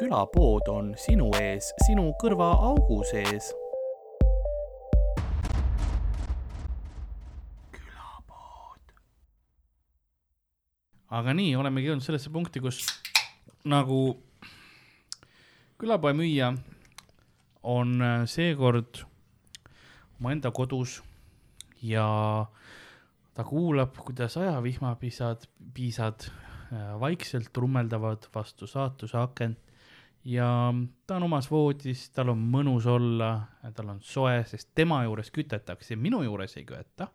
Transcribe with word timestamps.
külapood 0.00 0.68
on 0.72 0.94
sinu 0.96 1.26
ees, 1.36 1.74
sinu 1.84 2.06
kõrvaaugu 2.22 3.02
sees. 3.04 3.50
külapood. 7.74 8.94
aga 11.20 11.36
nii, 11.36 11.52
olemegi 11.60 11.90
jõudnud 11.90 12.06
sellesse 12.06 12.32
punkti, 12.32 12.64
kus 12.64 12.80
nagu 13.68 14.00
külapoe 15.76 16.16
müüja 16.16 16.54
on 17.60 17.96
äh, 18.00 18.24
seekord 18.24 19.04
omaenda 20.16 20.48
kodus 20.48 21.02
ja 21.84 22.06
ta 23.36 23.44
kuulab, 23.44 24.00
kuidas 24.00 24.40
ajavihmapisad, 24.40 25.44
piisad 25.76 26.30
äh, 26.30 26.94
vaikselt 27.00 27.52
trummeldavad 27.52 28.32
vastu 28.32 28.64
saatuse 28.70 29.20
akent 29.20 29.66
ja 30.24 30.74
ta 31.06 31.16
on 31.16 31.22
omas 31.22 31.48
voodis, 31.50 32.08
tal 32.14 32.34
on 32.34 32.42
mõnus 32.52 32.86
olla, 32.90 33.32
tal 33.76 33.94
on 33.94 34.00
soe, 34.04 34.42
sest 34.48 34.70
tema 34.74 35.02
juures 35.06 35.32
kütetakse, 35.34 35.96
minu 35.96 36.22
juures 36.26 36.56
ei 36.60 36.64
köeta. 36.68 37.08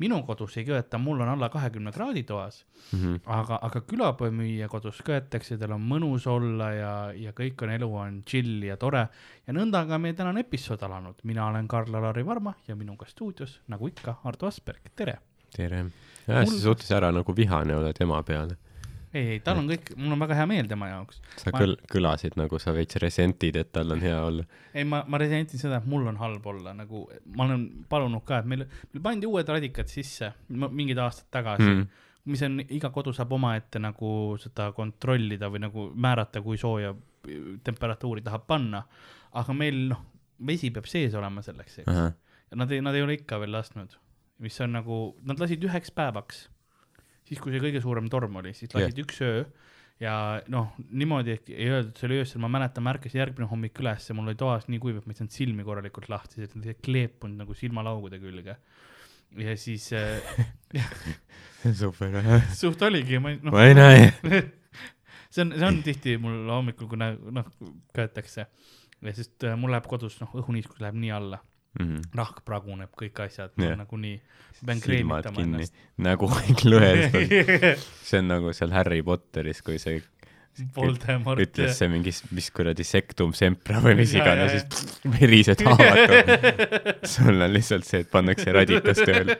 minu 0.00 0.22
kodus 0.24 0.54
ei 0.56 0.64
köeta, 0.64 0.96
mul 0.98 1.18
on 1.20 1.28
alla 1.28 1.50
kahekümne 1.52 1.92
kraadi 1.92 2.22
toas 2.24 2.64
mm. 2.92 2.98
-hmm. 2.98 3.18
aga, 3.26 3.58
aga 3.62 3.80
külapoemüüja 3.80 4.68
kodus 4.68 5.02
köetakse, 5.04 5.58
tal 5.58 5.72
on 5.72 5.82
mõnus 5.82 6.26
olla 6.26 6.70
ja, 6.72 7.12
ja 7.12 7.32
kõik 7.32 7.62
on, 7.62 7.70
elu 7.70 7.96
on 7.96 8.22
chill 8.24 8.62
ja 8.64 8.76
tore. 8.76 9.08
ja 9.46 9.52
nõnda 9.52 9.86
ka 9.88 9.98
meie 9.98 10.14
tänane 10.14 10.40
episood 10.40 10.82
alanud, 10.82 11.20
mina 11.22 11.46
olen 11.46 11.68
Karl-Alari 11.68 12.26
Varma 12.26 12.54
ja 12.68 12.76
minuga 12.76 13.06
stuudios, 13.06 13.60
nagu 13.68 13.88
ikka, 13.88 14.20
Ardo 14.24 14.46
Asperg, 14.46 14.80
tere. 14.96 15.18
tere. 15.56 15.84
jah, 16.26 16.46
sa 16.46 16.58
suhtes 16.58 16.90
ära 16.90 17.12
nagu 17.12 17.36
vihane 17.36 17.76
oled 17.76 18.00
ema 18.00 18.22
peale. 18.22 18.56
Ei, 19.12 19.24
ei, 19.36 19.38
tal 19.44 19.60
on 19.62 19.70
kõik, 19.70 19.92
mul 19.98 20.14
on 20.14 20.22
väga 20.22 20.36
hea 20.38 20.48
meel 20.50 20.68
tema 20.70 20.90
jaoks. 20.90 21.20
sa 21.42 21.52
Ma- 21.52 21.62
kõl-, 21.62 21.78
kõlasid 21.90 22.36
nagu 22.40 22.60
sa 22.62 22.74
veits 22.76 23.00
resentid, 23.02 23.58
et 23.60 23.72
tal 23.74 23.94
on 23.94 24.04
hea 24.04 24.18
olla. 24.26 24.44
ei, 24.74 24.84
ma, 24.88 25.02
ma 25.10 25.20
resentin 25.22 25.62
seda, 25.62 25.80
et 25.80 25.88
mul 25.90 26.06
on 26.10 26.20
halb 26.20 26.46
olla, 26.52 26.74
nagu 26.76 27.06
ma 27.36 27.48
olen 27.48 27.66
palunud 27.90 28.24
ka, 28.26 28.42
et 28.42 28.50
meil, 28.52 28.66
meil 28.92 29.04
pandi 29.04 29.30
uued 29.30 29.48
radikad 29.56 29.90
sisse 29.90 30.32
mingid 30.50 30.98
aastad 30.98 31.30
tagasi 31.40 31.72
mm. 31.72 31.90
Mis 32.30 32.42
on, 32.44 32.58
iga 32.76 32.90
kodu 32.92 33.14
saab 33.16 33.30
omaette 33.32 33.80
nagu 33.80 34.36
seda 34.38 34.66
kontrollida 34.76 35.48
või 35.50 35.62
nagu 35.64 35.86
määrata, 35.96 36.42
kui 36.44 36.58
sooja 36.60 36.92
temperatuuri 37.64 38.20
tahab 38.20 38.44
panna. 38.46 38.82
aga 39.32 39.54
meil 39.56 39.86
noh, 39.92 40.02
vesi 40.46 40.70
peab 40.74 40.88
sees 40.90 41.14
olema 41.14 41.42
selleks, 41.42 41.80
eks. 41.82 41.98
ja 42.50 42.58
nad 42.58 42.72
ei, 42.72 42.82
nad 42.84 42.96
ei 42.98 43.04
ole 43.06 43.16
ikka 43.16 43.38
veel 43.40 43.52
lasknud, 43.54 43.94
mis 44.42 44.60
on 44.60 44.74
nagu, 44.74 45.00
nad 45.24 45.40
lasid 45.40 45.64
üheks 45.64 45.92
päevaks. 45.94 46.48
Siis, 47.30 47.40
kui 47.40 47.54
see 47.54 47.62
kõige 47.62 47.82
suurem 47.84 48.10
torm 48.10 48.40
oli, 48.42 48.52
siis 48.58 48.74
lasid 48.74 48.98
yeah. 48.98 49.06
üks 49.06 49.20
öö 49.24 49.42
ja 50.00 50.14
noh, 50.52 50.70
niimoodi 50.96 51.34
et 51.36 51.50
ei 51.52 51.68
öeldud 51.70 51.98
selle 52.00 52.20
öösel, 52.22 52.40
ma 52.42 52.48
mäletan, 52.52 52.84
ma 52.84 52.94
ärkasin 52.94 53.20
järgmine 53.20 53.48
hommik 53.50 53.80
üles 53.82 54.08
ja 54.08 54.16
mul 54.16 54.30
oli 54.32 54.38
toas 54.40 54.66
nii 54.72 54.80
kuiv, 54.82 55.00
et 55.00 55.08
ma 55.08 55.12
ei 55.14 55.18
saanud 55.18 55.34
silmi 55.34 55.66
korralikult 55.66 56.08
lahti, 56.12 56.40
et 56.46 56.54
nad 56.56 56.68
olid 56.68 56.80
kleepunud 56.84 57.42
nagu 57.42 57.56
silmalaugude 57.56 58.20
külge. 58.22 58.56
ja 59.44 59.56
siis 59.60 59.90
äh, 59.92 60.40
super, 61.82 62.16
suht 62.56 62.82
oligi, 62.82 63.20
ma 63.22 63.34
ei- 63.34 63.42
noh 63.44 63.54
ma 63.54 63.66
ei 63.68 63.76
näe. 63.76 64.08
see 65.30 65.44
on, 65.44 65.52
see 65.54 65.68
on 65.68 65.82
tihti 65.86 66.16
mul 66.22 66.48
hommikul, 66.50 66.88
kui 66.90 66.98
noh, 66.98 67.52
köetakse 67.94 68.46
ja 69.00 69.14
sest 69.16 69.44
äh, 69.44 69.56
mul 69.60 69.72
läheb 69.74 69.86
kodus 69.90 70.16
noh, 70.22 70.32
õhuniiskus 70.40 70.80
läheb 70.82 70.96
nii 71.00 71.12
alla, 71.16 71.44
Mhm. 71.78 72.10
rahk 72.18 72.40
praguneb, 72.42 72.90
kõik 72.98 73.20
asjad 73.22 73.52
yeah. 73.60 73.76
nagunii, 73.78 74.16
pean 74.66 74.80
kreemitama 74.82 75.44
ennast, 75.44 75.76
nägu 76.02 76.26
kõik 76.32 76.64
lõhestunud. 76.66 77.84
see 78.08 78.18
on 78.18 78.26
nagu 78.32 78.54
seal 78.56 78.74
Harry 78.74 79.04
Potteris, 79.06 79.62
kui 79.62 79.78
see 79.78 80.00
Voldemort 80.74 81.38
ütles 81.40 81.78
see 81.78 81.86
mingi, 81.88 82.10
mis 82.34 82.50
kuradi 82.50 82.82
sektum 82.84 83.30
sempra 83.38 83.78
või 83.84 83.94
mis 84.02 84.12
iganes, 84.18 84.66
siis 84.66 84.98
verised 85.14 85.62
haavad 85.62 86.02
tuleb. 86.10 86.90
sul 87.06 87.38
on 87.38 87.54
lihtsalt 87.54 87.86
see, 87.86 88.02
et 88.02 88.10
pannakse 88.10 88.50
radikas 88.56 89.04
tööle. 89.06 89.38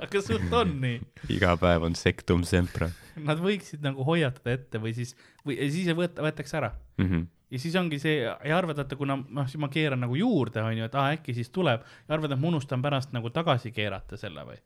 aga 0.00 0.22
suht 0.22 0.54
on 0.54 0.78
nii, 0.86 1.02
iga 1.34 1.58
päev 1.60 1.90
on 1.90 1.98
sektum 1.98 2.46
sempra 2.46 2.92
nad 3.26 3.40
võiksid 3.42 3.82
nagu 3.84 4.04
hoiatada 4.06 4.54
ette 4.56 4.80
või 4.82 4.94
siis, 4.96 5.12
või 5.46 5.58
siis 5.72 5.90
ei 5.90 5.96
võeta, 5.96 6.22
võetakse 6.24 6.58
ära 6.60 6.70
mm. 6.72 7.06
-hmm. 7.06 7.26
Ja 7.50 7.58
siis 7.58 7.76
ongi 7.76 7.98
see 7.98 8.20
ja 8.22 8.56
arvad, 8.56 8.78
vaata 8.78 8.96
kuna 8.96 9.18
noh, 9.20 9.48
siis 9.50 9.60
ma 9.62 9.70
keeran 9.72 10.04
nagu 10.04 10.16
juurde, 10.18 10.62
onju, 10.62 10.86
et 10.86 10.98
aa 10.98 11.10
äkki 11.16 11.34
siis 11.36 11.50
tuleb 11.54 11.82
ja 11.82 12.14
arvad, 12.16 12.32
et 12.32 12.40
ma 12.40 12.52
unustan 12.52 12.82
pärast 12.82 13.14
nagu 13.16 13.32
tagasi 13.34 13.72
keerata 13.74 14.18
selle 14.20 14.46
või? 14.46 14.60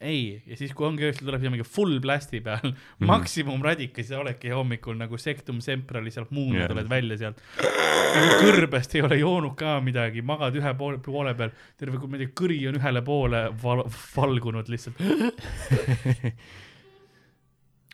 ei, 0.00 0.42
ja 0.46 0.56
siis, 0.56 0.72
kui 0.76 0.86
ongi 0.86 1.02
öösel 1.08 1.26
tuleb 1.26 1.42
siia 1.42 1.50
mingi 1.50 1.66
full 1.66 1.98
plasti 2.02 2.40
peal 2.44 2.62
mm 2.62 2.70
-hmm. 2.70 3.08
maksimumradikas 3.10 4.10
ja 4.10 4.20
oledki 4.20 4.52
hommikul 4.54 4.94
nagu 4.94 5.18
sektum 5.18 5.60
semprali 5.60 6.10
sealt 6.10 6.30
muuna 6.30 6.58
yeah. 6.58 6.70
tuled 6.70 6.88
välja 6.88 7.18
sealt. 7.18 7.42
nagu 8.14 8.38
kõrbest 8.42 8.94
ei 8.94 9.02
ole 9.02 9.18
joonud 9.18 9.56
ka 9.58 9.80
midagi, 9.80 10.22
magad 10.22 10.54
ühe 10.54 10.74
poole, 10.74 10.98
poole 10.98 11.34
peal, 11.34 11.50
terve, 11.76 11.98
ma 11.98 12.16
ei 12.16 12.26
tea, 12.26 12.34
kõri 12.40 12.60
on 12.68 12.78
ühele 12.78 13.02
poole 13.02 13.42
val, 13.62 13.84
valgunud 14.16 14.68
lihtsalt. 14.68 15.02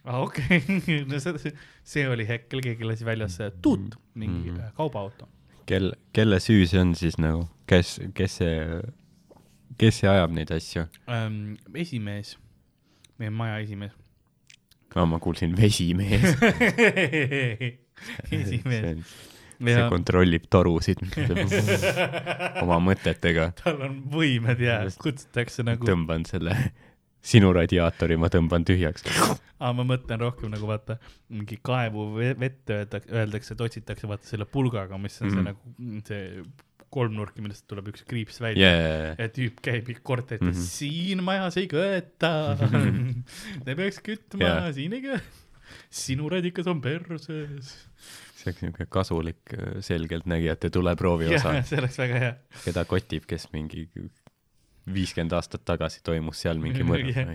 aa 0.05 0.21
okei 0.23 0.61
okay. 0.61 1.01
no 1.11 1.21
see, 1.21 1.55
see 1.85 2.09
oli 2.09 2.29
hetkel, 2.29 2.63
keegi 2.65 2.89
lasi 2.89 3.09
väljas 3.09 3.39
tuut, 3.63 3.99
mingi 4.15 4.51
mm 4.51 4.57
-hmm. 4.57 4.77
kaubaauto. 4.77 5.29
kel, 5.67 5.93
kelle 6.13 6.41
süü 6.41 6.67
see 6.67 6.81
on 6.81 6.95
siis 6.95 7.19
nagu, 7.19 7.49
kes, 7.67 8.01
kes 8.15 8.37
see, 8.37 8.81
kes 9.79 10.01
see 10.01 10.11
ajab 10.11 10.33
neid 10.33 10.51
asju? 10.51 10.89
ähm,. 11.09 11.55
esimees, 11.75 12.39
meie 13.19 13.31
maja 13.31 13.59
esimees 13.59 13.93
aa, 14.95 15.07
ma 15.07 15.19
kuulsin 15.19 15.57
vesimees. 15.57 16.23
esimees. 18.41 19.15
see 19.65 19.75
ja 19.75 19.87
kontrollib 19.89 20.49
torusid 20.51 21.01
oma 22.63 22.81
mõtetega. 22.83 23.51
tal 23.63 23.85
on 23.87 24.01
võimed 24.13 24.61
ja 24.63 24.81
kutsutakse 25.01 25.65
nagu, 25.67 25.87
tõmban 25.89 26.27
selle 26.29 26.57
sinu 27.25 27.53
radiaatori, 27.57 28.19
ma 28.21 28.29
tõmban 28.33 28.67
tühjaks. 28.69 29.07
aa 29.61 29.73
ma 29.73 29.85
mõtlen 29.89 30.21
rohkem 30.21 30.51
nagu 30.53 30.67
vaata, 30.69 30.99
mingi 31.33 31.57
kaevu 31.65 32.11
ve- 32.19 32.35
vett 32.41 32.71
öeldakse, 32.75 33.55
et 33.57 33.61
otsitakse 33.65 34.09
vaata 34.11 34.29
selle 34.29 34.45
pulgaga, 34.51 34.99
mis 35.01 35.17
on 35.23 35.29
mm. 35.29 35.33
see 35.33 35.41
Mhm. 35.41 35.47
nagu 35.49 36.03
see 36.09 36.45
kolmnurk, 36.95 37.39
millest 37.43 37.65
tuleb 37.67 37.89
üks 37.91 38.05
kriips 38.07 38.37
välja 38.45 38.69
jaa, 38.71 39.15
ja 39.19 39.27
tüüp 39.35 39.57
käib 39.65 39.89
korterites 40.07 40.45
mm, 40.45 40.53
Mhm. 40.53 40.61
-hmm. 40.61 40.75
siin 40.77 41.23
majas 41.27 41.57
ei 41.59 41.67
köeta. 41.67 42.31
Te 43.65 43.75
peaks 43.75 43.99
kütma 44.05 44.45
yeah., 44.45 44.69
siin 44.77 44.93
ei 44.93 45.03
köeta. 45.03 45.25
sinu 45.91 46.29
radikas 46.31 46.67
on 46.71 46.81
perses. 46.85 47.73
see 48.37 48.51
oleks 48.53 48.63
niuke 48.63 48.87
kasulik 48.93 49.55
selgeltnägijate 49.81 50.71
tuleproovi 50.71 51.33
osa, 51.35 51.55
see 51.65 51.79
oleks 51.81 51.99
väga 51.99 52.19
hea. 52.21 52.35
keda 52.65 52.85
kotib, 52.85 53.25
kes 53.27 53.49
mingi 53.57 53.89
viiskümmend 54.91 55.35
aastat 55.37 55.65
tagasi 55.67 56.03
toimus 56.05 56.45
seal 56.45 56.61
mingi 56.61 56.85
mõrv. 56.89 57.35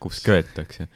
kus 0.00 0.20
köetakse. 0.24 0.88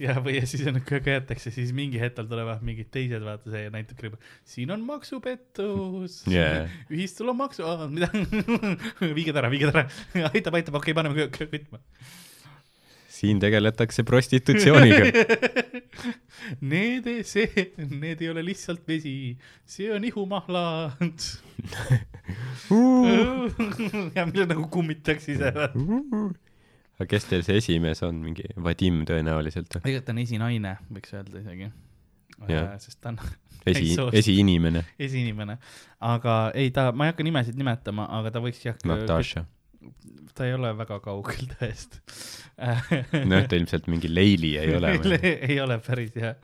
ja, 0.00 0.16
või 0.24 0.38
ja 0.38 0.46
siis 0.48 0.64
on, 0.70 0.80
köetakse, 0.80 1.52
siis 1.54 1.74
mingi 1.76 2.00
hetk 2.00 2.16
tal 2.16 2.28
tulevad 2.30 2.64
mingid 2.66 2.88
teised, 2.94 3.22
vaata 3.24 3.52
see 3.52 3.70
näitab, 3.72 4.16
siin 4.48 4.72
on 4.74 4.84
maksupettus 4.88 6.22
Jaa. 6.32 6.64
ühistul 6.90 7.32
on 7.34 7.40
maksu, 7.42 7.66
mida, 7.92 8.10
viige 9.12 9.34
ta 9.36 9.44
ära, 9.44 9.52
viige 9.52 9.70
ta 9.70 9.82
ära, 9.82 9.88
aitab, 10.32 10.56
aitab, 10.56 10.80
okei 10.80 10.96
okay,, 10.96 11.00
paneme 11.02 11.28
kütma. 11.36 11.82
Siin 13.16 13.40
tegeletakse 13.40 14.04
prostitutsiooniga. 14.06 15.04
Need, 16.70 17.08
see, 17.26 17.48
need 17.90 18.20
ei 18.22 18.28
ole 18.30 18.42
lihtsalt 18.44 18.84
vesi, 18.88 19.36
see 19.66 19.88
on 19.94 20.04
ihumahlad. 20.06 21.24
ja 24.16 24.26
mille 24.28 24.46
nagu 24.50 24.68
kummitaks 24.70 25.30
ise. 25.32 25.50
aga 25.50 27.08
kes 27.10 27.26
teil 27.30 27.42
see 27.46 27.58
esimees 27.62 28.04
on, 28.06 28.20
mingi 28.22 28.46
Vadim 28.62 29.02
tõenäoliselt 29.08 29.72
või? 29.72 29.82
tegelikult 29.88 30.06
ta 30.06 30.14
on 30.14 30.22
esinaine, 30.22 30.76
võiks 30.92 31.16
öelda 31.16 31.42
isegi. 31.42 31.72
Jah. 32.52 32.76
sest 32.82 33.00
ta 33.00 33.14
on 33.14 33.20
esi 33.72 33.96
esiinimene, 34.20 34.84
esiinimene, 35.02 35.58
aga 36.04 36.36
ei, 36.54 36.70
ta, 36.74 36.90
ma 36.92 37.08
ei 37.08 37.14
hakka 37.14 37.26
nimesid 37.26 37.58
nimetama, 37.58 38.06
aga 38.20 38.36
ta 38.36 38.44
võiks 38.44 38.62
jah. 38.62 38.76
Natasha. 38.86 39.46
Ta 40.36 40.46
ei 40.46 40.54
ole 40.56 40.72
väga 40.78 40.98
kaugel 41.04 41.46
tõest. 41.56 42.00
noh, 43.26 43.44
ta 43.48 43.58
ilmselt 43.58 43.86
mingi 43.92 44.08
Leili 44.12 44.54
ei 44.60 44.74
ole 44.76 44.94
ei 45.22 45.60
ole 45.60 45.78
päris 45.84 46.16
jah, 46.16 46.36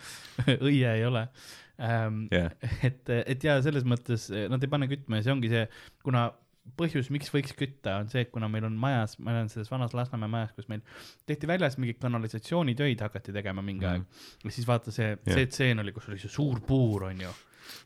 õie 0.58 0.86
ei 0.98 1.04
ole 1.08 1.26
ähm,. 1.80 2.26
jah, 2.32 2.52
et, 2.84 3.02
et 3.26 3.44
ja 3.48 3.58
selles 3.64 3.84
mõttes 3.88 4.28
eh, 4.32 4.46
nad 4.52 4.62
ei 4.64 4.70
pane 4.72 4.88
kütma 4.90 5.18
ja 5.20 5.26
see 5.28 5.34
ongi 5.34 5.50
see, 5.52 5.66
kuna 6.04 6.28
põhjus, 6.78 7.08
miks 7.10 7.32
võiks 7.34 7.56
kütta, 7.58 7.96
on 8.04 8.06
see, 8.12 8.22
et 8.22 8.30
kuna 8.30 8.46
meil 8.46 8.62
on 8.68 8.76
majas, 8.78 9.16
ma 9.18 9.32
olen 9.34 9.48
selles 9.50 9.66
vanas 9.72 9.96
Lasnamäe 9.98 10.30
majas, 10.30 10.52
kus 10.54 10.68
meil 10.70 10.84
tehti 11.26 11.48
väljas 11.50 11.74
mingeid 11.80 11.98
kanalisatsioonitöid 12.04 13.02
hakati 13.02 13.34
tegema 13.34 13.64
mingi 13.66 13.82
Mhm. 13.88 14.04
aeg 14.04 14.44
ja 14.46 14.52
siis 14.54 14.68
vaata 14.68 14.94
see, 14.94 15.16
see 15.26 15.48
tseen 15.50 15.82
oli, 15.82 15.90
kus 15.96 16.06
oli 16.12 16.20
see 16.22 16.30
suur 16.30 16.60
puur, 16.68 17.08
onju. 17.10 17.32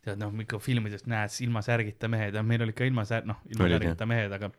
tead 0.04 0.18
noh, 0.20 0.32
ikka 0.44 0.58
filmidest 0.60 1.06
näed 1.08 1.32
ilma 1.46 1.60
särgita 1.64 2.08
mehed 2.08 2.36
meil 2.44 2.62
oli 2.66 2.72
ka 2.76 2.84
ilma 2.88 3.04
sär-, 3.08 3.24
noh, 3.28 3.40
ilma 3.48 3.64
Olid, 3.64 3.78
särgita 3.78 4.06
mehed, 4.08 4.32
aga 4.36 4.50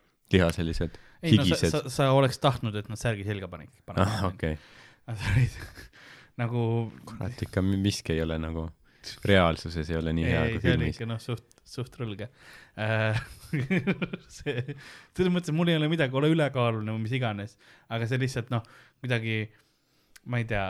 sa, 0.78 0.90
higised 1.26 1.72
sa,. 1.74 1.84
sa 1.92 2.10
oleks 2.16 2.42
tahtnud, 2.44 2.76
et 2.76 2.90
nad 2.92 3.00
särgi 3.00 3.26
selga 3.28 3.50
panik-, 3.52 3.74
ah, 3.96 4.28
okei. 4.32 4.58
Olid 5.08 5.62
nagu, 6.38 6.64
kurat, 7.08 7.40
ikka 7.48 7.64
miski 7.66 8.14
ei 8.16 8.24
ole 8.26 8.38
nagu 8.42 8.68
reaalsuses 9.28 9.90
ei 9.92 9.98
ole 10.00 10.14
nii 10.16 10.26
hea 10.28 10.42
ei, 10.44 10.56
kui 10.56 10.64
see 10.64 10.74
oli 10.76 10.90
filmis. 10.90 11.00
noh, 11.10 11.22
suht, 11.22 11.46
suht 11.68 11.96
rõlge 12.00 12.28
äh. 12.78 13.22
see, 14.38 14.76
selles 15.16 15.32
mõttes, 15.34 15.54
mul 15.56 15.72
ei 15.72 15.80
ole 15.80 15.90
midagi, 15.92 16.16
ole 16.18 16.32
ülekaaluline 16.34 16.94
või 16.94 17.06
mis 17.06 17.16
iganes, 17.18 17.56
aga 17.94 18.10
see 18.10 18.20
lihtsalt 18.22 18.52
noh, 18.54 18.68
kuidagi, 19.02 19.40
ma 20.28 20.42
ei 20.42 20.48
tea, 20.50 20.66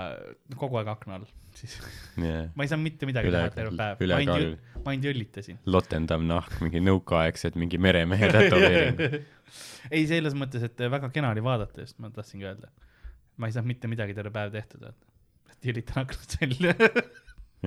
kogu 0.59 0.79
aeg 0.79 0.91
akna 0.93 1.17
all, 1.19 1.27
siis 1.57 1.79
Yeah. 2.17 2.47
ma 2.53 2.65
ei 2.65 2.71
saanud 2.71 2.87
mitte 2.87 3.09
midagi 3.09 3.33
teha 3.33 3.49
terve 3.53 3.73
päev, 3.77 4.05
ma 4.05 4.21
ainult, 4.21 4.69
ma 4.83 4.93
ainult 4.93 5.09
jõllitasin. 5.09 5.59
lotendav 5.69 6.23
nahk, 6.25 6.61
mingi 6.63 6.83
nõukaaegsed, 6.85 7.57
mingi 7.59 7.81
meremehe 7.81 8.31
tätoveering. 8.33 9.17
ei, 9.91 10.05
selles 10.09 10.35
mõttes, 10.37 10.65
et 10.67 10.87
väga 10.91 11.11
kena 11.13 11.31
oli 11.35 11.43
vaadata 11.45 11.83
just, 11.85 11.97
ma 12.03 12.11
tahtsingi 12.13 12.47
öelda. 12.47 12.71
ma 13.37 13.49
ei 13.49 13.53
saanud 13.55 13.69
mitte 13.69 13.89
midagi 13.91 14.15
terve 14.17 14.33
päev 14.33 14.53
tehtud, 14.55 14.87
et 14.87 15.69
jõllitan 15.69 16.03
aknast 16.03 16.37
välja. 16.41 16.73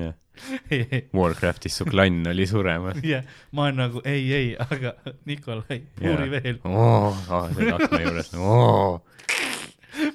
jah, 0.01 0.15
ei, 0.71 1.05
Warcraftis 1.17 1.81
su 1.81 1.87
klann 1.89 2.27
oli 2.31 2.47
suremas. 2.51 3.01
jah, 3.07 3.27
ma 3.53 3.69
olen 3.69 3.81
nagu 3.85 4.03
ei, 4.05 4.27
ei, 4.35 4.51
aga 4.67 4.95
Nikolai, 5.29 5.81
puuri 5.99 6.29
veel. 6.37 6.61
oo, 6.65 7.15
selle 7.57 7.77
akna 7.79 8.03
juures, 8.07 8.35
oo. 8.39 9.01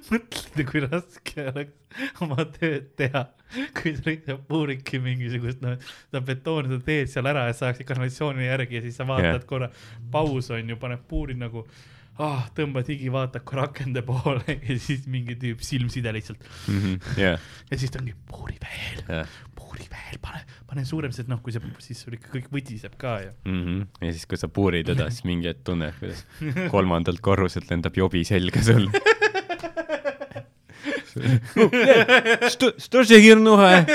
mõtled, 0.10 0.62
kui 0.70 0.86
raske 0.86 1.50
oleks 1.52 1.85
oma 2.26 2.46
tööd 2.58 2.92
teha, 3.00 3.26
kui 3.78 3.96
sa 3.96 4.08
lihtsalt 4.10 4.46
puuridki 4.50 5.02
mingisugust, 5.04 5.64
noh, 5.64 5.76
seda 6.08 6.24
betooni, 6.26 6.72
sa 6.74 6.86
teed 6.86 7.12
seal 7.12 7.32
ära 7.32 7.48
ja 7.50 7.58
saaksid 7.58 7.88
kanalisatsiooni 7.90 8.48
järgi 8.50 8.80
ja 8.80 8.86
siis 8.86 9.00
sa 9.00 9.08
vaatad 9.10 9.32
yeah. 9.32 9.50
korra, 9.50 9.70
paus 10.12 10.52
on 10.56 10.74
ju, 10.74 10.80
paned 10.82 11.06
puurid 11.10 11.40
nagu 11.42 11.66
ah,, 12.22 12.46
tõmbad 12.56 12.88
higi, 12.92 13.10
vaatad 13.12 13.44
korra 13.48 13.68
akende 13.70 14.04
poole 14.06 14.58
ja 14.70 14.78
siis 14.82 15.06
mingi 15.12 15.38
tüüp 15.40 15.64
silmside 15.66 16.14
lihtsalt 16.16 16.46
jah, 17.20 17.42
ja 17.72 17.80
siis 17.80 17.92
ta 17.94 18.02
ongi 18.02 18.16
puuri 18.30 18.58
veel, 18.62 19.04
jah. 19.10 19.36
puuri 19.58 19.88
veel, 19.92 20.20
pane, 20.24 20.44
pane 20.70 20.86
suurem, 20.88 21.14
sest 21.16 21.32
noh, 21.32 21.42
kui 21.44 21.56
see, 21.56 21.74
siis 21.84 22.06
sul 22.06 22.16
ikka 22.18 22.32
kõik 22.38 22.52
võdiseb 22.54 22.96
ka 23.02 23.18
ju. 23.26 23.34
Mhm. 23.52 23.82
ja 24.06 24.14
siis, 24.14 24.28
kui 24.30 24.40
sa 24.40 24.52
puurid 24.52 24.88
teda, 24.92 25.10
siis 25.12 25.28
mingi 25.28 25.52
hetk 25.52 25.66
tunned, 25.68 25.96
kuidas 26.00 26.24
kolmandalt 26.74 27.24
korruselt 27.26 27.72
lendab 27.72 27.98
jobi 28.00 28.24
selga 28.28 28.64
sul. 28.64 28.88
Što 32.86 33.04
se 33.06 33.20
hirnu 33.22 33.56
vahe? 33.58 33.86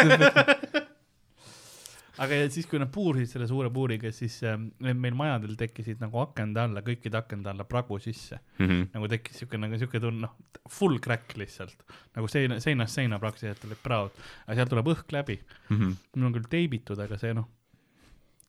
aga 2.20 2.38
siis, 2.52 2.66
kui 2.68 2.80
nad 2.80 2.90
puurisid 2.92 3.32
selle 3.32 3.46
suure 3.48 3.70
puuriga, 3.72 4.10
siis 4.12 4.34
äh, 4.44 4.58
meil 4.92 5.14
majadel 5.16 5.54
tekkisid 5.60 6.02
nagu 6.02 6.20
akende 6.20 6.60
alla, 6.62 6.82
kõikide 6.84 7.16
akende 7.20 7.48
alla 7.52 7.64
pragu 7.68 7.96
sisse 8.02 8.36
mm. 8.58 8.66
-hmm. 8.66 8.82
nagu 8.94 9.08
tekkis 9.08 9.40
siuke 9.40 9.60
nagu 9.60 9.78
siuke 9.80 10.00
tunne, 10.02 10.26
noh, 10.26 10.34
full 10.68 11.00
crack 11.00 11.36
lihtsalt. 11.40 11.84
nagu 12.16 12.28
seina, 12.28 12.60
seinast 12.60 12.98
seina 12.98 13.18
praktiliselt 13.18 13.64
olid 13.64 13.80
praod, 13.82 14.20
aga 14.46 14.58
sealt 14.58 14.74
tuleb 14.74 14.92
õhk 14.92 15.16
läbi 15.16 15.38
mm. 15.40 15.76
-hmm. 15.76 15.96
mul 16.16 16.28
on 16.28 16.36
küll 16.36 16.52
teibitud, 16.56 17.00
aga 17.00 17.18
see 17.18 17.32
noh 17.34 17.48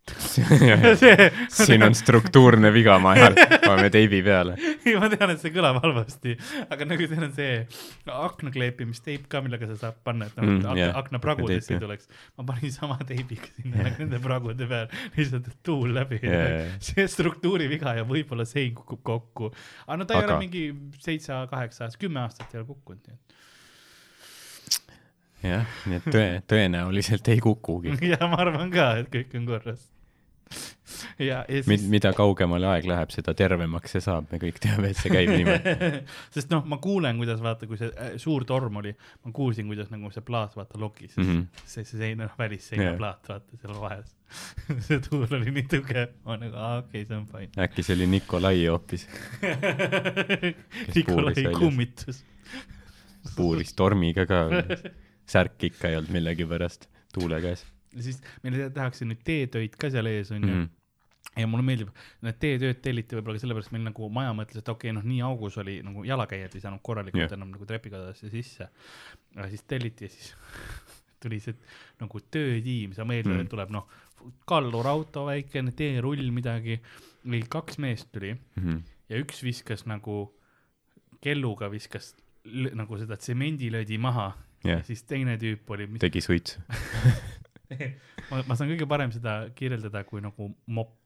siin 1.56 1.84
on 1.86 1.94
struktuurne 1.96 2.72
viga 2.74 2.96
majal, 3.02 3.36
paneme 3.64 3.90
teibi 3.94 4.22
peale. 4.26 4.56
ma 5.02 5.10
tean, 5.14 5.34
et 5.34 5.42
see 5.44 5.52
kõlab 5.54 5.78
halvasti, 5.84 6.34
aga 6.74 6.88
nagu 6.90 7.08
seal 7.12 7.26
on 7.28 7.34
see 7.36 7.52
akna 8.12 8.52
kleepimisteip 8.56 9.28
ka, 9.32 9.44
millega 9.46 9.70
sa 9.70 9.78
saad 9.86 10.00
panna, 10.06 10.28
et 10.28 10.36
nagu 10.40 10.50
Mm, 10.52 10.64
mm, 10.66 10.80
jah, 10.82 10.96
akna 11.00 11.20
pragudesse 11.24 11.76
ei 11.76 11.80
tuleks. 11.80 12.10
ma 12.38 12.44
panin 12.50 12.74
sama 12.74 12.98
teibiga 13.08 13.48
sinna 13.56 13.86
nagu 13.88 14.02
nende 14.04 14.20
pragude 14.24 14.68
peal, 14.68 14.90
lihtsalt 15.16 15.48
tuul 15.64 15.94
läbi 15.96 16.20
jaa. 16.26 16.66
see 16.90 17.06
struktuuri 17.08 17.70
viga 17.72 17.94
ja 17.96 18.04
võib-olla 18.08 18.46
sein 18.50 18.74
kukub 18.76 19.04
kokku. 19.08 19.52
aga 19.86 20.00
no 20.02 20.10
ta 20.10 20.18
ei 20.18 20.26
Aga- 20.26 20.34
ole 20.36 20.48
mingi 20.48 20.66
seitse, 21.00 21.38
kaheksa, 21.54 21.92
kümme 22.02 22.26
aastat 22.26 22.52
ei 22.56 22.64
ole 22.64 22.68
kukkunud, 22.74 23.06
nii 23.08 23.16
et 23.16 23.40
jah, 25.54 25.66
nii 25.90 25.98
et 26.02 26.06
tõe, 26.14 26.26
tõenäoliselt 26.52 27.32
ei 27.34 27.40
kukugi. 27.42 27.96
ja 28.12 28.20
ma 28.30 28.42
arvan 28.44 28.70
ka, 28.74 28.92
et 29.02 29.10
kõik 29.14 29.34
on 29.40 29.48
korras. 29.50 29.88
ja, 31.30 31.42
ja 31.48 31.64
siis, 31.64 31.86
mida 31.92 32.12
kaugemale 32.16 32.68
aeg 32.72 32.88
läheb, 32.90 33.12
seda 33.14 33.34
tervemaks 33.38 33.96
see 33.96 34.04
saab, 34.04 34.28
me 34.32 34.40
kõik 34.42 34.60
teame, 34.64 34.92
et 34.92 35.00
see 35.00 35.12
käib 35.14 35.32
niimoodi. 35.34 35.92
sest 36.36 36.52
noh, 36.54 36.64
ma 36.70 36.80
kuulen, 36.84 37.20
kuidas 37.22 37.42
vaata, 37.44 37.70
kui 37.70 37.80
see 37.80 37.92
äh, 37.92 38.14
suur 38.22 38.46
torm 38.48 38.82
oli, 38.82 38.94
ma 39.26 39.36
kuulsin, 39.36 39.70
kuidas 39.72 39.92
nagu 39.94 40.12
see 40.14 40.26
plaat 40.28 40.56
vaata 40.60 40.80
lokis 40.82 41.18
mm. 41.18 41.30
-hmm. 41.30 41.66
see, 41.66 41.86
see 41.88 42.02
seina, 42.02 42.30
välisseina 42.40 42.92
Jaa. 42.92 42.98
plaat 43.00 43.32
vaata 43.32 43.62
seal 43.62 43.82
vahes. 43.82 44.16
see 44.88 45.00
tuul 45.10 45.28
oli 45.40 45.52
nii 45.58 45.68
tugev, 45.76 46.16
ma 46.26 46.40
nagu, 46.40 46.56
aa 46.56 46.78
okei 46.84 47.02
okay,, 47.02 47.08
see 47.08 47.18
on 47.18 47.28
fine. 47.28 47.52
äkki 47.66 47.84
see 47.84 47.98
oli 47.98 48.08
Nikolai 48.08 48.66
hoopis, 48.66 49.08
Nikolai 50.96 51.52
kummitus. 51.58 52.24
puuris 53.36 53.74
tormiga 53.74 54.26
ka. 54.26 54.48
särk 55.32 55.64
ikka 55.64 55.88
ei 55.88 55.96
olnud 55.96 56.12
millegipärast 56.12 56.90
tuule 57.14 57.38
käes 57.44 57.64
ja 57.96 58.06
siis 58.06 58.22
meil 58.44 58.70
tehakse 58.74 59.08
nüüd 59.08 59.24
teetöid 59.28 59.76
ka 59.80 59.90
seal 59.94 60.10
ees 60.12 60.32
onju. 60.32 60.54
-hmm. 60.54 60.70
ja 61.42 61.48
mulle 61.48 61.66
meeldib, 61.66 61.92
need 62.26 62.40
teetööd 62.42 62.82
telliti 62.84 63.18
võib-olla 63.18 63.40
ka 63.40 63.44
sellepärast, 63.46 63.74
meil 63.76 63.86
nagu 63.88 64.10
maja 64.10 64.34
mõtles, 64.38 64.64
et 64.64 64.70
okei 64.70 64.92
okay,, 64.92 64.98
noh, 64.98 65.08
nii 65.08 65.22
augus 65.28 65.58
oli 65.62 65.80
nagu 65.86 66.04
jalakäijad 66.08 66.56
ei 66.56 66.64
saanud 66.64 66.84
korralikult 66.84 67.24
yeah. 67.24 67.38
enam 67.38 67.54
nagu 67.54 67.68
trepikadadesse 67.70 68.32
sisse. 68.34 68.68
aga 69.36 69.50
siis 69.50 69.64
telliti 69.64 70.08
ja 70.08 70.10
siis 70.10 70.34
tuli 71.22 71.40
see 71.40 71.56
nagu 72.02 72.20
töötiim, 72.34 72.96
sa 72.98 73.06
mõtled 73.06 73.36
Mm. 73.36 73.46
et 73.46 73.50
tuleb 73.50 73.70
noh, 73.70 73.88
kallurauto 74.50 75.26
väikene 75.26 75.72
teerull 75.72 76.32
midagi, 76.34 76.80
mingi 77.24 77.48
kaks 77.50 77.78
meest 77.78 78.12
tuli 78.12 78.34
Mm 78.34 78.64
-hmm. 78.64 78.82
ja 79.10 79.18
üks 79.18 79.44
viskas 79.44 79.86
nagu 79.86 80.34
kelluga 81.22 81.70
viskas 81.72 82.16
nagu 82.74 82.98
seda 82.98 83.18
tsemendilöödi 83.18 83.98
maha 83.98 84.32
Jah. 84.64 84.80
ja 84.80 84.84
siis 84.84 85.04
teine 85.04 85.38
tüüp 85.38 85.70
oli, 85.74 85.88
tegi 86.00 86.22
suitsu. 86.22 86.62
ma, 88.32 88.42
ma 88.48 88.58
saan 88.58 88.72
kõige 88.74 88.88
parem 88.90 89.14
seda 89.14 89.38
kirjeldada 89.58 90.04
kui 90.08 90.24
nagu 90.24 90.52
mopp. 90.68 90.98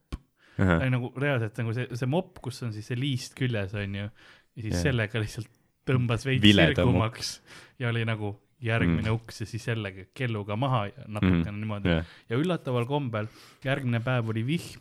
ei 0.57 0.87
nagu 0.91 1.11
reaalselt 1.19 1.57
nagu 1.59 1.75
see, 1.75 1.89
see 1.99 2.07
mopp, 2.07 2.39
kus 2.43 2.61
on 2.63 2.71
siis 2.75 2.87
see 2.87 2.97
liist 2.99 3.35
küljes 3.35 3.73
onju 3.75 4.05
ja 4.05 4.09
siis 4.55 4.71
yeah. 4.71 4.83
sellega 4.87 5.19
lihtsalt 5.19 5.51
tõmbas 5.85 6.23
Vileda 6.25 6.73
sirgumaks 6.73 7.39
ja 7.81 7.91
oli 7.91 8.05
nagu 8.07 8.33
järgmine 8.63 9.09
Mm. 9.09 9.17
uks 9.19 9.41
ja 9.43 9.45
siis 9.45 9.67
jällegi 9.67 10.07
kelluga 10.15 10.55
maha 10.55 10.85
ja 10.87 11.03
natukene 11.07 11.51
mm. 11.51 11.59
niimoodi 11.59 11.91
jah, 11.91 12.13
ja 12.29 12.39
üllataval 12.39 12.87
kombel 12.89 13.27
järgmine 13.65 13.99
päev 13.99 14.31
oli 14.31 14.45
vihm 14.47 14.79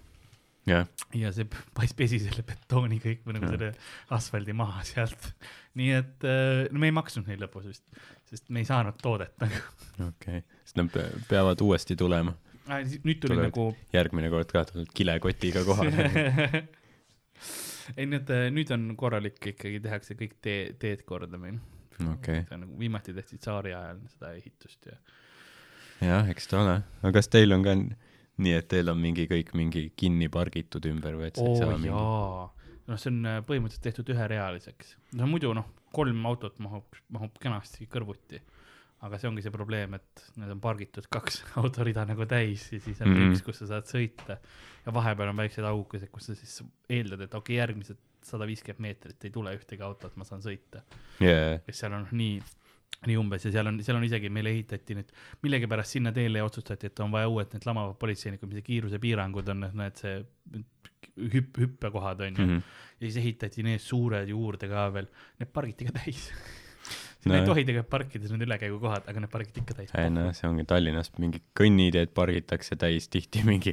jah, 0.68 0.86
ja 1.16 1.32
see 1.34 1.46
pesi 1.98 2.20
selle 2.22 2.44
betooni 2.46 3.00
kõik 3.02 3.24
või 3.26 3.36
nagu 3.38 3.48
Jah. 3.48 3.56
selle 3.56 4.16
asfaldi 4.16 4.56
maha 4.56 4.84
sealt. 4.88 5.30
nii 5.78 5.90
et 5.96 6.26
äh, 6.28 6.64
no 6.72 6.82
me 6.82 6.90
ei 6.90 6.96
maksnud 6.96 7.28
neid 7.28 7.42
lõpus 7.42 7.68
vist, 7.68 7.84
sest 8.30 8.48
me 8.54 8.62
ei 8.62 8.68
saanud 8.68 8.98
toodet 9.02 9.36
nagu. 9.42 9.60
okei 10.08 10.40
okay.. 10.40 10.46
siis 10.62 10.78
nad 10.80 10.92
pe- 10.94 11.10
peavad 11.28 11.60
uuesti 11.64 11.96
tulema. 11.98 12.34
nüüd 12.68 13.20
tuli 13.20 13.34
Tulevad. 13.34 13.50
nagu 13.50 13.68
järgmine 13.92 14.32
kord 14.32 14.54
ka 14.54 14.64
tuled 14.70 14.92
kilekotiga 14.96 15.64
kohale. 15.66 16.08
ei, 17.98 18.06
need, 18.08 18.32
nüüd 18.54 18.72
on 18.74 18.88
korralik 18.96 19.52
ikkagi 19.52 19.82
tehakse 19.84 20.16
kõik 20.16 20.38
tee, 20.44 20.72
teed 20.80 21.04
korda 21.08 21.40
meil. 21.40 21.60
on 22.00 22.16
nagu 22.64 22.78
viimati 22.78 23.12
tehti 23.14 23.38
tsaari 23.38 23.74
ajal 23.76 24.00
seda 24.16 24.32
ehitust 24.34 24.88
ja. 24.90 24.96
jah, 26.00 26.32
eks 26.32 26.48
ta 26.50 26.64
ole. 26.64 26.80
aga 27.02 27.14
kas 27.18 27.30
teil 27.30 27.54
on 27.54 27.62
ka 27.66 27.76
nii, 28.42 28.56
et 28.58 28.68
teil 28.70 28.90
on 28.90 28.98
mingi 28.98 29.28
kõik 29.30 29.54
mingi 29.54 29.88
kinni 29.96 30.30
pargitud 30.32 30.86
ümber 30.90 31.18
või 31.20 31.30
et 31.30 31.38
sa 31.38 31.44
ei 31.44 31.54
oo 31.54 31.60
saa 31.60 31.76
mingi 31.78 31.92
noh, 32.88 33.00
see 33.00 33.12
on 33.12 33.20
äh, 33.28 33.38
põhimõtteliselt 33.46 33.86
tehtud 33.88 34.10
üherealiseks. 34.14 34.96
no 35.18 35.28
muidu 35.30 35.52
noh, 35.56 35.68
kolm 35.94 36.24
autot 36.28 36.58
mahub, 36.64 36.98
mahub 37.14 37.38
kenasti 37.42 37.88
kõrvuti. 37.90 38.40
aga 39.04 39.18
see 39.20 39.28
ongi 39.28 39.42
see 39.44 39.52
probleem, 39.52 39.98
et 39.98 40.24
need 40.40 40.54
on 40.54 40.60
pargitud 40.64 41.06
kaks 41.12 41.42
autorida 41.60 42.06
nagu 42.08 42.26
täis 42.28 42.70
ja 42.72 42.80
siis 42.80 43.02
on 43.02 43.10
mm. 43.10 43.16
-hmm. 43.20 43.34
üks, 43.34 43.44
kus 43.44 43.62
sa 43.62 43.70
saad 43.74 43.88
sõita. 43.90 44.38
ja 44.86 44.94
vahepeal 44.94 45.32
on 45.32 45.40
väiksed 45.42 45.64
aukesed, 45.64 46.10
kus 46.12 46.30
sa 46.30 46.34
siis 46.38 46.62
eeldad, 46.88 47.20
et 47.20 47.34
okei 47.34 47.54
okay,, 47.54 47.60
järgmised 47.62 48.00
sada 48.24 48.46
viiskümmend 48.48 48.80
meetrit 48.80 49.24
ei 49.24 49.30
tule 49.30 49.52
ühtegi 49.52 49.84
autot, 49.84 50.16
ma 50.16 50.24
saan 50.24 50.42
sõita. 50.42 50.84
yeah.. 51.20 51.60
kes 51.66 51.84
seal 51.84 51.92
on 51.92 52.08
nii, 52.12 52.40
nii 53.04 53.16
umbes 53.20 53.44
ja 53.44 53.52
seal 53.54 53.68
on, 53.70 53.80
seal 53.84 53.98
on 53.98 54.06
isegi 54.06 54.30
meile 54.32 54.52
ehitati 54.54 54.96
nüüd 54.98 55.10
millegipärast 55.44 55.96
sinna 55.96 56.12
teele 56.16 56.42
otsustati, 56.44 56.90
et 56.90 57.04
on 57.04 57.12
vaja 57.12 57.28
uued 57.30 57.54
need 57.54 57.66
lamavad 57.68 57.96
politseinikud, 58.00 58.50
mis 58.50 58.64
kiirusepiirangud 58.66 59.50
on, 59.54 59.66
need 59.80 60.00
see 60.00 60.18
hüpp, 61.34 61.58
hüppekohad 61.60 62.20
on 62.24 62.36
ju 62.38 62.44
mm. 62.44 62.50
Mm 62.50 62.58
-hmm. 62.58 63.00
ja 63.00 63.06
siis 63.06 63.16
ehitati 63.22 63.62
need 63.62 63.82
suured 63.82 64.28
juurde 64.28 64.68
ka 64.68 64.92
veel, 64.94 65.08
need 65.38 65.50
pargiti 65.52 65.90
ka 65.90 65.98
täis. 66.04 66.28
No 67.24 67.32
ei 67.34 67.46
tohi 67.46 67.62
tegelikult 67.64 67.88
parkida, 67.88 68.28
see 68.28 68.34
on 68.36 68.42
ülekäigukohad, 68.44 69.06
aga 69.08 69.20
need 69.20 69.30
pargiti 69.32 69.60
ikka 69.62 69.74
täis. 69.74 69.92
ei 69.96 70.10
noh, 70.12 70.26
see 70.36 70.48
ongi 70.48 70.66
Tallinnas 70.68 71.08
mingi 71.18 71.40
kõnniteed 71.56 72.12
pargitakse 72.12 72.76
täis, 72.76 73.08
tihti 73.08 73.40
mingi 73.48 73.72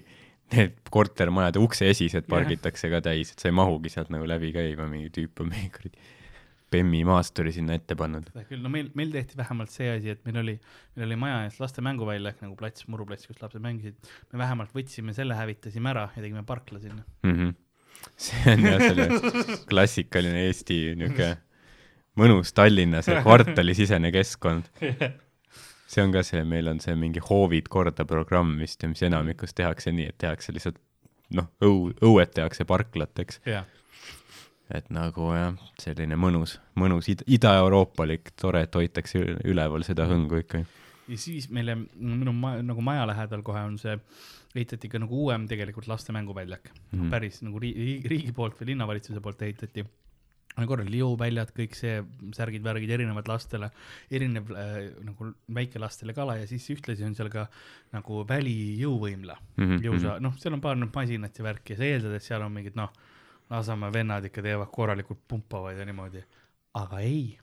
need 0.53 0.77
kortermajade 0.89 1.59
ukseesised 1.59 2.29
pargitakse 2.31 2.89
ka 2.89 3.01
täis, 3.01 3.33
et 3.33 3.43
sa 3.43 3.49
ei 3.49 3.57
mahugi 3.57 3.91
sealt 3.91 4.09
nagu 4.13 4.27
läbi 4.27 4.53
käima, 4.55 4.87
mingi 4.87 5.11
tüüp 5.17 5.43
on 5.43 5.51
mingi 5.51 5.67
kuradi 5.75 5.99
Bemmi 6.71 7.01
maasturi 7.07 7.51
sinna 7.55 7.75
ette 7.75 7.97
pannud. 7.99 8.29
seda 8.31 8.45
küll, 8.47 8.61
no 8.63 8.71
meil, 8.71 8.89
meil 8.95 9.11
tehti 9.11 9.37
vähemalt 9.39 9.73
see 9.73 9.89
asi, 9.91 10.13
et 10.13 10.23
meil 10.27 10.39
oli, 10.43 10.55
meil 10.95 11.07
oli 11.09 11.19
maja 11.19 11.41
ees 11.45 11.59
laste 11.59 11.83
mänguvälja 11.83 12.31
ehk 12.31 12.45
nagu 12.45 12.55
plats, 12.59 12.87
muruplats, 12.91 13.27
kus 13.27 13.41
lapsed 13.43 13.63
mängisid. 13.63 14.11
me 14.31 14.41
vähemalt 14.41 14.73
võtsime 14.75 15.15
selle, 15.17 15.35
hävitasime 15.35 15.91
ära 15.91 16.07
ja 16.15 16.23
tegime 16.23 16.45
parkla 16.47 16.79
sinna. 16.79 17.03
mm. 17.27 17.37
-hmm. 17.37 17.55
see 18.27 18.55
on 18.55 18.67
jah 18.69 18.85
selle 18.87 19.09
klassikaline 19.69 20.47
Eesti 20.47 20.83
niuke 20.99 21.33
mõnus 22.19 22.53
Tallinna 22.55 23.01
see 23.05 23.19
kvartalisisene 23.23 24.11
keskkond. 24.13 24.69
see 25.91 26.03
on 26.03 26.13
ka 26.15 26.23
see, 26.23 26.43
meil 26.47 26.71
on 26.71 26.79
see 26.83 26.95
mingi 26.95 27.23
hoovid 27.23 27.67
korda 27.71 28.05
programm 28.07 28.55
vist 28.61 28.83
ja 28.83 28.89
mis 28.91 29.03
enamikus 29.03 29.55
tehakse 29.57 29.93
nii, 29.95 30.11
et 30.11 30.17
tehakse 30.23 30.55
lihtsalt 30.55 30.79
noh, 31.35 31.47
õu, 31.63 31.91
õued 32.03 32.33
tehakse 32.35 32.65
parklateks, 32.67 33.41
jah, 33.47 33.67
et 34.73 34.89
nagu 34.93 35.31
jah, 35.35 35.55
selline 35.79 36.15
mõnus, 36.15 36.57
mõnus 36.79 37.09
id-, 37.11 37.23
ida-euroopalik, 37.27 38.31
tore, 38.39 38.61
et 38.67 38.75
hoitakse 38.75 39.19
üleval 39.45 39.83
seda 39.87 40.05
hõngu 40.09 40.39
ikka. 40.43 40.63
ja 41.11 41.17
siis 41.17 41.49
meile 41.51 41.75
minu 41.95 42.31
ma, 42.33 42.55
nagu 42.63 42.81
maja 42.81 43.05
lähedal 43.09 43.41
kohe 43.43 43.59
on 43.67 43.77
see, 43.81 43.97
ehitati 44.55 44.89
ka 44.91 44.99
nagu 44.99 45.15
uuem 45.25 45.47
tegelikult 45.47 45.87
laste 45.87 46.11
mänguväljak 46.15 46.69
mm, 46.71 46.99
Mhm. 46.99 47.09
päris 47.11 47.41
nagu 47.43 47.59
riigi, 47.59 48.01
riigi 48.07 48.31
poolt 48.35 48.55
või 48.59 48.71
linnavalitsuse 48.73 49.21
poolt 49.21 49.41
ehitati. 49.41 49.85
korra 50.67 50.83
liuväljad, 50.83 51.53
kõik 51.55 51.75
see 51.75 52.01
särgid-värgid 52.35 52.89
erinevad 52.91 53.27
lastele, 53.27 53.69
erinev 54.11 54.49
äh, 54.51 54.89
nagu 55.03 55.29
väikelastele 55.47 56.13
kala 56.13 56.35
ja 56.41 56.47
siis 56.47 56.65
ühtlasi 56.69 57.05
on 57.07 57.15
seal 57.15 57.29
ka 57.31 57.47
nagu 57.93 58.25
välijõuvõimla 58.27 59.37
Mhm, 59.57 59.79
jõusa, 59.85 60.19
noh, 60.21 60.35
seal 60.37 60.53
on 60.53 60.61
paar 60.61 60.75
noh 60.75 60.89
masinat 60.93 61.37
ja 61.39 61.43
värki 61.45 61.71
ja 61.73 61.77
sa 61.77 61.83
eeldad, 61.87 62.15
et 62.15 62.23
seal 62.23 62.41
on 62.41 62.51
mingid 62.51 62.75
noh, 62.75 62.91
Lasnamäe 63.51 63.93
vennad 63.93 64.25
ikka 64.27 64.43
teevad 64.45 64.69
korralikult 64.71 65.21
pumpavad 65.27 65.77
ja 65.77 65.85
niimoodi, 65.85 66.23
aga 66.79 66.99
ei. 67.03 67.37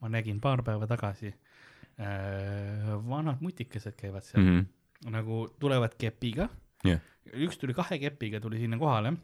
ma 0.00 0.10
nägin 0.12 0.40
paar 0.40 0.62
päeva 0.62 0.86
tagasi 0.86 1.30
äh,, 1.30 2.90
vanad 3.08 3.40
mutikesed 3.40 3.94
käivad 3.96 4.26
seal 4.26 4.42
mm, 4.42 4.58
-hmm. 4.58 5.10
nagu 5.14 5.46
tulevad 5.58 5.94
kepiga 5.98 6.48
Jah. 6.84 7.00
üks 7.32 7.58
tuli 7.58 7.74
kahe 7.74 7.98
kepiga, 7.98 8.40
tuli 8.40 8.58
sinna 8.60 8.78
kohale, 8.78 9.14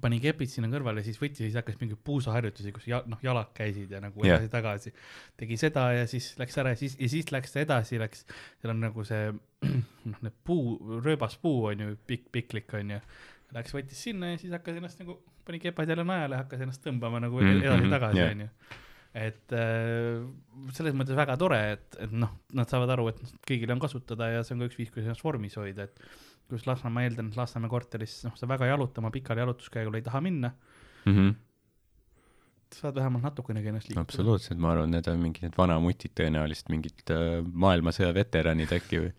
pani 0.00 0.20
kepid 0.22 0.50
sinna 0.50 0.70
kõrvale, 0.70 1.02
siis 1.04 1.18
võttis, 1.18 1.42
siis 1.48 1.56
hakkas 1.58 1.78
mingeid 1.80 2.00
puusaharjutusi, 2.06 2.72
kus 2.74 2.86
ja, 2.90 3.00
noh, 3.10 3.18
jalad 3.24 3.50
käisid 3.56 3.90
ja 3.90 4.00
nagu 4.02 4.22
Jah. 4.24 4.38
edasi-tagasi. 4.38 4.92
tegi 5.40 5.58
seda 5.60 5.90
ja 5.96 6.06
siis 6.10 6.32
läks 6.38 6.58
ära 6.62 6.74
ja 6.74 6.78
siis, 6.78 6.96
ja 7.00 7.10
siis 7.10 7.32
läks 7.34 7.54
ta 7.54 7.64
edasi, 7.64 7.98
läks, 8.00 8.24
seal 8.62 8.74
on 8.74 8.80
nagu 8.86 9.04
see 9.08 9.32
noh, 10.10 10.22
need 10.22 10.38
puu, 10.46 10.78
rööbaspuu 11.04 11.66
on 11.72 11.84
ju, 11.84 11.98
pikk, 12.06 12.30
piklik 12.32 12.74
on 12.78 12.96
ju. 12.96 13.02
Läks, 13.52 13.72
võttis 13.74 13.98
sinna 14.06 14.28
ja 14.32 14.38
siis 14.38 14.52
hakkas 14.54 14.76
ennast 14.78 15.00
nagu, 15.02 15.16
pani 15.46 15.58
kepad 15.58 15.88
jälle 15.90 16.04
najale, 16.06 16.36
hakkas 16.44 16.60
ennast 16.62 16.84
tõmbama 16.86 17.18
nagu 17.24 17.40
Mhm, 17.42 17.62
edasi-tagasi 17.64 18.18
jah. 18.22 18.30
onju. 18.36 18.48
et 19.14 19.52
äh, 19.58 20.20
selles 20.76 20.94
mõttes 20.94 21.16
väga 21.18 21.34
tore, 21.36 21.58
et, 21.72 21.96
et 21.98 22.12
noh, 22.12 22.30
nad 22.54 22.68
saavad 22.70 22.90
aru, 22.94 23.08
et 23.10 23.18
kõigil 23.48 23.72
on 23.74 23.80
kasutada 23.82 24.28
ja 24.30 24.42
see 24.46 24.54
on 24.54 24.60
ka 24.62 24.68
üks 24.70 24.78
viis, 24.78 24.90
kuidas 24.94 25.08
ennast 25.10 25.24
vormis 25.26 25.56
hoida, 25.58 25.82
et 25.88 25.98
kus 26.50 26.66
Lasnamäe, 26.66 26.94
ma 26.94 27.02
eeldan, 27.08 27.28
et 27.32 27.36
Lasnamäe 27.36 27.70
korteris, 27.70 28.20
noh, 28.26 28.36
sa 28.38 28.46
väga 28.46 28.66
jalutama 28.70 29.10
pikale 29.10 29.40
jalutuskäigule 29.42 29.98
ei 29.98 30.02
taha 30.06 30.20
minna, 30.20 30.52
Mm 31.06 31.14
-hmm. 31.16 31.34
saad 32.74 32.94
vähemalt 32.94 33.22
natukenegi 33.24 33.68
ennast 33.68 33.88
liikuda. 33.88 34.00
absoluutselt, 34.04 34.58
ma 34.58 34.72
arvan, 34.72 34.90
need 34.90 35.06
on 35.08 35.18
mingid 35.18 35.42
need 35.42 35.56
vanamutid 35.58 36.12
tõenäoliselt, 36.14 36.68
mingid 36.68 37.10
äh, 37.10 37.40
maailmasõja 37.52 38.12
veteranid 38.14 38.70
äkki 38.72 39.00
või 39.00 39.12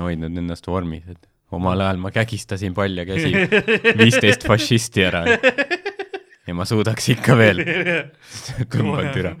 hoidnud 0.00 0.36
ennast 0.38 0.66
vormis, 0.66 1.06
et 1.08 1.28
omal 1.56 1.80
ajal 1.86 2.00
ma 2.02 2.12
kägistasin 2.14 2.74
palja 2.74 3.04
käsi 3.08 3.32
viisteist 3.98 4.46
fašisti 4.46 5.06
ära 5.08 5.24
ja 6.46 6.56
ma 6.56 6.66
suudaks 6.68 7.10
ikka 7.14 7.36
veel 7.38 7.62
tõmbad 8.72 9.12
türa. 9.14 9.34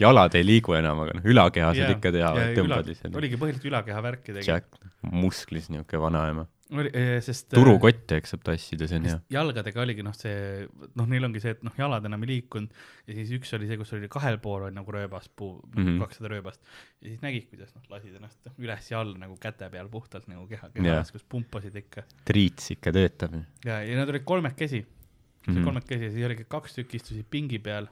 jalad 0.00 0.34
ei 0.38 0.46
liigu 0.46 0.76
enam, 0.78 1.04
aga 1.04 1.18
noh, 1.18 1.28
ülakehased 1.28 1.84
Jaa, 1.84 1.96
ikka 1.96 2.12
ja 2.16 2.32
tõmbad 2.56 2.88
lihtsalt. 2.90 3.16
oligi 3.20 3.38
põhiliselt 3.40 3.68
ülakeha 3.70 4.02
värki 4.04 4.36
tegi. 4.38 4.48
Jack, 4.48 4.68
musklis 5.12 5.68
niisugune 5.72 6.02
vanaema. 6.06 6.46
oli, 6.80 6.90
sest. 7.20 7.48
turukotte, 7.52 8.16
eks 8.20 8.30
saab 8.32 8.42
tassida, 8.46 8.86
see 8.88 8.96
on 9.00 9.08
hea. 9.08 9.18
jalgadega 9.34 9.82
oligi 9.82 10.02
noh, 10.06 10.14
see, 10.16 10.66
noh, 10.98 11.06
neil 11.10 11.24
ongi 11.28 11.42
see, 11.42 11.50
et 11.56 11.62
noh, 11.66 11.74
jalad 11.78 12.04
enam 12.08 12.22
ei 12.24 12.30
liikunud 12.30 12.72
ja 13.06 13.16
siis 13.18 13.30
üks 13.38 13.52
oli 13.58 13.68
see, 13.68 13.76
kus 13.80 13.92
oli 13.98 14.08
kahel 14.12 14.38
pool 14.42 14.68
oli 14.68 14.74
nagu 14.76 14.94
rööbaspuu 14.96 15.50
mm, 15.58 15.72
Mhm. 15.72 15.88
-hmm. 15.88 16.00
kakssada 16.00 16.28
rööbast. 16.32 16.60
ja 17.00 17.08
siis 17.08 17.20
nägid, 17.22 17.48
kuidas 17.50 17.74
noh, 17.74 17.82
lasid 17.90 18.14
ennast 18.16 18.50
üles 18.58 18.90
ja 18.90 19.00
alla 19.00 19.18
nagu 19.18 19.36
käte 19.36 19.68
peal 19.70 19.88
puhtalt 19.88 20.28
nagu 20.28 20.46
keha, 20.46 20.70
kehas, 20.74 21.12
kus 21.12 21.24
pumpasid 21.28 21.76
ikka. 21.76 22.02
triits 22.24 22.70
ikka 22.70 22.92
töötab. 22.92 23.34
ja, 23.64 23.82
ja 23.82 23.96
nad 23.96 24.08
olid 24.08 24.24
kolmekesi 24.24 24.80
mm, 24.82 25.54
-hmm. 25.54 25.64
Kolmekesi 25.64 26.04
ja 26.04 26.10
siis 26.10 26.26
oligi 26.26 26.44
kaks 26.48 26.74
tükki 26.74 26.96
istusid 26.96 27.26
pingi 27.30 27.58
peal 27.58 27.86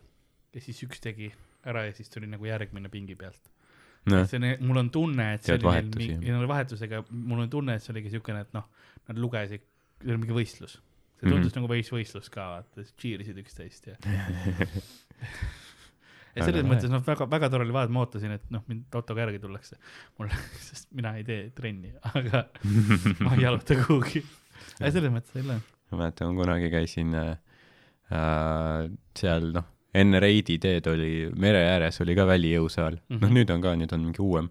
ja 0.55 0.61
siis 0.61 0.83
üks 0.83 1.01
tegi 1.01 1.33
ära 1.65 1.85
ja 1.85 1.93
siis 1.93 2.09
tuli 2.11 2.27
nagu 2.27 2.45
järgmine 2.45 2.89
pingi 2.89 3.15
pealt. 3.15 3.41
noh, 4.07 4.27
see 4.29 4.41
on, 4.41 4.47
mul 4.67 4.79
on 4.81 4.91
tunne, 4.95 5.27
et 5.37 5.43
see 5.45 5.57
Tead 5.57 5.67
oli 5.67 5.81
neil 5.81 5.91
mingi, 5.97 6.21
neil 6.25 6.39
oli 6.41 6.49
vahetusega, 6.51 7.03
mul 7.11 7.45
on 7.45 7.51
tunne, 7.53 7.77
et 7.77 7.85
see 7.85 7.93
oligi 7.95 8.15
siukene, 8.15 8.41
et 8.47 8.55
noh, 8.57 8.69
nad 9.11 9.21
lugesid, 9.21 9.67
see 10.01 10.13
oli 10.13 10.23
mingi 10.25 10.37
võistlus. 10.37 10.79
see 11.21 11.27
Mhm. 11.27 11.33
tundus 11.35 11.45
mm 11.45 11.49
-hmm. 11.49 11.57
nagu 11.61 11.69
võis, 11.69 11.89
võistlus 11.93 12.31
ka, 12.33 12.47
vaata, 12.55 12.85
cheer 12.97 13.21
isid 13.21 13.37
üksteist 13.37 13.91
ja. 13.91 13.97
ja 16.35 16.47
selles 16.47 16.65
mõttes 16.65 16.91
noh, 16.93 17.03
väga, 17.07 17.27
väga 17.31 17.51
tore 17.53 17.67
oli 17.67 17.75
vaadata, 17.75 17.93
ma 17.93 18.05
ootasin, 18.05 18.33
et 18.39 18.47
noh, 18.55 18.63
mind 18.71 18.97
autoga 18.97 19.27
järgi 19.27 19.41
tullakse. 19.43 19.77
mul, 20.19 20.31
sest 20.69 20.89
mina 20.97 21.17
ei 21.19 21.25
tee 21.27 21.51
trenni, 21.57 21.93
aga 22.15 22.45
ma 23.21 23.35
ei 23.35 23.45
jaluta 23.45 23.77
kuhugi. 23.83 24.25
selles 24.79 25.13
mõttes 25.13 25.37
jälle, 25.37 25.61
ma 25.91 25.99
mäletan, 26.05 26.31
ma 26.31 26.43
kunagi 26.43 26.71
käisin 26.73 27.15
äh, 27.19 27.37
äh, 28.15 28.91
seal 29.19 29.53
noh, 29.59 29.69
enne 29.95 30.21
Reidi 30.23 30.59
teed 30.63 30.87
oli 30.87 31.31
mere 31.37 31.63
ääres 31.73 32.01
oli 32.05 32.15
ka 32.15 32.27
välijõusaal 32.29 32.97
mm, 32.97 33.07
-hmm. 33.09 33.21
noh 33.21 33.29
Mhm. 33.29 33.39
nüüd 33.39 33.51
on 33.55 33.61
ka, 33.65 33.75
nüüd 33.77 33.93
on 33.93 34.05
mingi 34.05 34.23
uuem, 34.23 34.51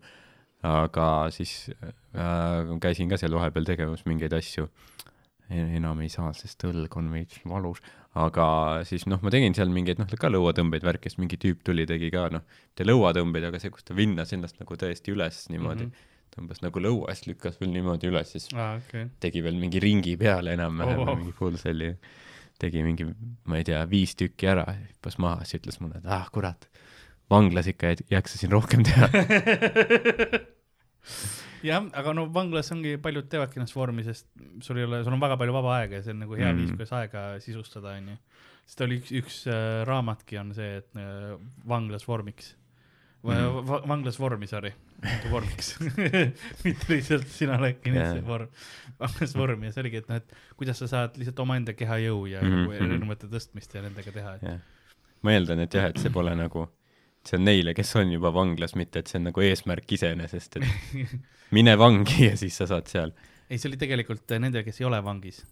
aga 0.63 1.29
siis 1.31 1.71
äh, 1.83 2.79
käisin 2.81 3.09
ka 3.09 3.17
seal 3.17 3.35
vahepeal 3.35 3.65
tegemas 3.65 4.05
mingeid 4.05 4.33
asju. 4.33 4.69
enam 5.49 6.01
ei 6.01 6.09
saa, 6.13 6.29
sest 6.33 6.61
õlg 6.63 6.93
on 6.95 7.07
veits 7.11 7.39
valus, 7.49 7.79
aga 8.13 8.83
siis 8.85 9.07
noh, 9.09 9.17
ma 9.25 9.31
tegin 9.33 9.55
seal 9.57 9.71
mingeid 9.73 9.97
noh, 9.97 10.05
ka 10.21 10.29
lõuatõmbeid 10.29 10.83
värki, 10.85 11.09
sest 11.09 11.17
mingi 11.17 11.39
tüüp 11.41 11.63
tuli, 11.65 11.87
tegi 11.89 12.11
ka 12.13 12.27
noh, 12.29 12.43
mitte 12.67 12.85
lõuatõmbeid, 12.85 13.47
aga 13.49 13.59
see, 13.59 13.71
kus 13.73 13.83
ta 13.87 13.95
vinnas 13.97 14.33
ennast 14.35 14.59
nagu 14.61 14.77
tõesti 14.77 15.15
üles 15.15 15.47
niimoodi 15.49 15.87
mm. 15.87 15.89
-hmm. 15.89 16.35
tõmbas 16.35 16.61
nagu 16.61 16.79
lõuast, 16.85 17.25
lükkas 17.25 17.57
veel 17.61 17.73
niimoodi 17.73 18.11
üles, 18.11 18.29
siis 18.35 18.45
okei 18.53 18.77
okay., 18.77 19.09
tegi 19.19 19.41
veel 19.41 19.57
mingi 19.57 19.81
ringi 19.81 20.17
peale 20.17 20.53
enam-vähem 20.53 21.01
Oh, 21.01 21.09
oh. 21.09 21.17
mingi 21.17 21.33
full 21.33 21.57
selli, 21.57 21.95
tegi 22.59 22.83
mingi, 22.85 23.07
ma 23.49 23.59
ei 23.59 23.65
tea, 23.67 23.81
viis 23.89 24.15
tükki 24.19 24.49
ära, 24.51 24.65
hüppas 24.75 25.19
maha, 25.21 25.45
siis 25.47 25.61
ütles 25.61 25.79
mulle, 25.81 26.01
et 26.01 26.09
ah 26.11 26.27
kurat, 26.33 26.67
vanglas 27.31 27.69
ikka 27.71 27.93
ei 27.93 28.07
jaksasin 28.11 28.51
rohkem 28.53 28.83
teha. 28.87 29.09
jah, 31.69 31.87
aga 32.01 32.13
no 32.15 32.27
vanglas 32.35 32.71
ongi, 32.75 32.97
paljud 33.01 33.29
teevadki 33.31 33.61
ennast 33.61 33.77
vormi, 33.77 34.05
sest 34.07 34.27
sul 34.65 34.81
ei 34.81 34.87
ole, 34.87 35.01
sul 35.05 35.15
on 35.15 35.23
väga 35.23 35.39
palju 35.39 35.55
vaba 35.55 35.79
aega 35.79 35.99
ja 35.99 36.05
see 36.05 36.15
on 36.15 36.23
nagu 36.25 36.37
hea. 36.37 36.51
Mm. 36.51 36.61
viis, 36.61 36.75
kuidas 36.75 36.95
aega 36.99 37.25
sisustada, 37.43 37.95
onju. 37.99 38.17
sest 38.69 38.85
oli 38.85 38.99
üks, 39.01 39.13
üks 39.21 39.41
äh, 39.51 39.81
raamatki 39.89 40.39
on 40.41 40.53
see, 40.57 40.79
et 40.81 40.99
äh, 40.99 41.35
vanglas 41.69 42.07
vormiks 42.09 42.53
mm. 43.23 43.29
Mhm.. 43.33 43.67
Va, 43.67 43.81
vanglas 43.87 44.19
vormi, 44.19 44.47
sorry, 44.47 44.71
vormiks. 45.31 45.73
mitte 46.65 46.87
lihtsalt 46.93 47.27
sina 47.27 47.57
oled 47.59 47.79
kinnistatud 47.83 48.21
Jaa. 48.23 48.27
vorm, 48.27 48.47
vanglas 48.99 49.35
vormi 49.37 49.67
ja 49.69 49.75
see 49.75 49.83
oligi, 49.83 50.01
et 50.03 50.09
noh, 50.11 50.19
et 50.21 50.35
kuidas 50.59 50.79
sa 50.79 50.87
saad 50.87 51.17
lihtsalt 51.19 51.39
omaenda 51.43 51.73
keha 51.77 51.97
jõu 52.05 52.25
ja 52.31 52.41
mm 52.41 52.47
Mhm, 52.49 52.59
-hmm. 52.65 52.75
mhm. 52.75 52.91
erinevate 52.91 53.27
tõstmist 53.27 53.75
ja 53.75 53.81
nendega 53.85 54.11
teha, 54.15 54.35
et 54.39 54.43
jah, 54.43 54.59
ma 55.21 55.31
eeldan, 55.35 55.59
et 55.65 55.73
jah, 55.73 55.89
et 55.91 55.97
see 55.99 56.09
pole 56.15 56.35
nagu, 56.35 56.67
see 57.27 57.37
on 57.37 57.43
neile, 57.45 57.73
kes 57.75 57.95
on 57.99 58.11
juba 58.11 58.31
vanglas, 58.33 58.75
mitte 58.79 58.99
et 59.03 59.07
see 59.07 59.19
on 59.19 59.27
nagu 59.29 59.41
eesmärk 59.41 59.91
iseenesest, 59.91 60.57
et 60.57 61.09
mine 61.57 61.75
vangi 61.77 62.29
ja 62.29 62.37
siis 62.37 62.55
sa 62.57 62.67
saad 62.67 62.87
seal. 62.87 63.11
ei, 63.49 63.57
see 63.57 63.67
oli 63.69 63.77
tegelikult 63.77 64.31
äh, 64.31 64.39
nendel, 64.39 64.63
kes 64.63 64.79
ei 64.81 64.85
ole 64.87 65.03
vangis 65.03 65.43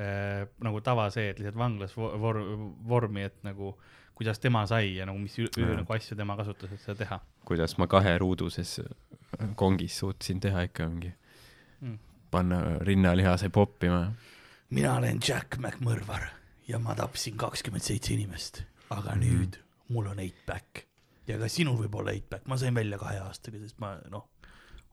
äh,. 0.00 0.44
nagu 0.60 0.80
tava 0.80 1.08
see, 1.10 1.30
et 1.30 1.38
lihtsalt 1.38 1.56
vanglas 1.56 1.96
vo- 1.96 2.12
vor, 2.20 2.36
vormi, 2.88 3.22
et 3.22 3.36
nagu 3.46 3.74
kuidas 4.14 4.38
tema 4.38 4.66
sai 4.66 4.96
ja 4.96 5.06
nagu 5.06 5.18
mis 5.18 5.38
ü- 5.38 5.48
ü- 5.58 5.60
Jaa. 5.66 5.76
nagu 5.76 5.92
asju 5.92 6.16
tema 6.16 6.36
kasutas, 6.36 6.72
et 6.72 6.80
seda 6.80 6.94
teha 7.04 7.20
kuidas 7.44 7.78
ma 7.78 7.86
kaheruuduses 7.86 8.80
kongis 9.56 9.98
suutsin 9.98 10.40
teha 10.40 10.62
ikka 10.62 10.88
mingi 10.88 11.12
Mm. 11.80 11.98
panna 12.30 12.78
rinnalihase 12.80 13.48
poppima. 13.50 14.12
mina 14.70 14.94
olen 14.96 15.18
Jack 15.28 15.56
McMõrvar 15.58 16.22
ja 16.68 16.78
ma 16.78 16.94
tapsin 16.94 17.36
kakskümmend 17.36 17.82
seitse 17.82 18.14
inimest, 18.14 18.62
aga 18.90 19.10
Mhm. 19.10 19.20
nüüd 19.20 19.58
mul 19.88 20.06
on 20.06 20.18
eight 20.18 20.46
back 20.46 20.86
ja 21.28 21.38
ka 21.38 21.48
sinul 21.48 21.76
võib 21.76 21.94
olla 21.94 22.10
eight 22.12 22.30
back, 22.30 22.46
ma 22.46 22.56
sain 22.56 22.74
välja 22.74 22.98
kahe 22.98 23.18
aastaga, 23.18 23.58
sest 23.58 23.78
ma 23.78 23.98
noh, 24.10 24.28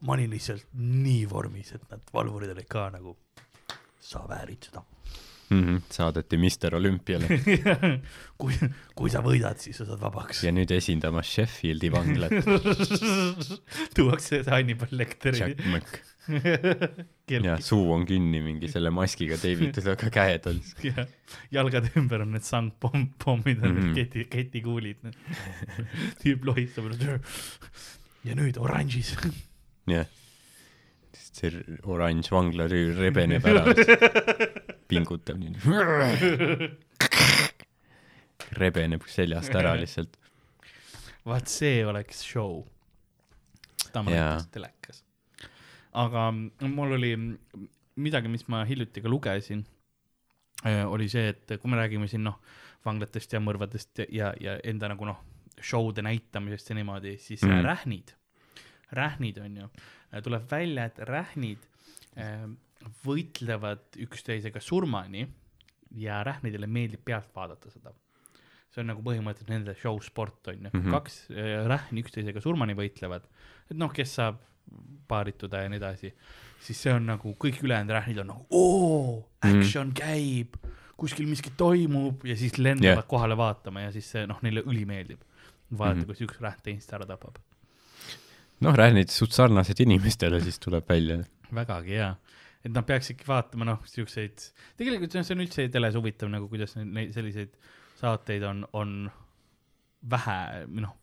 ma 0.01 0.13
olin 0.13 0.30
lihtsalt 0.30 0.66
nii 0.74 1.25
vormis, 1.30 1.72
et 1.75 1.82
nad 1.92 2.01
valvurid 2.13 2.50
olid 2.50 2.68
ka 2.68 2.90
nagu, 2.90 3.16
sa 4.00 4.20
väärid 4.28 4.63
seda. 4.66 4.82
Mm 5.51 5.63
-hmm. 5.63 5.81
saadeti 5.91 6.38
Mister 6.38 6.75
Olümpiale 6.75 7.27
kui, 8.41 8.53
kui 8.96 9.10
sa 9.10 9.20
võidad, 9.25 9.60
siis 9.60 9.77
sa 9.77 9.86
saad 9.86 10.00
vabaks. 10.01 10.43
ja 10.43 10.51
nüüd 10.51 10.72
esindamas 10.72 11.27
Sheffieldi 11.27 11.91
vanglat 11.91 12.31
tuuakse 13.96 14.43
Hannibal 14.48 14.96
Lecteri 14.96 15.39
Jack 15.43 15.60
kelk 17.29 17.46
ja 17.46 17.58
suu 17.63 17.91
on 17.93 18.05
kinni 18.05 18.41
mingi 18.43 18.70
selle 18.72 18.91
maskiga 18.93 19.38
teibitud, 19.41 19.88
aga 19.93 20.12
käed 20.13 20.48
on. 20.51 20.62
ja 20.86 21.05
jalgade 21.53 21.91
ümber 21.98 22.25
on 22.25 22.36
need 22.36 22.46
sangpommid 22.46 23.63
on 23.63 23.72
mm. 23.72 23.81
-hmm. 23.81 23.93
keti, 23.96 24.25
ketikuulid. 24.29 25.01
tüüp 26.22 26.46
lohistab. 26.46 26.91
ja 28.24 28.36
nüüd 28.36 28.58
oranžis. 28.58 29.15
jah. 29.88 30.05
See 31.18 31.77
oranž 31.88 32.32
vanglatüür 32.32 32.98
rebeneb 33.00 33.46
ära, 33.48 33.63
pingutab 34.91 35.39
nii. 35.41 35.56
rebeneb 38.60 39.06
seljast 39.10 39.56
ära 39.56 39.75
lihtsalt. 39.80 40.18
vaat 41.27 41.51
see 41.51 41.84
oleks 41.88 42.24
show. 42.25 42.63
seda 43.86 44.03
ma 44.03 44.15
näitasin 44.15 44.51
telekas. 44.56 45.03
aga 45.91 46.32
mul 46.32 46.98
oli 46.98 47.13
midagi, 48.01 48.32
mis 48.32 48.48
ma 48.48 48.63
hiljuti 48.65 49.03
ka 49.03 49.12
lugesin, 49.12 49.65
oli 50.88 51.10
see, 51.10 51.32
et 51.34 51.58
kui 51.60 51.72
me 51.72 51.80
räägime 51.80 52.08
siin 52.10 52.24
noh, 52.25 52.39
vanglatest 52.86 53.34
ja 53.34 53.41
mõrvadest 53.44 54.06
ja, 54.10 54.32
ja, 54.41 54.58
enda 54.68 54.89
nagu 54.91 55.06
noh, 55.06 55.22
show'de 55.62 56.03
näitamisest 56.06 56.72
ja 56.72 56.77
niimoodi, 56.77 57.15
siis 57.22 57.44
mm. 57.46 57.65
rähnid, 57.65 58.13
rähnid 58.98 59.41
on 59.41 59.58
ju, 59.63 59.70
tuleb 60.20 60.48
välja, 60.51 60.89
et 60.89 61.00
rähnid 61.08 61.63
äh, 62.20 62.46
võitlevad 63.06 64.00
üksteisega 64.01 64.62
surmani 64.63 65.25
ja 66.00 66.22
rähnidele 66.27 66.68
meeldib 66.68 67.03
pealt 67.06 67.30
vaadata 67.36 67.72
seda. 67.72 67.94
see 68.72 68.80
on 68.84 68.88
nagu 68.88 69.01
põhimõtteliselt 69.03 69.51
nende 69.51 69.74
show 69.75 69.98
sport 70.00 70.48
on 70.48 70.53
ju 70.56 70.70
mm. 70.70 70.80
-hmm. 70.80 70.91
kaks 70.91 71.18
äh, 71.32 71.68
rähni 71.68 72.03
üksteisega 72.03 72.41
surmani 72.41 72.75
võitlevad, 72.75 73.27
et 73.70 73.77
noh, 73.77 73.91
kes 73.94 74.15
saab 74.15 74.39
paarituda 75.08 75.63
ja 75.63 75.70
nii 75.70 75.80
edasi, 75.82 76.13
siis 76.63 76.84
see 76.84 76.94
on 76.94 77.10
nagu 77.10 77.34
kõik 77.39 77.60
ülejäänud 77.65 77.91
rähnid 77.91 78.22
on 78.24 78.32
nagu 78.32 78.46
oo, 78.50 79.27
action 79.41 79.89
mm. 79.89 79.98
käib, 79.98 80.56
kuskil 80.96 81.27
miski 81.27 81.51
toimub 81.58 82.24
ja 82.25 82.38
siis 82.38 82.58
lendavad 82.58 83.03
yeah. 83.03 83.08
kohale 83.08 83.38
vaatama 83.38 83.88
ja 83.88 83.91
siis 83.91 84.12
see 84.12 84.24
noh, 84.30 84.39
neile 84.46 84.63
ülimeeldib 84.63 85.20
vaadata 85.77 85.96
mm. 85.96 86.01
-hmm. 86.01 86.06
kuidas 86.06 86.22
üks 86.22 86.41
rähn 86.41 86.63
teist 86.63 86.94
ära 86.94 87.06
tapab. 87.06 87.39
noh, 88.62 88.75
rähnid 88.77 89.10
suht 89.13 89.34
sarnased 89.36 89.80
inimestele, 89.84 90.39
siis 90.44 90.60
tuleb 90.62 90.88
välja. 90.89 91.20
vägagi 91.53 91.98
hea, 91.98 92.12
et 92.63 92.72
nad 92.72 92.86
peaksidki 92.88 93.25
vaatama 93.27 93.65
noh, 93.68 93.80
siukseid, 93.89 94.44
tegelikult 94.80 95.12
see 95.18 95.36
on- 95.36 95.41
üldse 95.44 95.65
teles 95.74 95.96
huvitav 95.98 96.30
nagu 96.32 96.48
kuidas 96.51 96.75
neid- 96.80 97.12
selliseid 97.15 97.56
saateid 98.01 98.44
on, 98.48 98.65
on 98.74 99.12
vähe 100.10 100.65
noh, 100.82 100.96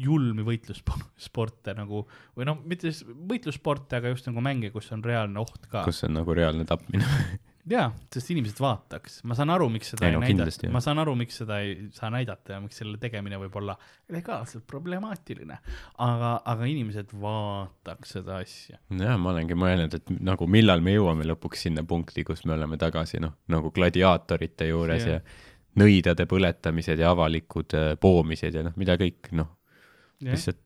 julmi 0.00 0.44
võitlussporte 0.46 1.74
nagu 1.76 2.04
või 2.38 2.46
noh, 2.46 2.60
mitte 2.64 2.92
s- 2.92 3.02
võitlussporte, 3.04 3.96
aga 3.98 4.12
just 4.14 4.28
nagu 4.30 4.40
mänge, 4.44 4.70
kus 4.72 4.92
on 4.94 5.02
reaalne 5.04 5.40
oht 5.42 5.66
ka. 5.72 5.82
kus 5.84 6.04
on 6.06 6.14
nagu 6.20 6.34
reaalne 6.36 6.64
tapmine. 6.68 7.04
jaa, 7.68 7.90
sest 8.12 8.30
inimesed 8.32 8.60
vaataks, 8.62 9.18
ma 9.28 9.36
saan 9.36 9.52
aru, 9.52 9.68
miks 9.72 9.92
seda 9.92 10.06
Ei 10.06 10.14
ei, 10.14 10.16
no 10.16 10.22
näidata, 10.24 10.70
ma 10.72 10.80
saan 10.84 11.00
aru, 11.02 11.14
miks 11.18 11.40
seda 11.42 11.58
ei 11.64 11.74
saa 11.96 12.10
näidata 12.12 12.54
ja 12.56 12.60
miks 12.64 12.80
selle 12.80 12.96
tegemine 13.02 13.38
võib 13.42 13.58
olla 13.60 13.76
legaalselt 14.12 14.64
problemaatiline, 14.70 15.58
aga, 16.06 16.32
aga 16.52 16.70
inimesed 16.70 17.12
vaataks 17.20 18.16
seda 18.16 18.40
asja. 18.40 18.80
jah, 19.02 19.20
ma 19.20 19.34
olengi 19.34 19.58
mõelnud, 19.58 19.98
et 20.00 20.10
nagu 20.24 20.48
millal 20.50 20.84
me 20.84 20.96
jõuame 20.96 21.28
lõpuks 21.28 21.66
sinna 21.68 21.84
punkti, 21.84 22.24
kus 22.24 22.46
me 22.48 22.56
oleme 22.56 22.80
tagasi 22.80 23.20
noh, 23.22 23.36
nagu 23.52 23.72
gladiaatorite 23.76 24.70
juures 24.70 25.06
Jah. 25.06 25.20
ja 25.20 25.80
nõidade 25.80 26.26
põletamised 26.30 26.98
ja 26.98 27.12
avalikud 27.14 27.76
äh, 27.78 27.92
poomised 28.00 28.56
ja 28.56 28.64
noh, 28.66 28.74
mida 28.80 28.96
kõik 29.00 29.30
noh, 29.36 29.52
lihtsalt 30.24 30.64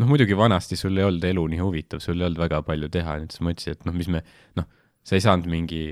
noh, 0.00 0.08
muidugi 0.08 0.36
vanasti 0.36 0.76
sul 0.80 0.98
ei 0.98 1.06
olnud 1.06 1.24
elu 1.30 1.46
nii 1.54 1.62
huvitav, 1.62 2.02
sul 2.04 2.18
ei 2.18 2.28
olnud 2.28 2.40
väga 2.40 2.62
palju 2.66 2.90
teha, 2.92 3.16
nii 3.20 3.28
et 3.28 3.36
siis 3.36 3.44
mõtlesin, 3.44 3.76
et 3.76 3.88
noh, 3.88 3.96
mis 3.96 4.10
me 4.12 4.22
noh, 4.58 4.68
sa 5.02 5.16
ei 5.16 5.24
saanud 5.24 5.50
mingi 5.50 5.84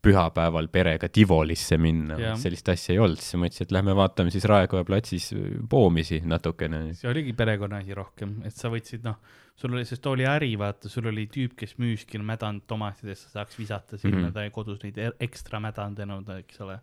pühapäeval 0.00 0.70
perega 0.72 1.10
Tivolisse 1.12 1.76
minna 1.80 2.16
sellist 2.40 2.68
asja 2.72 2.94
ei 2.94 3.00
olnud, 3.02 3.20
siis 3.20 3.36
ma 3.36 3.44
mõtlesin, 3.44 3.68
et 3.68 3.74
lähme 3.76 3.94
vaatame 3.98 4.32
siis 4.32 4.46
Raekoja 4.48 4.86
platsis 4.88 5.28
poomisi 5.70 6.22
natukene. 6.24 6.82
see 6.96 7.10
oligi 7.10 7.34
perekonna 7.36 7.82
asi 7.84 7.96
rohkem, 7.96 8.38
et 8.48 8.56
sa 8.56 8.72
võtsid 8.72 9.04
noh, 9.04 9.18
sul 9.60 9.76
oli, 9.76 9.84
sest 9.88 10.06
oli 10.08 10.24
äri, 10.28 10.54
vaata, 10.60 10.88
sul 10.88 11.10
oli 11.10 11.26
tüüp, 11.32 11.54
kes 11.60 11.76
müüski 11.82 12.20
mädanud 12.24 12.64
tomatidest, 12.70 13.28
sa 13.28 13.40
saaks 13.40 13.60
visata 13.60 13.98
sinna 13.98 14.16
mm. 14.16 14.26
-hmm. 14.30 14.34
ta 14.38 14.56
kodus 14.56 14.80
neid 14.86 14.98
e- 14.98 15.16
ekstra 15.20 15.60
mädandanud, 15.60 16.28
eks 16.38 16.60
ole. 16.64 16.80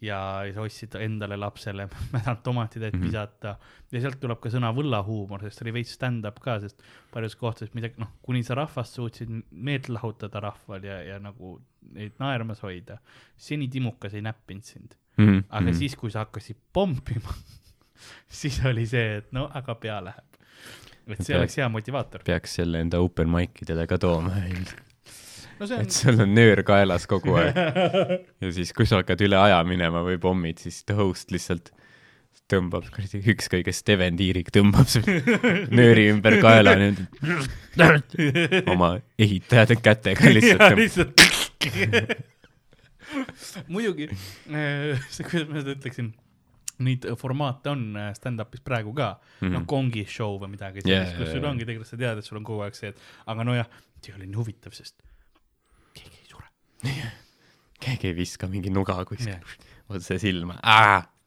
Ja 0.00 0.42
sa 0.54 0.60
ostsid 0.60 0.94
endale 1.00 1.36
lapsele 1.36 1.86
mädanud 2.14 2.42
tomatid, 2.42 2.82
et 2.82 2.92
mm 2.94 2.98
Mhm. 2.98 3.04
-hmm. 3.04 3.12
visata 3.12 3.56
ja 3.92 4.00
sealt 4.00 4.20
tuleb 4.20 4.40
ka 4.40 4.48
sõna 4.50 4.72
võllahuumor, 4.74 5.40
sest 5.40 5.62
oli 5.62 5.72
veits 5.72 5.92
stand-up 5.94 6.40
ka, 6.40 6.58
sest 6.60 6.82
paljudes 7.12 7.36
kohtades 7.36 7.74
midagi, 7.74 7.94
noh, 7.98 8.08
kuni 8.22 8.42
sa 8.42 8.54
rahvast 8.54 8.94
suutsid 8.94 9.30
meelt 9.50 9.88
lahutada 9.88 10.40
rahval 10.40 10.84
ja, 10.84 11.02
ja 11.02 11.18
nagu 11.18 11.60
neid 11.92 12.12
naermas 12.18 12.60
hoida, 12.62 12.98
seni 13.36 13.68
timukas 13.68 14.14
ei 14.14 14.22
näppinud 14.22 14.62
sind 14.64 14.94
mm. 15.16 15.24
-hmm. 15.26 15.42
aga 15.48 15.60
mm 15.60 15.68
-hmm. 15.68 15.78
siis, 15.78 15.96
kui 15.96 16.10
sa 16.10 16.18
hakkasid 16.18 16.56
pommima, 16.72 17.34
siis 18.28 18.60
oli 18.64 18.86
see, 18.86 19.16
et 19.16 19.32
no 19.32 19.50
aga 19.54 19.74
pea 19.74 20.00
läheb. 20.04 20.24
et 21.06 21.20
see 21.22 21.34
Pea- 21.34 21.38
oleks 21.38 21.56
hea 21.56 21.68
motivaator. 21.68 22.20
peaks 22.24 22.54
selle 22.54 22.80
enda 22.80 22.98
open 22.98 23.28
mic 23.28 23.62
idele 23.62 23.86
ka 23.86 23.98
tooma, 23.98 24.30
no 25.58 25.68
on 25.68 25.80
et, 25.80 25.94
sul 25.94 26.20
on 26.24 26.34
nöör 26.36 26.62
kaelas 26.66 27.06
kogu 27.10 27.36
aeg 27.40 27.58
ja 28.42 28.52
siis, 28.54 28.74
kui 28.76 28.88
sa 28.88 29.02
hakkad 29.02 29.24
üle 29.26 29.38
aja 29.40 29.62
minema 29.66 30.04
või 30.06 30.18
pommid, 30.22 30.62
siis 30.62 30.82
the 30.88 30.96
host 30.98 31.34
lihtsalt 31.34 31.72
tõmbab, 32.50 32.88
kuradi 32.92 33.20
ükskõik 33.32 33.64
kes 33.68 33.80
Steven 33.82 34.18
Tiirik 34.18 34.50
tõmbab 34.54 34.90
sul 34.90 35.06
nööri 35.78 36.08
ümber 36.12 36.38
kaela 36.44 36.74
nüüd 36.80 37.00
oma 38.72 38.96
ehitajate 39.18 39.78
kätega 39.80 40.32
lihtsalt. 40.32 40.76
lihtsalt. 40.78 41.16
muidugi, 43.70 44.10
see, 44.10 45.24
kuidas 45.24 45.48
ma 45.48 45.62
seda 45.62 45.74
ütleksin, 45.76 46.12
neid 46.84 47.06
formaate 47.20 47.70
on 47.70 47.86
äh, 47.96 48.10
stand-up'is 48.18 48.62
praegu 48.66 48.92
ka 48.96 49.14
mm, 49.14 49.46
-hmm. 49.46 49.54
noh, 49.54 49.66
kongi 49.70 50.04
show 50.10 50.38
või 50.42 50.54
midagi 50.56 50.82
sellist 50.82 51.12
yeah,, 51.12 51.18
kus 51.18 51.30
jaa, 51.30 51.38
sul 51.38 51.48
ongi 51.50 51.66
tegelikult 51.68 51.90
sa 51.90 51.98
tead, 52.00 52.18
et 52.18 52.26
sul 52.26 52.40
on 52.40 52.46
kogu 52.46 52.64
aeg 52.66 52.78
see, 52.78 52.90
et 52.90 52.98
aga 53.30 53.46
nojah, 53.46 53.68
see 54.02 54.14
ole 54.16 54.26
nii 54.26 54.40
huvitav, 54.40 54.74
sest. 54.74 54.96
Keegi 57.84 58.10
ei 58.10 58.16
viska 58.16 58.48
mingi 58.50 58.72
nuga 58.72 58.96
kuskil 59.08 59.40
otse 59.92 60.18
silma, 60.18 60.56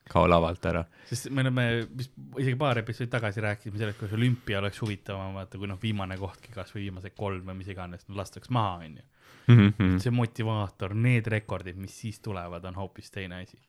kao 0.08 0.28
lavalt 0.30 0.66
ära. 0.66 0.84
sest 1.10 1.30
me 1.30 1.44
oleme 1.44 1.68
vist 1.98 2.14
isegi 2.40 2.56
paar 2.60 2.82
episoodi 2.82 3.12
tagasi 3.12 3.44
rääkisime 3.44 3.82
sellest, 3.82 4.00
kuidas 4.00 4.16
olümpia 4.18 4.60
oleks 4.62 4.82
huvitavam, 4.82 5.36
vaata 5.38 5.60
kui 5.60 5.70
noh, 5.70 5.80
viimane 5.82 6.18
kohtki 6.18 6.54
kasvõi 6.56 6.88
viimased 6.88 7.16
kolm 7.18 7.52
või 7.52 7.60
mis 7.62 7.72
iganes, 7.74 8.08
lastakse 8.10 8.54
maha, 8.54 8.80
onju. 8.88 9.06
Mhm. 9.48 10.00
see 10.04 10.12
motivaator, 10.12 10.92
need 10.96 11.28
rekordid, 11.32 11.78
mis 11.80 11.94
siis 12.02 12.20
tulevad, 12.20 12.66
on 12.68 12.76
hoopis 12.76 13.12
teine 13.12 13.44
asi. 13.44 13.60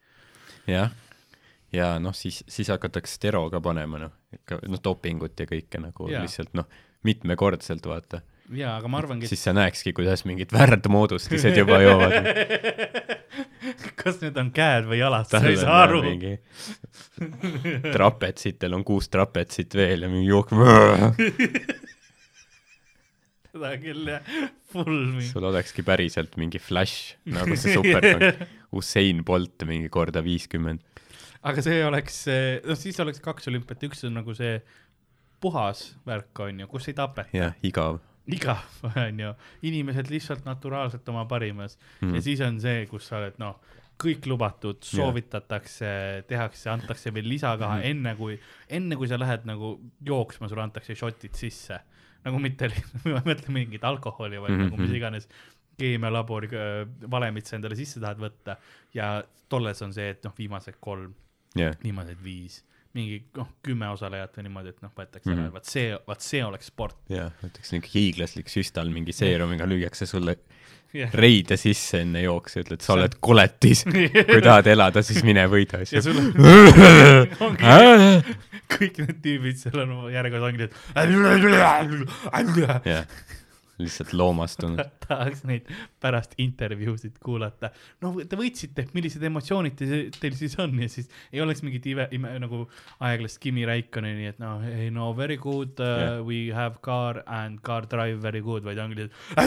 jah, 0.66 0.90
ja 1.72 1.98
noh, 2.03 2.14
siis, 2.14 2.42
siis 2.48 2.70
hakatakse 2.72 3.14
stero 3.14 3.44
ka 3.51 3.61
panema, 3.61 4.01
noh, 4.07 4.16
ikka 4.35 4.61
noh, 4.66 4.83
dopingut 4.85 5.38
ja 5.38 5.46
kõike 5.46 5.81
nagu 5.83 6.11
Jaa. 6.11 6.24
lihtsalt 6.24 6.55
noh, 6.59 6.66
mitmekordselt 7.07 7.87
vaata. 7.87 8.22
jaa, 8.57 8.77
aga 8.79 8.89
ma 8.91 9.01
arvangi, 9.03 9.29
siis 9.29 9.43
sa 9.45 9.53
näekski, 9.57 9.93
kuidas 9.97 10.25
mingid 10.29 10.53
värdmoodustised 10.55 11.57
juba 11.59 11.81
joovad. 11.85 12.15
et 13.69 13.85
kas 13.99 14.21
need 14.23 14.39
on 14.41 14.51
käed 14.55 14.89
või 14.89 15.01
jalad, 15.01 15.29
sa 15.29 15.43
ei 15.49 15.59
saa 15.61 15.83
aru. 15.85 16.01
mingi 16.07 16.35
trapetsitel 17.97 18.77
on 18.77 18.85
kuus 18.87 19.11
trapetsit 19.13 19.77
veel 19.79 20.07
ja 20.07 20.11
mingi 20.13 20.31
jook-, 20.31 20.55
seda 23.53 23.75
küll 23.83 24.13
jah, 24.15 24.33
full 24.73 24.97
mingi. 25.13 25.29
sul 25.31 25.49
olekski 25.51 25.85
päriselt 25.87 26.39
mingi 26.41 26.61
flash 26.63 27.17
nagu 27.29 27.57
see 27.59 27.77
super 27.77 28.07
Usain 28.79 29.25
Bolt 29.25 29.65
mingi 29.69 29.89
korda 29.93 30.23
viiskümmend. 30.25 30.85
aga 31.49 31.65
see 31.65 31.81
oleks, 31.85 32.25
noh 32.65 32.79
siis 32.79 33.01
oleks 33.05 33.23
kaks 33.25 33.51
olümpiat, 33.53 33.89
üks 33.89 34.05
on 34.09 34.21
nagu 34.21 34.37
see 34.37 34.59
puhas 35.39 35.93
värk 36.09 36.45
on 36.45 36.65
ju, 36.65 36.71
kus 36.71 36.89
ei 36.91 36.97
tapeta, 36.99 37.31
jah, 37.37 37.59
igav 37.63 38.01
igav 38.29 38.81
on 39.07 39.21
ju, 39.21 39.33
inimesed 39.69 40.11
lihtsalt 40.12 40.47
naturaalselt 40.49 41.09
oma 41.09 41.25
parimas 41.31 41.79
mm. 41.79 42.09
mm. 42.09 42.14
ja. 42.14 42.23
siis 42.23 42.41
on 42.45 42.61
see, 42.61 42.87
kus 42.91 43.09
sa 43.09 43.21
oled 43.23 43.38
noh, 43.43 43.59
kõik 43.99 44.29
lubatud, 44.31 44.79
soovitatakse, 44.87 45.91
tehakse, 46.31 46.71
antakse 46.71 47.11
veel 47.14 47.29
lisakaha 47.29 47.79
mm 47.79 47.83
-hmm. 47.83 47.91
enne 47.91 48.14
kui, 48.17 48.38
enne 48.71 48.97
kui 48.97 49.09
sa 49.11 49.19
lähed 49.19 49.47
nagu 49.49 49.73
jooksma, 50.07 50.49
sulle 50.49 50.62
antakse 50.62 50.95
šotid 50.95 51.35
sisse. 51.35 51.81
nagu 52.25 52.38
mitte, 52.38 52.69
ma 53.05 53.23
ei 53.23 53.27
mõtle 53.33 53.53
mingit 53.55 53.85
alkoholi, 53.85 54.41
vaid 54.41 54.53
mm 54.53 54.59
-hmm. 54.59 54.71
nagu 54.71 54.77
mis 54.77 54.91
Mhm. 54.91 54.97
iganes 54.97 55.29
keemialabori 55.79 56.49
äh, 56.53 57.11
valemit 57.11 57.47
sa 57.47 57.57
endale 57.57 57.77
sisse 57.77 58.01
tahad 58.01 58.19
võtta 58.19 58.57
ja 58.95 59.25
tolles 59.49 59.83
on 59.83 59.93
see, 59.95 60.11
et 60.11 60.25
noh, 60.25 60.35
viimased 60.38 60.77
kolm, 60.81 61.14
jah, 61.57 61.77
viimased 61.83 62.19
viis, 62.23 62.64
mingi 62.99 63.21
noh, 63.39 63.51
kümme 63.65 63.91
osalejat 63.95 64.39
või 64.39 64.49
niimoodi, 64.49 64.75
et 64.75 64.85
noh, 64.85 64.93
võetakse 64.97 65.31
ära 65.31 65.37
mm, 65.37 65.45
-hmm. 65.47 65.57
vaat 65.57 65.71
see, 65.71 65.93
vaat 66.09 66.25
see 66.27 66.45
oleks 66.45 66.73
sport. 66.73 66.99
jah, 67.13 67.31
näiteks 67.43 67.73
niisugune 67.73 67.95
hiiglaslik 67.95 68.53
süstal 68.53 68.91
mingi 68.95 69.15
seerumiga 69.17 69.69
lüüakse 69.71 70.09
sulle 70.11 70.37
jah, 70.97 71.15
reide 71.15 71.59
sisse 71.61 72.03
enne 72.05 72.23
jooksu, 72.25 72.63
ütled, 72.65 72.83
sa 72.85 72.95
oled 72.97 73.17
koletis. 73.25 73.85
kui 74.33 74.43
tahad 74.45 74.69
elada, 74.73 75.03
siis 75.07 75.23
mine 75.27 75.47
võida 75.51 75.83
ja 75.85 76.05
sul 76.05 76.19
ongi 77.47 78.37
kõik 78.69 79.01
need 79.01 79.19
tüübid 79.25 79.59
seal 79.61 79.83
on 79.85 79.95
järjekorras 80.13 80.51
ongi, 80.53 80.69
et 80.69 80.75
jah, 82.89 83.15
lihtsalt 83.79 84.12
loomastunud. 84.19 84.81
tahaks 85.07 85.45
neid 85.49 85.69
pärast 86.03 86.33
intervjuusid 86.43 87.17
kuulata. 87.25 87.71
no 88.03 88.12
te 88.21 88.37
võitsite, 88.38 88.87
millised 88.95 89.23
emotsioonid 89.29 89.77
te, 89.79 89.87
teil 90.19 90.35
siis 90.38 90.55
on 90.62 90.75
ja 90.83 90.88
siis 90.93 91.09
ei 91.33 91.41
oleks 91.45 91.62
mingit 91.67 91.87
ive, 91.93 92.09
ime, 92.17 92.35
nagu 92.43 92.64
aeglast 93.07 93.38
Kimi 93.43 93.62
Raikoneni, 93.69 94.27
et 94.33 94.38
noh, 94.43 94.62
ei 94.69 94.91
no 94.95 95.05
very 95.17 95.37
good 95.41 95.75
uh, 95.81 95.85
yeah., 95.88 96.23
we 96.27 96.38
have 96.55 96.75
car 96.85 97.23
and 97.27 97.62
car 97.67 97.87
drive 97.91 98.19
very 98.23 98.43
good, 98.45 98.62
vaid 98.67 98.79
ongi 98.83 99.07
lihtsalt 99.07 99.12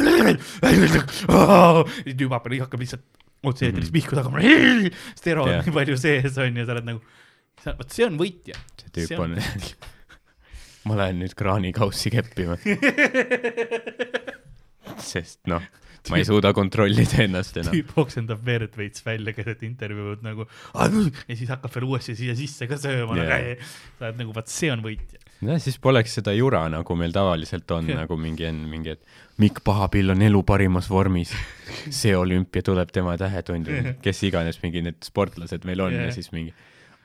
tüüp 2.22 2.34
hakkab 2.66 2.82
lihtsalt 2.84 3.06
otse-eetris 3.42 3.88
Mhm. 3.90 3.94
pihku 3.96 4.14
tagama, 4.16 4.38
stero 5.20 5.42
on 5.48 5.56
Jah. 5.58 5.64
nii 5.66 5.74
palju 5.74 5.96
sees 5.98 6.36
on 6.38 6.60
ja 6.62 6.66
sa 6.68 6.76
oled 6.76 6.86
nagu, 6.92 7.00
vot 7.66 7.90
see 7.96 8.06
on 8.06 8.20
võitja. 8.20 8.54
see 8.78 8.92
tüüp 9.00 9.18
on, 9.24 9.34
ma 10.90 10.94
lähen 11.00 11.18
nüüd 11.22 11.34
kraanikaussi 11.38 12.10
keppima. 12.14 12.56
sest 15.14 15.40
noh, 15.52 15.64
ma 16.10 16.18
ei 16.18 16.26
suuda 16.26 16.52
kontrollida 16.58 17.22
ennast 17.26 17.58
enam. 17.62 17.74
tüüp 17.76 17.92
oksendab 18.02 18.42
verd 18.46 18.74
veits 18.78 19.04
välja 19.06 19.34
keset 19.38 19.62
intervjuud 19.68 20.24
nagu 20.26 20.48
ja 20.48 21.36
siis 21.36 21.50
hakkab 21.52 21.74
veel 21.76 21.88
uuesti 21.90 22.16
siia 22.18 22.36
sisse 22.38 22.68
ka 22.70 22.80
sööma 22.82 23.18
yeah.. 23.20 23.76
sa 24.00 24.08
oled 24.08 24.24
nagu, 24.24 24.34
vaat 24.36 24.50
see 24.52 24.72
on 24.74 24.82
võitja. 24.86 25.22
nojah, 25.46 25.62
siis 25.62 25.78
poleks 25.82 26.18
seda 26.18 26.34
jura, 26.38 26.64
nagu 26.74 26.98
meil 26.98 27.14
tavaliselt 27.16 27.70
on, 27.78 27.92
nagu 28.02 28.18
mingi 28.18 28.50
on 28.50 28.64
mingi, 28.72 28.98
et 28.98 29.22
Mikk 29.42 29.64
Pahapill 29.66 30.14
on 30.14 30.22
elu 30.22 30.42
parimas 30.46 30.90
vormis. 30.92 31.32
see 31.90 32.16
olümpia 32.18 32.66
tuleb 32.66 32.92
tema 32.94 33.16
tähetund 33.18 33.70
või 33.70 33.96
kes 34.04 34.26
iganes 34.28 34.62
mingi 34.66 34.84
need 34.86 35.00
sportlased 35.06 35.70
meil 35.70 35.86
on 35.86 35.96
Jah. 35.96 36.10
ja 36.10 36.18
siis 36.18 36.34
mingi 36.34 36.54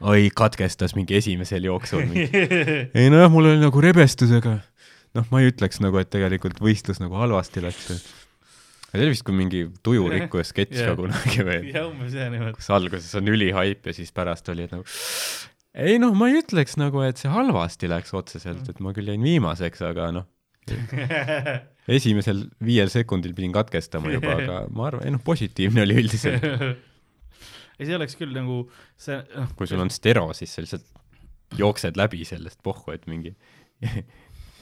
oi, 0.00 0.28
katkestas 0.36 0.94
mingi 0.96 1.16
esimesel 1.16 1.68
jooksul 1.68 2.04
mingi 2.08 2.28
ei 2.98 3.12
nojah, 3.12 3.30
mul 3.32 3.52
oli 3.52 3.60
nagu 3.62 3.84
rebestusega. 3.84 4.58
noh, 5.16 5.26
ma 5.30 5.42
ei 5.42 5.50
ütleks 5.52 5.82
nagu, 5.84 5.98
et 6.00 6.10
tegelikult 6.12 6.60
võistlus 6.62 7.00
nagu 7.02 7.18
halvasti 7.20 7.62
läks. 7.64 7.90
see 8.86 9.02
oli 9.02 9.12
vist 9.12 9.26
kui 9.26 9.36
mingi 9.36 9.66
tujurikkuja 9.86 10.46
sketš 10.50 10.80
Jah. 10.82 10.92
ka 10.92 11.00
kunagi 11.02 11.46
või, 11.46 11.60
ja 11.74 11.84
umbes 11.88 12.14
see 12.14 12.30
niimoodi. 12.32 12.56
kus 12.58 12.70
alguses 12.74 13.18
on 13.20 13.28
ülihaip 13.32 13.86
ja 13.86 13.96
siis 13.96 14.14
pärast 14.16 14.48
oli, 14.52 14.68
nagu 14.72 14.86
ei 15.76 16.00
noh, 16.00 16.14
ma 16.16 16.30
ei 16.30 16.40
ütleks 16.40 16.78
nagu, 16.80 17.02
et 17.04 17.20
see 17.20 17.30
halvasti 17.30 17.90
läks 17.92 18.14
otseselt, 18.16 18.64
et 18.70 18.80
ma 18.80 18.94
küll 18.96 19.12
jäin 19.12 19.22
viimaseks, 19.24 19.84
aga 19.84 20.08
noh, 20.16 20.26
esimesel 21.98 22.46
viiel 22.64 22.90
sekundil 22.90 23.34
pidin 23.36 23.54
katkestama 23.54 24.10
juba, 24.14 24.38
aga 24.40 24.60
ma 24.72 24.88
arvan, 24.90 25.06
ei 25.06 25.14
noh, 25.14 25.22
positiivne 25.24 25.84
oli 25.84 25.98
üldiselt. 26.02 26.46
ei, 27.78 27.84
see 27.84 27.96
oleks 27.96 28.16
küll 28.18 28.32
nagu 28.34 28.64
see, 28.98 29.20
noh, 29.36 29.52
kui 29.58 29.68
sul 29.70 29.82
on 29.84 29.92
stero, 29.94 30.28
siis 30.36 30.56
sa 30.56 30.64
lihtsalt 30.64 30.88
jooksed 31.60 31.98
läbi 32.00 32.24
sellest 32.26 32.58
pohhu, 32.66 32.94
et 32.96 33.04
mingi 33.10 33.36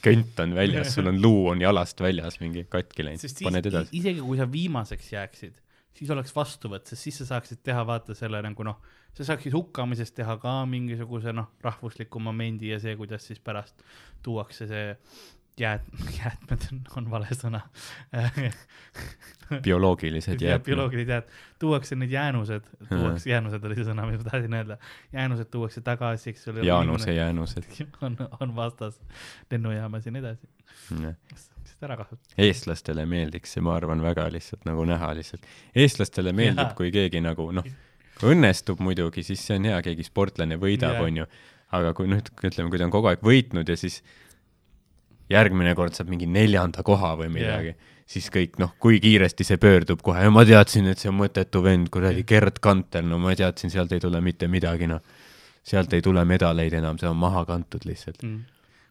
könt 0.05 0.41
on 0.43 0.55
väljas, 0.57 0.93
sul 0.95 1.11
on 1.11 1.21
luu 1.21 1.51
on 1.53 1.61
jalast 1.63 2.01
väljas 2.03 2.39
mingi 2.41 2.65
katki 2.69 3.07
läinud 3.07 3.39
paned 3.45 3.69
edasi. 3.71 3.95
isegi 3.99 4.23
kui 4.23 4.39
sa 4.39 4.47
viimaseks 4.51 5.13
jääksid, 5.15 5.57
siis 5.95 6.11
oleks 6.13 6.35
vastuvõtt, 6.35 6.87
sest 6.91 7.07
siis 7.07 7.21
sa 7.21 7.29
saaksid 7.33 7.63
teha 7.65 7.85
vaata 7.87 8.15
selle 8.17 8.41
nagu 8.45 8.67
noh, 8.67 8.81
sa 9.15 9.27
saaksid 9.31 9.55
hukkamisest 9.55 10.15
teha 10.17 10.37
ka 10.41 10.57
mingisuguse 10.69 11.33
noh, 11.35 11.49
rahvusliku 11.63 12.21
momendi 12.23 12.73
ja 12.73 12.79
see, 12.83 12.95
kuidas 12.99 13.27
siis 13.29 13.41
pärast 13.43 13.85
tuuakse 14.25 14.67
see 14.69 14.91
jäät-, 15.59 15.87
jäätmed 16.19 16.67
on, 16.97 17.09
vale 17.11 17.27
sõna 17.33 17.61
bioloogilised 19.63 20.41
jäätmed. 20.41 20.65
bioloogilised 20.65 21.09
jääd, 21.09 21.23
tuuakse 21.59 21.95
need 21.95 22.11
jäänused, 22.11 22.63
tuuakse, 22.89 23.29
jäänused 23.29 23.63
oli 23.63 23.77
see 23.77 23.87
sõna, 23.87 24.07
mida 24.09 24.21
ma 24.23 24.29
tahtsin 24.29 24.57
öelda, 24.57 24.77
jäänused 25.13 25.49
tuuakse 25.53 25.81
tagasi, 25.85 26.33
eks 26.33 26.47
ole. 26.51 26.65
Jaanuse 26.65 27.13
jäänused. 27.13 27.69
on, 28.05 28.17
on 28.39 28.55
vastas 28.55 28.99
lennujaamas 29.51 30.05
ja 30.05 30.15
nii 30.15 30.23
edasi, 30.23 30.49
seda 30.89 31.89
ära 31.89 31.99
kasutada. 32.01 32.35
eestlastele 32.47 33.05
meeldiks 33.09 33.55
see, 33.55 33.65
ma 33.65 33.75
arvan, 33.77 34.03
väga 34.03 34.27
lihtsalt 34.33 34.65
nagu 34.67 34.85
näha 34.89 35.13
lihtsalt. 35.17 35.45
eestlastele 35.75 36.33
meeldib 36.35 36.73
kui 36.77 36.91
keegi 36.95 37.21
nagu 37.23 37.49
noh, 37.55 37.67
õnnestub 38.25 38.81
muidugi, 38.83 39.23
siis 39.27 39.43
see 39.45 39.59
on 39.59 39.69
hea, 39.69 39.81
keegi 39.85 40.07
sportlane 40.07 40.57
võidab, 40.61 41.01
onju. 41.05 41.27
aga 41.75 41.93
kui 41.97 42.09
noh, 42.09 42.21
ütleme, 42.21 42.69
kui 42.71 42.79
ta 42.79 42.87
on 42.87 42.93
kogu 42.93 43.11
aeg 43.11 43.25
võitnud 43.25 43.69
ja 43.69 43.77
siis 43.77 44.01
järgmine 45.29 45.75
kord 45.75 45.95
saab 45.97 46.09
mingi 46.11 46.27
neljanda 46.29 46.83
koha 46.85 47.15
või 47.19 47.31
midagi 47.33 47.73
yeah., 47.73 47.91
siis 48.05 48.27
kõik 48.29 48.59
noh, 48.61 48.75
kui 48.81 48.99
kiiresti 49.01 49.45
see 49.47 49.57
pöördub 49.61 50.03
kohe, 50.05 50.27
ma 50.29 50.43
teadsin, 50.45 50.85
et 50.91 51.01
see 51.01 51.09
on 51.09 51.17
mõttetu 51.17 51.63
vend, 51.65 51.89
kuradi 51.93 52.21
Gerd 52.27 52.59
Kanter, 52.61 53.01
no 53.05 53.17
ma 53.21 53.33
teadsin, 53.37 53.71
sealt 53.73 53.95
ei 53.95 54.03
tule 54.03 54.21
mitte 54.21 54.49
midagi, 54.51 54.89
noh. 54.91 55.01
sealt 55.65 55.93
ei 55.97 56.03
tule 56.05 56.21
medaleid 56.29 56.75
enam, 56.77 56.99
see 57.01 57.09
on 57.09 57.17
maha 57.17 57.45
kantud 57.49 57.87
lihtsalt 57.89 58.21
Mm. 58.21 58.43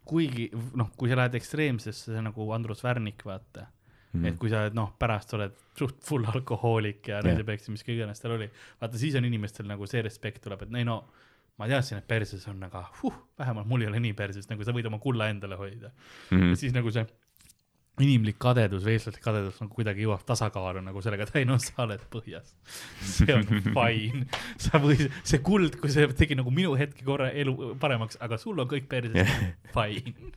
kuigi 0.04 0.50
noh, 0.74 0.90
kui 0.98 1.08
sa 1.08 1.16
lähed 1.16 1.38
ekstreemsesse, 1.38 2.10
see 2.10 2.18
on 2.18 2.26
nagu 2.32 2.50
Andrus 2.52 2.82
Värnik, 2.82 3.22
vaata 3.24 3.68
mm., 4.12 4.26
et. 4.26 4.38
kui 4.38 4.50
sa 4.50 4.64
oled 4.64 4.74
noh, 4.74 4.90
pärast 4.98 5.34
oled 5.38 5.54
suht 5.78 6.02
full 6.02 6.26
alkohoolik 6.34 7.08
ja 7.08 7.20
Jah. 7.20 7.28
nende 7.28 7.46
peksi, 7.46 7.70
mis 7.70 7.86
iganes 7.86 8.20
tal 8.20 8.34
oli, 8.34 8.50
vaata 8.82 8.98
siis 8.98 9.14
on 9.14 9.24
inimestel 9.24 9.70
nagu 9.70 9.86
see 9.86 10.02
respekt 10.02 10.42
tuleb, 10.42 10.66
et 10.66 10.74
ei 10.74 10.84
no 10.84 11.04
ma 11.60 11.68
teadsin, 11.70 12.00
et 12.00 12.08
perses 12.08 12.46
on, 12.50 12.62
aga 12.66 12.86
huh, 13.02 13.18
vähemalt 13.38 13.68
mul 13.70 13.84
ei 13.84 13.90
ole 13.92 14.00
nii 14.02 14.16
perses, 14.18 14.48
nagu 14.50 14.66
sa 14.66 14.74
võid 14.74 14.88
oma 14.90 14.98
kulla 15.02 15.28
endale 15.32 15.58
hoida 15.60 15.92
mm.. 15.92 16.38
Mm. 16.38 16.54
ja 16.54 16.62
siis 16.64 16.74
nagu 16.74 16.90
see 16.94 17.04
inimlik 18.02 18.40
kadedus 18.42 18.82
või 18.82 18.96
eestlaslik 18.96 19.22
kadedus 19.22 19.60
nagu 19.62 19.70
kuidagi 19.74 20.02
jõuab 20.02 20.24
tasakaalu 20.26 20.82
nagu 20.82 21.02
sellega, 21.04 21.28
et 21.28 21.36
ei 21.38 21.46
no 21.46 21.60
sa 21.62 21.84
oled 21.84 22.02
põhjas. 22.10 22.54
see 23.06 23.36
on 23.36 23.44
fine, 23.76 24.24
sa 24.58 24.80
võid, 24.82 25.06
see 25.22 25.42
kuld, 25.46 25.78
kui 25.82 25.92
see 25.94 26.08
tegi 26.18 26.38
nagu 26.38 26.50
minu 26.54 26.74
hetke 26.78 27.06
korra 27.06 27.30
elu 27.30 27.74
paremaks, 27.80 28.18
aga 28.24 28.38
sul 28.40 28.58
on 28.58 28.70
kõik 28.70 28.90
perses 28.90 29.14
Jah. 29.14 29.44
fine. 29.76 30.32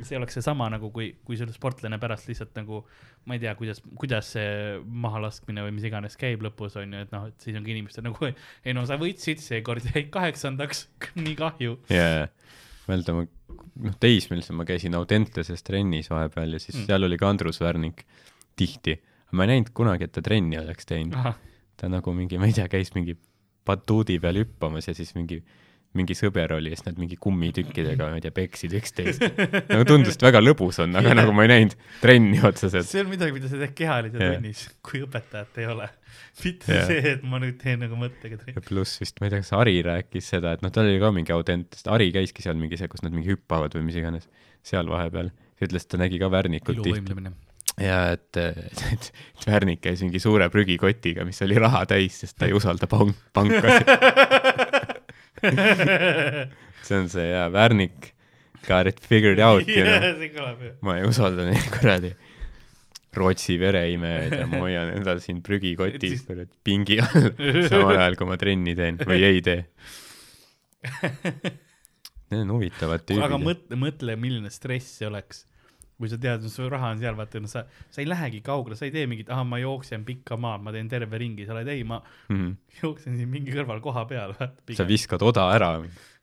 See 0.00 0.16
oleks 0.16 0.38
seesama 0.38 0.68
nagu, 0.72 0.88
kui, 0.94 1.10
kui 1.26 1.36
sul 1.38 1.50
sportlane 1.52 1.98
pärast 2.00 2.28
lihtsalt 2.30 2.54
nagu, 2.56 2.80
ma 3.28 3.36
ei 3.36 3.42
tea, 3.42 3.52
kuidas, 3.58 3.82
kuidas 4.00 4.32
see 4.34 4.78
mahalaskmine 5.04 5.64
või 5.66 5.74
mis 5.76 5.86
iganes 5.88 6.16
käib 6.20 6.44
lõpus 6.46 6.78
on 6.80 6.96
ju, 6.96 7.04
et 7.04 7.12
noh, 7.14 7.28
et 7.28 7.44
siis 7.44 7.58
ongi 7.58 7.74
inimestel 7.74 8.06
nagu, 8.08 8.30
ei 8.64 8.76
no 8.76 8.84
sa 8.88 8.98
võitsid, 9.00 9.42
seekord 9.44 9.86
jäid 9.92 10.10
kaheksandaks, 10.14 10.86
nii 11.20 11.36
kahju. 11.38 11.78
mõelda 12.88 13.16
ma, 13.18 13.26
noh, 13.86 13.96
teismelisena 14.02 14.58
ma 14.62 14.68
käisin 14.68 14.96
Audenteses 14.98 15.64
trennis 15.66 16.10
vahepeal 16.12 16.56
ja 16.56 16.62
siis 16.62 16.80
mm. 16.80 16.88
seal 16.88 17.08
oli 17.08 17.18
ka 17.20 17.28
Andrus 17.30 17.60
Värnik 17.62 18.06
tihti. 18.58 18.98
ma 19.32 19.44
ei 19.44 19.54
näinud 19.54 19.72
kunagi, 19.76 20.08
et 20.08 20.12
ta 20.12 20.24
trenni 20.24 20.58
oleks 20.60 20.88
teinud. 20.88 21.36
ta 21.76 21.88
nagu 21.92 22.16
mingi, 22.16 22.40
ma 22.40 22.48
ei 22.48 22.56
tea, 22.56 22.68
käis 22.72 22.92
mingi 22.96 23.16
batuudi 23.66 24.18
peal 24.22 24.40
hüppamas 24.42 24.88
ja 24.88 24.94
siis 24.96 25.14
mingi, 25.14 25.38
mingi 25.98 26.14
sõber 26.16 26.54
oli 26.56 26.72
ja 26.72 26.78
siis 26.78 26.86
nad 26.86 27.00
mingi 27.00 27.18
kummitükkidega, 27.20 28.08
ma 28.08 28.18
ei 28.18 28.24
tea, 28.24 28.32
peksid 28.34 28.72
üksteist. 28.78 29.24
nagu 29.72 29.84
tundus, 29.88 30.16
et 30.16 30.24
väga 30.24 30.40
lõbus 30.40 30.80
on, 30.84 30.94
aga 30.98 31.12
nagu 31.18 31.34
ma 31.36 31.44
ei 31.44 31.52
näinud 31.52 31.76
trenni 32.00 32.40
otseselt. 32.48 32.88
see 32.88 33.02
on 33.04 33.10
midagi, 33.12 33.34
mida 33.36 33.50
sa 33.50 33.60
teed 33.60 33.74
kehalise 33.76 34.16
Jah. 34.16 34.36
tunnis, 34.38 34.64
kui 34.84 35.02
õpetajat 35.04 35.60
ei 35.60 35.68
ole. 35.72 35.90
mitte 36.44 36.78
Jah. 36.78 36.88
see, 36.88 37.04
et 37.12 37.26
ma 37.28 37.42
nüüd 37.42 37.58
teen 37.60 37.84
nagu 37.84 37.98
mõttega 38.00 38.40
trenni. 38.40 38.56
ja 38.56 38.64
pluss 38.64 39.02
vist, 39.02 39.20
ma 39.20 39.28
ei 39.28 39.34
tea, 39.34 39.44
kas 39.44 39.52
Ari 39.60 39.76
rääkis 39.84 40.32
seda, 40.32 40.54
et 40.56 40.64
noh, 40.64 40.72
tal 40.72 40.88
oli 40.88 41.00
ka 41.02 41.12
mingi 41.14 41.36
Audentest, 41.36 41.90
Ari 41.92 42.08
käiski 42.14 42.44
seal 42.44 42.56
mingi 42.60 42.80
see, 42.80 42.88
kus 42.92 43.04
nad 43.04 43.12
mingi 43.12 43.34
hüppavad 43.34 43.76
või 43.76 43.84
mis 43.90 44.00
iganes, 44.00 44.28
seal 44.64 44.88
vahepeal. 44.88 45.28
ütles, 45.62 45.84
et 45.84 45.92
ta 45.92 46.00
nägi 46.00 46.22
ka 46.22 46.32
Värnikut 46.32 46.80
tihti. 46.86 47.34
ja 47.84 47.98
et, 48.16 48.30
et, 48.40 48.86
et, 48.94 49.12
et 49.12 49.46
Värnik 49.46 49.84
käis 49.84 50.00
mingi 50.06 50.22
suure 50.24 50.48
prügikotiga, 50.52 51.28
mis 51.28 51.44
oli 51.44 51.60
raha 51.60 51.84
täis, 51.90 52.22
sest 52.24 52.40
ta 52.40 52.48
ei 52.48 52.56
usalda 52.56 52.88
pank, 52.88 53.20
pankasid. 53.36 53.92
see 56.86 56.98
on 56.98 57.08
see 57.12 57.28
jaa, 57.30 57.48
Värnik 57.54 58.12
got 58.66 58.86
it 58.86 59.00
figured 59.00 59.40
out, 59.42 59.66
you 59.68 59.84
know. 59.84 60.76
ma 60.86 60.98
ei 61.00 61.08
usalda 61.08 61.48
neid 61.48 61.66
kuradi 61.74 62.12
Rootsi 63.12 63.58
vereimejaid 63.60 64.32
ja 64.38 64.46
ma 64.48 64.62
hoian 64.62 64.94
endal 64.94 65.18
siin 65.20 65.42
prügikotis 65.44 66.22
kuradi 66.24 66.48
pingi 66.64 66.96
all, 67.04 67.32
samal 67.68 67.98
ajal 67.98 68.16
kui 68.20 68.30
ma 68.30 68.38
trenni 68.40 68.72
teen 68.78 69.00
või 69.02 69.20
ei 69.28 69.42
tee. 69.44 69.66
Need 72.32 72.46
on 72.46 72.54
huvitavad 72.54 73.02
aga 73.04 73.10
tüübid. 73.12 73.44
mõtle, 73.44 73.76
mõtle, 73.76 74.16
milline 74.16 74.50
stress 74.50 74.96
see 74.98 75.08
oleks. 75.10 75.44
Kui 76.02 76.10
sa 76.10 76.18
tead, 76.18 76.42
su 76.50 76.66
raha 76.72 76.90
on 76.96 76.98
seal, 77.02 77.14
vaata, 77.18 77.40
no 77.42 77.50
sa, 77.50 77.62
sa 77.94 78.02
ei 78.02 78.08
lähegi 78.10 78.40
kaugele, 78.44 78.74
sa 78.78 78.84
ei 78.88 78.92
tee 78.94 79.06
mingit, 79.10 79.30
ahah, 79.30 79.44
ma 79.46 79.60
jooksen 79.62 80.02
pikka 80.08 80.36
maad, 80.42 80.64
ma 80.66 80.74
teen 80.74 80.90
terve 80.90 81.20
ringi, 81.22 81.46
sa 81.46 81.54
oled, 81.54 81.70
ei, 81.70 81.84
ma 81.86 82.00
Mhm. 82.28 82.50
jooksen 82.82 83.16
siin 83.20 83.30
mingi 83.30 83.54
kõrval 83.54 83.80
koha 83.84 84.02
peal, 84.10 84.34
sa 84.74 84.84
viskad 84.88 85.22
oda 85.22 85.46
ära 85.54 85.72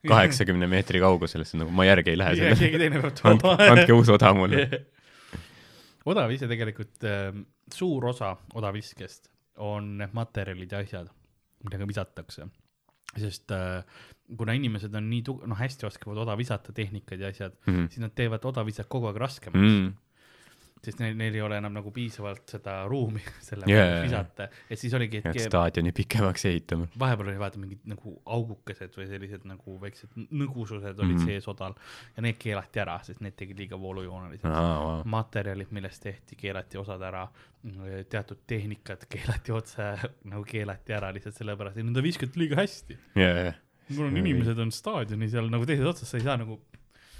kaheksakümne 0.06 0.68
meetri 0.70 1.00
kaugusele, 1.02 1.44
siis 1.48 1.58
nagu 1.60 1.72
ma 1.76 1.84
järgi 1.88 2.12
ei 2.14 2.20
lähe 2.20 2.36
sellele. 2.36 2.56
keegi 2.60 2.78
teine 2.84 3.00
peab 3.02 3.24
andke, 3.32 3.68
andke 3.72 3.92
uus 3.96 4.08
oda 4.12 4.30
mulle. 4.36 4.68
odav 6.10 6.32
ise 6.32 6.48
tegelikult 6.50 7.04
äh,, 7.08 7.34
suur 7.72 8.06
osa 8.12 8.34
odaviskest 8.56 9.28
on 9.60 9.96
need 10.00 10.14
materjalid 10.16 10.72
ja 10.72 10.78
asjad, 10.84 11.10
millega 11.64 11.86
visatakse. 11.90 12.46
Sest 13.16 13.50
äh, 13.50 13.82
kuna 14.38 14.52
inimesed 14.54 14.94
on 14.94 15.08
nii 15.10 15.22
tugev, 15.26 15.48
noh, 15.50 15.58
hästi 15.58 15.86
oskavad 15.88 16.18
oda 16.22 16.36
visata 16.38 16.72
tehnikad 16.72 17.18
ja 17.20 17.28
asjad, 17.28 17.52
Mhm. 17.66 17.86
siis 17.90 17.98
nad 17.98 18.14
teevad 18.14 18.44
odavisat 18.44 18.86
kogu 18.88 19.06
aeg 19.10 19.16
raskemaks 19.16 19.58
Mm. 19.72 19.94
Sest 20.84 21.00
neil, 21.02 21.16
neil 21.18 21.36
ei 21.36 21.42
ole 21.44 21.58
enam 21.60 21.74
nagu 21.76 21.92
piisavalt 21.94 22.54
seda 22.54 22.76
ruumi 22.88 23.20
selle 23.48 23.68
yeah. 23.68 23.98
visata, 24.04 24.48
et 24.70 24.80
siis 24.80 24.94
oligi, 24.96 25.20
et 25.20 25.28
pead 25.28 25.38
ke- 25.38 25.46
staadioni 25.48 25.92
pikemaks 25.96 26.46
ehitama. 26.50 26.88
vahepeal 27.02 27.32
oli 27.32 27.42
vaata 27.42 27.60
mingid 27.60 27.84
nagu 27.90 28.14
augukesed 28.36 28.96
või 28.96 29.08
sellised 29.10 29.46
nagu 29.48 29.76
väiksed 29.82 30.16
nõgusused 30.16 30.94
olid 30.94 31.16
mm. 31.16 31.20
-hmm. 31.20 31.28
sees 31.28 31.48
odal 31.52 31.76
ja 32.16 32.24
need 32.24 32.40
keelati 32.40 32.82
ära, 32.84 32.96
sest 33.06 33.22
need 33.24 33.36
tegid 33.38 33.60
liiga 33.60 33.78
voolujooneliseks. 33.80 34.48
aa, 34.48 35.00
materjalid, 35.04 35.72
millest 35.76 36.02
tehti, 36.06 36.38
keelati 36.40 36.80
osad 36.80 37.04
ära, 37.10 37.26
teatud 38.08 38.44
tehnikad 38.48 39.04
keelati 39.10 39.52
otse 39.52 39.92
nagu 40.24 40.44
keelati 40.48 40.96
ära 40.96 41.12
lihtsalt 41.12 41.36
sellepärast, 41.36 41.76
et 41.76 41.88
nad 41.88 42.04
viskati 42.04 42.40
liiga 42.40 42.60
hästi. 42.62 42.98
jaa, 43.20 43.52
mul 43.96 44.08
on 44.08 44.20
inimesed 44.22 44.58
on 44.64 44.72
staadioni 44.72 45.28
seal 45.28 45.50
nagu 45.52 45.66
teises 45.68 45.88
otsas, 45.92 46.08
sa 46.10 46.20
ei 46.20 46.24
saa 46.24 46.40
nagu, 46.40 46.60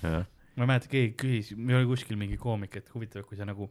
jah, 0.00 0.24
ma 0.56 0.62
ei 0.64 0.68
mäleta, 0.72 0.88
keegi 0.90 1.14
küsis, 1.20 1.52
meil 1.56 1.76
oli 1.80 1.86
kuskil 1.92 2.16
mingi 2.20 2.36
koomik, 2.40 2.76
et 2.76 2.88
huvitav, 2.94 3.22
kui 3.28 3.36
sa 3.38 3.44
nagu 3.48 3.64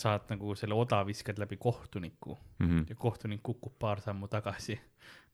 saad 0.00 0.20
nagu 0.32 0.54
selle 0.56 0.74
oda 0.74 1.02
viskad 1.06 1.38
läbi 1.38 1.56
kohtuniku 1.60 2.38
Mhm. 2.60 2.78
ja 2.88 2.94
kohtunik 2.96 3.42
kukub 3.42 3.72
paar 3.78 4.00
sammu 4.00 4.28
tagasi, 4.28 4.80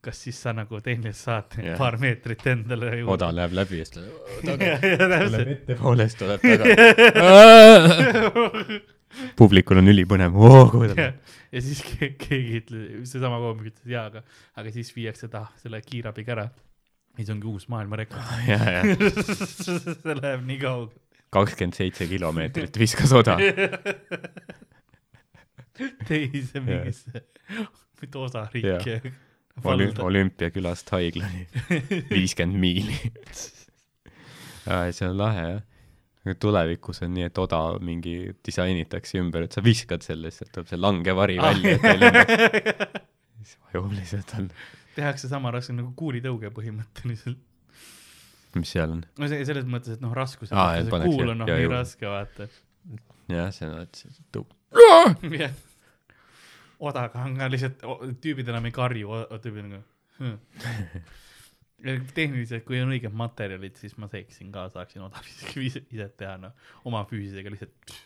kas 0.03 0.23
siis 0.23 0.43
sa 0.43 0.53
nagu 0.53 0.81
tehniliselt 0.81 1.25
saad 1.25 1.45
yeah. 1.65 1.79
paar 1.79 1.97
meetrit 1.99 2.47
endale 2.47 2.97
juurde? 2.99 3.13
oda 3.15 3.33
läheb 3.35 3.53
läbi 3.55 3.79
ja 3.79 3.85
siis 3.85 3.97
ta 3.97 4.01
ja 4.67 4.79
täpselt. 5.09 5.49
ettepoolest 5.49 6.19
tuleb 6.19 6.41
taga. 6.51 6.65
publikul 9.41 9.81
on 9.81 9.89
ülipõnev 9.93 10.35
oh,. 10.37 10.75
ja, 10.97 11.11
ja 11.53 11.61
siis 11.65 11.81
ke- 11.87 12.13
keegi 12.21 12.59
ütleb, 12.61 13.05
seesama 13.09 13.39
koomik 13.43 13.67
ütles 13.73 13.93
jaa, 13.95 14.07
aga, 14.11 14.21
aga 14.61 14.73
siis 14.75 14.91
viiakse 14.97 15.27
ta 15.33 15.41
selle 15.63 15.81
kiirabiga 15.87 16.31
ära. 16.37 16.47
Ja 17.17 17.25
siis 17.25 17.33
ongi 17.33 17.47
uus 17.49 17.65
maailmarekord. 17.73 18.23
ja 18.47 18.59
see 19.65 20.15
läheb 20.21 20.43
nii 20.47 20.59
kaugele. 20.61 21.01
kakskümmend 21.33 21.75
seitse 21.79 22.07
kilomeetrit 22.11 22.77
viskas 22.79 23.13
oda. 23.17 23.39
teise 26.09 26.61
mingisse, 26.61 27.25
mitte 28.01 28.19
osariiki. 28.19 29.13
Olüm-, 29.65 30.01
olümpiakülast 30.05 30.91
haiglani, 30.93 31.47
viiskümmend 32.13 32.61
miili. 32.61 32.97
see 34.93 35.09
on 35.09 35.17
lahe 35.17 35.45
jah. 35.49 35.63
tulevikus 36.43 37.01
on 37.07 37.15
nii, 37.15 37.25
et 37.31 37.39
oda 37.39 37.79
mingi 37.81 38.35
disainitakse 38.45 39.19
ümber, 39.23 39.43
et 39.47 39.53
sa 39.57 39.61
viskad 39.65 40.03
selle, 40.05 40.29
siis 40.29 40.39
sealt 40.43 40.53
tuleb 40.57 40.69
see 40.73 40.81
langevari 40.81 41.37
välja, 41.41 41.71
et 41.77 41.83
ta 41.85 41.89
ei 41.95 42.01
lendaks. 42.03 42.33
siis 43.39 43.53
vajub 43.65 43.89
lihtsalt 43.95 44.31
all. 44.37 44.49
Tehakse 44.97 45.31
sama 45.31 45.53
raske 45.55 45.75
nagu 45.77 45.93
kuulitõuge 45.99 46.51
põhimõtteliselt. 46.57 47.43
mis 48.57 48.73
seal 48.73 48.95
on? 48.97 49.05
no 49.21 49.31
see 49.31 49.45
selles 49.49 49.69
mõttes, 49.69 49.99
et 49.99 50.05
noh, 50.05 50.15
et 50.17 50.91
pannakse- 50.93 51.13
kuul 51.13 51.35
on 51.35 51.43
noh 51.43 51.51
nii 51.51 51.69
raske, 51.73 52.09
vaata. 52.09 52.49
jah, 53.33 53.53
see 53.55 53.69
on, 53.69 53.83
et 53.85 54.01
see 54.01 54.27
tõu-. 54.35 54.49
jah. 55.43 55.55
odaga 56.79 57.27
on 57.27 57.37
ka 57.41 57.51
lihtsalt, 57.53 57.85
tüübid 58.25 58.49
enam 58.53 58.69
ei 58.69 58.75
karju, 58.77 59.23
tüübid 59.45 59.65
on 59.67 59.73
nagu 59.77 59.85
hm. 60.19 61.07
tehniliselt, 62.17 62.65
kui 62.67 62.79
on 62.81 62.93
õiged 62.95 63.15
materjalid, 63.17 63.77
siis 63.81 63.97
ma 64.01 64.09
teeksin 64.13 64.49
ka, 64.55 64.67
saaksin 64.73 65.05
odaviski 65.07 65.67
ise 65.69 66.09
teha, 66.17 66.37
noh, 66.41 66.55
oma 66.89 67.05
füüsisega 67.09 67.53
lihtsalt. 67.53 67.97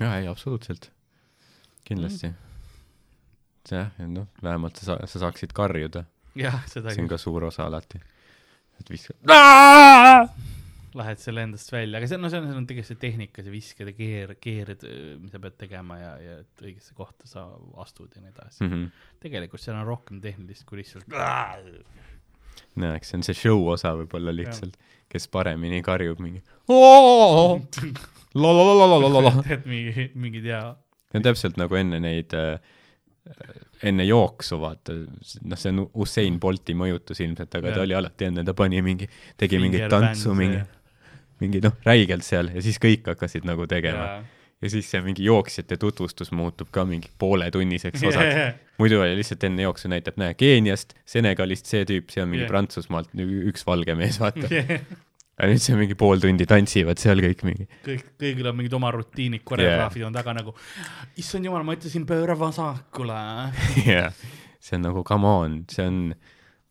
jaa, 0.00 0.18
ei 0.18 0.28
absoluutselt. 0.30 0.90
kindlasti. 1.88 2.32
jah, 3.70 3.90
ja 3.98 4.08
noh, 4.10 4.28
vähemalt 4.42 4.82
sa, 4.82 4.98
sa 5.08 5.22
saaksid 5.24 5.56
karjuda, 5.56 6.04
jah, 6.40 6.60
seda 6.70 6.92
see 6.94 7.04
on 7.04 7.10
ka 7.10 7.18
suur 7.20 7.48
osa 7.48 7.66
alati. 7.66 8.00
et 8.80 8.92
viskad. 8.92 9.16
lähed 10.96 11.20
selle 11.20 11.42
endast 11.44 11.72
välja, 11.72 11.98
aga 11.98 12.08
see 12.08 12.16
on, 12.16 12.24
no 12.24 12.30
see 12.32 12.40
on, 12.40 12.48
see 12.48 12.60
on 12.62 12.66
tegelikult 12.70 12.88
see 12.88 13.02
tehnika, 13.02 13.44
see 13.44 13.52
visked 13.52 13.90
ja 13.90 13.94
keer, 13.96 14.34
keered, 14.40 14.86
mida 15.20 15.36
sa 15.36 15.42
pead 15.44 15.58
tegema 15.60 15.98
ja, 16.00 16.12
ja 16.22 16.38
et 16.40 16.64
õigesse 16.64 16.96
kohta 16.96 17.28
sa 17.28 17.46
astud 17.82 18.14
ja 18.16 18.24
nii 18.24 18.32
edasi. 18.32 18.64
Mhm. 18.64 18.86
tegelikult 19.24 19.62
seal 19.62 19.76
on 19.76 19.86
rohkem 19.88 20.22
tehnilist 20.24 20.64
kui 20.68 20.80
lihtsalt. 20.80 21.08
näeks, 22.80 23.12
see 23.12 23.20
on 23.20 23.26
see 23.28 23.36
show 23.36 23.68
osa 23.72 23.92
võib-olla 23.98 24.32
lihtsalt, 24.34 24.76
kes 25.12 25.28
paremini 25.32 25.82
karjub 25.84 26.20
mingi. 26.24 26.42
tead 29.48 29.68
mingi, 29.68 30.10
mingid 30.16 30.48
ja 30.48 30.60
see 31.10 31.20
on 31.20 31.24
täpselt 31.24 31.60
nagu 31.60 31.78
enne 31.78 32.00
neid 32.02 32.34
äh, 32.36 32.58
enne 33.82 34.06
jooksu, 34.08 34.60
vaata, 34.60 34.94
noh, 34.96 35.58
see 35.60 35.72
on 35.72 35.82
Usain 36.02 36.38
Bolti 36.40 36.76
mõjutus 36.78 37.20
ilmselt, 37.24 37.52
aga 37.58 37.68
ta 37.68 37.74
Jah. 37.74 37.84
oli 37.84 37.98
alati 37.98 38.30
enne, 38.30 38.44
ta 38.46 38.54
pani 38.56 38.80
mingi, 38.84 39.08
tegi 39.36 39.60
mingit 39.60 39.88
tantsu, 39.92 40.32
mingi 40.38 40.60
ja-, 40.60 40.66
mingi 41.42 41.60
noh, 41.64 41.76
räigelt 41.84 42.24
seal 42.24 42.50
ja 42.54 42.64
siis 42.64 42.80
kõik 42.82 43.10
hakkasid 43.12 43.44
nagu 43.48 43.68
tegema. 43.70 44.08
ja 44.14 44.24
ja 44.62 44.70
siis 44.72 44.86
see 44.90 45.02
mingi 45.04 45.24
jooksjate 45.26 45.76
tutvustus 45.76 46.30
muutub 46.32 46.70
ka 46.72 46.86
mingi 46.88 47.10
pooletunniseks 47.20 48.04
osaks. 48.08 48.62
muidu 48.80 49.00
oli 49.00 49.16
lihtsalt 49.18 49.44
enne 49.44 49.66
jooksu 49.66 49.90
näitab, 49.92 50.16
näe, 50.20 50.32
Keeniast, 50.38 50.94
Senegalist 51.04 51.68
see 51.68 51.84
tüüp, 51.88 52.08
see 52.12 52.24
on 52.24 52.30
mingi 52.32 52.46
yeah. 52.46 52.52
Prantsusmaalt 52.52 53.12
üks 53.52 53.66
valge 53.68 53.96
mees, 53.98 54.20
vaata. 54.22 54.48
aga 55.36 55.50
nüüd 55.52 55.62
see 55.62 55.78
mingi 55.78 55.96
pool 55.98 56.22
tundi 56.22 56.46
tantsivad 56.48 57.00
seal 57.00 57.20
kõik 57.24 57.44
mingi. 57.48 57.68
kõik, 57.86 58.06
kõigil 58.20 58.50
on 58.50 58.56
mingid 58.60 58.76
oma 58.78 58.92
rutiinid, 58.94 59.44
koreograafid 59.46 60.06
on 60.08 60.16
taga 60.16 60.36
nagu, 60.36 60.56
issand 61.20 61.48
jumal, 61.48 61.66
ma 61.66 61.76
ütlesin 61.76 62.06
pööra 62.08 62.38
vasakule. 62.40 63.20
jah, 63.84 64.24
see 64.60 64.78
on 64.78 64.88
nagu 64.88 65.04
come 65.06 65.36
on, 65.42 65.60
see 65.72 65.84
on, 65.86 66.00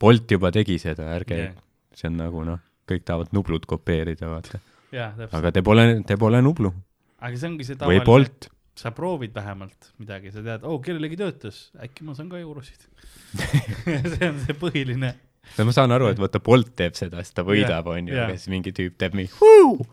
Bolt 0.01 0.27
juba 0.27 0.49
tegi 0.51 0.75
seda, 0.81 1.07
ärge 1.15 1.37
yeah., 1.37 1.53
see 1.95 2.09
on 2.09 2.17
nagu 2.19 2.41
noh, 2.43 2.59
kõik 2.89 3.05
tahavad 3.07 3.29
Nublut 3.31 3.63
kopeerida, 3.69 4.27
vaata. 4.27 4.59
täpselt. 4.91 5.31
aga 5.39 5.53
te 5.55 5.63
pole, 5.63 5.85
te 6.03 6.17
pole 6.19 6.41
Nublu 6.43 6.73
aga 7.25 7.39
see 7.39 7.49
ongi 7.49 7.67
see 7.67 7.79
tavaline, 7.79 8.05
Bolt. 8.05 8.49
sa 8.75 8.91
proovid 8.95 9.33
vähemalt 9.35 9.91
midagi, 10.01 10.33
sa 10.33 10.43
tead, 10.43 10.65
oo, 10.67 10.81
kellelegi 10.83 11.17
töötas, 11.19 11.69
äkki 11.79 12.03
ma 12.07 12.15
saan 12.17 12.27
ka 12.31 12.39
eurosid. 12.41 12.87
see 14.11 14.27
on 14.27 14.41
see 14.43 14.57
põhiline. 14.59 15.13
No 15.57 15.67
ma 15.67 15.75
saan 15.75 15.95
aru, 15.95 16.11
et 16.13 16.21
vaata 16.21 16.41
Bolt 16.43 16.73
teeb 16.77 16.97
seda, 16.97 17.23
siis 17.23 17.35
ta 17.35 17.45
võidab, 17.47 17.89
onju, 17.91 18.13
jah. 18.13 18.29
aga 18.29 18.39
siis 18.39 18.51
mingi 18.53 18.73
tüüp 18.75 18.97
teeb 19.01 19.17
mingi 19.17 19.31
huu, 19.39 19.85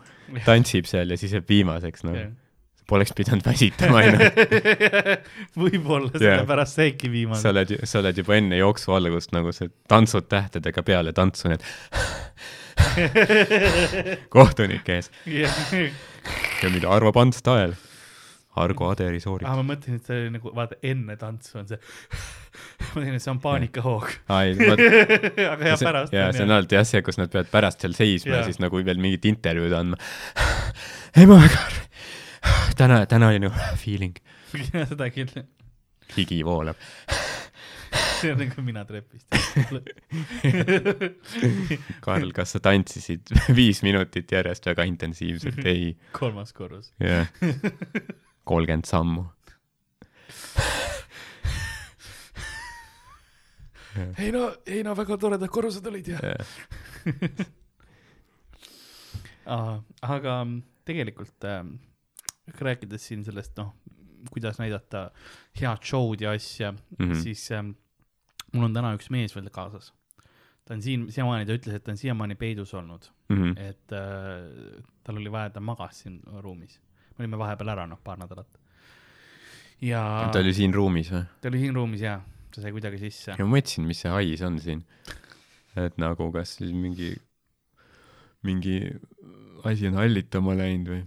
tantsib 0.47 0.89
seal 0.91 1.13
ja 1.13 1.19
siis 1.21 1.35
jääb 1.37 1.49
viimaseks, 1.49 2.07
noh. 2.09 2.19
poleks 2.91 3.15
pidanud 3.17 3.47
väsitama, 3.47 4.03
onju. 4.03 4.31
võib-olla 5.63 6.13
sellepärast 6.17 6.81
seegi 6.81 7.09
sa 7.09 7.15
viimane. 7.17 7.53
oled, 7.55 7.77
sa 7.85 8.03
oled 8.03 8.25
juba 8.25 8.39
enne 8.41 8.59
jooksu 8.61 8.97
algust 8.97 9.37
nagu 9.37 9.55
see 9.57 9.71
tantsud 9.89 10.29
tähtedega 10.33 10.85
peale 10.87 11.15
tantsu, 11.17 11.53
need 11.53 11.65
kohtunike 14.35 14.99
ees 14.99 15.11
ja 16.63 16.71
mida 16.73 16.91
arvab 16.93 17.19
Ants 17.23 17.43
Tael? 17.45 17.75
Argo 18.61 18.91
Aderi 18.93 19.17
ah, 19.17 19.25
sooritab. 19.25 19.57
ma 19.57 19.65
mõtlesin, 19.65 19.97
et 19.97 20.09
see 20.09 20.19
oli 20.21 20.33
nagu, 20.35 20.51
vaata 20.57 20.77
enne 20.85 21.17
tantsu 21.21 21.57
on 21.63 21.69
see, 21.71 21.79
ma 22.93 23.05
tean, 23.05 23.15
et 23.17 23.25
see 23.25 23.33
on 23.33 23.41
paanikahoog, 23.41 24.11
aga 24.29 25.71
ja 25.71 25.77
pärast 25.81 26.13
jaa, 26.13 26.29
see 26.37 26.45
on 26.45 26.53
alati 26.59 26.77
jah 26.77 26.85
see, 26.89 27.01
kus 27.07 27.21
nad 27.21 27.33
peavad 27.33 27.49
pärast 27.53 27.85
seal 27.85 27.97
seisma 27.97 28.35
ja 28.35 28.43
Jaa. 28.43 28.51
siis 28.51 28.61
nagu 28.61 28.83
veel 28.85 29.01
mingit 29.01 29.25
intervjuud 29.31 29.73
andma. 29.79 29.97
ei 31.19 31.29
ma 31.31 31.41
väga, 31.41 31.65
täna, 32.77 33.03
täna 33.09 33.33
oli 33.33 33.41
nagu 33.47 33.69
feeling, 33.81 34.21
jah, 34.53 34.85
seda 34.91 35.09
küll, 35.15 35.47
higi 36.19 36.43
voolab. 36.45 36.77
see 38.21 38.35
on 38.35 38.39
nagu 38.45 38.63
mina 38.65 38.85
trepist. 38.89 39.33
Karl, 42.05 42.35
kas 42.37 42.53
sa 42.53 42.61
tantsisid 42.69 43.33
viis 43.57 43.81
minutit 43.85 44.29
järjest 44.37 44.69
väga 44.69 44.85
intensiivselt? 44.93 45.65
ei, 45.65 45.95
kolmas 46.21 46.53
korrus. 46.53 46.93
jah. 47.01 47.33
Kolmkümmend 48.45 48.85
sammu. 48.89 49.25
ei 54.19 54.33
no, 54.33 54.55
ei 54.67 54.83
no 54.87 54.95
väga 54.97 55.17
toredad 55.21 55.49
korrused 55.53 55.87
olid 55.87 56.09
ja. 56.09 56.19
aga 60.15 60.37
tegelikult 60.89 61.45
äh, 61.49 61.65
rääkides 62.59 63.07
siin 63.09 63.25
sellest, 63.27 63.57
noh, 63.59 63.69
kuidas 64.33 64.59
näidata 64.63 65.01
head 65.59 65.83
show'd 65.85 66.21
ja 66.25 66.31
asja 66.37 66.73
mm. 66.73 66.79
-hmm. 66.99 67.15
siis 67.23 67.43
äh, 67.53 67.63
mul 68.53 68.65
on 68.65 68.75
täna 68.75 68.95
üks 68.97 69.11
mees 69.11 69.37
veel 69.37 69.51
kaasas. 69.51 69.93
ta 70.65 70.75
on 70.75 70.83
siin, 70.83 71.13
siiamaani 71.13 71.47
ta 71.47 71.53
ütles, 71.59 71.75
et 71.75 71.85
ta 71.85 71.91
on 71.91 71.97
siiamaani 71.99 72.35
peidus 72.35 72.75
olnud, 72.75 73.11
Mhm. 73.33 73.53
et 73.57 73.93
äh, 73.93 74.83
tal 75.05 75.17
oli 75.17 75.33
vaja, 75.33 75.51
ta 75.51 75.61
magas 75.61 76.01
siin 76.01 76.21
ruumis. 76.41 76.81
Me 77.17 77.25
olime 77.25 77.41
vahepeal 77.41 77.73
ära, 77.75 77.87
noh, 77.91 78.01
paar 78.05 78.21
nädalat. 78.21 78.61
ja 79.83 80.03
ta 80.33 80.43
oli 80.43 80.55
siin 80.57 80.75
ruumis 80.75 81.13
või? 81.13 81.25
ta 81.41 81.51
oli 81.53 81.63
siin 81.65 81.77
ruumis 81.77 82.05
ja 82.05 82.19
ta 82.55 82.65
sai 82.65 82.75
kuidagi 82.75 83.01
sisse. 83.03 83.35
ja 83.37 83.45
ma 83.45 83.57
mõtlesin, 83.57 83.87
mis 83.89 84.03
see 84.05 84.13
hais 84.13 84.43
on 84.47 84.59
siin. 84.63 84.85
et 85.77 85.97
nagu 86.01 86.29
kas 86.35 86.57
siis 86.59 86.75
mingi, 86.77 87.15
mingi 88.47 88.79
asi 89.65 89.89
on 89.89 89.99
hallitama 90.01 90.57
läinud 90.59 90.93
või 90.93 91.03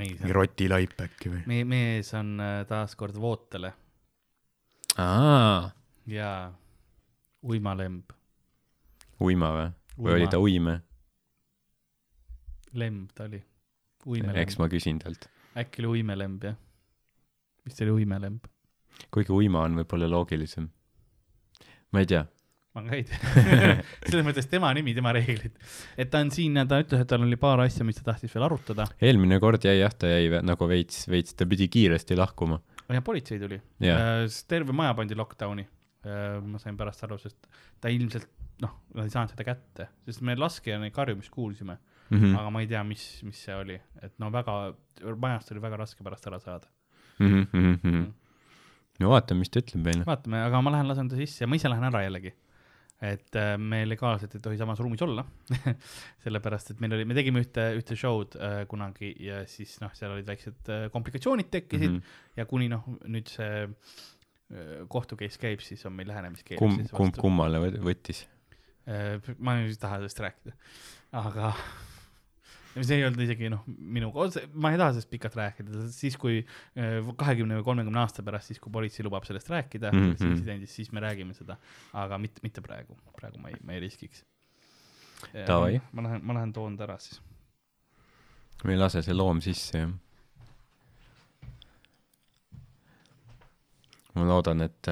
mingi 0.00 0.32
rotilaip 0.34 0.96
äkki 1.02 1.32
või? 1.32 1.42
meie 1.50 1.66
mees 1.68 2.12
on 2.18 2.36
äh, 2.42 2.60
taaskord 2.68 3.16
vootele 3.20 3.72
aa, 5.00 5.70
ja 6.10 6.30
uimalemb, 7.46 8.14
uima 9.22 9.52
või? 9.56 9.68
või 9.98 10.16
oli 10.18 10.30
ta 10.30 10.40
uime? 10.42 10.80
lemb 12.72 13.10
ta 13.14 13.26
oli, 13.26 13.42
eks 14.40 14.58
ma 14.60 14.70
küsin 14.70 15.00
talt. 15.02 15.29
Äkki 15.58 15.82
oli 15.82 16.00
uimelemb 16.00 16.44
jah? 16.46 16.58
vist 17.66 17.80
oli 17.84 18.00
uimelemb, 18.00 18.44
kuigi 19.14 19.34
uima 19.34 19.64
on 19.66 19.80
võib-olla 19.80 20.08
loogilisem. 20.10 20.68
ma 21.92 22.02
ei 22.02 22.08
tea. 22.10 22.22
ma 22.76 22.84
ka 22.86 22.98
ei 22.98 23.04
tea 23.08 23.18
selles 24.08 24.26
mõttes 24.26 24.48
tema 24.50 24.70
nimi, 24.76 24.94
tema 24.96 25.12
reeglid, 25.16 25.56
et 25.98 26.12
ta 26.12 26.22
on 26.24 26.30
siin 26.34 26.60
ja 26.60 26.66
ta 26.70 26.80
ütles, 26.82 27.02
et 27.02 27.10
tal 27.10 27.26
oli 27.26 27.38
paar 27.40 27.62
asja, 27.64 27.86
mis 27.86 27.98
ta 27.98 28.06
tahtis 28.12 28.34
veel 28.34 28.46
arutada 28.46 28.86
eelmine 29.02 29.40
kord 29.42 29.66
jäi 29.66 29.80
jah, 29.80 29.94
ta 29.94 30.10
jäi 30.10 30.42
nagu 30.46 30.70
veits, 30.70 31.04
veits, 31.10 31.34
ta 31.36 31.48
pidi 31.50 31.68
kiiresti 31.72 32.18
lahkuma. 32.18 32.60
ja 32.90 33.02
politsei 33.04 33.42
tuli, 33.42 33.60
jah, 33.84 34.26
terve 34.48 34.76
maja 34.76 34.94
pandi 34.98 35.18
lockdown'i. 35.18 35.66
ma 36.46 36.58
sain 36.62 36.78
pärast 36.78 37.02
aru, 37.04 37.18
sest 37.20 37.50
ta 37.82 37.90
ilmselt 37.92 38.30
noh, 38.62 38.76
nad 38.94 39.06
ei 39.08 39.12
saanud 39.12 39.34
seda 39.34 39.44
kätte, 39.44 39.90
sest 40.06 40.22
me 40.24 40.36
laskjani 40.38 40.92
karjumist 40.94 41.32
kuulsime 41.34 41.76
Mhm. 42.10 42.34
aga 42.34 42.50
ma 42.50 42.62
ei 42.64 42.68
tea, 42.70 42.82
mis, 42.86 43.04
mis 43.26 43.38
see 43.46 43.54
oli, 43.54 43.76
et 44.02 44.14
no 44.22 44.30
väga, 44.34 44.56
majast 45.22 45.52
oli 45.54 45.62
väga 45.62 45.78
raske 45.84 46.06
pärast 46.06 46.26
ära 46.26 46.40
saada. 46.42 46.66
mm. 47.20 47.46
-hmm. 47.52 48.06
no 49.00 49.10
vaatame, 49.10 49.44
mis 49.44 49.50
ta 49.50 49.60
ütleb 49.62 49.84
meile. 49.84 50.06
vaatame, 50.06 50.40
aga 50.42 50.62
ma 50.62 50.72
lähen 50.74 50.88
lasen 50.88 51.08
ta 51.08 51.16
sisse 51.16 51.44
ja 51.44 51.48
ma 51.50 51.58
ise 51.58 51.68
lähen 51.68 51.84
ära 51.84 52.02
jällegi. 52.02 52.32
et 53.00 53.36
äh, 53.36 53.56
me 53.56 53.84
legaalselt 53.86 54.34
ei 54.34 54.40
tohi 54.44 54.58
samas 54.58 54.80
ruumis 54.80 55.02
olla. 55.02 55.24
sellepärast, 56.24 56.70
et 56.70 56.80
meil 56.80 56.92
oli, 56.92 57.04
me 57.04 57.14
tegime 57.14 57.40
ühte, 57.40 57.70
ühte 57.78 57.96
show'd 57.96 58.36
äh, 58.36 58.66
kunagi 58.68 59.14
ja 59.24 59.44
siis 59.48 59.78
noh, 59.80 59.94
seal 59.94 60.12
olid 60.12 60.26
väiksed 60.26 60.68
äh, 60.68 60.90
komplikatsioonid 60.92 61.48
tekkisid 61.50 61.90
mm. 61.90 61.96
-hmm. 61.96 62.36
ja 62.36 62.46
kuni 62.50 62.68
noh, 62.68 62.84
nüüd 63.06 63.30
see 63.30 63.64
äh, 63.64 64.82
kohtu 64.88 65.16
case 65.16 65.38
käib, 65.38 65.62
siis 65.62 65.86
on 65.86 65.92
meil 65.92 66.08
lähenemiskeeld. 66.08 66.58
kumb, 66.58 66.90
kumb 66.92 67.16
kummale 67.16 67.62
võ- 67.62 67.80
võttis? 67.86 68.26
Äh, 68.90 69.20
ma 69.38 69.60
ei 69.60 69.76
taha 69.78 70.02
sellest 70.02 70.20
rääkida, 70.20 70.56
aga 71.12 71.54
see 72.78 72.98
ei 73.00 73.04
olnud 73.06 73.22
isegi 73.24 73.48
noh, 73.50 73.62
minu, 73.66 74.10
ma 74.62 74.72
ei 74.72 74.78
taha 74.78 74.92
sellest 74.94 75.10
pikalt 75.10 75.36
rääkida, 75.38 75.86
siis 75.94 76.16
kui 76.20 76.40
kahekümne 76.74 77.58
või 77.58 77.66
kolmekümne 77.66 78.02
aasta 78.02 78.24
pärast, 78.26 78.52
siis 78.52 78.62
kui 78.62 78.72
politsei 78.74 79.06
lubab 79.06 79.26
sellest 79.26 79.50
rääkida 79.50 79.90
mm. 79.90 79.98
-hmm. 79.98 80.12
sellest 80.12 80.28
intsidendist, 80.28 80.78
siis 80.78 80.92
me 80.92 81.02
räägime 81.02 81.34
seda, 81.34 81.58
aga 81.92 82.18
mitte, 82.18 82.42
mitte 82.46 82.62
praegu, 82.62 82.98
praegu 83.18 83.42
ma 83.42 83.50
ei, 83.50 83.58
ma 83.64 83.74
ei 83.74 83.82
riskiks. 83.86 84.24
Davai. 85.46 85.80
ma 85.92 86.02
lähen, 86.06 86.22
ma 86.24 86.34
lähen 86.38 86.52
toon 86.52 86.76
ta 86.76 86.86
ära 86.86 86.98
siis. 86.98 87.20
me 88.64 88.72
ei 88.72 88.78
lase 88.78 89.02
see 89.02 89.14
loom 89.14 89.40
sisse, 89.40 89.78
jah. 89.78 89.90
ma 94.14 94.24
loodan, 94.26 94.60
et, 94.60 94.88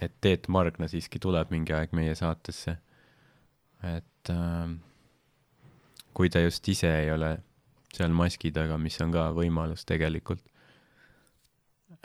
et 0.00 0.12
Teet 0.20 0.48
Margna 0.48 0.88
siiski 0.88 1.18
tuleb 1.18 1.50
mingi 1.50 1.72
aeg 1.72 1.92
meie 1.92 2.14
saatesse. 2.14 2.78
et 3.82 4.30
äh, 4.30 4.78
kui 6.18 6.30
ta 6.34 6.40
just 6.42 6.66
ise 6.66 6.88
ei 6.90 7.12
ole 7.14 7.28
seal 7.94 8.10
maski 8.10 8.50
taga, 8.50 8.74
mis 8.82 8.96
on 9.04 9.12
ka 9.14 9.28
võimalus 9.36 9.84
tegelikult. 9.86 10.42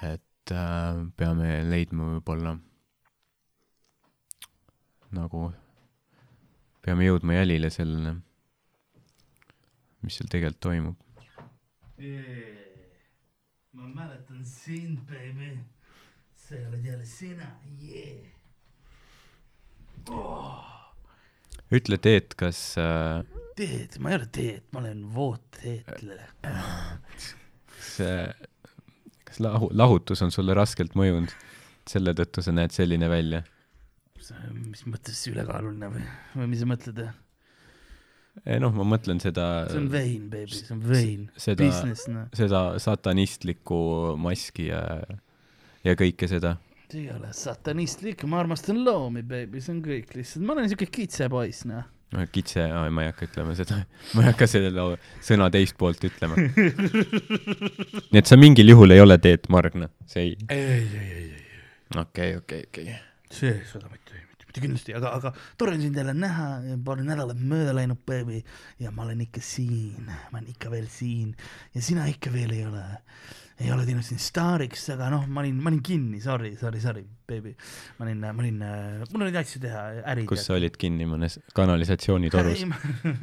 et 0.06 0.52
äh, 0.54 1.00
peame 1.18 1.50
leidma 1.66 2.12
võib-olla 2.12 2.54
nagu, 5.18 5.42
peame 6.86 7.10
jõudma 7.10 7.40
jälile 7.40 7.70
sellele, 7.74 8.16
mis 10.06 10.18
seal 10.18 10.30
tegelikult 10.30 10.62
toimub. 10.62 10.98
ma 13.74 13.88
mäletan 13.98 14.46
sind, 14.46 15.02
baby. 15.10 15.58
sa 16.36 16.56
oled 16.70 16.86
jälle 16.86 17.06
sina, 17.06 17.50
yeah. 17.82 18.30
ütle, 21.72 21.98
Teet, 21.98 22.36
kas 22.38 22.76
äh, 22.78 23.24
teed, 23.58 23.98
ma 24.04 24.12
ei 24.12 24.20
ole 24.20 24.30
teed, 24.34 24.68
ma 24.74 24.82
olen 24.84 25.04
voodteetle. 25.14 26.20
kas 26.44 27.96
äh,, 28.04 28.30
kas 29.24 29.42
lahu-, 29.44 29.72
lahutus 29.74 30.22
on 30.26 30.34
sulle 30.34 30.56
raskelt 30.58 30.98
mõjunud? 31.00 31.34
selle 31.90 32.14
tõttu 32.16 32.40
sa 32.44 32.54
näed 32.56 32.72
selline 32.72 33.10
välja? 33.12 33.44
mis 34.56 34.86
mõttes 34.88 35.20
ülekaaluline 35.28 35.90
või, 35.92 36.04
või 36.38 36.50
mis 36.54 36.62
sa 36.64 36.68
mõtled? 36.70 37.02
noh, 38.64 38.76
ma 38.78 38.86
mõtlen 38.96 39.20
seda, 39.22 39.48
see 39.70 39.82
on 39.82 39.90
vein, 39.92 40.30
baby, 40.32 40.60
see 40.60 40.76
on 40.76 40.84
vein. 40.88 41.26
seda, 41.38 41.70
noh. 42.14 42.30
seda 42.38 42.62
satanistlikku 42.82 43.80
maski 44.22 44.70
ja, 44.72 44.84
ja 45.86 45.98
kõike 46.00 46.30
seda. 46.32 46.56
see 46.88 47.04
ei 47.04 47.12
ole 47.14 47.34
satanistlik, 47.36 48.24
ma 48.30 48.42
armastan 48.42 48.82
loomi, 48.86 49.26
baby, 49.28 49.62
see 49.62 49.76
on 49.76 49.84
kõik 49.86 50.16
lihtsalt, 50.18 50.48
ma 50.48 50.56
olen 50.56 50.72
siuke 50.72 50.88
kitsepoiss, 50.94 51.68
noh. 51.70 51.93
kitse, 52.32 52.66
ma 52.94 53.04
ei 53.04 53.12
hakka 53.12 53.28
ütlema 53.28 53.56
seda, 53.58 53.80
ma 54.14 54.24
ei 54.24 54.30
hakka 54.32 54.48
selle 54.50 54.86
sõna 55.24 55.50
teist 55.54 55.78
poolt 55.80 56.04
ütlema. 56.08 56.38
nii 58.12 58.20
et 58.22 58.30
sa 58.30 58.38
mingil 58.40 58.74
juhul 58.74 58.96
ei 58.96 59.04
ole 59.04 59.18
Teet 59.24 59.50
Margna, 59.54 59.90
see 60.10 60.28
ei, 60.30 60.36
ei, 60.54 60.66
ei, 60.78 60.86
ei, 61.00 61.24
ei, 61.24 62.02
okei, 62.04 62.36
okei, 62.42 62.68
okei. 62.70 62.98
see, 63.34 63.56
seda 63.70 63.90
mitte, 63.92 64.18
mitte, 64.18 64.50
mitte 64.50 64.66
kindlasti, 64.66 64.96
aga, 65.00 65.14
aga 65.20 65.34
tore 65.60 65.76
on 65.78 65.84
sind 65.84 65.98
jälle 66.00 66.16
näha, 66.18 66.50
paar 66.86 67.02
nädalat 67.04 67.40
mööda 67.40 67.76
läinud, 67.78 68.04
baby, 68.08 68.44
ja 68.84 68.94
ma 68.94 69.08
olen 69.08 69.26
ikka 69.26 69.44
siin, 69.44 70.06
ma 70.08 70.38
olen 70.38 70.52
ikka 70.54 70.74
veel 70.74 70.90
siin 70.92 71.34
ja 71.76 71.86
sina 71.86 72.08
ikka 72.12 72.34
veel 72.34 72.54
ei 72.56 72.68
ole, 72.70 72.86
ei 73.62 73.70
ole 73.72 73.84
teinud 73.86 74.06
sind 74.06 74.22
staariks, 74.22 74.88
aga 74.96 75.12
noh, 75.14 75.26
ma 75.30 75.44
olin, 75.44 75.60
ma 75.62 75.70
olin 75.70 75.82
kinni, 75.86 76.20
sorry, 76.24 76.56
sorry, 76.58 76.80
sorry, 76.82 77.04
baby. 77.30 77.54
ma 78.00 78.06
olin, 78.08 78.24
ma 78.26 78.42
olin, 78.42 78.62
mul 79.12 79.26
oli 79.28 79.38
asju 79.38 79.62
teha, 79.62 79.84
äri. 80.10 80.26
kus 80.30 80.46
sa 80.48 80.56
olid 80.58 80.78
kinni 80.82 81.06
mõnes 81.10 81.38
kanalisatsioonitorus? 81.58 82.64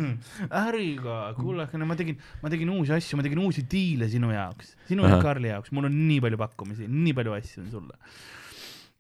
äriga, 0.65 1.17
no 1.35 1.89
ma 1.91 1.99
tegin, 1.99 2.21
ma 2.45 2.53
tegin 2.53 2.71
uusi 2.77 2.95
asju, 2.95 3.19
ma 3.19 3.27
tegin 3.27 3.43
uusi 3.43 3.67
diile 3.71 4.11
sinu 4.13 4.31
jaoks, 4.35 4.77
sinu 4.91 5.07
Ahah. 5.07 5.19
ja 5.19 5.25
Karli 5.25 5.51
jaoks, 5.51 5.75
mul 5.75 5.91
on 5.91 5.97
nii 5.99 6.21
palju 6.27 6.41
pakkumisi, 6.41 6.87
nii 6.91 7.17
palju 7.19 7.35
asju 7.41 7.65
on 7.65 7.73
sulle. 7.75 7.99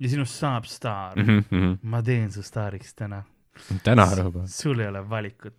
ja 0.01 0.09
sinust 0.09 0.39
saab 0.41 0.65
staar 0.65 1.19
mm, 1.21 1.45
-hmm. 1.51 1.77
ma 1.83 2.03
teen 2.03 2.33
su 2.33 2.43
staariks 2.43 2.95
täna. 2.95 3.23
täna 3.85 4.09
juba, 4.17 4.47
sul 4.49 4.81
ei 4.81 4.89
ole 4.89 5.05
valikut. 5.11 5.55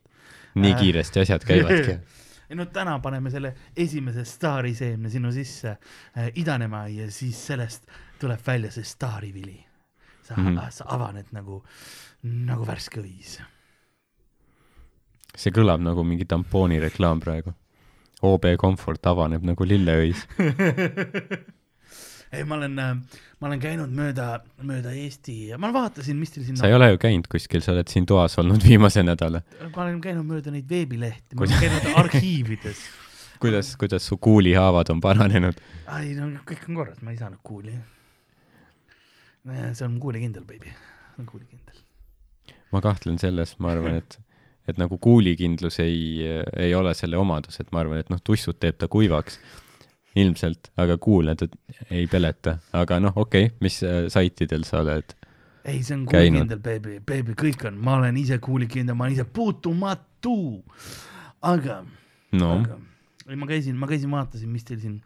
nii 0.55 0.73
Äh. 0.73 0.79
kiiresti 0.79 1.23
asjad 1.23 1.47
käivadki. 1.47 2.01
ei 2.51 2.57
no 2.59 2.65
täna 2.67 2.97
paneme 2.99 3.31
selle 3.31 3.53
esimese 3.77 4.25
staariseemne 4.27 5.09
sinu 5.09 5.31
sisse 5.31 5.71
äh, 5.71 6.27
idanema 6.35 6.83
ja 6.91 7.07
siis 7.11 7.39
sellest 7.47 7.87
tuleb 8.19 8.43
välja 8.47 8.71
see 8.71 8.83
staarivili. 8.83 9.65
sa 10.21 10.35
mm. 10.37 10.47
-hmm. 10.47 10.69
sa 10.69 10.85
avaned 10.87 11.31
nagu, 11.31 11.63
nagu 12.23 12.67
värske 12.67 13.01
õis 13.01 13.39
see 15.35 15.51
kõlab 15.55 15.81
nagu 15.83 16.03
mingi 16.03 16.25
tampooni 16.25 16.79
reklaam 16.79 17.19
praegu. 17.23 17.53
OB 18.21 18.45
Comfort 18.61 19.05
avaneb 19.09 19.43
nagu 19.43 19.65
lilleõis. 19.65 20.27
ei, 22.33 22.43
ma 22.43 22.55
olen, 22.55 22.75
ma 23.41 23.49
olen 23.49 23.61
käinud 23.61 23.93
mööda, 23.97 24.25
mööda 24.61 24.91
Eesti, 24.93 25.35
ma 25.59 25.71
vaatasin, 25.73 26.17
mis 26.21 26.29
teil 26.33 26.45
siin 26.45 26.59
sa 26.59 26.69
ei 26.69 26.75
ole 26.77 26.91
ju 26.91 26.99
käinud 27.01 27.25
kuskil, 27.31 27.63
sa 27.65 27.73
oled 27.73 27.89
siin 27.89 28.05
toas 28.09 28.37
olnud 28.41 28.61
viimase 28.61 29.01
nädala. 29.03 29.41
ma 29.63 29.81
olen 29.81 29.97
käinud 30.03 30.27
mööda 30.27 30.53
neid 30.53 30.67
veebilehti, 30.69 31.37
ma 31.37 31.47
olen 31.47 31.63
käinud 31.63 31.87
arhiivides. 32.03 32.83
kuidas, 33.41 33.73
kuidas 33.81 34.05
su 34.05 34.19
kuulihaavad 34.21 34.93
on 34.93 35.01
paranenud? 35.01 35.57
ei 35.97 36.13
no 36.19 36.29
kõik 36.45 36.67
on 36.69 36.77
korras, 36.83 37.01
ma 37.01 37.15
ei 37.15 37.17
saanud 37.17 37.41
kuuli. 37.43 37.73
see 39.73 39.87
on 39.87 39.97
kuulikindel, 40.03 40.45
baby, 40.45 40.75
on 41.17 41.25
kuulikindel. 41.25 41.81
ma 42.71 42.83
kahtlen 42.85 43.17
selles, 43.19 43.55
ma 43.57 43.73
arvan, 43.73 43.97
et, 44.03 44.19
et 44.69 44.77
nagu 44.77 45.01
kuulikindlus 45.01 45.81
ei, 45.81 46.29
ei 46.61 46.77
ole 46.77 46.93
selle 46.93 47.17
omadus, 47.17 47.57
et 47.59 47.73
ma 47.73 47.81
arvan, 47.81 48.05
et 48.05 48.13
noh, 48.13 48.21
tussud 48.21 48.61
teeb 48.61 48.77
ta 48.77 48.85
kuivaks 48.91 49.41
ilmselt, 50.19 50.71
aga 50.81 50.97
kuule 51.01 51.35
ta 51.39 51.47
ei 51.89 52.07
peleta, 52.11 52.57
aga 52.75 52.99
noh, 53.03 53.15
okei 53.15 53.47
okay,, 53.47 53.57
mis 53.63 53.81
äh, 53.87 54.05
saitidel 54.11 54.65
sa 54.67 54.81
oled? 54.83 55.15
ei, 55.65 55.81
see 55.85 55.95
on 55.95 56.05
kuulikindel, 56.09 56.61
baby, 56.63 56.99
baby, 57.05 57.35
kõik 57.37 57.67
on, 57.69 57.77
ma 57.79 57.99
olen 57.99 58.17
ise 58.19 58.39
kuulikindel, 58.43 58.97
ma 58.97 59.07
olen 59.07 59.17
ise 59.19 59.27
puutumatu. 59.29 60.35
aga, 61.41 61.81
no. 62.37 62.53
aga 62.59 62.79
ei, 63.29 63.37
ma 63.39 63.47
käisin, 63.49 63.77
ma 63.79 63.89
käisin, 63.89 64.11
vaatasin, 64.11 64.51
mis 64.51 64.67
teil 64.67 64.81
siin 64.81 64.97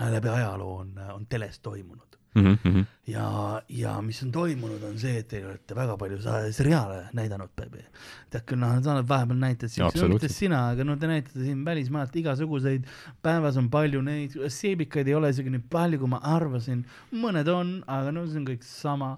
äh, 0.00 0.10
läbi 0.12 0.30
ajaloo 0.32 0.76
on, 0.84 0.92
on 1.16 1.26
teles 1.30 1.58
toimunud 1.64 2.15
mm. 2.36 2.58
-hmm. 2.62 2.84
ja, 3.06 3.62
ja 3.68 3.94
mis 4.02 4.22
on 4.22 4.32
toimunud, 4.32 4.82
on 4.88 4.98
see, 4.98 5.18
et 5.20 5.28
te 5.28 5.42
olete 5.46 5.76
väga 5.76 5.96
palju 6.00 6.18
seriaale 6.52 7.00
näidanud, 7.16 7.50
baby. 7.56 7.84
tead 8.30 8.46
küll, 8.46 8.60
noh, 8.60 8.76
sa 8.82 8.94
oled 8.94 9.08
vahepeal 9.08 9.68
siin, 9.68 9.86
Absoluutselt. 9.86 10.12
mitte 10.12 10.32
sina, 10.32 10.62
aga 10.70 10.84
no 10.84 10.96
te 10.96 11.10
näitate 11.10 11.44
siin 11.44 11.64
välismaalt 11.64 12.16
igasuguseid, 12.16 12.86
päevas 13.22 13.56
on 13.56 13.70
palju 13.70 14.02
neid, 14.02 14.36
seebikaid 14.48 15.08
ei 15.08 15.14
ole 15.14 15.30
isegi 15.34 15.50
nii 15.50 15.64
palju, 15.70 16.00
kui 16.02 16.12
ma 16.12 16.20
arvasin, 16.36 16.84
mõned 17.12 17.48
on, 17.52 17.78
aga 17.86 18.12
no 18.12 18.26
see 18.26 18.42
on 18.42 18.50
kõik 18.52 18.66
sama. 18.66 19.16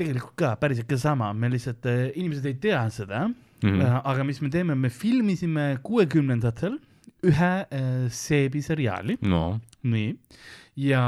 tegelikult 0.00 0.36
ka 0.40 0.54
päriselt 0.56 0.88
ka 0.88 0.96
sama, 0.96 1.32
me 1.36 1.50
lihtsalt, 1.52 1.84
inimesed 2.16 2.46
ei 2.46 2.54
tea 2.54 2.88
seda 2.90 3.26
mm. 3.28 3.80
-hmm. 3.80 4.00
aga 4.04 4.24
mis 4.24 4.40
me 4.40 4.48
teeme, 4.50 4.74
me 4.74 4.88
filmisime 4.88 5.78
kuuekümnendatel 5.82 6.78
ühe 7.22 7.52
äh, 7.68 8.08
seebiseriaali 8.08 9.18
no 9.20 9.60
nii, 9.82 10.14
ja, 10.76 11.02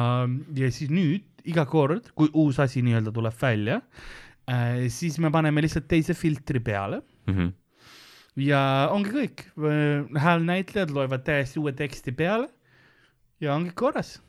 ja 0.57 0.71
siis 0.73 0.91
nüüd 0.91 1.47
iga 1.49 1.65
kord, 1.67 2.13
kui 2.15 2.31
uus 2.39 2.61
asi 2.63 2.83
nii-öelda 2.85 3.13
tuleb 3.15 3.37
välja 3.41 3.81
äh,, 4.47 4.89
siis 4.93 5.19
me 5.23 5.31
paneme 5.35 5.63
lihtsalt 5.65 5.89
teise 5.91 6.15
filtri 6.15 6.61
peale 6.61 7.03
mm. 7.27 7.35
-hmm. 7.35 7.53
ja 8.47 8.89
ongi 8.91 9.11
kõik. 9.11 9.47
häälnäitlejad 10.19 10.91
loevad 10.91 11.25
täiesti 11.25 11.61
uue 11.61 11.73
teksti 11.73 12.13
peale 12.13 12.49
ja 13.41 13.55
ongi 13.55 13.71
korras. 13.75 14.23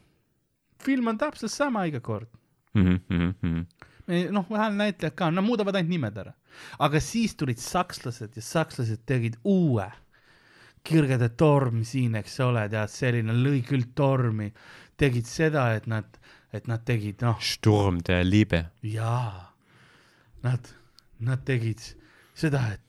film 0.83 1.07
on 1.07 1.17
täpselt 1.17 1.51
sama 1.51 1.85
iga 1.85 1.99
kord. 1.99 2.27
Mm 2.73 2.99
-hmm. 3.09 3.65
noh, 4.31 4.45
häälnäitlejad 4.49 5.15
ka, 5.15 5.31
nad 5.31 5.43
muudavad 5.43 5.75
ainult 5.75 5.89
nimed 5.89 6.17
ära. 6.17 6.33
aga 6.79 6.99
siis 6.99 7.35
tulid 7.35 7.57
sakslased 7.57 8.35
ja 8.35 8.41
sakslased 8.41 9.05
tegid 9.05 9.35
uue 9.43 9.91
kirgede 10.83 11.29
torm 11.29 11.83
siin, 11.83 12.15
eks 12.19 12.39
ole, 12.43 12.67
tead, 12.69 12.91
selline 12.91 13.33
lõi 13.33 13.61
küll 13.63 13.85
tormi, 13.95 14.49
tegid 14.97 15.27
seda, 15.29 15.67
et 15.77 15.87
nad, 15.87 16.19
et 16.53 16.67
nad 16.67 16.83
tegid, 16.85 17.21
noh, 17.25 17.39
Sturm 17.41 17.99
der 18.05 18.23
Liebe. 18.23 18.65
jaa, 18.83 19.53
nad, 20.43 20.73
nad 21.19 21.45
tegid 21.45 21.81
seda, 22.35 22.65
et 22.75 22.81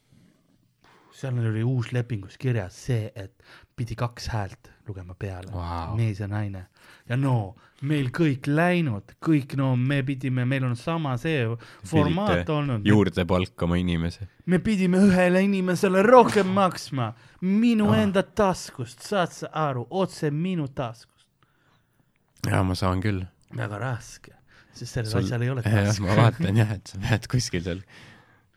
seal 1.15 1.39
oli 1.39 1.63
uus 1.63 1.93
lepingus 1.95 2.39
kirjas 2.41 2.77
see, 2.89 3.11
et 3.15 3.33
pidi 3.77 3.97
kaks 3.99 4.29
häält 4.33 4.71
lugema 4.89 5.15
peale 5.19 5.53
Vau. 5.53 5.95
mees 5.97 6.21
ja 6.21 6.29
naine 6.29 6.67
ja 7.09 7.17
no 7.17 7.55
meil 7.85 8.09
kõik 8.15 8.49
läinud, 8.49 9.15
kõik 9.23 9.55
no 9.61 9.75
me 9.77 10.01
pidime, 10.07 10.47
meil 10.49 10.65
on 10.65 10.77
sama 10.79 11.17
see 11.21 11.43
formaat 11.87 12.49
olnud. 12.49 12.87
juurde 12.87 13.27
palkama 13.29 13.79
inimese. 13.81 14.29
me 14.47 14.59
pidime 14.59 15.03
ühele 15.09 15.45
inimesele 15.45 16.03
rohkem 16.07 16.49
maksma 16.55 17.13
minu 17.41 17.91
ah. 17.93 18.01
enda 18.03 18.23
taskust, 18.23 19.05
saad 19.05 19.33
sa 19.33 19.51
aru, 19.69 19.87
otse 19.91 20.31
minu 20.31 20.69
taskust. 20.69 21.14
Ja 22.51 22.63
ma 22.67 22.79
saan 22.79 23.03
küll. 23.05 23.25
väga 23.55 23.81
raske, 23.83 24.35
sest 24.73 24.99
sellel 24.99 25.13
Sul... 25.13 25.25
asjal 25.25 25.47
ei 25.47 25.53
ole 25.55 25.67
tasku. 25.67 26.07
ma 26.07 26.19
vaatan 26.23 26.63
jah, 26.63 26.75
et 26.79 26.95
sa 26.95 27.03
pead 27.03 27.29
kuskil 27.31 27.67
seal 27.67 27.85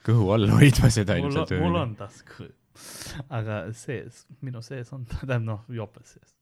kõhu 0.07 0.31
all 0.35 0.49
hoidma 0.53 0.91
seda 0.93 1.19
ilmselt. 1.19 1.53
mul 1.61 1.77
on 1.81 1.93
tasku, 1.99 2.49
aga 3.33 3.61
sees, 3.77 4.25
minu 4.45 4.63
sees 4.65 4.91
on, 4.95 5.05
tähendab 5.11 5.45
noh, 5.45 5.63
jopes 5.81 6.17
sees, 6.17 6.35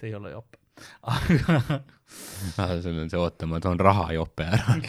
see 0.00 0.10
ei 0.10 0.18
ole 0.18 0.34
jope 0.36 0.60
aga 1.04 1.82
ah, 2.56 2.76
sul 2.80 3.02
on 3.02 3.10
see, 3.10 3.20
oota, 3.20 3.48
ma 3.50 3.60
toon 3.60 3.80
rahajope 3.80 4.46
ära 4.46 4.76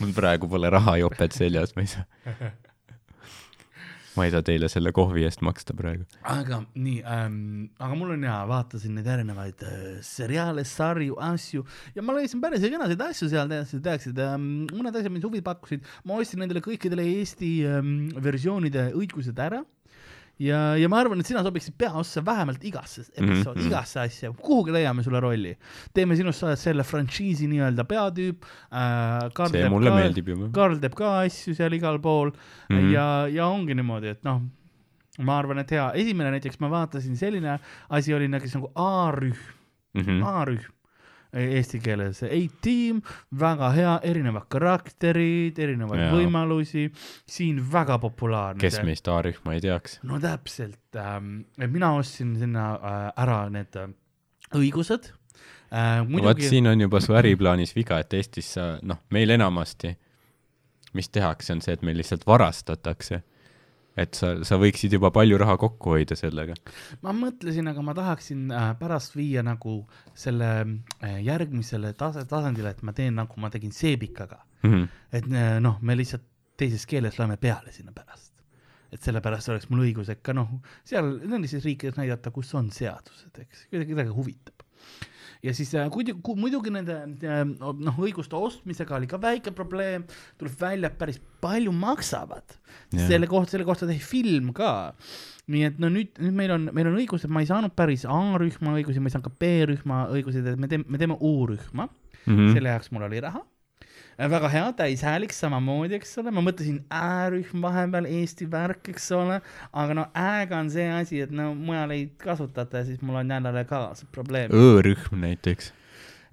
mul 0.00 0.12
praegu 0.14 0.50
pole 0.50 0.70
rahajopet 0.70 1.34
seljas, 1.34 1.74
ma 1.74 1.86
ei 1.86 1.90
saa 1.90 2.06
ma 4.16 4.26
ei 4.26 4.32
saa 4.34 4.44
teile 4.46 4.68
selle 4.72 4.92
kohvi 4.94 5.24
eest 5.26 5.42
maksta 5.46 5.76
praegu. 5.76 6.06
aga 6.22 6.60
nii 6.74 7.02
ähm,, 7.02 7.38
aga 7.78 7.98
mul 7.98 8.14
on 8.16 8.26
hea, 8.28 8.38
vaatasin 8.50 8.94
neid 8.98 9.10
erinevaid 9.16 9.64
äh, 9.66 9.84
seriaale, 10.06 10.64
sarju, 10.68 11.18
asju 11.32 11.66
ja 11.96 12.04
ma 12.06 12.16
leidsin 12.16 12.42
päris 12.44 12.64
kenasid 12.64 13.04
asju 13.08 13.30
seal, 13.32 13.54
teaksid 13.74 14.20
ähm,, 14.24 14.50
mõned 14.72 14.94
asjad 14.94 15.14
mind 15.14 15.28
huvi 15.28 15.42
pakkusid, 15.44 15.86
ma 16.06 16.18
ostsin 16.20 16.44
nendele 16.44 16.62
kõikidele 16.64 17.06
Eesti 17.18 17.54
ähm, 17.68 17.94
versioonide 18.22 18.90
õigused 18.98 19.38
ära 19.40 19.64
ja, 20.42 20.60
ja 20.78 20.88
ma 20.90 20.98
arvan, 21.02 21.20
et 21.22 21.28
sina 21.28 21.42
sobiksid 21.46 21.76
peaossa 21.78 22.22
vähemalt 22.24 22.64
igasse 22.64 23.04
episoodi 23.12 23.60
mm, 23.60 23.62
-hmm. 23.62 23.68
igasse 23.68 24.00
asja, 24.00 24.32
kuhugi 24.32 24.72
leiame 24.72 25.02
sulle 25.02 25.20
rolli. 25.20 25.56
teeme 25.94 26.16
sinust, 26.16 26.44
selle 26.56 26.82
frantsiisi 26.82 27.46
nii-öelda 27.46 27.84
peatüüp 27.84 28.42
äh,. 28.72 29.48
see 29.50 29.68
mulle 29.68 29.90
ka, 29.90 29.96
meeldib 29.96 30.28
juba. 30.28 30.50
Karl 30.52 30.78
teeb 30.82 30.94
ka 30.98 31.18
asju 31.20 31.54
seal 31.54 31.72
igal 31.72 31.98
pool 31.98 32.30
mm 32.30 32.76
-hmm. 32.76 32.92
ja, 32.92 33.28
ja 33.28 33.46
ongi 33.46 33.74
niimoodi, 33.74 34.08
et 34.08 34.24
noh, 34.24 34.42
ma 35.22 35.38
arvan, 35.38 35.58
et 35.62 35.70
hea, 35.70 35.90
esimene 35.94 36.30
näiteks 36.34 36.60
ma 36.60 36.70
vaatasin, 36.70 37.16
selline 37.16 37.58
asi 37.88 38.14
oli 38.14 38.28
näiteks 38.28 38.58
nagu 38.58 38.72
A-rühm 38.74 39.36
mm, 39.94 40.02
-hmm. 40.02 40.24
A-rühm 40.26 40.73
eesti 41.34 41.80
keeles 41.82 42.22
A-Team, 42.26 43.00
väga 43.40 43.70
hea, 43.74 43.94
erinevad 44.10 44.46
karakterid, 44.52 45.58
erinevaid 45.58 46.04
Jaa. 46.04 46.12
võimalusi, 46.14 46.86
siin 47.26 47.60
väga 47.72 47.98
populaarne. 48.02 48.60
kes 48.62 48.80
meist 48.86 49.08
A-rühma 49.10 49.56
ei 49.56 49.64
teaks? 49.64 49.98
no 50.06 50.20
täpselt 50.22 51.00
ähm,, 51.00 51.44
mina 51.66 51.94
ostsin 51.98 52.36
sinna 52.38 52.70
äh, 52.74 53.10
ära 53.26 53.42
need 53.52 53.76
äh, 53.80 53.92
õigused 54.54 55.10
äh,. 55.10 56.00
Muidugi... 56.06 56.26
vot 56.28 56.46
siin 56.48 56.70
on 56.70 56.86
juba 56.86 57.02
su 57.04 57.16
äriplaanis 57.18 57.74
viga, 57.76 58.00
et 58.02 58.14
Eestis 58.14 58.54
sa, 58.58 58.74
noh, 58.82 59.02
meil 59.14 59.34
enamasti, 59.34 59.94
mis 60.94 61.10
tehakse, 61.10 61.56
on 61.56 61.64
see, 61.64 61.74
et 61.74 61.82
meil 61.86 61.98
lihtsalt 61.98 62.26
varastatakse 62.26 63.24
et 63.96 64.18
sa, 64.18 64.32
sa 64.46 64.58
võiksid 64.60 64.96
juba 64.96 65.10
palju 65.14 65.38
raha 65.40 65.56
kokku 65.60 65.94
hoida 65.94 66.16
sellega. 66.18 66.56
ma 67.02 67.14
mõtlesin, 67.16 67.68
aga 67.70 67.84
ma 67.86 67.94
tahaksin 67.96 68.44
äh, 68.50 68.68
pärast 68.80 69.16
viia 69.16 69.44
nagu 69.46 69.80
selle 70.18 70.50
äh, 70.60 71.18
järgmisele 71.24 71.94
tase, 71.98 72.26
tasandile, 72.30 72.74
et 72.74 72.82
ma 72.82 72.94
teen 72.96 73.14
nagu 73.20 73.40
ma 73.40 73.50
tegin 73.54 73.72
Seebikaga 73.72 74.40
mm. 74.62 74.70
-hmm. 74.70 74.88
et 75.12 75.30
äh, 75.30 75.58
noh, 75.60 75.78
me 75.82 75.96
lihtsalt 75.96 76.26
teises 76.56 76.86
keeles 76.86 77.18
loeme 77.18 77.36
peale 77.36 77.72
sinna 77.72 77.92
pärast. 77.92 78.32
et 78.92 79.02
sellepärast 79.02 79.48
oleks 79.50 79.70
mul 79.70 79.86
õigus, 79.88 80.10
et 80.10 80.20
ka 80.22 80.32
noh, 80.32 80.60
seal 80.86 81.16
nendes 81.26 81.54
riikides 81.64 81.96
näidata, 81.98 82.30
kus 82.30 82.54
on 82.54 82.70
seadused, 82.70 83.40
eks, 83.42 83.66
kedagi 83.70 84.10
huvitab 84.14 84.53
ja 85.44 85.54
siis 85.56 85.72
äh, 85.76 85.88
muidugi, 85.92 86.34
muidugi 86.40 86.72
nende 86.72 86.96
äh, 87.04 87.44
noh, 87.44 88.00
õiguste 88.00 88.38
ostmisega 88.38 88.96
oli 88.98 89.08
ka 89.10 89.20
väike 89.20 89.52
probleem, 89.56 90.06
tuleb 90.40 90.58
välja, 90.60 90.90
et 90.90 90.98
päris 91.00 91.20
palju 91.44 91.72
maksavad 91.76 92.56
yeah.. 92.94 93.06
selle 93.08 93.28
kohta, 93.30 93.54
selle 93.54 93.68
kohta 93.68 93.88
tehti 93.90 94.04
film 94.08 94.52
ka. 94.56 94.72
nii 95.52 95.66
et 95.68 95.80
no 95.82 95.90
nüüd, 95.92 96.14
nüüd 96.24 96.36
meil 96.36 96.54
on, 96.54 96.68
meil 96.72 96.88
on 96.88 97.00
õigused, 97.00 97.32
ma 97.32 97.44
ei 97.44 97.50
saanud 97.50 97.74
päris 97.76 98.06
A-rühma 98.08 98.78
õigusi, 98.78 99.02
ma 99.02 99.10
ei 99.10 99.16
saanud 99.16 99.28
ka 99.28 99.34
B-rühma 99.44 100.04
õigusi, 100.14 100.40
et 100.40 100.60
me 100.60 100.70
teeme, 100.70 100.88
me 100.88 101.00
teeme 101.00 101.18
U-rühma 101.20 101.88
mm. 101.88 102.32
-hmm. 102.32 102.54
selle 102.56 102.72
jaoks 102.72 102.94
mul 102.94 103.08
oli 103.10 103.20
raha 103.24 103.44
väga 104.18 104.50
hea, 104.52 104.66
täishääliks 104.78 105.40
samamoodi, 105.42 105.98
eks 105.98 106.18
ole, 106.22 106.32
ma 106.34 106.42
mõtlesin 106.44 106.80
ä-rühm 106.94 107.64
vahepeal, 107.64 108.08
Eesti 108.10 108.46
värk, 108.50 108.92
eks 108.94 109.08
ole, 109.16 109.40
aga 109.72 109.96
no 109.98 110.06
ä-ga 110.18 110.60
on 110.62 110.70
see 110.72 110.86
asi, 110.94 111.22
et 111.24 111.32
no 111.34 111.50
mujal 111.54 111.94
ei 111.94 112.06
kasutata 112.20 112.82
ja 112.82 112.90
siis 112.90 113.02
mul 113.02 113.22
on 113.22 113.34
jälle 113.34 113.64
ka 113.70 113.86
see 113.98 114.10
probleem. 114.12 114.54
õ-rühm 114.54 115.18
näiteks. 115.24 115.72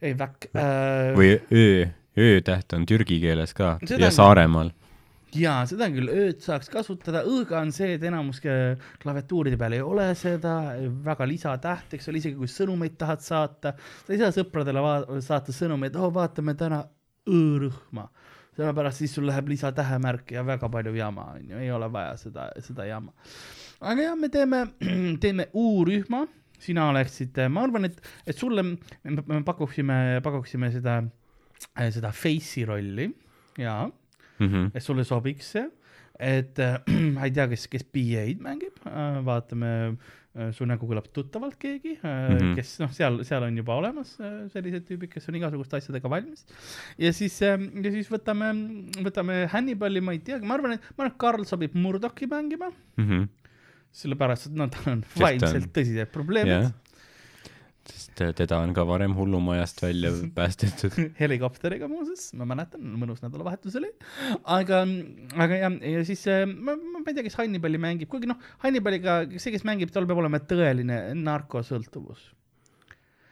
ei, 0.02 0.14
väkk 0.18 0.52
äh.... 0.54 1.16
või 1.18 1.34
öö, 1.54 1.90
öö-täht 2.18 2.78
on 2.78 2.86
türgi 2.86 3.20
keeles 3.24 3.54
ka 3.58 3.78
seda 3.86 4.08
ja 4.08 4.14
Saaremaal. 4.14 4.72
Jaa, 5.32 5.62
seda 5.64 5.88
küll, 5.88 6.10
ööd 6.12 6.42
saaks 6.44 6.68
kasutada, 6.68 7.22
õ-ga 7.24 7.62
on 7.64 7.70
see, 7.72 7.94
et 7.96 8.02
enamus 8.04 8.42
klaviatuuride 8.44 9.56
peal 9.58 9.78
ei 9.78 9.84
ole 9.86 10.10
seda, 10.20 10.58
väga 11.06 11.24
lisatäht, 11.30 11.94
eks 11.96 12.10
ole, 12.12 12.20
isegi 12.20 12.36
kui 12.36 12.52
sõnumeid 12.52 12.98
tahad 13.00 13.24
saata, 13.24 13.72
sa 13.80 14.12
ei 14.12 14.20
saa 14.20 14.34
sõpradele 14.36 14.84
saata 15.24 15.56
sõnumeid, 15.56 15.96
oo, 15.96 16.10
vaatame 16.12 16.58
täna 16.60 16.82
õ-rühma, 17.30 18.08
sellepärast 18.58 19.02
siis 19.04 19.16
sul 19.16 19.28
läheb 19.30 19.50
lisatähemärk 19.52 20.34
ja 20.36 20.44
väga 20.46 20.70
palju 20.72 20.94
jama, 20.96 21.32
on 21.36 21.50
ju, 21.54 21.58
ei 21.62 21.72
ole 21.72 21.90
vaja 21.92 22.16
seda, 22.20 22.50
seda 22.64 22.86
jama. 22.90 23.14
aga 23.80 24.08
jah, 24.10 24.16
me 24.20 24.30
teeme, 24.34 24.62
teeme 25.24 25.48
U-rühma, 25.58 26.26
sina 26.62 26.90
oleksid, 26.92 27.38
ma 27.50 27.66
arvan, 27.66 27.90
et, 27.90 28.00
et 28.28 28.38
sulle 28.38 28.64
me 28.64 29.44
pakuksime, 29.46 30.22
pakuksime 30.24 30.72
seda, 30.74 31.02
seda 31.90 32.12
face'i 32.14 32.66
rolli. 32.70 33.10
Ja 33.58 33.90
mm, 34.40 34.48
-hmm. 34.48 34.72
et 34.74 34.84
sulle 34.84 35.04
sobiks 35.04 35.52
see, 35.52 35.66
et 36.20 36.60
äh, 36.60 36.78
ma 37.16 37.26
ei 37.26 37.32
tea, 37.32 37.48
kes, 37.48 37.68
kes 37.68 37.84
BA-d 37.84 38.40
mängib. 38.40 38.78
Äh,, 38.86 39.26
vaatame 39.26 39.72
Äh, 39.72 39.98
su 40.56 40.64
nägu 40.68 40.88
kõlab 40.88 41.10
tuttavalt 41.12 41.58
keegi 41.60 41.98
mm, 41.98 42.38
-hmm. 42.38 42.52
kes 42.56 42.78
noh, 42.80 42.92
seal, 42.96 43.20
seal 43.28 43.44
on 43.44 43.58
juba 43.60 43.76
olemas 43.82 44.14
äh, 44.24 44.46
sellised 44.54 44.86
tüübid, 44.88 45.12
kes 45.12 45.28
on 45.28 45.36
igasuguste 45.42 45.82
asjadega 45.82 46.12
valmis. 46.12 46.46
ja 46.98 47.12
siis, 47.12 47.36
ähm, 47.44 47.68
ja 47.84 47.92
siis 47.92 48.08
võtame, 48.12 48.54
võtame 49.04 49.42
Hannibali, 49.52 50.00
ma 50.00 50.16
ei 50.16 50.22
teagi, 50.24 50.48
ma 50.48 50.56
arvan, 50.56 50.78
et, 50.78 50.88
ma 50.96 51.04
arvan, 51.04 51.12
et 51.12 51.20
Karl 51.20 51.44
sobib 51.50 51.76
Murdochi 51.76 52.30
mängima 52.32 52.72
mm. 52.72 53.10
-hmm. 53.10 53.28
sellepärast, 53.92 54.48
et 54.48 54.56
no 54.56 54.70
tal 54.72 54.94
on 54.94 55.04
vaimselt 55.20 55.74
tõsised 55.76 56.16
probleemid 56.16 56.58
yeah 56.62 56.80
sest 57.90 58.22
teda 58.38 58.60
on 58.62 58.74
ka 58.78 58.84
varem 58.88 59.14
hullumajast 59.18 59.82
välja 59.84 60.12
päästetud 60.38 60.98
helikopteriga 61.20 61.90
muuseas, 61.92 62.30
ma 62.38 62.48
mäletan, 62.50 62.84
mõnus 63.02 63.24
nädalavahetus 63.24 63.78
oli. 63.80 63.90
aga, 64.44 64.84
aga 65.36 65.62
jah, 65.64 65.80
ja 65.96 66.04
siis 66.08 66.26
äh, 66.32 66.44
ma, 66.50 66.76
ma 66.78 67.06
ei 67.06 67.18
tea, 67.18 67.26
kes 67.26 67.40
Hannibali 67.40 67.82
mängib, 67.82 68.12
kuigi 68.12 68.30
noh, 68.30 68.42
Hannibaliga 68.66 69.24
see, 69.38 69.54
kes 69.56 69.66
mängib, 69.68 69.94
tal 69.94 70.08
peab 70.10 70.22
olema 70.22 70.42
tõeline 70.44 71.02
narkosõltuvus 71.18 72.30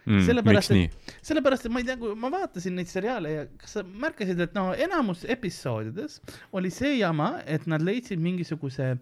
mm,. 0.10 0.24
sellepärast, 0.28 0.74
et, 0.76 1.14
sellepärast, 1.30 1.68
et 1.68 1.74
ma 1.74 1.84
ei 1.84 1.90
tea, 1.90 1.98
kui 2.02 2.16
ma 2.20 2.32
vaatasin 2.34 2.78
neid 2.80 2.90
seriaale 2.92 3.34
ja 3.36 3.44
kas 3.60 3.78
sa 3.78 3.84
märkasid, 3.86 4.42
et 4.46 4.56
no 4.58 4.70
enamus 4.74 5.26
episoodides 5.30 6.20
oli 6.58 6.74
see 6.74 6.98
jama, 7.00 7.36
et 7.46 7.70
nad 7.70 7.86
leidsid 7.86 8.22
mingisuguse 8.24 8.96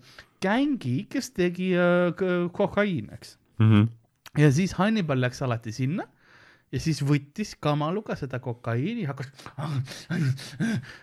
gängi, 0.43 0.97
kes 1.11 1.31
tegi 1.35 1.71
äh, 1.79 2.27
kokaiini, 2.57 3.15
eks 3.15 3.37
mm. 3.61 3.71
-hmm 3.71 3.95
ja 4.37 4.51
siis 4.53 4.75
Hannibal 4.77 5.21
läks 5.21 5.41
alati 5.45 5.73
sinna 5.75 6.05
ja 6.73 6.81
siis 6.83 6.99
võttis 7.05 7.53
kamaluga 7.63 8.17
seda 8.19 8.39
kokaiini, 8.43 9.07
hakkas 9.07 9.47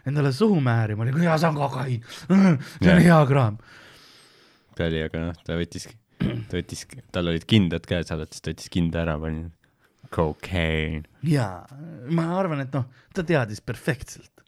endale 0.09 0.32
suhu 0.37 0.61
määrima, 0.64 1.07
oli 1.07 1.16
hea, 1.24 1.37
see 1.41 1.51
on 1.51 1.59
kokaiin, 1.59 2.07
see 2.28 2.93
on 2.93 3.03
hea 3.05 3.20
kraam. 3.30 3.59
ta 4.76 4.89
oli, 4.91 5.03
aga 5.09 5.28
noh, 5.28 5.43
ta 5.47 5.59
võttiski, 5.59 5.97
ta 6.20 6.59
võttis, 6.59 6.87
tal 7.14 7.32
olid 7.32 7.47
kindad 7.49 7.89
käes 7.89 8.12
alati, 8.14 8.37
siis 8.37 8.45
ta 8.45 8.53
võttis 8.53 8.72
kinda 8.76 9.05
ära, 9.07 9.18
pani 9.20 9.47
cocaine. 10.14 11.05
jaa, 11.26 11.64
ma 12.12 12.28
arvan, 12.39 12.66
et 12.66 12.76
noh, 12.76 12.91
ta 13.16 13.24
teadis 13.26 13.64
perfektselt 13.64 14.45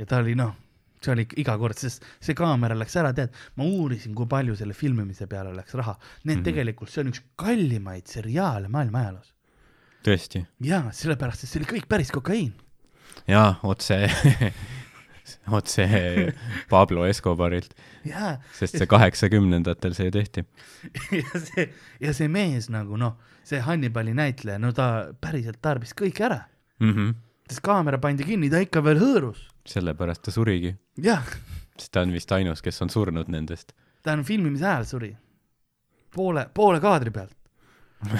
ja 0.00 0.08
ta 0.08 0.20
oli 0.20 0.36
noh 0.38 0.56
see 1.00 1.12
oli 1.14 1.26
iga 1.40 1.56
kord, 1.60 1.78
sest 1.80 2.04
see 2.20 2.36
kaamera 2.36 2.76
läks 2.78 2.96
ära, 3.00 3.12
tead, 3.16 3.36
ma 3.56 3.66
uurisin, 3.66 4.14
kui 4.16 4.28
palju 4.30 4.56
selle 4.58 4.76
filmimise 4.76 5.28
peale 5.30 5.54
läks 5.56 5.76
raha. 5.78 5.96
Need 6.24 6.24
mm 6.24 6.40
-hmm. 6.40 6.44
tegelikult, 6.50 6.90
see 6.90 7.04
on 7.04 7.12
üks 7.12 7.22
kallimaid 7.36 8.06
seriaale 8.06 8.68
maailma 8.68 9.04
ajaloos. 9.04 9.32
tõesti? 10.04 10.44
jaa, 10.60 10.92
sellepärast, 10.92 11.44
et 11.44 11.48
see 11.50 11.60
oli 11.60 11.72
kõik 11.72 11.88
päris 11.88 12.10
kokaiin. 12.10 12.52
jaa, 13.28 13.60
otse 13.62 13.96
otse 15.58 15.86
Pablo 16.68 17.06
Escobarilt. 17.06 17.74
sest 18.52 18.78
see 18.78 18.86
kaheksakümnendatel 18.86 19.94
see 19.94 20.10
tehti. 20.10 20.44
ja 21.20 21.40
see, 21.40 21.68
ja 22.00 22.14
see 22.14 22.28
mees 22.28 22.68
nagu 22.68 22.96
noh, 22.96 23.16
see 23.44 23.60
Hannibali 23.60 24.14
näitleja, 24.14 24.58
no 24.58 24.72
ta 24.72 25.12
päriselt 25.20 25.60
tarbis 25.62 25.94
kõik 25.94 26.20
ära 26.20 26.42
mm. 26.80 26.92
-hmm. 26.92 27.14
sest 27.48 27.60
kaamera 27.60 27.98
pandi 27.98 28.24
kinni, 28.24 28.50
ta 28.50 28.60
ikka 28.60 28.84
veel 28.84 29.00
hõõrus 29.00 29.49
sellepärast 29.68 30.22
ta 30.22 30.30
surigi. 30.34 30.74
jah. 31.02 31.24
sest 31.78 31.92
ta 31.92 32.00
on 32.04 32.12
vist 32.12 32.32
ainus, 32.32 32.62
kes 32.62 32.82
on 32.82 32.88
surnud 32.92 33.28
nendest. 33.28 33.72
ta 34.02 34.12
on 34.12 34.24
filmimise 34.24 34.64
ajal 34.66 34.84
suri. 34.84 35.16
poole, 36.14 36.48
poole 36.54 36.80
kaadri 36.80 37.10
pealt. 37.10 37.36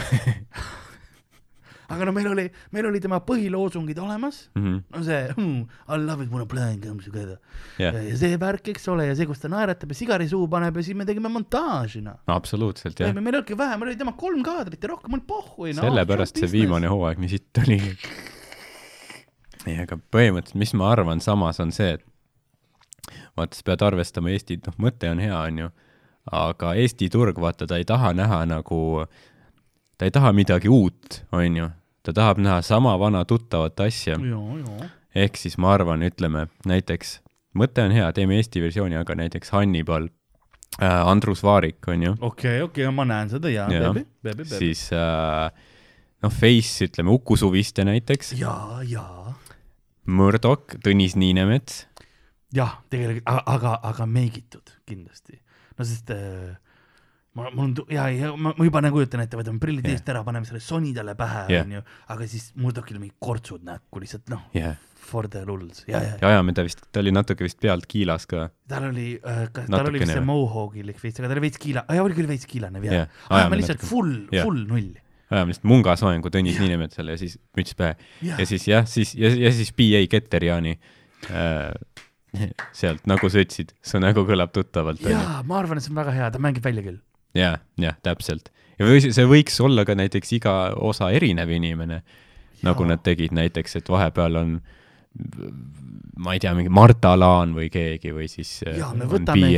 aga 1.91 2.05
no 2.07 2.13
meil 2.15 2.29
oli, 2.31 2.45
meil 2.71 2.87
oli 2.87 3.01
tema 3.03 3.19
põhiloosungid 3.27 3.99
olemas, 3.99 4.37
Mhm. 4.55 4.77
no 4.95 5.01
see 5.03 5.23
hmm, 5.35 5.65
I 5.89 5.97
love 5.99 6.23
it 6.23 6.31
when 6.31 6.43
a 6.43 6.47
plan 6.47 6.79
comes 6.81 7.05
together 7.09 7.39
jah, 7.81 7.97
ja 8.07 8.17
see 8.21 8.37
värk, 8.39 8.69
eks 8.71 8.87
ole, 8.93 9.09
ja 9.09 9.17
see, 9.19 9.27
kus 9.27 9.41
ta 9.43 9.49
naeratab 9.51 9.91
ja 9.91 9.99
sigari 9.99 10.29
suhu 10.31 10.47
paneb 10.53 10.77
ja 10.79 10.85
siis 10.87 10.95
me 11.01 11.07
tegime 11.09 11.33
montaaži, 11.33 12.05
noh. 12.07 12.21
absoluutselt 12.31 13.01
jah. 13.03 13.11
meil 13.17 13.33
olnudki 13.35 13.59
vähe, 13.59 13.75
meil 13.81 13.91
oli 13.91 13.99
tema 13.99 14.13
kolm 14.21 14.45
kaadrit 14.47 14.83
ja 14.87 14.93
rohkem 14.93 15.17
oli 15.19 15.27
pohhui, 15.27 15.73
noh. 15.75 15.83
sellepärast 15.89 16.39
see 16.45 16.53
viimane 16.53 16.87
hooaeg 16.93 17.19
nii 17.25 17.33
sitt 17.35 17.65
oli. 17.65 17.81
ei, 19.67 19.81
aga 19.83 19.99
põhimõtteliselt, 20.13 20.61
mis 20.61 20.73
ma 20.79 20.91
arvan 20.93 21.21
samas 21.25 21.61
on 21.61 21.73
see, 21.75 21.97
et 21.99 22.07
vaata, 23.37 23.57
sa 23.57 23.67
pead 23.67 23.85
arvestama 23.87 24.33
Eesti, 24.35 24.61
noh, 24.67 24.77
mõte 24.83 25.11
on 25.11 25.23
hea, 25.23 25.37
onju, 25.37 25.71
aga 26.37 26.75
Eesti 26.81 27.11
turg, 27.13 27.41
vaata, 27.43 27.69
ta 27.69 27.81
ei 27.81 27.87
taha 27.89 28.13
näha 28.17 28.43
nagu, 28.51 29.07
ta 29.99 30.09
ei 30.09 30.15
taha 30.15 30.33
midagi 30.37 30.71
uut, 30.73 31.23
onju, 31.37 31.71
ta 32.07 32.15
tahab 32.17 32.41
näha 32.43 32.61
sama 32.67 32.95
vana 33.01 33.25
tuttavat 33.29 33.81
asja, 33.87 34.19
ehk 35.15 35.41
siis 35.41 35.59
ma 35.61 35.75
arvan, 35.77 36.05
ütleme 36.07 36.47
näiteks, 36.69 37.19
mõte 37.59 37.85
on 37.85 37.95
hea, 37.97 38.09
teeme 38.17 38.39
Eesti 38.41 38.63
versiooni, 38.65 38.99
aga 39.01 39.17
näiteks 39.19 39.53
Hannibal 39.57 40.09
äh,, 40.81 41.01
Andrus 41.03 41.43
Vaarik, 41.47 41.83
onju 41.89 42.17
okei, 42.21 42.61
okei, 42.63 42.89
ma 42.95 43.09
näen 43.09 43.33
seda 43.33 43.53
ja, 43.53 43.67
Jah. 43.73 43.91
beebi, 43.91 44.07
beebi, 44.23 44.45
beebi. 44.45 44.61
siis 44.61 44.87
äh, 44.95 45.51
noh, 46.23 46.33
Face, 46.33 46.87
ütleme 46.87 47.13
Uku 47.17 47.37
Suviste 47.41 47.85
näiteks, 47.89 48.35
ja, 48.39 48.55
ja, 48.87 49.07
Murdoch, 50.11 50.77
Tõnis 50.85 51.15
Niinemets, 51.21 51.85
jah, 52.57 52.81
tegelikult, 52.91 53.27
aga, 53.31 53.45
aga, 53.55 53.77
aga 53.93 54.07
meigitud 54.11 54.75
kindlasti. 54.89 55.39
no 55.79 55.87
sest 55.89 56.11
äh, 56.13 56.51
ma, 57.39 57.47
mul 57.55 57.69
on, 57.69 57.75
ja, 57.95 58.09
ja 58.13 58.33
ma, 58.37 58.53
ma 58.59 58.67
juba 58.67 58.83
nagu 58.85 58.99
kujutan 58.99 59.23
ette, 59.25 59.39
võtame 59.39 59.63
prillid 59.63 59.87
Jah. 59.87 59.97
eest 59.97 60.09
ära, 60.13 60.23
paneme 60.27 60.49
selle 60.49 60.61
Sony 60.65 60.91
talle 60.97 61.15
pähe 61.19 61.45
Jah. 61.55 61.67
onju, 61.67 61.83
aga 62.15 62.27
siis 62.31 62.51
Murdochil 62.61 62.99
on 62.99 63.05
mingid 63.07 63.19
kortsud 63.23 63.63
näkku 63.67 64.03
lihtsalt 64.03 64.33
noh, 64.33 64.43
jah, 64.57 64.75
for 65.11 65.29
the 65.31 65.45
lulls 65.49 65.85
ja, 65.89 66.01
ja, 66.03 66.17
ja 66.21 66.33
ajame 66.35 66.53
ta 66.59 66.65
vist, 66.67 66.83
ta 66.93 67.01
oli 67.05 67.15
natuke 67.15 67.47
vist 67.47 67.61
pealt 67.63 67.87
kiilas 67.91 68.27
ka, 68.31 68.49
tal 68.71 68.89
oli 68.91 69.13
äh,, 69.23 69.45
tal 69.55 69.87
oli 69.87 70.03
vist 70.03 70.13
see 70.13 70.27
mohawk'ilik 70.27 70.99
veits, 71.03 71.23
aga 71.23 71.31
ta 71.31 71.39
oli 71.39 71.47
veits 71.47 71.63
kiila, 71.63 71.87
jaa, 71.89 72.05
oli 72.05 72.19
küll 72.19 72.29
veits 72.31 72.51
kiilane 72.51 72.83
Jah, 72.83 72.99
jah. 73.05 73.15
ajame 73.31 73.41
ajame 73.45 73.63
lihtsalt 73.63 73.79
natuke. 73.79 73.93
full, 73.95 74.13
Jah. 74.35 74.45
full 74.49 74.67
null. 74.67 74.91
Ajame 75.31 75.53
lihtsalt 75.53 75.69
mungasoengu 75.71 76.33
Tõnis 76.33 76.57
Jah. 76.59 76.65
Niinemetsale 76.65 77.15
ja 77.15 77.21
siis 77.21 77.37
müts 77.59 77.77
pähe 77.79 77.97
Jah. 78.23 78.41
ja 78.41 78.47
siis 78.49 78.67
jah, 78.69 78.87
siis 78.91 79.15
ja, 79.19 79.31
ja 79.31 79.53
siis 79.55 79.73
PA 79.77 80.03
Keter-Jaani 80.11 80.75
äh, 81.31 81.71
sealt, 82.77 83.07
nagu 83.11 83.31
sa 83.31 83.43
ütlesid, 83.43 83.75
su 83.83 84.01
nägu 84.03 84.25
kõlab 84.29 84.53
tuttavalt, 84.55 85.03
jaa, 85.07 85.41
ma 85.47 85.61
arvan, 85.61 85.81
et 85.81 85.87
see 85.87 85.93
on 85.95 86.01
väga 86.01 86.15
hea, 86.15 86.31
ta 86.31 86.43
mängib 86.43 86.67
välja 86.67 86.85
küll. 86.87 86.99
jah, 87.37 87.59
jah, 87.81 87.97
täpselt. 88.07 88.53
ja 88.79 88.87
või 88.89 89.01
see 89.03 89.27
võiks 89.29 89.59
olla 89.63 89.87
ka 89.89 89.97
näiteks 89.99 90.35
iga 90.39 90.57
osa 90.79 91.11
erinev 91.15 91.51
inimene, 91.55 92.03
nagu 92.67 92.87
Jaa. 92.87 92.93
nad 92.95 93.03
tegid 93.07 93.35
näiteks, 93.37 93.81
et 93.81 93.91
vahepeal 93.91 94.39
on 94.41 94.61
ma 96.21 96.35
ei 96.37 96.41
tea, 96.43 96.53
mingi 96.55 96.71
Marta 96.73 97.17
Laan 97.19 97.55
või 97.57 97.67
keegi 97.73 98.13
või 98.15 98.29
siis 98.31 98.61
äh, 98.67 98.77
ja 98.79 98.93
me 98.95 99.09
võtame 99.11 99.49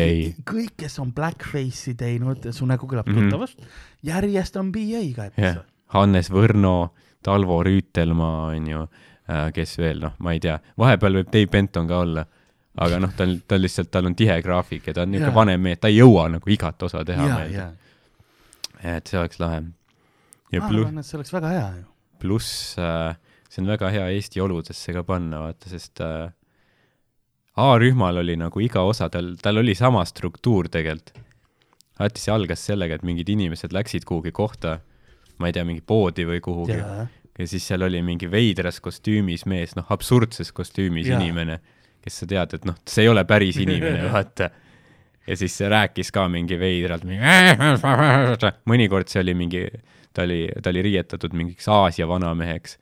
kõik, 0.48 0.74
kes 0.80 0.98
on 1.02 1.12
blackface'i 1.12 1.94
teinud, 1.98 2.46
su 2.56 2.66
nägu 2.66 2.88
kõlab 2.88 3.08
Mhm. 3.10 3.28
tuttavast, 3.28 3.58
järjest 4.02 4.56
on 4.56 4.72
BA 4.72 5.02
ka 5.16 5.28
jah 5.28 5.32
episood., 5.36 5.66
Hannes 5.92 6.30
Võrno, 6.32 6.90
Talvo 7.22 7.58
Rüütelmaa 7.62 8.54
on 8.56 8.66
ju, 8.66 8.86
kes 9.52 9.76
veel, 9.78 10.00
noh, 10.00 10.14
ma 10.24 10.32
ei 10.32 10.40
tea, 10.40 10.56
vahepeal 10.80 11.18
võib 11.20 11.28
Dave 11.32 11.50
Benton 11.52 11.86
ka 11.88 11.98
olla, 12.00 12.24
aga 12.80 12.98
noh, 13.04 13.12
tal, 13.16 13.36
tal 13.46 13.60
lihtsalt, 13.60 13.90
tal 13.92 14.08
on 14.08 14.16
tihe 14.16 14.38
graafik 14.42 14.86
ja 14.88 14.94
ta 14.96 15.04
on 15.04 15.12
niisugune 15.12 15.28
Jaa. 15.28 15.36
vanem 15.36 15.60
mees, 15.60 15.78
ta 15.82 15.88
ei 15.92 15.98
jõua 15.98 16.30
nagu 16.32 16.50
igat 16.50 16.82
osa 16.88 17.04
teha 17.04 17.26
ja, 17.28 17.36
meelde 17.36 17.58
ja. 17.58 17.68
et 18.96 19.06
see 19.06 19.20
oleks 19.20 19.38
lahe. 19.42 19.60
ma 19.60 20.64
arvan, 20.70 20.98
et 20.98 21.06
see 21.06 21.18
oleks 21.20 21.32
väga 21.32 21.52
hea 21.52 21.68
ju. 21.76 21.84
pluss 22.24 22.78
äh, 22.80 23.12
see 23.52 23.60
on 23.60 23.68
väga 23.68 23.90
hea 23.92 24.06
Eesti 24.16 24.40
oludesse 24.40 24.94
ka 24.96 25.02
panna, 25.04 25.42
vaata, 25.44 25.68
sest 25.68 26.00
äh, 26.00 26.30
A-rühmal 27.60 28.22
oli 28.22 28.36
nagu 28.40 28.62
iga 28.64 28.80
osa, 28.88 29.10
tal, 29.12 29.34
tal 29.42 29.60
oli 29.60 29.74
sama 29.76 30.04
struktuur 30.08 30.70
tegelikult. 30.72 31.18
alati 32.00 32.22
see 32.22 32.32
algas 32.32 32.64
sellega, 32.64 32.96
et 32.96 33.04
mingid 33.04 33.28
inimesed 33.28 33.74
läksid 33.76 34.06
kuhugi 34.08 34.32
kohta, 34.32 34.78
ma 35.38 35.50
ei 35.50 35.52
tea, 35.52 35.66
mingi 35.68 35.84
poodi 35.84 36.24
või 36.26 36.40
kuhugi 36.42 36.78
ja, 36.78 37.04
ja 37.38 37.46
siis 37.46 37.66
seal 37.68 37.84
oli 37.84 38.00
mingi 38.02 38.30
veidras 38.30 38.80
kostüümis 38.80 39.44
mees, 39.50 39.76
noh, 39.76 39.86
absurdses 39.92 40.52
kostüümis 40.56 41.10
Jaa. 41.10 41.20
inimene, 41.20 41.58
kes 42.02 42.22
sa 42.22 42.28
tead, 42.30 42.56
et 42.56 42.64
noh, 42.68 42.78
see 42.88 43.04
ei 43.04 43.12
ole 43.12 43.26
päris 43.28 43.60
inimene, 43.60 44.08
vaata. 44.16 44.48
ja 45.28 45.36
siis 45.36 45.54
see 45.60 45.68
rääkis 45.68 46.10
ka 46.14 46.24
mingi 46.32 46.56
veidralt, 46.58 47.04
mõnikord 48.72 49.12
see 49.12 49.20
oli 49.20 49.36
mingi, 49.38 49.66
ta 50.12 50.26
oli, 50.26 50.40
ta 50.62 50.70
oli 50.70 50.82
riietatud 50.88 51.34
mingiks 51.36 51.68
Aasia 51.72 52.08
vanameheks. 52.08 52.78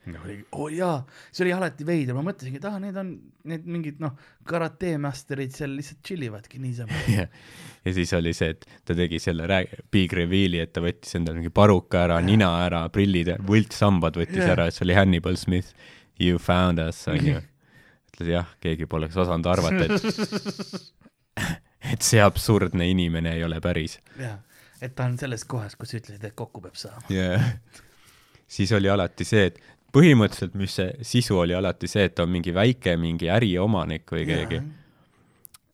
oo 0.51 0.67
jaa, 0.73 1.01
see 1.31 1.45
oli 1.45 1.53
alati 1.55 1.87
veider, 1.87 2.17
ma 2.17 2.23
mõtlesingi, 2.27 2.59
et 2.61 2.67
aa, 2.69 2.79
need 2.83 2.97
on 2.99 3.11
need 3.51 3.65
mingid 3.65 4.01
noh, 4.03 4.13
karate 4.47 4.93
master'id 5.01 5.53
seal 5.55 5.73
lihtsalt 5.77 6.01
chill 6.05 6.27
ivadki 6.27 6.59
niisama. 6.61 7.03
ja 7.17 7.27
ja 7.85 7.93
siis 7.93 8.11
oli 8.13 8.33
see, 8.37 8.51
et 8.53 8.67
ta 8.85 8.95
tegi 8.97 9.19
selle 9.21 9.47
rääg-, 9.49 9.73
big 9.93 10.13
reveal'i, 10.13 10.61
et 10.61 10.73
ta 10.75 10.83
võttis 10.83 11.15
endale 11.17 11.39
mingi 11.39 11.53
paruka 11.53 12.03
ära, 12.05 12.19
nina 12.25 12.51
ära, 12.65 12.83
prillid, 12.93 13.33
võltssambad 13.47 14.19
võttis 14.21 14.43
Jah. 14.43 14.53
ära, 14.55 14.67
et 14.69 14.77
see 14.77 14.85
oli 14.85 14.97
Hannibal 14.97 15.39
Smith. 15.39 15.73
You 16.21 16.37
found 16.37 16.79
us, 16.83 16.99
onju. 17.09 17.39
ütles 18.11 18.29
jah, 18.29 18.49
keegi 18.61 18.85
poleks 18.91 19.17
osanud 19.17 19.47
arvata, 19.49 19.87
et 19.87 21.51
et 21.95 22.05
see 22.05 22.21
absurdne 22.21 22.85
inimene 22.91 23.33
ei 23.37 23.43
ole 23.47 23.57
päris. 23.63 23.97
jaa, 24.19 24.37
et 24.81 24.95
ta 24.95 25.05
on 25.05 25.17
selles 25.19 25.45
kohas, 25.45 25.75
kus 25.79 25.93
ütlesid, 25.97 26.23
et 26.25 26.35
kokku 26.35 26.61
peab 26.63 26.75
saama. 26.79 27.03
ja 27.09 27.39
siis 28.47 28.71
oli 28.75 28.89
alati 28.89 29.27
see, 29.27 29.47
et 29.51 29.61
põhimõtteliselt, 29.95 30.55
mis 30.59 30.75
see 30.79 30.91
sisu 31.13 31.39
oli 31.43 31.55
alati 31.55 31.89
see, 31.91 32.07
et 32.09 32.19
on 32.23 32.29
mingi 32.31 32.53
väike 32.55 32.95
mingi 32.99 33.29
äriomanik 33.31 34.11
või 34.11 34.25
keegi, 34.29 34.61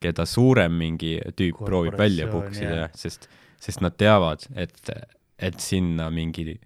keda 0.02 0.26
suurem 0.26 0.74
mingi 0.78 1.16
tüüp 1.36 1.60
proovib 1.64 1.98
välja 1.98 2.28
puksida 2.30 2.82
jah., 2.84 2.96
sest, 2.98 3.28
sest 3.60 3.82
nad 3.82 3.96
teavad, 3.98 4.46
et, 4.54 4.92
et 5.38 5.58
sinna 5.62 6.10
mingi 6.14 6.58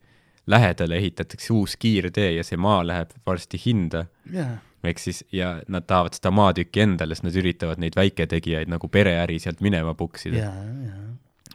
lähedale 0.47 0.99
ehitatakse 0.99 1.53
uus 1.55 1.77
kiirtee 1.81 2.33
ja 2.37 2.45
see 2.45 2.59
maa 2.61 2.83
läheb 2.87 3.15
varsti 3.27 3.61
hinda, 3.63 4.07
jaa, 4.33 4.57
ehk 4.85 4.99
siis, 4.99 5.23
ja 5.33 5.55
nad 5.71 5.87
tahavad 5.87 6.17
seda 6.19 6.33
maatükki 6.35 6.83
endale, 6.83 7.15
sest 7.15 7.29
nad 7.29 7.39
üritavad 7.39 7.81
neid 7.83 7.97
väiketegijaid 7.97 8.73
nagu 8.73 8.91
pereäri 8.93 9.39
sealt 9.43 9.63
minema 9.65 9.95
puksida, 9.95 10.43
jaa, 10.43 10.65
jaa. 10.89 11.12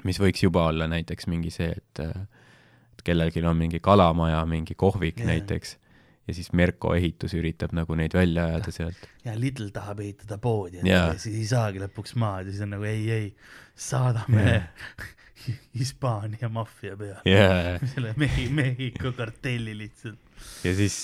Mis 0.08 0.20
võiks 0.22 0.44
juba 0.44 0.68
olla 0.72 0.88
näiteks 0.90 1.28
mingi 1.32 1.52
see, 1.54 1.70
et 1.76 2.04
et 2.04 3.04
kellelgi 3.06 3.44
on 3.46 3.58
mingi 3.58 3.80
kalamaja, 3.84 4.40
mingi 4.50 4.76
kohvik 4.76 5.20
yeah. 5.22 5.36
näiteks 5.36 5.78
ja 6.28 6.34
siis 6.36 6.50
Merko 6.54 6.94
ehitus 6.96 7.36
üritab 7.38 7.74
nagu 7.76 7.96
neid 7.96 8.16
välja 8.16 8.48
ajada 8.52 8.74
sealt. 8.76 9.06
ja 9.26 9.36
Lidl 9.40 9.70
tahab 9.74 10.02
ehitada 10.04 10.38
poodi, 10.42 10.82
Jaa. 10.84 11.12
ja. 11.12 11.20
siis 11.20 11.38
ei 11.40 11.46
saagi 11.52 11.82
lõpuks 11.84 12.18
maad 12.20 12.50
ja 12.50 12.56
siis 12.56 12.66
on 12.66 12.74
nagu 12.76 12.88
ei, 12.88 13.06
ei, 13.12 13.30
saadame 13.76 14.44
Jaa. 14.48 14.66
Hispaania 15.80 16.50
maffia 16.52 16.98
peale 17.00 17.22
yeah. 17.30 17.78
selle 17.94 18.14
Mehi-, 18.20 18.50
Mehhiko 18.52 19.14
kartelli 19.16 19.78
lihtsalt. 19.78 20.20
ja 20.66 20.76
siis, 20.76 21.00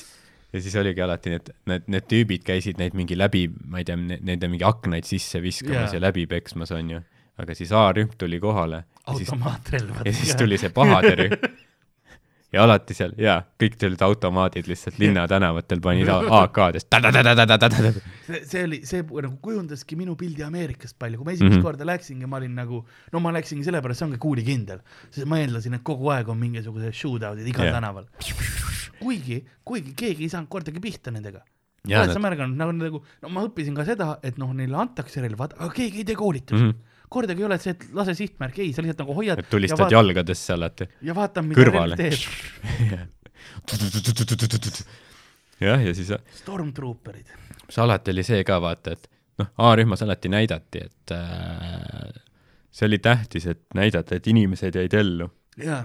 ja 0.54 0.62
siis 0.62 0.76
oligi 0.82 1.06
alati 1.06 1.36
need, 1.36 1.54
need, 1.72 1.88
need 1.95 2.10
tüübid 2.12 2.43
käisid 2.47 2.82
neid 2.82 2.97
mingi 2.97 3.18
läbi, 3.18 3.45
ma 3.70 3.80
ei 3.80 3.88
tea, 3.88 3.97
nende 3.97 4.51
mingi 4.51 4.68
aknaid 4.68 5.08
sisse 5.08 5.41
viskamas 5.43 5.93
Jaa. 5.93 5.99
ja 5.99 6.04
läbi 6.10 6.28
peksmas, 6.28 6.74
onju. 6.76 6.99
Aga 7.41 7.55
siis 7.57 7.71
A-rühm 7.73 8.13
tuli 8.17 8.39
kohale 8.39 8.84
ja 8.84 9.13
automaatrelvad. 9.13 10.05
ja 10.05 10.13
siis 10.13 10.36
tuli 10.39 10.57
see 10.61 10.69
pahade 10.73 11.13
rühm. 11.19 11.53
ja 12.53 12.63
alati 12.67 12.93
seal, 12.93 13.15
jaa, 13.17 13.39
kõik 13.59 13.77
tulid 13.81 14.01
automaadid 14.05 14.67
lihtsalt 14.69 14.99
linnatänavatel 15.01 15.81
panid 15.84 16.11
A- 16.13 16.19
AK-dest. 16.43 16.89
see, 18.27 18.41
see 18.51 18.65
oli, 18.67 18.79
see 18.86 19.01
nagu 19.01 19.34
kujundaski 19.47 19.97
minu 19.99 20.15
pildi 20.19 20.45
Ameerikast 20.45 20.99
palju, 21.01 21.21
kui 21.21 21.29
ma 21.29 21.34
esimest 21.34 21.55
mm. 21.55 21.57
-hmm. 21.57 21.65
korda 21.65 21.89
läksingi, 21.89 22.29
ma 22.29 22.38
olin 22.41 22.53
nagu, 22.61 22.84
no 23.13 23.23
ma 23.23 23.34
läksingi 23.34 23.65
sellepärast, 23.65 24.03
see 24.03 24.09
ongi 24.11 24.21
kuulikindel, 24.27 24.84
sest 25.09 25.29
ma 25.29 25.41
eeldasin, 25.41 25.79
et 25.79 25.86
kogu 25.89 26.13
aeg 26.13 26.29
on 26.29 26.38
mingisugused 26.43 27.01
shootout'id 27.01 27.49
igal 27.49 27.65
yeah. 27.65 27.79
tänaval. 27.79 28.05
kuigi, 29.01 29.41
kuigi 29.65 29.97
keegi 29.97 30.29
ei 30.29 30.31
saanud 30.31 30.51
kordagi 30.53 30.79
pihta 30.84 31.11
nendega. 31.11 31.41
Oled 31.84 32.13
sa 32.15 32.21
märganud 32.23 32.55
nagu, 32.55 32.71
nagu, 32.77 32.99
no 33.25 33.29
ma 33.34 33.41
õppisin 33.43 33.75
ka 33.75 33.84
seda, 33.84 34.13
et 34.23 34.38
noh, 34.39 34.53
neile 34.55 34.77
antakse 34.79 35.19
relvad, 35.25 35.57
aga 35.57 35.73
keegi 35.75 36.03
ei 36.03 36.05
tee 36.07 36.15
koolitusi 36.15 36.61
mm. 36.61 36.69
-hmm. 36.69 36.93
Kordagi 37.14 37.43
ei 37.43 37.47
ole 37.47 37.57
see, 37.61 37.76
et 37.76 37.86
lase 37.95 38.16
sihtmärk, 38.18 38.59
ei, 38.64 38.74
sa 38.76 38.84
lihtsalt 38.84 39.03
nagu 39.03 39.16
hoiad 39.18 39.41
et 39.43 39.49
tulistad 39.51 39.78
ja, 39.78 39.86
vaat, 39.86 39.95
jalgadesse 39.97 40.53
alati. 40.55 40.89
ja 41.09 41.16
vaatad, 41.18 41.47
mida 41.47 41.66
relv 41.70 41.95
teeb. 41.99 42.22
jah, 45.64 45.80
ja 45.88 45.95
siis 45.95 46.14
Stormtrooperid. 46.41 47.34
see 47.70 47.84
alati 47.84 48.14
oli 48.16 48.26
see 48.28 48.43
ka 48.47 48.59
vaata, 48.64 48.97
et 48.97 49.09
noh, 49.41 49.51
A-rühmas 49.70 50.03
alati 50.05 50.32
näidati, 50.34 50.86
et 50.89 51.16
äh, 51.16 52.09
see 52.74 52.89
oli 52.89 52.99
tähtis, 53.03 53.47
et 53.49 53.64
näidata, 53.78 54.18
et 54.18 54.28
inimesed 54.32 54.76
jäid 54.82 54.97
ellu. 54.97 55.30
jaa, 55.61 55.84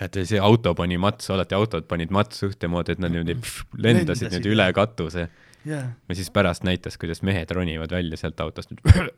et 0.00 0.20
see 0.28 0.40
auto 0.42 0.74
pani 0.76 0.98
matsu, 1.00 1.32
alati 1.36 1.56
autod 1.56 1.88
panid 1.88 2.12
matsu 2.14 2.50
ühtemoodi, 2.50 2.96
et 2.96 3.02
nad 3.02 3.12
niimoodi 3.14 3.36
pff, 3.40 3.66
lendasid 3.72 3.98
Lendasid, 3.98 4.30
niimoodi 4.34 4.54
üle 4.56 4.70
katuse 4.76 5.28
jaa, 5.66 5.88
ja 6.08 6.18
siis 6.18 6.30
pärast 6.34 6.66
näitas, 6.66 6.98
kuidas 7.00 7.22
mehed 7.26 7.50
ronivad 7.54 7.92
välja 7.92 8.18
sealt 8.20 8.40
autost, 8.44 8.72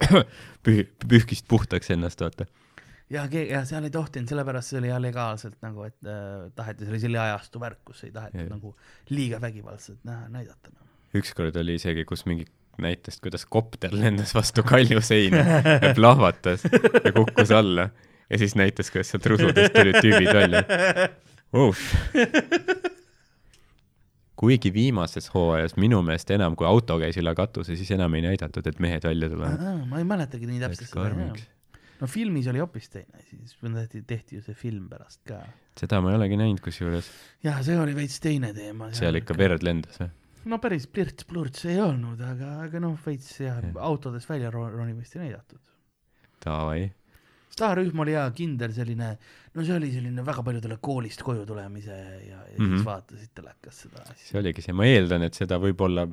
püh-, 0.67 0.87
pühkist 1.09 1.49
puhtaks 1.49 1.91
ennast, 1.95 2.21
vaata. 2.25 2.47
ja, 3.11 3.27
ja 3.29 3.65
seal 3.69 3.89
ei 3.89 3.95
tohtinud, 3.95 4.31
sellepärast 4.31 4.75
see 4.75 4.83
oli 4.83 4.93
jah 4.93 5.01
legaalselt 5.03 5.59
nagu, 5.65 5.87
et 5.89 5.99
äh, 6.09 6.49
taheti, 6.59 6.87
see 6.87 6.97
oli 6.97 7.03
selle 7.07 7.23
ajastu 7.23 7.63
värk, 7.63 7.83
kus 7.91 8.05
ei 8.09 8.15
tahetud 8.15 8.43
Jah. 8.43 8.53
nagu 8.53 8.75
liiga 9.15 9.41
vägivaldselt 9.45 10.03
näha, 10.09 10.29
näidata 10.33 10.73
no.. 10.75 10.89
ükskord 11.21 11.57
oli 11.61 11.79
isegi, 11.81 12.07
kus 12.09 12.27
mingi 12.29 12.49
näitas, 12.79 13.19
kuidas 13.21 13.47
kopter 13.47 13.95
lendas 13.95 14.35
vastu 14.35 14.63
kaljuseina 14.63 15.45
ja 15.83 15.95
plahvatas 15.95 16.65
ja 17.05 17.13
kukkus 17.13 17.51
alla 17.51 17.89
ja 18.31 18.39
siis 18.39 18.55
näitas, 18.55 18.91
kuidas 18.91 19.11
sealt 19.15 19.27
rusudest 19.27 19.75
tulid 19.75 19.99
tüübid 20.03 20.35
välja 20.35 20.63
uh.. 21.53 22.95
Kuigi 24.39 24.73
viimases 24.75 25.31
hooajas 25.35 25.77
minu 25.81 26.01
meelest 26.07 26.31
enam, 26.37 26.57
kui 26.59 26.67
auto 26.69 26.99
käis 27.01 27.19
üle 27.21 27.35
katuse, 27.39 27.77
siis 27.79 27.91
enam 27.97 28.15
ei 28.19 28.25
näidatud, 28.29 28.67
et 28.71 28.83
mehed 28.83 29.07
välja 29.09 29.31
tulevad. 29.33 29.65
ma 29.91 30.03
ei 30.03 30.07
mäletagi 30.09 30.51
nii 30.51 30.61
täpselt 30.63 30.93
seda 30.93 31.09
jah.. 31.11 31.43
no 31.99 32.11
filmis 32.11 32.47
oli 32.53 32.63
hoopis 32.63 32.93
teine 32.95 33.19
asi, 33.23 33.41
siis 33.41 33.59
tehti, 33.65 34.05
tehti 34.15 34.39
ju 34.39 34.47
see 34.47 34.59
film 34.59 34.87
pärast 34.93 35.25
ka. 35.29 35.43
seda 35.81 36.01
ma 36.05 36.15
ei 36.15 36.21
olegi 36.21 36.39
näinud, 36.41 36.63
kusjuures 36.65 37.11
jah, 37.47 37.59
see 37.67 37.79
oli 37.79 37.97
veits 37.99 38.21
teine 38.23 38.55
teema. 38.57 38.93
seal 38.97 39.19
ikka 39.19 39.37
verd 39.39 39.67
lendas 39.67 39.99
või? 40.03 40.13
no 40.49 40.61
päris 40.63 40.87
plirts-plurts 40.91 41.67
ei 41.69 41.81
olnud, 41.83 42.21
aga, 42.25 42.55
aga 42.67 42.83
noh, 42.83 42.95
veits 43.05 43.33
jah 43.43 43.59
Jah., 43.59 43.83
autodest 43.91 44.31
välja 44.31 44.53
ro- 44.55 44.71
ronimist 44.71 45.17
ei 45.17 45.27
näidatud. 45.27 45.61
Davai. 46.45 46.87
Staarrühm 47.55 48.05
oli 48.05 48.15
hea, 48.17 48.27
kindel 48.37 48.75
selline, 48.77 49.13
no 49.55 49.65
see 49.67 49.77
oli 49.77 49.91
selline 49.95 50.25
väga 50.27 50.45
paljudele 50.47 50.79
koolist 50.83 51.25
koju 51.27 51.47
tulemise 51.49 51.95
ja, 51.95 52.19
ja 52.27 52.37
mm 52.41 52.53
-hmm. 52.53 52.67
Mhm. 52.67 52.77
siis 52.77 52.87
vaatasid 52.87 53.33
telekas 53.35 53.81
seda 53.87 54.03
asja. 54.03 54.27
see 54.27 54.41
oligi 54.41 54.63
see, 54.63 54.77
ma 54.77 54.87
eeldan, 54.87 55.23
et 55.23 55.35
seda 55.35 55.59
võib-olla 55.63 56.07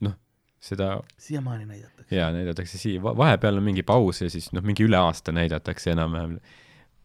noh, 0.00 0.14
seda 0.60 1.00
siiamaani 1.18 1.66
näidatakse. 1.66 2.14
jaa, 2.16 2.30
näidatakse 2.32 2.78
siia, 2.78 3.02
vahepeal 3.02 3.56
on 3.56 3.68
mingi 3.72 3.82
paus 3.82 4.22
ja 4.22 4.30
siis 4.30 4.52
noh, 4.52 4.62
mingi 4.62 4.84
üle 4.84 4.96
aasta 4.96 5.32
näidatakse 5.32 5.90
enam-vähem 5.90 6.38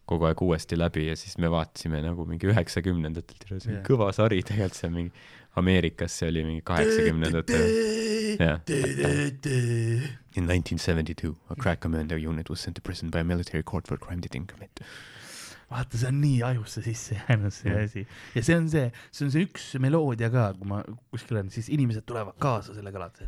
kogu 0.04 0.26
aeg 0.26 0.42
uuesti 0.42 0.76
läbi 0.78 1.06
ja 1.06 1.16
siis 1.16 1.38
me 1.38 1.50
vaatasime 1.50 2.02
nagu 2.02 2.26
mingi 2.26 2.48
üheksakümnendatelt 2.50 3.46
kõva 3.86 4.12
sari 4.12 4.42
tegelikult, 4.42 4.74
see 4.74 4.88
on 4.88 4.94
mingi 4.94 5.12
Ameerikas 5.60 6.14
see 6.18 6.28
oli 6.32 6.44
mingi 6.48 6.62
kaheksakümnendatel. 6.64 7.64
jah. 8.40 8.60
In 10.34 10.46
1972, 10.48 11.34
a 11.50 11.54
crack 11.54 11.80
commander 11.80 12.16
unit 12.16 12.48
was 12.48 12.60
sent 12.60 12.76
to 12.76 12.82
prison 12.82 13.10
by 13.10 13.18
a 13.20 13.24
military 13.24 13.62
court 13.62 13.86
for 13.86 13.94
a 13.94 13.98
crime 13.98 14.20
they 14.20 14.30
didn't 14.32 14.48
commit. 14.52 14.80
vaata, 15.72 15.96
see 15.96 16.08
on 16.08 16.18
nii 16.20 16.42
ajusse 16.44 16.82
sisse 16.84 17.14
jäänud 17.16 17.54
see 17.56 17.72
asi 17.72 18.02
ja 18.34 18.42
see 18.44 18.56
on 18.60 18.66
see, 18.68 18.90
see 19.08 19.24
on 19.24 19.30
see 19.32 19.46
üks 19.46 19.70
meloodia 19.80 20.28
ka, 20.32 20.50
kui 20.58 20.68
ma 20.68 20.82
kuskil 21.14 21.38
olen, 21.38 21.48
siis 21.54 21.70
inimesed 21.72 22.04
tulevad 22.08 22.36
kaasa 22.42 22.74
sellega 22.76 23.00
alati. 23.00 23.24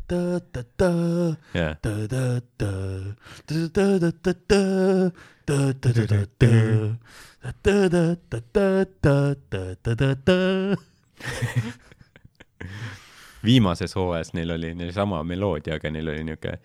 Viimases 13.44 13.94
hooajas 13.96 14.32
neil 14.32 14.50
oli 14.50 14.74
neil 14.74 14.92
sama 14.92 15.22
meloodia, 15.24 15.76
aga 15.76 15.90
neil 15.90 16.08
oli 16.08 16.24
niuke 16.24 16.58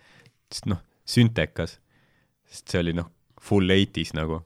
noh, 0.66 0.80
süntekas, 1.06 1.78
sest 2.50 2.72
see 2.72 2.80
oli 2.82 2.94
noh, 2.96 3.10
full 3.40 3.70
eighties 3.70 4.14
nagu. 4.16 4.42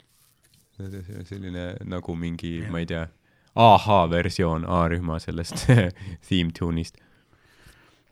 selline 0.75 1.77
nagu 1.87 2.17
mingi, 2.19 2.65
ma 2.71 2.81
ei 2.83 2.87
tea, 2.91 3.07
ahhaa 3.55 4.11
versioon 4.11 4.65
A-rühma 4.67 5.21
sellest 5.23 5.67
theme 6.29 6.51
tune'ist. 6.59 6.99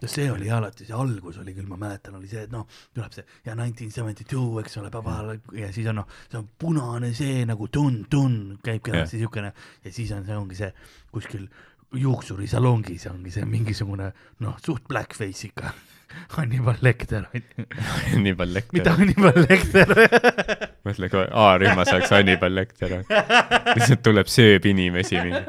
ja 0.03 0.09
see 0.11 0.31
oli 0.31 0.51
alati, 0.51 0.87
see 0.87 0.95
algus 0.99 1.37
oli 1.39 1.55
küll, 1.55 1.67
ma 1.71 1.77
mäletan, 1.79 2.17
oli 2.19 2.31
see, 2.31 2.43
et 2.47 2.55
noh, 2.55 2.67
tuleb 2.95 3.13
see 3.15 3.27
ja 3.47 3.55
nineteen 3.59 3.91
seventy 3.91 4.25
two, 4.27 4.59
eks 4.59 4.79
ole, 4.79 4.91
ja 5.59 5.73
siis 5.73 5.87
on 5.91 6.01
noh, 6.01 6.09
see 6.31 6.39
on 6.39 6.49
punane 6.59 7.13
see 7.15 7.45
nagu 7.47 7.69
tunn 7.71 8.57
käib 8.63 8.83
kenasti 8.83 9.21
siukene 9.23 9.53
ja 9.85 9.93
siis 9.93 10.11
on, 10.15 10.25
see 10.27 10.39
ongi 10.39 10.59
see 10.59 10.73
kuskil 11.15 11.47
juuksurisalongis 11.93 13.07
ongi 13.11 13.31
see 13.35 13.45
mingisugune 13.49 14.13
noh, 14.45 14.59
suht 14.65 14.87
blackface 14.89 15.49
ikka. 15.51 15.73
Hannibal 16.37 16.77
Lecter, 16.85 17.25
nii 17.33 18.35
palju 18.37 18.53
lekter 18.53 18.77
mitte. 18.77 18.93
Hannibal 18.99 19.39
Lecter 19.47 19.95
mõtle, 20.85 21.09
kui 21.13 21.23
A-rühmas 21.45 21.93
oleks 21.93 22.13
Hannibal 22.13 22.55
Lecter. 22.55 22.99
lihtsalt 23.73 24.03
tuleb, 24.05 24.29
sööb 24.31 24.67
inimesi 24.69 25.21
mingi, 25.23 25.41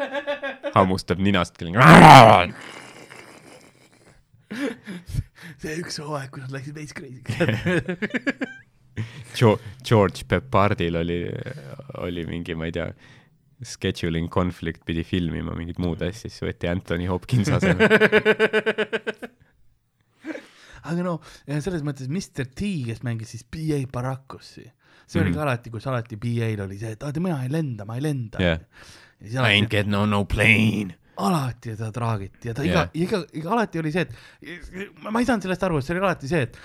hammustab 0.75 1.21
ninast 1.23 1.57
küll. 1.59 1.73
see 5.63 5.77
üks 5.79 5.99
hooaeg, 6.03 6.29
kui 6.31 6.43
nad 6.43 6.53
läksid 6.53 6.77
veits 6.77 6.95
crazy'ks. 6.95 7.33
George 9.87 10.27
Pepardil 10.29 10.99
oli, 10.99 11.19
oli 12.05 12.25
mingi, 12.29 12.53
ma 12.55 12.69
ei 12.69 12.75
tea, 12.75 12.91
scheduling 13.66 14.30
conflict, 14.32 14.84
pidi 14.86 15.03
filmima 15.07 15.55
mingit 15.57 15.80
muud 15.82 16.01
asja, 16.05 16.30
siis 16.30 16.41
võeti 16.45 16.70
Anthony 16.72 17.07
Hopkins 17.09 17.49
asemele. 17.57 17.99
aga 20.84 21.03
no 21.05 21.14
ja 21.47 21.59
selles 21.64 21.84
mõttes 21.86 22.09
Mr 22.11 22.47
T, 22.51 22.70
kes 22.89 23.03
mängis 23.07 23.32
siis 23.36 23.45
BA 23.47 23.80
Baracussi, 23.91 24.66
see 25.07 25.22
oli 25.22 25.32
Mhm. 25.32 25.38
ka 25.38 25.45
alati, 25.45 25.72
kus 25.72 25.88
alati 25.88 26.18
BA-l 26.20 26.66
oli 26.66 26.78
see, 26.82 26.91
et 26.97 27.03
aa, 27.03 27.14
mina 27.24 27.39
ei 27.45 27.51
lenda, 27.53 27.86
ma 27.88 27.95
ei 27.99 28.03
lenda 28.03 28.39
siis 29.24 29.36
I 29.36 29.38
ain't 29.38 29.39
alati, 29.45 29.70
getting 29.72 29.95
on 29.95 30.09
no 30.11 30.26
plane. 30.26 30.97
alati 31.24 31.76
teda 31.76 31.91
traagiti 31.95 32.49
ja 32.49 32.53
ta 32.57 32.64
iga 32.68 32.84
Jah., 32.84 32.89
iga, 32.99 33.24
iga 33.39 33.51
alati 33.55 33.80
oli 33.80 33.91
see, 33.95 34.01
et 34.01 34.99
ma 35.07 35.20
ei 35.22 35.26
saanud 35.30 35.45
sellest 35.45 35.64
aru, 35.64 35.78
et 35.80 35.86
see 35.88 35.95
oli 35.95 36.03
alati 36.03 36.28
see, 36.32 36.41
et 36.49 36.57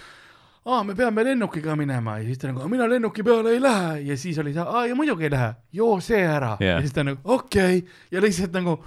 aa, 0.69 0.83
me 0.85 0.97
peame 0.99 1.25
lennukiga 1.25 1.77
minema 1.79 2.19
ja 2.21 2.27
siis 2.29 2.41
ta 2.43 2.51
nagu, 2.51 2.69
mina 2.71 2.89
lennuki 2.91 3.25
peale 3.27 3.55
ei 3.57 3.63
lähe 3.63 4.01
ja 4.11 4.17
siis 4.21 4.39
oli 4.43 4.55
see, 4.57 4.65
aa 4.65 4.87
ja 4.91 4.97
muidugi 4.99 5.29
ei 5.29 5.35
lähe, 5.35 5.53
joo 5.81 6.01
see 6.05 6.25
ära 6.25 6.57
Jah. 6.61 6.77
ja 6.77 6.81
siis 6.85 6.97
ta 6.97 7.07
nagu 7.07 7.21
okei 7.25 7.81
okay. 7.81 7.97
ja 8.13 8.25
lihtsalt 8.25 8.53
nagu 8.59 8.79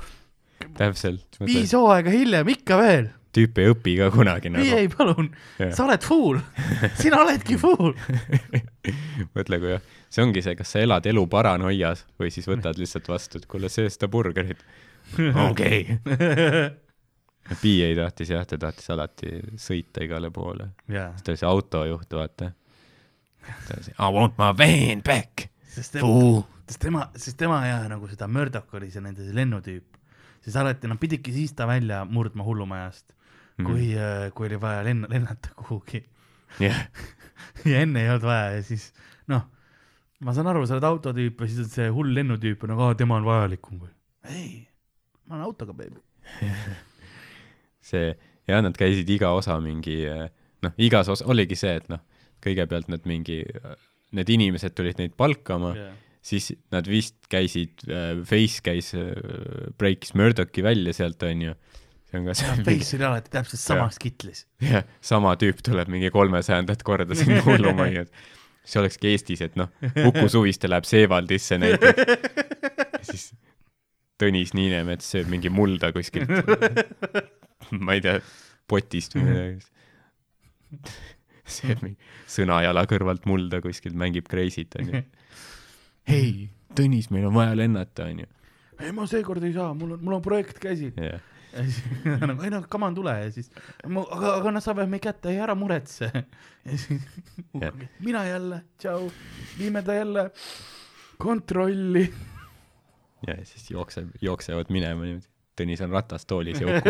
täpselt. 0.77 1.41
viis 1.45 1.73
hooaega 1.77 2.13
hiljem 2.13 2.53
ikka 2.53 2.77
veel 2.81 3.09
tüüp 3.35 3.61
ei 3.63 3.71
õpi 3.71 3.95
ka 3.99 4.09
kunagi 4.13 4.51
nagu. 4.51 4.67
ei, 4.75 4.89
palun, 4.91 5.31
Jah. 5.59 5.73
sa 5.75 5.85
oled 5.87 6.03
fool, 6.05 6.39
sina 6.99 7.21
oledki 7.23 7.57
fool. 7.59 7.93
mõtle, 9.37 9.59
kui 9.61 9.71
jah, 9.71 9.85
see 10.11 10.25
ongi 10.25 10.43
see, 10.43 10.57
kas 10.59 10.75
sa 10.75 10.83
elad 10.83 11.07
elu 11.07 11.23
paranoias 11.31 12.05
või 12.19 12.33
siis 12.35 12.49
võtad 12.51 12.79
lihtsalt 12.81 13.07
vastu, 13.11 13.39
et 13.39 13.47
kuule, 13.51 13.71
söö 13.71 13.91
seda 13.91 14.11
burgerit. 14.11 14.63
okei. 15.49 15.85
PA 17.59 17.87
tahtis 18.03 18.29
jah, 18.33 18.45
ta 18.47 18.57
tahtis 18.57 18.89
alati 18.93 19.31
sõita 19.59 20.03
igale 20.05 20.29
poole. 20.31 20.69
jaa, 20.91 21.11
ta 21.23 21.31
oli 21.33 21.37
see 21.41 21.47
autojuht, 21.49 22.13
vaata. 22.17 22.51
ta 23.67 23.75
oli 23.77 23.83
see 23.89 23.95
I 23.97 24.09
want 24.13 24.37
my 24.39 24.51
van 24.57 25.01
back. 25.05 25.47
sest 25.71 25.93
tema, 25.97 26.07
Fool. 26.07 26.41
sest 26.67 26.79
tema, 26.83 27.07
sest 27.15 27.37
tema 27.39 27.61
ja 27.67 27.79
nagu 27.91 28.07
seda 28.11 28.27
Murdoch 28.27 28.73
oli 28.79 28.91
see 28.91 29.01
nende 29.03 29.23
see 29.25 29.35
lennutüüp, 29.35 29.97
siis 30.43 30.55
alati 30.59 30.87
nad 30.91 30.99
pididki 31.01 31.33
siis 31.35 31.53
ta 31.57 31.67
välja 31.69 32.03
murdma 32.05 32.43
hullumajast, 32.47 33.13
Mhm. 33.59 33.65
kui 33.67 33.87
mm., 33.93 34.31
kui 34.33 34.47
oli 34.47 34.57
vaja 34.61 34.83
lenn-, 34.87 35.07
lennata 35.11 35.49
kuhugi 35.59 35.99
jah, 36.63 36.85
ja 37.71 37.81
enne 37.83 37.99
ei 38.05 38.09
olnud 38.09 38.23
vaja 38.25 38.53
ja 38.55 38.61
siis 38.63 38.87
noh, 39.27 39.43
ma 40.23 40.33
saan 40.33 40.47
aru, 40.47 40.63
sa 40.65 40.77
oled 40.77 40.87
autotüüp 40.87 41.41
ja 41.43 41.47
siis 41.51 41.59
on 41.65 41.69
see 41.69 41.89
hull 41.93 42.13
lennutüüp 42.15 42.63
on, 42.63 42.71
aga 42.77 42.93
tema 43.03 43.17
on 43.19 43.25
vajalikum 43.27 43.81
või? 43.83 43.91
ei, 44.31 44.67
ma 45.27 45.35
olen 45.35 45.45
autoga, 45.49 45.73
baby. 45.73 45.99
see 47.91 48.13
ja 48.49 48.61
nad 48.63 48.77
käisid 48.77 49.09
iga 49.11 49.33
osa 49.37 49.59
mingi 49.63 50.01
noh, 50.07 50.77
igas 50.81 51.09
osa 51.11 51.27
oligi 51.31 51.57
see, 51.59 51.75
et 51.81 51.89
noh, 51.91 52.01
kõigepealt 52.41 52.89
nad 52.91 53.03
mingi, 53.09 53.41
need 54.17 54.31
inimesed 54.33 54.73
tulid 54.77 55.01
neid 55.01 55.13
palkama 55.19 55.75
yeah., 55.77 55.99
siis 56.21 56.51
nad 56.73 56.85
vist 56.85 57.17
käisid, 57.31 57.81
Face 58.29 58.61
käis, 58.61 58.91
breakis 59.81 60.13
Murdochi 60.17 60.61
välja 60.61 60.93
sealt 60.93 61.23
onju. 61.25 61.55
see 62.05 62.19
on 62.19 62.27
ka 62.29 62.35
see 62.37 62.57
Face 62.67 62.97
oli 62.97 63.07
alati 63.07 63.33
täpselt 63.33 63.63
samas 63.63 63.97
kitlis. 64.01 64.45
jah, 64.61 64.85
sama 65.01 65.33
tüüp 65.41 65.63
tuleb 65.65 65.89
mingi 65.89 66.11
kolmesajandat 66.13 66.83
korda 66.85 67.17
sinna 67.17 67.41
hullumajja. 67.47 68.05
see 68.61 68.81
olekski 68.83 69.15
Eestis, 69.15 69.41
et 69.41 69.57
noh, 69.57 69.71
Uku 70.05 70.27
Suviste 70.29 70.69
läheb 70.69 70.85
Seevaldisse 70.85 71.57
näiteks. 71.57 72.59
siis 73.09 73.31
Tõnis 74.21 74.53
Niinemets 74.53 75.07
sööb 75.15 75.31
mingi 75.33 75.49
mulda 75.49 75.89
kuskilt, 75.95 76.29
ma 77.85 77.97
ei 77.97 78.03
tea, 78.03 78.19
potist 78.71 79.15
või 79.17 79.27
midagi. 79.27 79.65
sööb 81.51 81.81
mingi 81.83 82.11
sõnajala 82.31 82.85
kõrvalt 82.89 83.25
mulda 83.29 83.59
kuskilt, 83.63 83.97
mängib 83.99 84.29
Crazy't 84.31 84.77
onju. 84.79 85.03
hei, 86.11 86.49
Tõnis, 86.71 87.09
meil 87.11 87.25
on 87.27 87.35
vaja 87.35 87.57
lennata 87.59 88.05
onju. 88.07 88.29
ei, 88.79 88.93
ma 88.95 89.03
seekord 89.09 89.43
ei 89.43 89.53
saa, 89.55 89.73
mul 89.75 89.97
on, 89.97 90.03
mul 90.05 90.17
on 90.19 90.23
projekt 90.23 90.61
käsil. 90.63 90.93
jah, 90.95 91.19
ja 91.51 91.65
siis 91.67 91.81
nagu 92.29 92.45
ei 92.47 92.53
noh, 92.53 92.65
come 92.71 92.87
on, 92.87 92.95
tule 92.95 93.15
ja 93.19 93.31
siis, 93.33 93.51
aga, 93.83 94.35
aga 94.37 94.53
nad 94.55 94.63
saavad 94.63 94.91
meid 94.91 95.03
kätte, 95.03 95.33
ei 95.33 95.41
ära 95.43 95.55
muretse. 95.57 96.11
ja 96.15 96.77
siis 96.85 97.03
Jah. 97.59 97.83
mina 97.99 98.23
jälle, 98.29 98.61
tšau, 98.79 99.09
viime 99.59 99.83
ta 99.83 99.97
jälle 99.99 100.29
kontrolli. 101.21 102.05
ja 103.27 103.35
siis 103.45 103.67
jookseb, 103.71 104.15
jooksevad 104.21 104.71
minema 104.73 105.03
niimoodi. 105.05 105.27
Tõnis 105.59 105.81
on 105.83 105.91
ratastoolis 105.91 106.61
ja 106.61 106.67
Uku, 106.77 106.89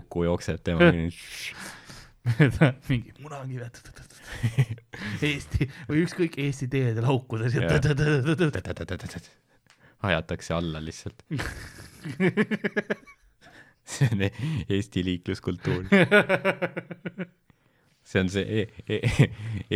Uku 0.00 0.24
jookseb 0.26 0.62
temaga. 0.64 0.90
mingi 2.90 3.12
munakivi, 3.22 3.64
Eesti 5.24 5.68
või 5.88 6.02
ükskõik 6.04 6.36
Eesti 6.42 6.68
teedel 6.72 7.06
haukudes 7.08 7.54
ja 7.56 7.68
ajatakse 10.02 10.54
alla 10.54 10.80
lihtsalt 10.84 11.24
see 13.90 14.08
on 14.12 14.22
e- 14.28 14.32
Eesti 14.68 15.04
liikluskultuur 15.04 15.88
see 18.04 18.20
on 18.22 18.30
see 18.32 18.44
e 18.60 18.66
e 18.88 19.00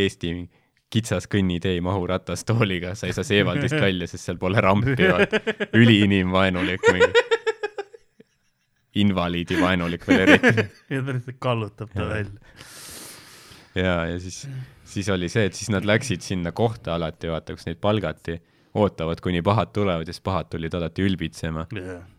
Eesti 0.04 0.34
kitsas 0.92 1.26
kõnnitee 1.30 1.74
ei 1.78 1.82
mahu 1.84 2.06
ratastooliga 2.12 2.94
sa 2.94 3.08
ei 3.08 3.16
saa 3.16 3.26
seevaldist 3.26 3.80
välja 3.80 4.06
sest 4.10 4.28
seal 4.28 4.38
pole 4.40 4.60
rampi 4.64 4.94
üliinimvaenulik 5.80 6.84
mingi 6.92 7.24
invaliidivaenulik 9.02 10.06
veel 10.08 10.24
eriti 10.28 10.66
ja 10.94 11.02
ta 11.02 11.12
lihtsalt 11.12 11.38
kallutab 11.42 11.92
ta 11.94 12.08
välja. 12.08 12.56
ja, 13.74 13.94
ja 14.12 14.18
siis, 14.22 14.44
siis 14.94 15.08
oli 15.12 15.28
see, 15.32 15.46
et 15.50 15.58
siis 15.58 15.70
nad 15.74 15.86
läksid 15.86 16.24
sinna 16.24 16.52
kohta 16.52 16.94
alati, 16.98 17.30
vaata, 17.32 17.56
kus 17.56 17.66
neid 17.68 17.80
palgati, 17.82 18.38
ootavad, 18.74 19.20
kuni 19.22 19.42
pahad 19.42 19.70
tulevad 19.74 20.06
ja 20.06 20.14
siis 20.14 20.22
pahad 20.24 20.50
tulid 20.50 20.74
alati 20.74 21.04
ülbitsema. 21.06 21.66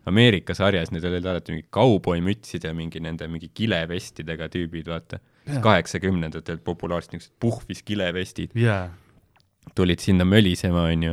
Ameerika 0.08 0.54
sarjas 0.56 0.92
need 0.92 1.04
olid 1.04 1.24
alati 1.28 1.52
mingi 1.52 1.66
kauboimütsid 1.70 2.64
ja 2.64 2.72
mingi 2.76 3.00
nende 3.04 3.28
mingi 3.28 3.50
kilevestidega 3.54 4.48
tüübid, 4.52 4.88
vaata. 4.92 5.20
Jaa. 5.46 5.60
kaheksakümnendatel 5.62 6.56
populaarsed 6.66 7.12
niisugused 7.12 7.36
puhvis 7.38 7.84
kilevestid 7.86 8.56
jaa, 8.58 8.88
tulid 9.78 10.02
sinna 10.02 10.24
mölisema, 10.26 10.88
onju. 10.90 11.12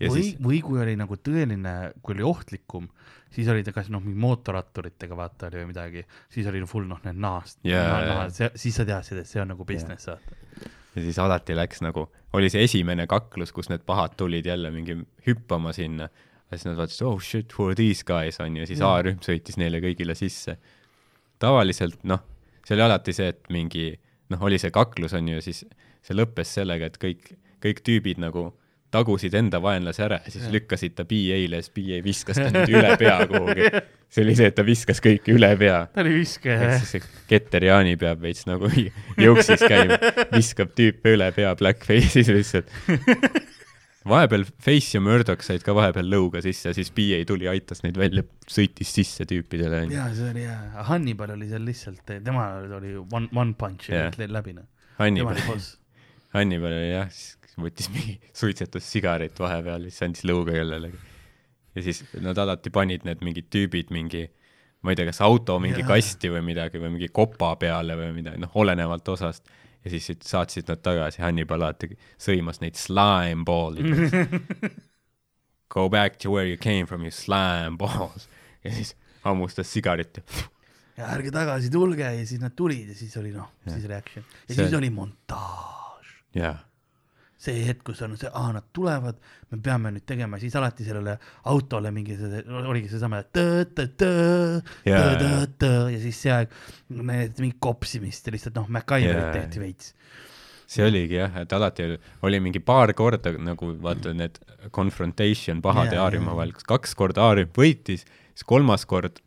või 0.00 0.16
siis, 0.16 0.32
või 0.42 0.58
kui 0.64 0.80
oli 0.82 0.96
nagu 0.98 1.14
tõeline, 1.14 1.74
kui 2.02 2.16
oli 2.16 2.26
ohtlikum, 2.26 2.88
siis 3.30 3.48
oli 3.48 3.64
ta 3.66 3.72
kas 3.74 3.90
noh, 3.92 4.02
mingi 4.02 4.18
mootorratturitega 4.20 5.16
vaata 5.16 5.48
oli 5.50 5.62
või 5.62 5.70
midagi, 5.70 6.04
siis 6.32 6.48
oli 6.50 6.62
full 6.68 6.88
noh, 6.90 7.00
need 7.04 7.20
nahast 7.20 7.60
Jaa, 7.66 7.84
naha, 7.86 8.26
jaa. 8.28 8.50
siis 8.58 8.76
sa 8.80 8.86
teadsid, 8.88 9.22
et 9.22 9.30
see 9.30 9.42
on 9.42 9.52
nagu 9.54 9.66
business 9.68 10.10
vaata. 10.10 10.40
ja 10.96 11.04
siis 11.04 11.20
alati 11.22 11.56
läks 11.56 11.84
nagu, 11.86 12.08
oli 12.36 12.50
see 12.52 12.64
esimene 12.66 13.06
kaklus, 13.10 13.54
kus 13.56 13.70
need 13.72 13.86
pahad 13.86 14.16
tulid 14.20 14.46
jälle 14.46 14.70
mingi 14.74 14.98
hüppama 15.26 15.72
sinna. 15.76 16.10
ja 16.50 16.58
siis 16.58 16.66
nad 16.70 16.78
vaatasid, 16.80 17.06
oh 17.06 17.20
shit, 17.22 17.54
who 17.58 17.70
are 17.70 17.78
these 17.78 18.04
guys 18.06 18.40
on 18.40 18.56
ju, 18.56 18.66
siis 18.66 18.82
Jaa. 18.82 18.96
A-rühm 18.98 19.22
sõitis 19.24 19.58
neile 19.60 19.82
kõigile 19.84 20.14
sisse. 20.18 20.58
tavaliselt 21.38 22.04
noh, 22.04 22.24
see 22.66 22.76
oli 22.76 22.86
alati 22.86 23.14
see, 23.16 23.28
et 23.34 23.46
mingi 23.50 23.92
noh, 24.30 24.42
oli 24.42 24.58
see 24.58 24.70
kaklus 24.74 25.14
on 25.18 25.28
ju, 25.28 25.42
siis 25.44 25.64
see 26.02 26.16
lõppes 26.16 26.56
sellega, 26.58 26.90
et 26.90 26.98
kõik, 27.00 27.32
kõik 27.62 27.82
tüübid 27.86 28.20
nagu 28.22 28.50
tagusid 28.90 29.34
enda 29.38 29.60
vaenlase 29.62 30.02
ära 30.06 30.18
ja 30.24 30.32
siis 30.32 30.44
Jah. 30.46 30.54
lükkasid 30.56 30.96
ta 30.98 31.04
BA-le 31.08 31.60
ja 31.60 31.62
siis 31.66 31.74
BA 31.76 32.00
viskas 32.04 32.40
ta 32.40 32.48
nüüd 32.54 32.72
üle 32.74 32.96
pea 33.00 33.18
kuhugi. 33.30 33.68
see 34.10 34.24
oli 34.24 34.34
see, 34.38 34.48
et 34.50 34.56
ta 34.58 34.64
viskas 34.66 35.02
kõiki 35.04 35.36
üle 35.36 35.52
pea 35.60 35.84
ta 35.94 36.02
oli 36.04 36.16
viskaja 36.18 36.72
see 36.82 37.02
Keter 37.30 37.68
Jaani 37.68 37.94
peab 38.00 38.22
veits 38.24 38.46
nagu 38.50 38.70
jõuksis 39.24 39.62
käima, 39.62 40.00
viskab 40.34 40.74
tüüpe 40.78 41.14
üle 41.16 41.30
pea 41.36 41.54
blackface'is 41.58 42.32
lihtsalt. 42.34 42.70
vahepeal 44.10 44.46
Face 44.64 44.96
ja 44.96 45.00
Murdoch 45.04 45.44
said 45.44 45.62
ka 45.64 45.74
vahepeal 45.76 46.08
lõuga 46.10 46.42
sisse, 46.44 46.72
siis 46.76 46.90
PA 46.96 47.20
tuli, 47.28 47.46
aitas 47.50 47.84
neid 47.84 47.98
välja, 48.00 48.24
sõitis 48.50 48.90
sisse 48.96 49.26
tüüpidele 49.28 49.84
jaa, 49.92 50.08
see 50.16 50.30
oli 50.32 50.46
hea, 50.48 50.60
Hannibal 50.88 51.34
oli 51.36 51.50
seal 51.50 51.66
lihtsalt, 51.68 52.02
tema 52.08 52.48
oli 52.80 52.96
one, 53.02 53.28
one 53.36 53.54
punch 53.60 53.92
ja 53.92 54.08
Jah. 54.08 54.18
läbi 54.26 54.56
noh. 54.56 54.66
Hannibal. 55.00 55.38
Hannibal 56.34 56.74
oli 56.76 56.90
jah, 56.90 57.12
siis 57.12 57.36
võttis 57.58 57.88
mingi, 57.92 58.18
suitsetas 58.40 58.86
sigaret 58.92 59.38
vahepeal, 59.40 59.88
siis 59.90 60.02
andis 60.06 60.24
lõuga 60.28 60.52
kellelegi. 60.58 60.98
ja 61.74 61.82
siis 61.86 62.04
nad 62.20 62.38
alati 62.38 62.70
panid 62.70 63.04
need 63.08 63.22
mingid 63.26 63.48
tüübid 63.52 63.90
mingi, 63.94 64.26
ma 64.82 64.92
ei 64.92 64.96
tea, 64.98 65.06
kas 65.10 65.20
auto 65.26 65.58
mingi 65.62 65.82
Jaa. 65.82 65.88
kasti 65.94 66.30
või 66.32 66.42
midagi 66.52 66.78
või 66.82 66.94
mingi 66.96 67.08
kopa 67.14 67.54
peale 67.60 67.96
või 67.98 68.12
midagi, 68.20 68.40
noh, 68.42 68.50
olenevalt 68.54 69.08
osast. 69.08 69.48
ja 69.84 69.90
siis 69.90 70.10
saatsid 70.20 70.68
nad 70.68 70.80
tagasi, 70.84 71.22
Hannibal 71.22 71.62
alati 71.62 71.90
sõimas 72.20 72.60
neid 72.60 72.76
slime 72.76 73.44
ball'ideks. 73.48 74.76
Go 75.70 75.88
back 75.88 76.18
to 76.18 76.30
where 76.32 76.46
you 76.48 76.56
came 76.58 76.86
from, 76.86 77.04
you 77.04 77.10
slime 77.14 77.76
balls. 77.78 78.28
ja 78.64 78.72
siis 78.74 78.94
hammustas 79.24 79.70
sigaretti. 79.72 80.22
ja 80.96 81.06
ärge 81.14 81.30
tagasi 81.32 81.70
tulge 81.70 82.02
ja 82.04 82.26
siis 82.26 82.40
nad 82.42 82.52
tulid 82.56 82.88
ja 82.90 82.94
siis 82.98 83.14
oli 83.16 83.30
noh, 83.32 83.48
siis 83.68 83.84
oli 83.86 83.94
action. 83.94 84.24
ja 84.48 84.54
See- 84.54 84.64
siis 84.64 84.74
oli 84.76 84.90
montaaž. 84.90 86.10
jah, 86.34 86.58
see 87.40 87.62
hetk, 87.64 87.84
kus 87.88 88.02
on 88.04 88.16
see, 88.20 88.28
aa, 88.36 88.50
nad 88.52 88.66
tulevad, 88.76 89.20
me 89.50 89.60
peame 89.64 89.92
nüüd 89.94 90.04
tegema, 90.08 90.38
siis 90.40 90.56
alati 90.60 90.84
sellele 90.84 91.16
autole 91.48 91.92
mingi 91.94 92.16
oligi 92.68 92.90
seesama 92.92 93.22
tõ-tõ-tõ, 93.36 94.10
tõ-tõ-tõ 94.84 95.72
ja 95.94 96.02
siis 96.02 96.20
see 96.26 96.34
aeg 96.34 96.52
mingit 96.90 97.56
kopsimist 97.64 98.28
ja 98.28 98.36
lihtsalt 98.36 98.60
noh, 98.60 98.68
MacGyverit 98.76 99.32
tehti 99.38 99.62
veits. 99.62 99.94
see 100.70 100.84
oligi 100.86 101.16
jah, 101.16 101.40
et 101.40 101.52
alati 101.56 101.88
oli, 101.88 101.98
oli 102.28 102.42
mingi 102.44 102.60
paar 102.62 102.92
korda 102.94 103.32
nagu 103.40 103.72
vaata 103.82 104.12
need 104.14 104.36
confrontation 104.70 105.64
pahade 105.64 105.96
A-rühma 105.98 106.34
jaa. 106.34 106.40
vahel, 106.42 106.52
kas 106.58 106.68
kaks 106.68 106.94
korda 106.98 107.24
A-rühm 107.30 107.56
võitis, 107.56 108.04
siis 108.34 108.46
kolmas 108.46 108.84
kord 108.90 109.22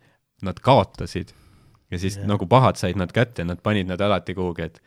nad 0.46 0.62
kaotasid 0.62 1.34
ja 1.90 2.00
siis 2.00 2.20
yeah. 2.20 2.30
nagu 2.30 2.46
pahad 2.50 2.78
said 2.78 3.00
nad 3.00 3.12
kätte, 3.16 3.46
nad 3.48 3.62
panid 3.66 3.90
nad 3.90 4.02
alati 4.02 4.38
kuhugi, 4.38 4.70
et 4.70 4.82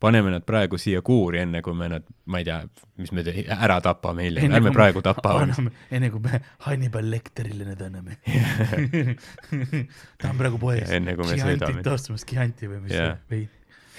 paneme 0.00 0.30
nad 0.30 0.44
praegu 0.44 0.76
siia 0.80 1.00
kuuri, 1.02 1.38
enne 1.44 1.62
kui 1.64 1.74
me 1.74 1.88
nad, 1.88 2.04
ma 2.28 2.40
ei 2.42 2.44
tea, 2.44 2.58
mis 3.00 3.12
me 3.16 3.22
te- 3.24 3.46
ära 3.48 3.78
tapame 3.84 4.26
hiljem, 4.26 4.52
ärme 4.58 4.72
praegu 4.74 5.00
tapa. 5.04 5.36
enne 5.96 6.10
kui 6.12 6.20
me 6.24 6.40
Hannibal 6.66 7.08
Lecterile 7.10 7.64
need 7.70 7.80
anname. 7.86 8.18
ta 10.20 10.30
on 10.32 10.36
praegu 10.40 10.60
poes. 10.60 10.84
enne 10.92 11.16
kui 11.16 11.28
me 11.30 11.38
sõidame. 11.40 11.82
ostmas 11.94 12.26
Chianti 12.28 12.68
või 12.70 12.82
mis 12.84 12.92
see 12.96 13.08
vein. 13.32 13.48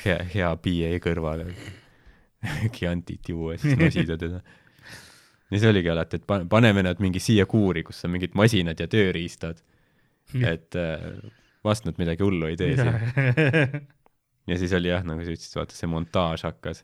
hea, 0.03 0.19
hea 0.35 0.51
PA 0.67 0.93
kõrvale. 1.07 1.49
Chiantit 2.77 3.29
juua, 3.33 3.57
siis 3.57 3.77
nosida 3.79 4.17
teda. 4.21 4.43
ja 5.49 5.59
see 5.63 5.71
oligi 5.71 5.89
alati, 5.89 6.21
et 6.21 6.27
pa- 6.29 6.43
paneme 6.49 6.83
nad 6.85 7.01
mingi 7.03 7.19
siia 7.23 7.47
kuuri, 7.49 7.81
kus 7.87 8.03
on 8.05 8.13
mingid 8.13 8.37
masinad 8.37 8.79
ja 8.79 8.87
tööriistad, 8.91 9.63
et 10.45 10.77
äh, 10.77 11.09
vast 11.65 11.87
nad 11.89 11.97
midagi 11.99 12.21
hullu 12.23 12.51
ei 12.51 12.57
tee 12.59 12.75
siin. 12.77 13.87
Ja 14.47 14.57
siis 14.59 14.73
oli 14.77 14.91
jah, 14.91 15.03
nagu 15.07 15.23
sa 15.23 15.33
ütlesid, 15.33 15.57
vaata 15.59 15.77
see 15.77 15.89
montaaž 15.91 16.45
hakkas, 16.47 16.83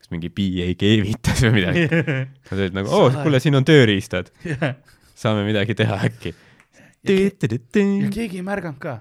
kas 0.00 0.12
mingi 0.12 0.30
PA 0.32 0.68
keevitas 0.80 1.42
või 1.46 1.54
midagi. 1.58 1.86
Nad 2.48 2.56
olid 2.58 2.78
nagu, 2.78 2.92
oo, 2.94 3.10
kuule, 3.20 3.40
siin 3.42 3.58
on 3.58 3.66
tööriistad, 3.68 4.32
saame 5.16 5.44
midagi 5.48 5.76
teha 5.78 6.00
äkki. 6.08 6.34
ja 8.06 8.14
keegi 8.14 8.40
ei 8.40 8.46
märganud 8.46 8.80
ka. 8.82 9.00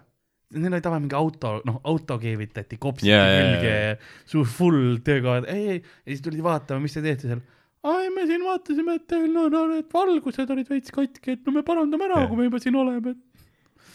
Neil 0.56 0.76
oli 0.78 0.84
tavaline 0.86 1.08
mingi 1.08 1.18
auto, 1.18 1.56
noh, 1.68 1.80
auto 1.90 2.16
keevitati, 2.22 2.78
kopsiti 2.80 3.10
jaa, 3.10 3.26
külge 3.34 3.72
jaa., 3.72 3.96
suur 4.30 4.46
full 4.48 5.00
töökohad, 5.04 5.48
ei, 5.52 5.64
ei, 5.74 5.80
ja 5.82 6.14
siis 6.14 6.22
tulid 6.24 6.44
vaatama, 6.46 6.84
mis 6.84 6.94
te 6.96 7.02
teete 7.04 7.32
seal. 7.32 7.42
ai, 7.90 8.12
me 8.14 8.28
siin 8.30 8.46
vaatasime, 8.46 8.96
et 9.00 9.08
teil 9.10 9.26
no, 9.34 9.48
no 9.52 9.66
need 9.72 9.90
valgused 9.92 10.54
olid 10.54 10.70
veits 10.70 10.94
katki, 10.96 11.36
et 11.36 11.50
no 11.50 11.56
me 11.58 11.66
parandame 11.66 12.08
ära, 12.08 12.22
kui 12.30 12.40
me 12.40 12.48
juba 12.48 12.62
siin 12.62 12.78
oleme. 12.80 13.16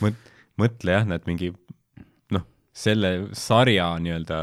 mõt-, 0.03 0.29
mõtle 0.61 0.99
jah, 0.99 1.07
nad 1.09 1.25
mingi 1.31 1.53
selle 2.81 3.11
sarja 3.37 3.93
nii-öelda 4.01 4.41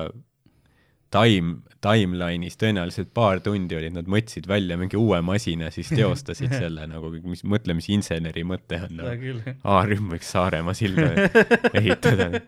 time, 1.13 1.61
timeline'is 1.83 2.57
tõenäoliselt 2.59 3.11
paar 3.15 3.41
tundi 3.43 3.77
olid, 3.77 3.95
nad 3.95 4.09
mõtlesid 4.11 4.47
välja 4.49 4.77
mingi 4.79 4.99
uue 4.99 5.19
masina, 5.25 5.71
siis 5.73 5.91
teostasid 5.93 6.53
selle 6.61 6.87
nagu, 6.89 7.11
mis, 7.23 7.43
mõtle, 7.47 7.77
mis 7.77 7.89
inseneri 7.93 8.43
mõte 8.47 8.81
on 8.87 9.01
nagu.. 9.01 9.35
A-rühm 9.77 10.11
võiks 10.13 10.31
Saaremaa 10.35 10.75
silda 10.77 11.09
ehitada. 11.79 12.43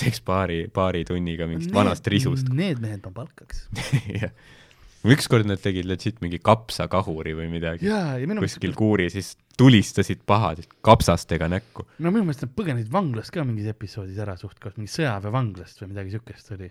teeks 0.00 0.20
paari, 0.24 0.64
paari 0.72 1.04
tunniga 1.08 1.48
mingist 1.50 1.72
vanast 1.74 2.06
risust. 2.12 2.50
Need 2.52 2.82
mehed 2.84 3.04
ma 3.04 3.14
palkaks. 3.22 3.66
ükskord 5.14 5.48
nad 5.48 5.60
tegid 5.60 5.84
legit 5.88 6.22
mingi 6.24 6.38
kapsakahuri 6.40 7.34
või 7.36 7.50
midagi 7.52 7.90
ja 7.90 8.16
minu 8.24 8.40
kuskil 8.44 8.72
kuuri, 8.76 9.10
siis 9.12 9.34
tulistasid 9.58 10.24
pahad 10.26 10.64
kapsastega 10.84 11.48
näkku. 11.48 11.86
no 11.98 12.10
minu 12.10 12.24
meelest 12.26 12.46
nad 12.46 12.54
põgenesid 12.56 12.90
vanglast 12.92 13.34
ka 13.34 13.44
mingis 13.46 13.68
episoodis 13.70 14.18
ära 14.22 14.36
suht-koht, 14.40 14.78
mingi 14.80 14.92
sõjaväevanglast 14.92 15.82
või 15.82 15.92
midagi 15.94 16.14
siukest 16.16 16.54
oli. 16.56 16.70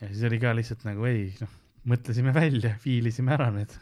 ja 0.00 0.10
siis 0.10 0.24
oli 0.28 0.40
ka 0.42 0.54
lihtsalt 0.56 0.84
nagu 0.88 1.08
ei, 1.08 1.28
noh, 1.40 1.60
mõtlesime 1.88 2.34
välja, 2.36 2.76
viilisime 2.84 3.36
ära 3.36 3.50
need 3.54 3.74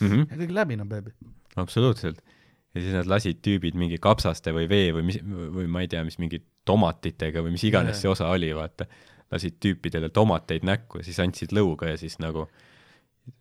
Mm 0.00 0.24
ja 0.30 0.36
kõik 0.38 0.52
läbi, 0.56 0.76
no 0.80 0.86
beebi. 0.88 1.12
absoluutselt. 1.60 2.22
ja 2.74 2.80
siis 2.80 2.94
nad 2.94 3.08
lasid 3.10 3.40
tüübid 3.44 3.76
mingi 3.76 3.98
kapsaste 4.00 4.52
või 4.56 4.68
vee 4.70 4.92
või 4.96 5.06
mis, 5.10 5.18
või 5.24 5.66
ma 5.68 5.82
ei 5.84 5.90
tea, 5.92 6.04
mis 6.06 6.18
mingi 6.22 6.40
tomatitega 6.64 7.42
või 7.44 7.56
mis 7.56 7.64
iganes 7.68 7.98
Jaa. 7.98 8.00
see 8.02 8.12
osa 8.12 8.30
oli, 8.32 8.52
vaata. 8.56 8.86
lasid 9.30 9.58
tüüpidele 9.62 10.08
tomateid 10.08 10.64
näkku 10.66 10.98
ja 11.00 11.06
siis 11.06 11.20
andsid 11.20 11.52
lõuga 11.52 11.92
ja 11.92 11.98
siis 12.00 12.18
nagu 12.18 12.48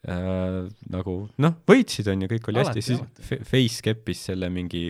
äh, 0.07 0.61
nagu 0.93 1.15
noh, 1.37 1.59
võitsid 1.69 2.09
on 2.11 2.25
ju, 2.25 2.31
kõik 2.35 2.49
oli 2.51 2.63
Alati, 2.63 2.83
hästi, 2.83 2.97
siis 3.27 3.43
Face 3.47 3.83
keppis 3.85 4.25
selle 4.29 4.49
mingi 4.53 4.89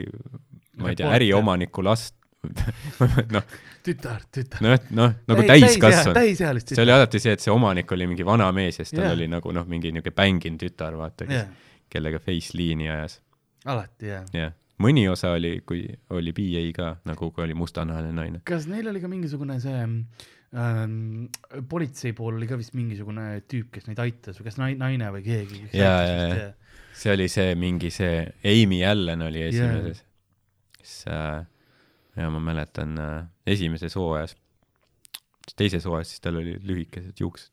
ma 0.79 0.93
ei 0.93 0.99
tea, 0.99 1.11
äriomaniku 1.17 1.83
last, 1.85 2.15
noh, 3.35 3.43
tütar, 3.83 4.21
tütar. 4.31 4.61
noh, 4.63 4.77
noh 4.95 5.15
nagu 5.27 5.45
täiskasvanu. 5.49 6.15
täisealist 6.15 6.71
see 6.71 6.85
oli 6.85 6.93
alati 6.95 7.19
see, 7.19 7.33
et 7.35 7.43
see 7.43 7.51
omanik 7.51 7.91
oli 7.95 8.07
mingi 8.07 8.25
vana 8.27 8.47
mees 8.55 8.79
ja 8.79 8.85
siis 8.85 8.95
tal 8.95 9.09
Jaa. 9.09 9.17
oli 9.17 9.27
nagu 9.31 9.51
noh, 9.55 9.67
mingi 9.67 9.91
niisugune 9.91 10.15
bänginud 10.15 10.63
tütar, 10.63 10.95
vaata, 10.99 11.27
kes 11.27 11.41
jah, 11.41 11.51
kellega 11.91 12.21
Face 12.23 12.55
liini 12.55 12.87
ajas. 12.87 13.19
alati 13.67 14.13
jah. 14.13 14.25
jah, 14.35 14.55
mõni 14.79 15.03
osa 15.11 15.33
oli, 15.35 15.57
kui 15.67 15.83
oli 16.15 16.35
BA 16.35 16.63
ka, 16.75 16.93
nagu 17.09 17.31
kui 17.35 17.43
oli 17.43 17.57
mustanahaline 17.59 18.15
naine. 18.15 18.43
kas 18.47 18.69
neil 18.71 18.87
oli 18.93 19.03
ka 19.03 19.11
mingisugune 19.11 19.59
see 19.63 19.75
ähm, 19.75 20.01
politsei 21.69 22.13
pool 22.17 22.39
oli 22.39 22.47
ka 22.49 22.57
vist 22.57 22.73
mingisugune 22.73 23.25
tüüp, 23.45 23.67
kes 23.75 23.85
neid 23.85 23.99
aitas 24.01 24.39
või 24.39 24.47
kas 24.49 24.57
nai-, 24.57 24.77
naine 24.79 25.11
või 25.13 25.21
keegi. 25.21 25.59
Jaa, 25.77 25.99
jaa, 26.07 26.23
jaa. 26.33 26.51
see 26.97 27.13
oli 27.13 27.27
see 27.29 27.53
mingi 27.59 27.91
see 27.93 28.23
Amy 28.49 28.81
Allen 28.85 29.21
oli 29.27 29.43
esimeses 29.45 30.01
kes 30.79 31.05
äh, 31.11 31.45
ja 32.15 32.29
ma 32.33 32.39
mäletan 32.39 32.97
äh, 32.97 33.27
esimeses 33.47 33.95
hooajas 33.95 34.35
teises 35.57 35.85
hooajas 35.85 36.13
siis 36.13 36.23
tal 36.23 36.39
oli 36.41 36.57
lühikesed 36.63 37.19
juuksed 37.19 37.51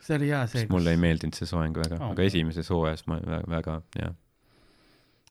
see 0.00 0.16
oli 0.16 0.30
hea 0.30 0.46
see, 0.50 0.66
mulle 0.72 0.94
ei 0.94 1.00
meeldinud 1.00 1.36
see 1.36 1.48
soeng 1.50 1.76
väga 1.76 1.98
Oh. 2.00 2.12
aga 2.14 2.26
esimeses 2.26 2.70
hooajas 2.72 3.06
ma 3.10 3.20
väga, 3.20 3.44
väga 3.56 3.78
jah 3.98 4.16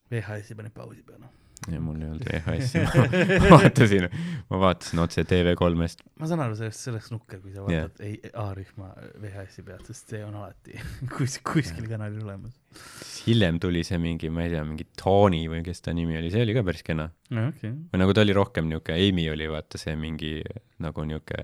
VHS-i 0.09 0.55
pani 0.57 0.71
pausi 0.73 1.03
peale. 1.05 1.27
Ja 1.67 1.79
mul 1.83 1.99
ei 2.01 2.09
olnud 2.09 2.23
VHS-i 2.23 2.83
ma 3.43 3.49
vaatasin 3.57 4.07
ma 4.49 4.61
vaatasin 4.63 5.01
otse 5.03 5.25
TV3-st 5.27 6.05
ma 6.21 6.29
saan 6.29 6.43
aru 6.45 6.55
sellest, 6.59 6.85
sellest 6.87 7.11
nukker, 7.13 7.41
kui 7.43 7.51
sa 7.55 7.65
vaatad 7.65 8.03
ei 8.05 8.15
A-rühma 8.31 8.93
VHS-i 9.19 9.65
pealt, 9.67 9.89
sest 9.91 10.15
see 10.15 10.23
on 10.25 10.37
alati 10.39 10.79
kus, 11.17 11.39
kuskil 11.45 11.87
kanalil 11.89 12.23
olemas. 12.23 12.55
siis 13.03 13.29
hiljem 13.29 13.59
tuli 13.59 13.83
see 13.87 13.99
mingi 14.01 14.31
ma 14.33 14.45
ei 14.45 14.53
tea 14.53 14.63
mingi 14.65 14.87
Tony 14.99 15.41
või 15.51 15.63
kes 15.65 15.83
ta 15.85 15.93
nimi 15.95 16.17
oli 16.19 16.31
see 16.33 16.43
oli 16.45 16.55
ka 16.57 16.63
päris 16.65 16.85
kena. 16.85 17.09
No 17.35 17.47
okay., 17.51 17.73
või 17.91 18.01
nagu 18.01 18.15
ta 18.15 18.23
oli 18.25 18.35
rohkem 18.35 18.69
niuke 18.69 18.95
Amy 18.95 19.27
oli 19.31 19.49
vaata 19.51 19.81
see 19.81 19.95
mingi 19.99 20.37
nagu 20.83 21.05
niuke 21.07 21.43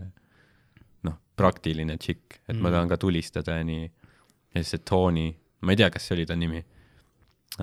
noh 1.07 1.20
praktiline 1.38 1.97
tšikk. 1.99 2.39
Et 2.47 2.55
mm. 2.55 2.61
ma 2.63 2.74
tahan 2.74 2.91
ka 2.91 2.99
tulistada 3.01 3.59
ja 3.59 3.68
nii 3.68 3.84
ja 3.86 4.61
siis 4.61 4.78
see 4.78 4.86
Tony 4.88 5.28
ma 5.66 5.76
ei 5.76 5.82
tea 5.82 5.91
kas 5.93 6.07
see 6.07 6.18
oli 6.18 6.28
ta 6.30 6.38
nimi 6.39 6.63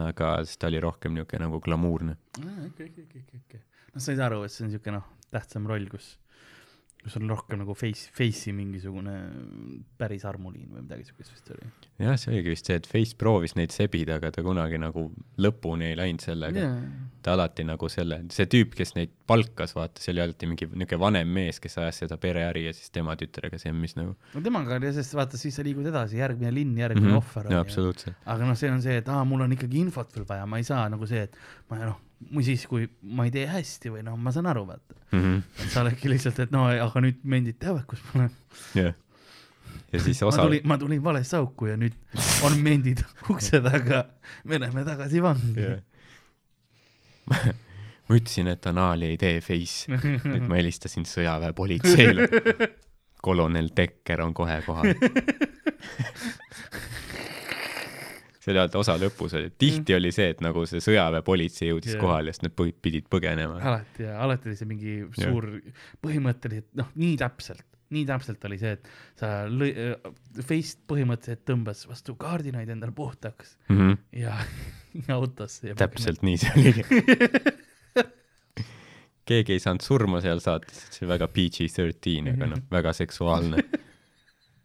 aga 0.00 0.34
siis 0.46 0.58
ta 0.60 0.70
oli 0.70 0.80
rohkem 0.80 1.14
niuke 1.16 1.38
nagu 1.40 1.60
glamuurne. 1.60 2.16
Okei, 2.40 2.88
okei, 2.88 3.04
okei, 3.04 3.40
okei, 3.44 3.62
noh, 3.92 4.00
sa 4.00 4.08
said 4.10 4.22
aru, 4.24 4.42
et 4.46 4.54
see 4.54 4.64
on 4.64 4.70
niisugune 4.72 4.98
noh, 4.98 5.08
tähtsam 5.34 5.68
roll, 5.68 5.88
kus, 5.92 6.14
kus 7.02 7.16
on 7.18 7.30
rohkem 7.30 7.58
nagu 7.62 7.74
face, 7.74 8.10
face'i 8.14 8.52
mingisugune 8.54 9.14
päris 9.98 10.24
armuliin 10.28 10.68
või 10.70 10.84
midagi 10.84 11.08
siukest 11.08 11.34
vist 11.34 11.50
oli. 11.54 11.70
jah 12.04 12.18
see 12.20 12.30
oligi 12.32 12.54
vist 12.54 12.68
see 12.70 12.78
et 12.78 12.86
Face 12.86 13.16
proovis 13.18 13.56
neid 13.58 13.74
sebida 13.74 14.20
aga 14.20 14.30
ta 14.34 14.44
kunagi 14.46 14.78
nagu 14.80 15.08
lõpuni 15.42 15.90
ei 15.90 15.96
läinud 15.98 16.22
sellega 16.22 16.62
yeah. 16.62 16.76
ta 17.24 17.34
alati 17.34 17.66
nagu 17.66 17.90
selle 17.92 18.20
see 18.34 18.46
tüüp 18.54 18.76
kes 18.78 18.94
neid 18.98 19.14
palkas 19.26 19.74
vaata 19.78 20.02
see 20.02 20.14
oli 20.14 20.22
alati 20.26 20.50
mingi 20.50 20.70
niuke 20.70 20.98
vanem 21.00 21.34
mees 21.40 21.58
kes 21.62 21.78
ajas 21.82 22.04
seda 22.04 22.20
pereäri 22.22 22.68
ja 22.68 22.76
siis 22.76 22.94
tema 22.94 23.16
tütrega 23.18 23.58
semmis 23.62 23.96
nagu 23.98 24.14
no 24.14 24.44
temaga 24.44 24.78
oli, 24.78 24.94
sest 24.94 25.18
vaata, 25.18 25.40
siis 25.40 25.58
sa 25.58 25.66
liigud 25.66 25.90
edasi, 25.90 26.20
järgmine 26.22 26.54
linn, 26.54 26.78
järgmine 26.78 27.08
mm 27.08 27.16
-hmm. 27.16 27.24
ohver 27.24 27.52
jaa 27.56 27.66
absoluutselt 27.66 28.30
aga 28.30 28.46
noh, 28.46 28.58
see 28.58 28.70
on 28.70 28.82
see, 28.84 29.02
et 29.02 29.10
aa, 29.10 29.24
mul 29.26 29.42
on 29.42 29.58
ikkagi 29.58 29.82
infot 29.82 30.14
veel 30.14 30.28
vaja, 30.28 30.46
ma 30.46 30.62
ei 30.62 30.70
saa 30.70 30.86
nagu 30.92 31.06
see, 31.10 31.26
et 31.26 31.36
ma 31.70 31.82
noh, 31.82 31.98
või 32.30 32.44
siis, 32.46 32.66
kui 32.70 32.82
ma 33.02 33.26
ei 33.28 33.32
tee 33.34 33.46
hästi 33.50 33.88
või 33.94 34.02
noh, 34.06 34.16
ma 34.18 34.30
saan 34.34 34.46
aru, 34.52 34.62
vaata. 34.68 34.92
mhm 35.12 35.36
et 35.62 35.70
sa 35.70 35.82
oledki 35.84 36.06
lihtsalt, 36.12 36.38
et 36.44 36.50
no 36.54 36.60
aga 36.70 36.98
nüüd 37.04 37.18
mendid 37.24 37.56
teavad, 37.62 37.84
kus 37.90 38.00
ma 38.10 38.12
olen. 38.20 38.30
jah 38.78 38.92
ja 39.92 40.00
siis 40.00 40.22
osa 40.22 40.42
tulin, 40.42 40.60
ma 40.64 40.78
tulin 40.78 41.04
valesse 41.04 41.36
auku 41.36 41.66
ja 41.68 41.76
nüüd 41.80 41.92
on 42.46 42.56
mendid 42.64 42.98
ukse 43.32 43.60
taga, 43.64 44.04
me 44.44 44.60
läheme 44.60 44.84
tagasi 44.88 45.22
vangi 45.22 45.66
Jah. 45.66 45.80
ma 48.08 48.16
ütlesin, 48.16 48.48
et 48.52 48.66
anaali 48.66 49.04
ei 49.12 49.16
tee 49.20 49.40
face. 49.44 49.92
nüüd 49.92 50.46
ma 50.48 50.54
helistasin 50.58 51.04
sõjaväepolitseile. 51.08 52.22
kolonel 53.22 53.68
Dekker 53.76 54.20
on 54.24 54.34
kohe 54.34 54.62
kohal. 54.66 54.86
alati 58.50 58.78
osa 58.80 58.96
lõpus 58.98 59.36
oli, 59.38 59.50
tihti 59.58 59.94
oli 59.94 60.10
see, 60.14 60.32
et 60.34 60.40
nagu 60.42 60.64
see 60.66 60.82
sõjaväepolitsei 60.82 61.68
jõudis 61.70 61.94
yeah. 61.94 62.02
kohale 62.02 62.32
ja 62.32 62.36
siis 62.36 62.46
nad 62.48 62.56
pidid 62.82 63.06
põgenema. 63.12 63.60
alati 63.60 64.08
ja 64.08 64.16
alati 64.24 64.50
oli 64.50 64.58
see 64.58 64.70
mingi 64.70 64.96
suur, 65.18 65.48
põhimõtteliselt 66.02 66.72
noh, 66.80 66.90
nii 66.98 67.14
täpselt, 67.20 67.66
nii 67.94 68.04
täpselt 68.08 68.46
oli 68.48 68.58
see, 68.58 68.74
et 68.78 68.90
sa 69.20 69.32
lõi-, 69.46 69.74
Face 70.40 70.78
põhimõtteliselt 70.90 71.44
tõmbas 71.48 71.84
vastu 71.90 72.16
kaardinaid 72.18 72.72
endale 72.72 72.94
puhtaks 72.96 73.58
Mm 73.68 73.78
-hmm. 73.78 73.98
ja, 74.20 74.36
ja 75.06 75.14
autosse 75.14 75.74
täpselt 75.78 76.22
nii 76.26 76.40
see 76.42 76.52
oligi. 76.56 76.82
keegi 79.28 79.54
ei 79.56 79.62
saanud 79.62 79.84
surma 79.84 80.20
seal 80.24 80.42
saates, 80.42 80.82
see 80.90 81.06
oli 81.06 81.14
väga 81.14 81.28
PG-13, 81.30 82.34
aga 82.34 82.50
noh, 82.56 82.62
väga 82.72 82.92
seksuaalne. 82.96 83.62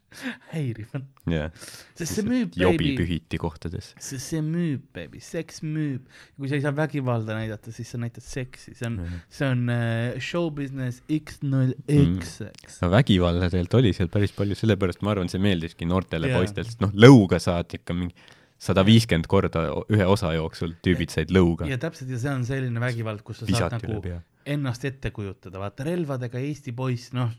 häiriv 0.54 0.94
on, 0.98 1.04
jah, 1.30 1.52
sest 1.98 2.18
see 2.18 2.26
müüb 2.28 2.56
jobi 2.58 2.78
baby, 2.80 2.94
pühiti 3.00 3.40
kohtades. 3.42 3.90
sest 3.96 4.24
see 4.24 4.44
müüb 4.46 4.86
baby, 4.96 5.22
seks 5.24 5.60
müüb. 5.66 6.08
kui 6.38 6.52
sa 6.52 6.58
ei 6.58 6.64
saa 6.64 6.76
vägivalda 6.78 7.36
näidata, 7.38 7.74
siis 7.76 7.92
sa 7.94 8.00
näitad 8.02 8.26
seksi, 8.26 8.76
see 8.78 8.88
on, 8.88 9.02
see 9.34 9.50
on 9.50 9.66
uh, 9.74 10.16
show 10.24 10.48
business 10.54 11.04
X 11.12 11.42
null 11.44 11.76
X, 11.92 12.40
eks. 12.48 12.80
no 12.84 12.92
vägivalda 12.94 13.52
tegelikult 13.52 13.82
oli 13.82 13.94
seal 13.98 14.12
päris 14.14 14.34
palju, 14.38 14.58
sellepärast 14.60 15.04
ma 15.06 15.14
arvan, 15.16 15.32
see 15.32 15.44
meeldiski 15.44 15.90
noortele 15.90 16.32
Jaa. 16.32 16.42
poistele, 16.42 16.70
sest 16.72 16.84
noh, 16.86 16.96
lõuga 16.96 17.42
saad 17.44 17.78
ikka 17.80 17.98
mingi 17.98 18.16
sada 18.58 18.82
viiskümmend 18.86 19.28
korda 19.30 19.68
ühe 19.94 20.08
osa 20.10 20.32
jooksul 20.34 20.74
tüübid 20.86 21.14
said 21.14 21.30
lõuga. 21.34 21.68
ja 21.70 21.78
täpselt 21.82 22.10
ja 22.10 22.18
see 22.22 22.34
on 22.34 22.48
selline 22.48 22.82
vägivald, 22.82 23.22
kus 23.26 23.44
sa 23.44 23.50
visati 23.50 23.78
saad 23.78 23.86
nagu 23.86 24.22
ennast 24.48 24.86
ette 24.88 25.12
kujutada, 25.12 25.60
vaata 25.62 25.86
relvadega 25.88 26.40
Eesti 26.40 26.74
poiss, 26.76 27.12
noh, 27.16 27.34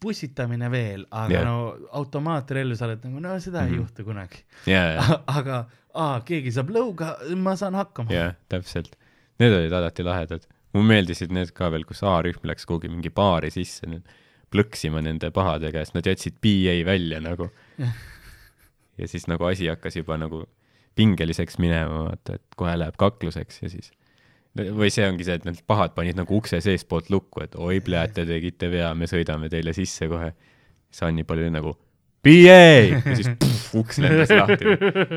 pussitamine 0.00 0.70
veel, 0.70 1.04
aga 1.10 1.34
Jah. 1.34 1.42
yeah. 1.42 1.48
no 1.48 1.90
automaatrelv, 2.00 2.76
sa 2.78 2.86
oled 2.88 3.04
nagu, 3.06 3.20
no 3.20 3.36
seda 3.40 3.62
mm 3.62 3.66
-hmm. 3.66 3.70
Mhm. 3.70 3.74
ei 3.74 3.80
juhtu 3.80 4.04
kunagi. 4.04 4.44
jaa, 4.66 4.86
jaa, 4.94 5.20
aga 5.38 5.64
aa, 5.94 6.20
keegi 6.20 6.52
saab 6.52 6.70
lõuga, 6.76 7.12
ma 7.36 7.56
saan 7.56 7.74
hakkama. 7.74 8.12
jaa, 8.12 8.32
täpselt. 8.48 8.96
Need 9.40 9.52
olid 9.56 9.72
alati 9.72 10.02
lahedad. 10.04 10.46
mulle 10.72 10.86
meeldisid 10.86 11.32
need 11.32 11.50
ka 11.52 11.70
veel, 11.70 11.84
kus 11.84 12.02
A-rühm 12.02 12.44
läks 12.46 12.66
kuhugi 12.66 12.88
mingi 12.88 13.10
baari 13.10 13.50
sisse 13.50 13.86
plõksima 14.50 15.02
nende 15.02 15.30
pahade 15.30 15.72
käest, 15.72 15.94
nad 15.94 16.06
jätsid 16.06 16.38
BA 16.42 16.84
välja 16.86 17.20
nagu. 17.20 17.50
Jah. 17.78 17.94
ja 18.98 19.08
siis 19.08 19.26
nagu 19.26 19.44
asi 19.44 19.68
hakkas 19.68 19.96
juba 19.96 20.16
nagu 20.20 20.44
pingeliseks 20.94 21.58
minema, 21.58 22.04
vaata, 22.10 22.34
et 22.34 22.56
kohe 22.56 22.74
läheb 22.78 22.96
kakluseks 22.98 23.62
ja 23.62 23.70
siis 23.72 23.92
või 24.58 24.90
see 24.90 25.06
ongi 25.06 25.26
see, 25.26 25.38
et 25.38 25.46
need 25.46 25.60
pahad 25.70 25.94
panid 25.94 26.18
nagu 26.18 26.40
ukse 26.40 26.58
seestpoolt 26.64 27.10
lukku, 27.12 27.44
et 27.44 27.54
oi, 27.58 27.78
pljääd, 27.84 28.14
te 28.16 28.26
tegite 28.28 28.70
vea, 28.72 28.90
me 28.98 29.06
sõidame 29.10 29.50
teile 29.52 29.74
sisse 29.76 30.08
kohe. 30.10 30.32
siis 30.90 31.06
Annipal 31.06 31.38
oli 31.38 31.52
nagu 31.54 31.76
BA 32.24 32.60
ja 32.90 33.00
siis 33.16 33.30
pff, 33.40 33.74
uks 33.80 34.00
lendas 34.02 34.32
lahti. 34.34 34.74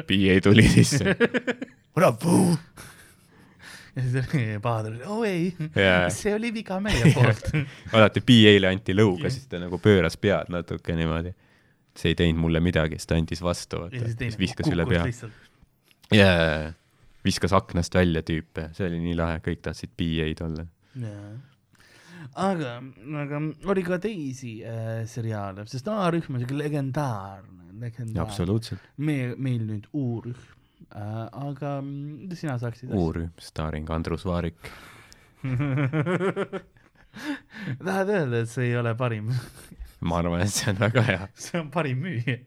BA 0.08 0.38
tuli 0.44 0.68
sisse. 0.70 1.16
bravo. 1.96 2.58
ja 3.96 4.04
siis 4.06 4.30
oli 4.34 4.60
pahad 4.62 4.92
olid, 4.92 5.02
oo 5.06 5.24
ei 5.28 5.52
Jaa. 5.76 6.10
see 6.14 6.34
oli 6.36 6.54
viga 6.54 6.80
meie 6.84 7.12
poolt. 7.14 7.50
alati 7.98 8.24
BA-le 8.26 8.70
anti 8.72 8.96
lõuga, 8.96 9.34
siis 9.34 9.50
ta 9.50 9.60
nagu 9.62 9.82
pööras 9.82 10.18
pead 10.18 10.54
natuke 10.54 10.96
niimoodi. 10.98 11.34
see 11.98 12.14
ei 12.14 12.22
teinud 12.22 12.42
mulle 12.42 12.62
midagi, 12.64 12.98
siis 12.98 13.10
ta 13.10 13.18
andis 13.20 13.44
vastu, 13.44 13.84
vaata, 13.84 14.14
siis 14.14 14.40
viskas 14.40 14.72
üle 14.72 14.88
pea. 14.90 15.04
lihtsalt. 15.10 15.52
jaa, 16.14 16.72
viskas 17.26 17.56
aknast 17.56 17.96
välja 17.96 18.24
tüüpe, 18.26 18.70
see 18.76 18.88
oli 18.90 19.00
nii 19.04 19.18
lahe, 19.18 19.42
kõik 19.46 19.64
tahtsid 19.66 19.94
BA-d 20.00 20.46
olla. 20.46 20.66
aga, 22.46 22.74
aga 23.24 23.42
oli 23.74 23.86
ka 23.88 24.00
teisi 24.04 24.58
äh, 24.68 25.04
seriaale, 25.10 25.68
sest 25.70 25.88
A-rühm 25.92 26.38
on 26.38 26.44
siuke 26.44 26.58
legendaarne, 26.58 27.72
legendaarne. 27.82 28.24
absoluutselt. 28.26 28.92
me, 28.98 29.18
meil 29.38 29.64
nüüd 29.70 29.90
U-rühm 29.92 30.36
äh,, 30.92 31.28
aga 31.48 31.78
mida 31.86 32.38
sina 32.40 32.58
saaksid? 32.62 32.94
uurühm, 32.94 33.32
staaring 33.42 33.90
Andrus 33.94 34.28
Vaarik. 34.30 34.72
tahad 37.84 38.10
öelda, 38.10 38.44
et 38.44 38.50
see 38.52 38.70
ei 38.70 38.78
ole 38.80 38.94
parim? 39.00 39.32
ma 40.04 40.20
arvan, 40.20 40.44
et 40.44 40.54
see 40.54 40.72
on 40.72 40.80
väga 40.82 41.06
hea. 41.08 41.28
see 41.46 41.60
on 41.62 41.70
parim 41.74 42.04
müüja, 42.04 42.38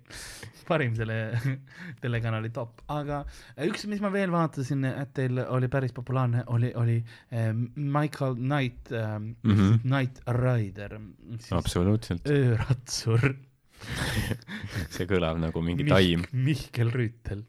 parim 0.69 0.95
selle 0.99 1.17
telekanali 2.05 2.51
top, 2.55 2.83
aga 2.93 3.23
üks, 3.67 3.87
mis 3.91 4.03
ma 4.05 4.11
veel 4.15 4.33
vaatasin, 4.35 4.85
et 4.91 5.13
teil 5.17 5.41
oli 5.45 5.71
päris 5.73 5.95
populaarne, 5.97 6.45
oli, 6.55 6.73
oli 6.79 6.99
ähm, 7.33 7.67
Michael 7.77 8.39
Knight 8.41 8.93
ähm, 8.93 9.33
mm. 9.43 9.57
-hmm. 9.57 9.81
Knight 9.87 10.21
Rider, 10.27 10.99
absoluutselt. 11.57 12.29
ööratsur, 12.31 13.35
see 14.95 15.09
kõlab 15.09 15.41
nagu 15.43 15.63
mingi 15.65 15.89
taim, 15.89 16.27
Mihkel 16.33 16.93
Rüütel, 16.95 17.45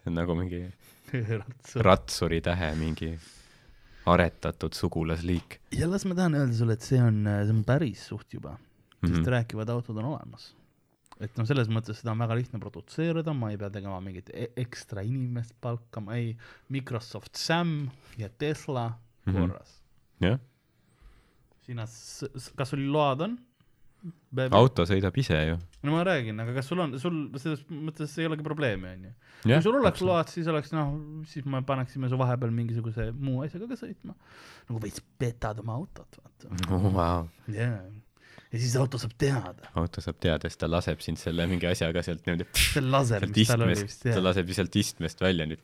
see 0.00 0.12
on 0.12 0.20
nagu 0.22 0.36
mingi 0.38 0.66
ööratsur. 1.14 1.82
ratsuri 1.86 2.40
tähe 2.44 2.74
mingi 2.78 3.14
aretatud 4.06 4.74
sugulasliik 4.74 5.60
ja 5.74 5.88
las 5.90 6.04
ma 6.06 6.14
tahan 6.14 6.38
öelda 6.38 6.54
sulle, 6.54 6.76
et 6.78 6.86
see 6.86 7.00
on, 7.02 7.24
see 7.26 7.54
on 7.54 7.64
päris 7.66 8.06
suht 8.06 8.34
juba 8.34 8.54
mm, 8.54 8.66
mm. 9.00 9.08
sest 9.08 9.26
-hmm. 9.26 9.30
rääkivad 9.30 9.68
autod 9.68 9.96
on 9.96 10.04
olemas. 10.04 10.54
Et 11.20 11.38
noh, 11.38 11.46
selles 11.48 11.68
mõttes 11.72 12.00
seda 12.02 12.12
on 12.12 12.20
väga 12.20 12.36
lihtne 12.36 12.60
produtseerida, 12.60 13.32
ma 13.32 13.50
ei 13.50 13.56
pea 13.60 13.70
tegema 13.72 14.00
mingit 14.04 14.30
e- 14.34 14.50
ekstra 14.56 15.02
inimest 15.06 15.54
palkama, 15.64 16.16
ei, 16.20 16.36
Microsoft 16.68 17.36
Sam 17.40 17.90
ja 18.20 18.28
Tesla 18.28 18.90
Mhm. 19.26 19.36
korras 19.40 19.82
mm. 20.20 20.26
jah, 20.26 20.38
-hmm. 20.38 21.66
sina, 21.66 21.86
kas 22.56 22.68
sul 22.70 22.84
load 22.92 23.20
on? 23.26 23.38
auto 24.54 24.84
sõidab 24.86 25.16
ise 25.18 25.34
ju. 25.48 25.56
no 25.82 25.92
ma 25.96 26.04
räägin, 26.04 26.38
aga 26.40 26.54
kas 26.54 26.68
sul 26.70 26.78
on, 26.84 26.98
sul 27.00 27.16
selles 27.42 27.64
mõttes 27.70 28.12
ei 28.20 28.26
olegi 28.28 28.44
probleemi, 28.46 28.88
onju. 28.92 29.12
jah 29.50 29.58
kui 29.58 29.66
sul 29.66 29.78
oleks. 29.80 30.00
load, 30.00 30.30
siis 30.30 30.46
oleks 30.52 30.72
noh, 30.72 30.94
siis 31.26 31.44
me 31.44 31.62
paneksime 31.66 32.08
su 32.12 32.18
vahepeal 32.20 32.52
mingisuguse 32.54 33.10
muu 33.12 33.42
asjaga 33.42 33.66
ka 33.72 33.80
sõitma. 33.82 34.14
nagu 34.68 34.82
veits 34.82 35.02
petad 35.18 35.58
oma 35.64 35.74
autot, 35.80 36.20
vaata. 36.22 36.52
oh,. 36.70 36.90
Wow. 36.92 37.28
jaa. 37.48 37.80
Ja 38.56 38.62
siis 38.62 38.76
auto 38.80 38.98
saab 39.00 39.12
teada. 39.20 39.68
auto 39.76 40.00
saab 40.00 40.18
teada, 40.22 40.48
siis 40.48 40.60
ta 40.60 40.68
laseb 40.70 41.02
sind 41.04 41.20
selle 41.20 41.44
mingi 41.50 41.68
asjaga 41.68 42.02
sealt 42.06 42.24
niimoodi 42.26 42.46
see 42.56 42.84
laser, 42.84 43.26
mis 43.28 43.50
tal 43.50 43.64
oli 43.66 43.74
istmest, 43.76 43.90
vist 43.90 44.02
ta 44.06 44.14
jah. 44.14 44.22
laseb 44.24 44.52
sealt 44.56 44.78
istmest 44.82 45.20
välja 45.24 45.44
nüüd. 45.50 45.62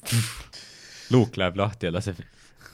luuk 1.14 1.36
läheb 1.40 1.57
lahti 1.61 1.88
ja 1.88 1.95
laseb, 1.95 2.20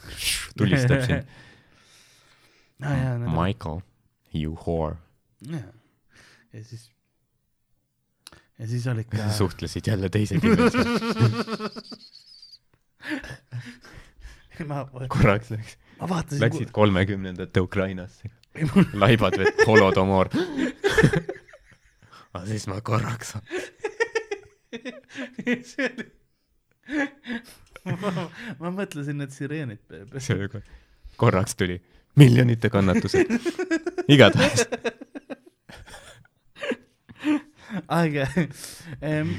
tulistab 0.59 1.05
sind. 1.07 1.25
need 2.83 3.07
on, 3.15 3.27
Michael, 3.35 3.83
you 4.35 4.55
whore. 4.55 4.97
ja 5.47 5.63
siis, 6.65 6.91
ja 8.59 8.67
siis 8.67 8.87
oli 8.91 9.07
ikka 9.07 9.31
suhtlesid 9.39 9.87
jälle 9.87 10.09
teise 10.11 10.39
ma, 14.67 14.83
korraks 15.15 15.51
läks, 15.55 15.79
ma 16.01 16.09
vaatasin, 16.09 16.43
läksid 16.43 16.75
kolmekümnendate 16.75 17.61
Ukrainasse. 17.61 18.31
laibad 18.93 19.39
veel, 19.39 19.53
holodomor. 19.67 20.31
aga 22.35 22.45
siis 22.47 22.67
ma 22.71 22.81
korraks, 22.85 23.35
ma, 27.85 28.13
ma 28.63 28.73
mõtlesin 28.73 29.23
need 29.23 29.35
sireenid 29.35 29.83
kohe, 30.53 30.63
korraks 31.21 31.57
tuli 31.59 31.79
miljonite 32.19 32.71
kannatused. 32.71 33.31
igatahes, 34.15 34.67
aga 38.01 38.27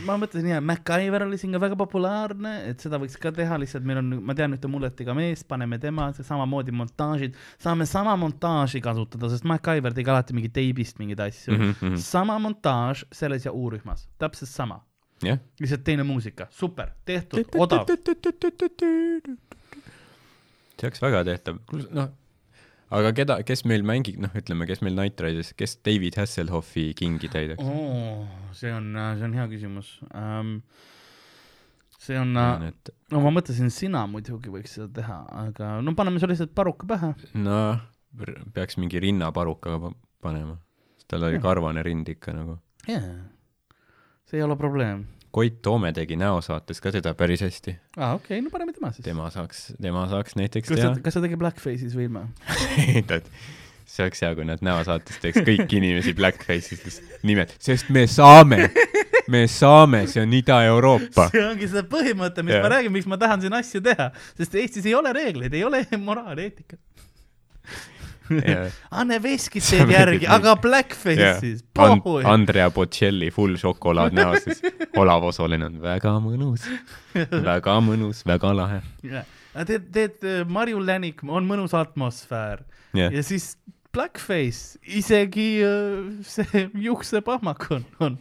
ma 0.07 0.17
mõtlesin 0.19 0.51
jaa, 0.51 0.61
MacGyver 0.63 1.25
oli 1.25 1.39
siin 1.41 1.53
ka 1.55 1.61
väga 1.61 1.77
populaarne, 1.79 2.53
et 2.71 2.83
seda 2.83 2.99
võiks 3.01 3.17
ka 3.21 3.31
teha, 3.35 3.57
lihtsalt 3.61 3.87
meil 3.87 4.01
on, 4.01 4.11
ma 4.25 4.35
tean 4.37 4.53
ühte 4.55 4.69
mulletiga 4.71 5.15
meest, 5.17 5.47
paneme 5.49 5.79
tema 5.81 6.09
samamoodi 6.17 6.75
montaažid, 6.75 7.37
saame 7.61 7.87
sama 7.89 8.15
montaaži 8.19 8.81
kasutada, 8.85 9.31
sest 9.33 9.47
MacGyver 9.49 9.95
tegi 9.97 10.13
alati 10.13 10.37
mingi 10.37 10.51
teibist 10.53 11.01
mingeid 11.01 11.23
asju 11.25 11.55
mm. 11.55 11.73
-hmm. 11.79 11.97
sama 12.03 12.37
montaaž 12.43 13.05
selles 13.11 13.45
ja 13.47 13.53
U-rühmas, 13.55 14.07
täpselt 14.21 14.51
sama, 14.51 14.81
jah. 15.25 15.39
lihtsalt 15.59 15.83
teine 15.83 16.03
muusika, 16.03 16.47
super, 16.49 16.93
tehtud, 17.05 17.45
odav. 17.57 17.85
see 20.79 20.87
oleks 20.87 21.01
väga 21.01 21.23
tehtav, 21.27 21.59
noh, 21.91 22.13
aga 22.91 23.11
keda, 23.13 23.35
kes 23.45 23.65
meil 23.69 23.83
mängib, 23.85 24.17
noh, 24.23 24.31
ütleme, 24.37 24.65
kes 24.69 24.81
meil 24.85 24.95
Night 24.97 25.21
Rideris, 25.21 25.51
kes 25.57 25.77
David 25.85 26.15
Hasselhoffi 26.19 26.87
kingi 26.97 27.29
täidaks? 27.31 27.63
oo, 27.63 28.25
see 28.57 28.71
on, 28.73 28.91
see 29.19 29.27
on 29.29 29.35
hea 29.37 29.45
küsimus 29.51 29.91
um,. 30.09 30.55
see 31.99 32.17
on, 32.17 32.31
et 32.69 32.89
no 33.13 33.21
ma 33.25 33.31
mõtlesin, 33.35 33.69
sina 33.73 34.05
muidugi 34.09 34.49
võiks 34.53 34.77
seda 34.79 34.87
teha, 35.01 35.19
aga 35.45 35.75
no 35.85 35.93
paneme 35.97 36.21
sulle 36.21 36.33
lihtsalt 36.33 36.55
paruka 36.57 36.87
pähe. 36.89 37.13
noh, 37.37 37.81
peaks 38.55 38.79
mingi 38.81 39.01
rinnaparukaga 39.03 39.79
pa- 39.83 39.93
panema. 40.25 40.57
tal 41.09 41.23
oli 41.27 41.37
Jah. 41.37 41.43
karvane 41.45 41.83
rind 41.85 42.09
ikka 42.09 42.33
nagu. 42.33 42.57
jaa, 42.89 43.19
see 44.25 44.39
ei 44.41 44.45
ole 44.47 44.55
probleem. 44.57 45.05
Koit 45.31 45.61
Toome 45.61 45.91
tegi 45.93 46.17
näosaates 46.17 46.81
ka 46.81 46.91
teda 46.91 47.13
päris 47.13 47.43
hästi. 47.45 47.75
aa, 47.97 48.13
okei 48.17 48.39
okay,, 48.39 48.43
no 48.45 48.49
paneme 48.53 48.73
tema 48.73 48.91
siis. 48.91 49.05
tema 49.05 49.29
saaks, 49.33 49.73
tema 49.81 50.07
saaks 50.09 50.35
näiteks 50.39 50.71
kas 50.71 50.81
teha 50.81 50.93
kas 51.05 51.17
ta 51.17 51.23
tegi 51.25 51.37
Blackface'is 51.39 51.95
või 51.97 52.07
ilma? 52.09 52.25
tead, 53.09 53.27
see 53.89 54.05
oleks 54.05 54.23
hea, 54.25 54.33
kui 54.37 54.47
nad 54.47 54.63
näosaates 54.65 55.21
teeks 55.21 55.43
kõiki 55.45 55.79
inimesi 55.81 56.15
blackface'is 56.17 56.99
nimed, 57.27 57.53
sest 57.61 57.93
me 57.93 58.05
saame, 58.09 58.69
me 59.33 59.45
saame, 59.51 60.05
see 60.09 60.23
on 60.23 60.33
Ida-Euroopa. 60.39 61.29
see 61.33 61.45
ongi 61.45 61.69
see 61.71 61.85
põhimõte, 61.93 62.45
mis 62.45 62.57
Jah. 62.57 62.65
ma 62.65 62.73
räägin, 62.75 62.93
miks 62.95 63.09
ma 63.09 63.19
tahan 63.21 63.45
siin 63.45 63.57
asju 63.57 63.83
teha, 63.85 64.11
sest 64.39 64.57
Eestis 64.61 64.89
ei 64.89 64.95
ole 64.97 65.13
reegleid, 65.15 65.53
ei 65.53 65.65
ole 65.67 65.85
moraali, 66.09 66.49
eetikat. 66.49 66.81
Anne 68.99 69.19
Veskit 69.23 69.65
teeb 69.65 69.91
järgi, 69.93 70.27
aga 70.29 70.55
Blackface'is, 70.61 71.63
And, 71.79 72.03
pohhui. 72.03 72.23
Andrea 72.27 72.69
Bocelli 72.73 73.31
full 73.33 73.57
šokolaad 73.59 74.15
näos, 74.17 74.45
siis 74.45 74.61
Olav 75.01 75.29
Osolin 75.31 75.65
on 75.67 75.79
väga 75.83 76.15
mõnus, 76.23 76.67
väga 77.15 77.79
mõnus, 77.85 78.23
väga 78.27 78.53
lahe. 78.57 78.81
teed, 79.65 79.89
teed 79.95 80.27
äh, 80.27 80.43
Marju 80.47 80.81
Länik, 80.83 81.23
on 81.27 81.47
mõnus 81.49 81.75
atmosfäär 81.77 82.63
jah, 82.97 83.13
ja 83.13 83.23
siis 83.25 83.53
Blackface, 83.95 84.77
isegi 84.85 85.49
äh, 85.65 86.11
see 86.27 86.67
juuksepahmak 86.85 87.65
on, 87.73 87.85
on 87.99 88.19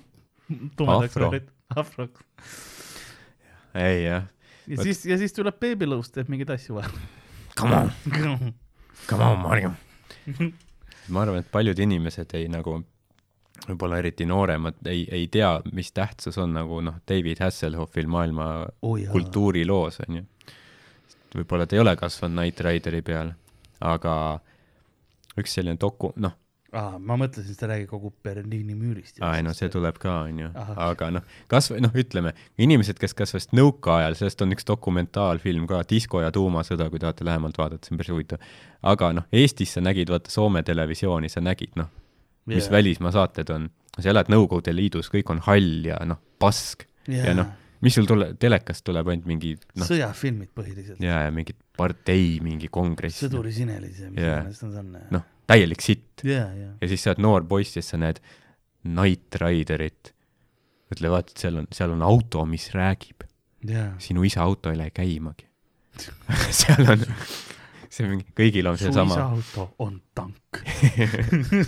tumedaks 0.79 1.13
Afro. 1.17 1.31
värvitud, 1.31 1.53
afro. 1.77 2.09
ei 3.75 4.05
jah, 4.07 4.29
ja 4.69 4.77
Vot. 4.77 4.85
siis, 4.85 5.05
ja 5.07 5.19
siis 5.21 5.37
tuleb 5.37 5.61
Baby 5.61 5.89
Loos, 5.89 6.11
teeb 6.13 6.31
mingeid 6.33 6.51
asju 6.57 6.79
vahel. 6.79 6.97
come 7.59 7.77
on, 7.77 7.93
come 9.09 9.25
on, 9.25 9.39
Marju. 9.45 9.75
ma 11.13 11.25
arvan, 11.25 11.43
et 11.43 11.51
paljud 11.53 11.79
inimesed 11.79 12.35
ei 12.39 12.49
nagu, 12.53 12.79
võib-olla 13.67 14.01
eriti 14.03 14.27
nooremad 14.29 14.81
ei, 14.91 15.07
ei 15.13 15.29
tea, 15.33 15.51
mis 15.73 15.93
tähtsus 15.93 16.39
on 16.39 16.55
nagu 16.57 16.81
noh, 16.85 17.01
David 17.09 17.43
Hasselhoffil 17.45 18.11
maailma 18.11 18.49
oh 18.83 18.97
jaa. 19.01 19.13
kultuuriloos 19.13 20.03
onju. 20.07 20.25
võib-olla 21.35 21.67
ta 21.67 21.77
ei 21.77 21.85
ole 21.85 21.97
kasvanud 21.97 22.39
Knight 22.39 22.61
Rideri 22.67 23.03
peal, 23.03 23.33
aga 23.81 24.15
üks 25.39 25.59
selline 25.59 25.79
doku, 25.81 26.13
noh, 26.17 26.35
aa, 26.77 26.99
ma 26.99 27.17
mõtlesin, 27.21 27.55
et 27.55 27.61
sa 27.61 27.69
räägid 27.71 27.89
kogu 27.91 28.11
Berliini 28.25 28.75
müürist. 28.77 29.21
aa 29.25 29.37
ei 29.39 29.45
no 29.47 29.55
see 29.57 29.71
tuleb 29.73 29.99
ka 30.03 30.15
onju, 30.27 30.51
aga 30.85 31.11
noh, 31.17 31.37
kasvõi 31.51 31.81
noh, 31.85 31.95
ütleme 32.03 32.35
inimesed, 32.61 32.99
kes 33.01 33.17
kasvasid 33.19 33.55
nõukaajal, 33.57 34.17
sellest 34.19 34.45
on 34.45 34.57
üks 34.57 34.69
dokumentaalfilm 34.69 35.69
ka, 35.71 35.83
Disko 35.89 36.23
ja 36.25 36.33
tuumasõda, 36.35 36.91
kui 36.93 37.01
tahate 37.03 37.27
lähemalt 37.29 37.61
vaadata, 37.61 37.87
see 37.87 37.95
on 37.95 38.03
päris 38.03 38.13
huvitav. 38.13 38.51
aga 38.83 39.13
noh, 39.21 39.29
Eestis 39.33 39.77
sa 39.77 39.85
nägid 39.85 40.13
vaata 40.13 40.33
Soome 40.33 40.63
televisiooni, 40.67 41.33
sa 41.33 41.45
nägid 41.45 41.79
noh, 41.81 41.89
mis 42.49 42.67
yeah. 42.67 42.75
välismaa 42.79 43.15
saated 43.17 43.55
on, 43.55 43.71
sa 43.99 44.13
elad 44.13 44.29
Nõukogude 44.33 44.75
Liidus, 44.77 45.09
kõik 45.13 45.33
on 45.33 45.41
hall 45.49 45.89
ja 45.89 45.99
noh, 46.09 46.21
pask 46.43 46.85
ja 47.09 47.33
noh, 47.37 47.49
mis 47.85 47.97
sul 47.97 48.09
tule-, 48.09 48.35
telekast 48.41 48.85
tuleb 48.87 49.09
ainult 49.09 49.29
mingi 49.31 49.55
noh, 49.57 49.89
sõjafilmid 49.89 50.53
põhiliselt. 50.57 51.01
ja, 51.01 51.25
ja 51.27 51.35
mingi 51.35 51.57
partei, 51.79 52.39
mingi 52.45 52.71
kongress, 52.73 53.23
sõduri 53.25 53.53
sinelis 53.55 54.03
ja 54.03 54.13
mis 54.13 54.25
Jaa. 54.25 54.41
iganes 54.43 54.63
nad 54.67 54.81
on. 54.83 54.95
noh, 55.17 55.27
täielik 55.49 55.83
sitt. 55.85 56.25
ja, 56.25 56.47
ja. 56.55 56.71
ja 56.81 56.91
siis 56.91 57.05
sa 57.05 57.15
oled 57.15 57.25
noor 57.25 57.49
poiss 57.49 57.77
ja 57.77 57.83
siis 57.83 57.95
sa 57.95 58.01
näed 58.01 58.23
Knight 58.85 59.41
Riderit. 59.43 60.15
mõtle, 60.89 61.13
vaata, 61.13 61.37
seal 61.37 61.61
on, 61.63 61.69
seal 61.75 61.93
on 61.97 62.05
auto, 62.07 62.45
mis 62.49 62.71
räägib. 62.77 63.27
ja. 63.69 63.91
sinu 64.03 64.25
isa 64.29 64.45
auto 64.45 64.73
ei 64.73 64.81
lähe 64.81 64.95
käimagi. 64.95 65.49
seal 66.61 66.95
on, 66.95 67.05
see 67.89 68.05
on 68.05 68.15
mingi, 68.15 68.29
kõigil 68.37 68.71
on 68.71 68.79
su 68.79 68.87
isa 68.87 68.93
seesama, 68.93 69.19
auto 69.33 69.71
on 69.85 69.99
tank. 70.15 70.63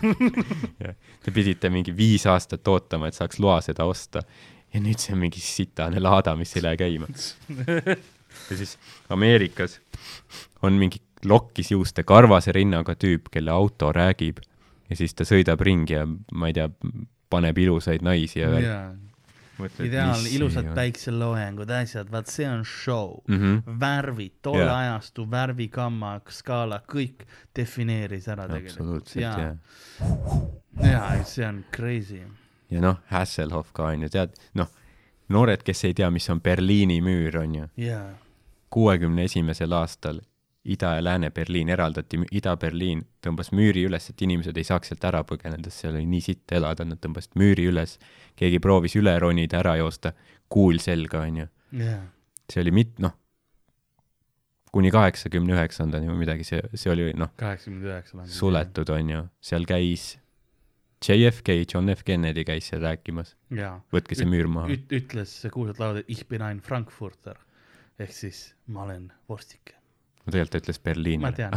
te 1.25 1.35
pidite 1.35 1.73
mingi 1.73 1.97
viis 1.97 2.27
aastat 2.31 2.69
ootama, 2.69 3.11
et 3.11 3.19
saaks 3.19 3.41
loa 3.43 3.59
seda 3.65 3.89
osta 3.89 4.25
ja 4.71 4.81
nüüd 4.83 5.03
see 5.03 5.15
on 5.17 5.23
mingi 5.25 5.43
sitane 5.43 6.01
laada, 6.03 6.37
mis 6.39 6.55
ei 6.57 6.65
lähe 6.65 6.79
käima. 6.81 7.11
ja 8.51 8.57
siis 8.57 8.77
Ameerikas 9.11 9.81
on 10.63 10.79
mingi 10.79 11.03
lokkis 11.25 11.71
juuste 11.71 12.05
karvase 12.07 12.53
rinnaga 12.53 12.95
tüüp, 12.95 13.29
kelle 13.31 13.51
auto 13.51 13.93
räägib 13.93 14.41
ja 14.91 14.97
siis 14.99 15.15
ta 15.15 15.27
sõidab 15.29 15.61
ringi 15.65 15.95
ja 15.95 16.07
ma 16.07 16.51
ei 16.51 16.57
tea, 16.57 16.69
paneb 17.31 17.59
ilusaid 17.63 18.03
naisi 18.05 18.41
ja 18.41 18.51
värk. 18.51 18.67
jaa, 18.67 19.69
ideaal, 19.87 20.25
ilusad 20.33 20.71
päikseloojangud, 20.75 21.71
asjad, 21.81 22.11
vaat 22.13 22.31
see 22.33 22.49
on 22.49 22.65
show 22.65 23.21
mm. 23.29 23.37
-hmm. 23.39 23.81
värvid, 23.81 24.33
tolle 24.43 24.65
Jaa. 24.65 24.79
ajastu 24.79 25.31
värvigamma, 25.31 26.21
skaala, 26.29 26.81
kõik 26.95 27.27
defineeris 27.57 28.29
ära 28.29 28.49
tegelikult. 28.49 29.17
jaa 29.17 29.55
jaa, 30.83 31.25
see 31.25 31.47
on 31.47 31.65
crazy. 31.77 32.23
ja 32.71 32.81
noh, 32.81 32.99
Hasselhoff 33.07 33.73
ka 33.73 33.93
on 33.93 34.03
ju, 34.03 34.09
tead, 34.09 34.35
noh, 34.55 34.69
noored, 35.29 35.63
kes 35.63 35.85
ei 35.85 35.95
tea, 35.95 36.11
mis 36.11 36.31
on 36.31 36.41
Berliini 36.41 37.01
müür, 37.01 37.39
on 37.43 37.55
ju, 37.55 37.69
jaa, 37.77 38.11
kuuekümne 38.71 39.25
esimesel 39.25 39.73
aastal 39.73 40.21
Ida- 40.65 40.95
ja 40.99 41.05
Lääne-Berliin 41.05 41.71
eraldati, 41.73 42.19
Ida-Berliin 42.37 43.01
tõmbas 43.25 43.49
müüri 43.57 43.87
üles, 43.89 44.11
et 44.11 44.23
inimesed 44.23 44.57
ei 44.61 44.67
saaks 44.69 44.91
sealt 44.93 45.05
ära 45.09 45.23
põgeneda, 45.25 45.71
seal 45.73 45.95
oli 45.97 46.05
nii 46.07 46.21
sitt 46.21 46.53
elada, 46.53 46.85
nad 46.85 47.01
tõmbasid 47.01 47.33
müüri 47.41 47.65
üles, 47.71 47.97
keegi 48.37 48.61
proovis 48.61 48.97
üle 49.01 49.15
ronida, 49.19 49.63
ära 49.63 49.79
joosta, 49.81 50.13
kuul 50.53 50.79
selga, 50.85 51.23
on 51.25 51.41
ju. 51.43 51.47
jaa, 51.81 52.03
see 52.53 52.61
oli 52.61 52.75
mit-, 52.77 53.01
noh, 53.01 53.17
kuni 54.71 54.91
kaheksakümne 54.93 55.57
üheksandani 55.57 56.13
või 56.13 56.21
midagi, 56.27 56.45
see, 56.45 56.61
see 56.75 56.93
oli 56.93 57.09
noh, 57.17 57.33
suletud, 58.29 58.93
on 58.95 59.15
ju, 59.17 59.25
seal 59.41 59.65
käis 59.67 60.11
JFK, 61.01 61.65
John 61.65 61.89
F 61.89 62.05
Kennedy 62.05 62.45
käis 62.45 62.69
seal 62.69 62.85
rääkimas, 62.85 63.33
jaa, 63.57 63.79
võtke 63.97 64.19
see 64.19 64.29
müür 64.29 64.51
maha. 64.53 64.69
üt-, 64.77 64.93
ütles 64.93 65.33
see 65.41 65.51
kuulsad 65.55 65.81
laulud 65.81 66.05
Ich 66.13 66.27
bin 66.29 66.45
ein 66.45 66.61
Frankfurter. 66.61 67.41
Ehk 68.01 68.13
siis 68.17 68.51
ma 68.73 68.85
olen 68.85 69.11
vorstike. 69.29 69.80
Tegelikult 70.29 70.53
ta 70.53 70.59
ütles 70.65 70.83
Berliini. 70.85 71.23
ma 71.23 71.33
tean. 71.33 71.53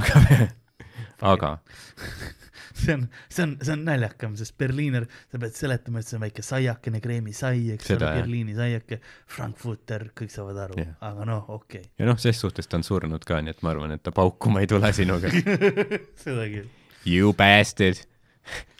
aga 1.22 1.58
see 2.74 2.94
on, 2.96 3.04
see 3.30 3.44
on, 3.46 3.52
see 3.62 3.74
on 3.76 3.84
naljakam, 3.86 4.34
sest 4.40 4.56
Berliiner, 4.60 5.06
sa 5.32 5.40
pead 5.42 5.54
seletama, 5.58 6.02
et 6.02 6.08
see 6.10 6.18
on 6.18 6.24
väike 6.26 6.44
saiakene 6.46 7.00
kreemisai, 7.04 7.60
eks 7.76 7.92
ole, 7.94 8.00
jah. 8.02 8.16
Berliini 8.18 8.56
saiake, 8.58 8.98
Frankfurter, 9.30 10.08
kõik 10.18 10.34
saavad 10.34 10.58
aru 10.66 10.80
Jah., 10.82 10.96
aga 11.10 11.28
noh, 11.30 11.50
okei 11.60 11.84
ja 12.02 12.08
noh, 12.10 12.18
ses 12.22 12.40
suhtes 12.42 12.68
ta 12.70 12.80
on 12.80 12.86
surnud 12.88 13.24
ka, 13.30 13.40
nii 13.46 13.54
et 13.56 13.62
ma 13.66 13.72
arvan, 13.76 13.94
et 13.96 14.04
ta 14.04 14.12
paukuma 14.16 14.64
ei 14.64 14.70
tule 14.72 14.90
sinuga. 14.96 15.30
okay.. 15.30 16.02
seda 16.24 16.48
küll. 16.56 16.68
You 17.06 17.34
bastard, 17.36 18.02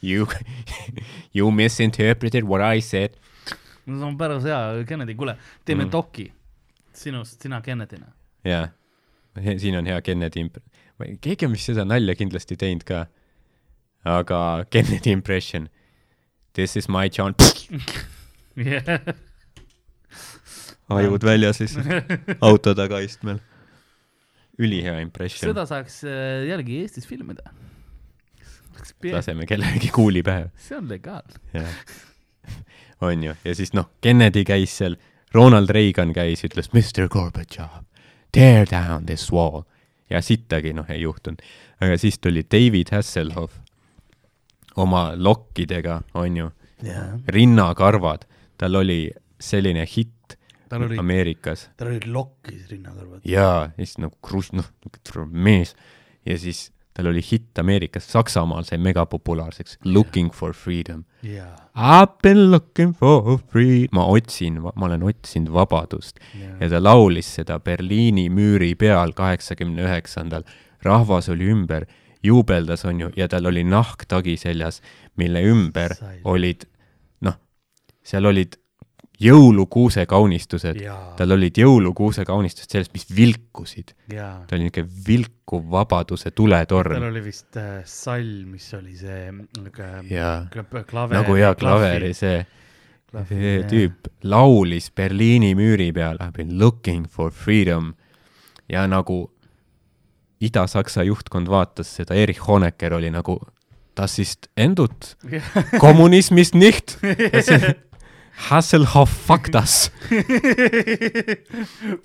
You, 0.04 0.26
you 1.34 1.48
misinterpreted 1.56 2.44
what 2.44 2.60
I 2.60 2.82
said. 2.84 3.14
no 3.86 3.96
see 3.96 4.08
on 4.10 4.18
päris 4.20 4.44
hea, 4.44 4.58
Kennedy, 4.88 5.16
kuule, 5.16 5.38
teeme 5.64 5.86
Mm. 5.86 5.92
doki 5.94 6.26
sinust, 6.94 7.40
sina 7.42 7.62
Kennedy'na. 7.64 8.10
jaa, 8.44 8.66
siin 9.62 9.78
on 9.80 9.86
hea 9.90 10.02
Kennedy 10.02 10.40
imp-, 10.46 10.62
keegi 11.22 11.48
on 11.48 11.54
vist 11.56 11.72
seda 11.72 11.86
nalja 11.88 12.16
kindlasti 12.20 12.58
teinud 12.60 12.84
ka. 12.88 13.06
aga 14.06 14.66
Kennedy 14.70 15.12
impression. 15.12 15.70
This 16.54 16.76
is 16.78 16.90
my 16.90 17.10
John. 17.10 17.34
ajud 20.94 21.24
väljas 21.26 21.60
lihtsalt 21.60 21.88
auto 22.48 22.74
tagaistmel. 22.76 23.40
ülihea 24.60 25.00
impression. 25.02 25.50
seda 25.50 25.66
saaks 25.66 26.04
äh, 26.06 26.44
jällegi 26.50 26.82
Eestis 26.84 27.08
filmida. 27.08 27.50
laseme 29.12 29.46
kellelegi 29.46 29.90
kuuli 29.96 30.24
pähe. 30.24 30.52
see 30.58 30.78
on 30.78 30.90
legaalne. 30.90 31.66
on 33.02 33.24
ju, 33.24 33.34
ja 33.46 33.56
siis 33.56 33.74
noh, 33.74 33.90
Kennedy 34.02 34.44
käis 34.44 34.78
seal, 34.78 34.96
Ronald 35.34 35.70
Reagan 35.70 36.14
käis, 36.14 36.44
ütles 36.46 36.70
Mr 36.74 37.08
Gorbatšov, 37.10 37.82
tear 38.34 38.68
down 38.70 39.06
this 39.06 39.30
wall. 39.32 39.64
Ja 40.10 40.22
sittagi 40.22 40.74
noh 40.76 40.90
ei 40.92 41.02
juhtunud, 41.02 41.42
aga 41.82 41.98
siis 41.98 42.20
tuli 42.22 42.44
David 42.44 42.92
Hasselhoff 42.94 43.62
oma 44.78 45.14
lokkidega, 45.16 46.02
on 46.18 46.38
ju, 46.38 46.50
jaa. 46.86 47.20
rinnakarvad, 47.30 48.26
tal 48.58 48.82
oli 48.82 49.08
selline 49.42 49.86
hitt 49.88 50.38
tal 50.74 50.88
oli, 50.88 50.98
Ameerikas. 50.98 51.70
tal 51.78 51.94
olid 51.94 52.08
lokkis 52.10 52.68
rinnakarvad. 52.72 53.22
jaa, 53.26 53.70
ja 53.78 53.86
siis 53.86 53.98
nagu 54.02 54.18
kruss, 54.26 54.54
noh, 54.54 54.70
mees. 55.30 55.76
Ja 56.26 56.38
siis 56.40 56.72
tal 56.94 57.08
oli 57.10 57.22
hitt 57.32 57.58
Ameerikas, 57.60 58.06
Saksamaal 58.12 58.64
sai 58.64 58.78
megapopulaarseks, 58.78 59.78
Looking 59.86 60.32
for 60.34 60.54
freedom. 60.54 61.04
jaa, 61.24 61.56
I've 61.76 62.16
been 62.24 62.52
looking 62.52 62.94
for 62.96 63.40
free, 63.52 63.88
ma 63.92 64.06
otsin, 64.06 64.62
ma 64.62 64.86
olen 64.86 65.04
otsinud 65.04 65.54
vabadust 65.54 66.20
ja 66.40 66.52
jaa. 66.60 66.70
ta 66.70 66.84
laulis 66.84 67.34
seda 67.36 67.60
Berliini 67.60 68.30
müüri 68.30 68.76
peal 68.76 69.12
kaheksakümne 69.14 69.84
üheksandal. 69.84 70.44
rahvas 70.84 71.30
oli 71.30 71.48
ümber, 71.50 71.86
juubeldas, 72.24 72.86
on 72.86 73.00
ju, 73.02 73.10
ja 73.16 73.28
tal 73.28 73.46
oli 73.46 73.64
nahktagi 73.64 74.38
seljas, 74.38 74.82
mille 75.18 75.42
ümber 75.44 75.94
Sai. 75.96 76.20
olid, 76.24 76.66
noh, 77.22 77.34
seal 78.04 78.26
olid 78.26 78.56
jõulukuuse 79.22 80.06
kaunistused, 80.10 80.80
jaa, 80.82 81.14
tal 81.18 81.36
olid 81.36 81.58
jõulukuuse 81.58 82.26
kaunistused 82.26 82.74
sellest, 82.74 82.94
mis 82.96 83.06
vilkusid. 83.16 83.94
jaa. 84.14 84.44
ta 84.48 84.58
oli 84.58 84.68
niisugune 84.68 85.04
vilkuv 85.08 85.70
vabaduse 85.72 86.32
tuletorn 86.32 86.98
tal 86.98 87.10
oli 87.12 87.24
vist 87.24 87.60
äh, 87.62 87.84
sall, 87.86 88.44
mis 88.50 88.68
oli 88.74 88.98
see 88.98 89.30
niisugune 89.32 90.84
klaver. 90.90 91.16
nagu 91.20 91.38
hea 91.38 91.54
klaveri 91.60 92.14
see, 92.18 92.42
see 93.30 93.56
tüüp 93.70 94.10
laulis 94.26 94.90
Berliini 94.92 95.54
müüri 95.58 95.92
peal 95.94 96.18
I 96.20 96.32
been 96.34 96.58
looking 96.60 97.06
for 97.08 97.32
freedom 97.32 97.94
ja 98.70 98.88
nagu 98.88 99.28
Ida-Saksa 100.44 101.06
juhtkond 101.08 101.48
vaatas 101.48 101.94
seda, 101.96 102.18
Erich 102.20 102.42
Honecker 102.48 102.98
oli 102.98 103.12
nagu 103.14 103.38
das 103.96 104.18
ist 104.20 104.50
endut, 104.58 105.18
kommunismist 105.80 106.56
nicht. 106.56 106.98
Hasselhoff 108.34 109.12
fuck 109.28 109.52
das. 109.54 109.92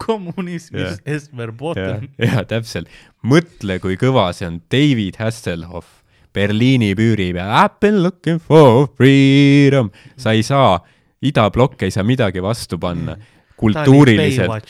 kommunismis 0.05 0.83
Jah. 0.83 0.99
Esmer 1.17 1.49
ja 1.49 1.53
Botten., 1.57 2.09
ja 2.21 2.43
täpselt, 2.49 2.91
mõtle, 3.25 3.79
kui 3.83 3.97
kõva 4.01 4.29
see 4.37 4.49
on, 4.49 4.61
David 4.71 5.19
Hasselhoff 5.23 6.03
Berliini 6.37 6.93
müüri 6.99 7.31
peal, 7.35 7.51
I 7.51 7.67
been 7.81 8.03
looking 8.05 8.39
for 8.39 8.87
freedom, 8.97 9.89
sa 10.21 10.35
ei 10.37 10.45
saa, 10.47 10.77
idablokk 11.25 11.83
ei 11.87 11.95
saa 11.95 12.05
midagi 12.07 12.43
vastu 12.45 12.79
panna 12.79 13.17
kultuuriliselt. 13.59 14.69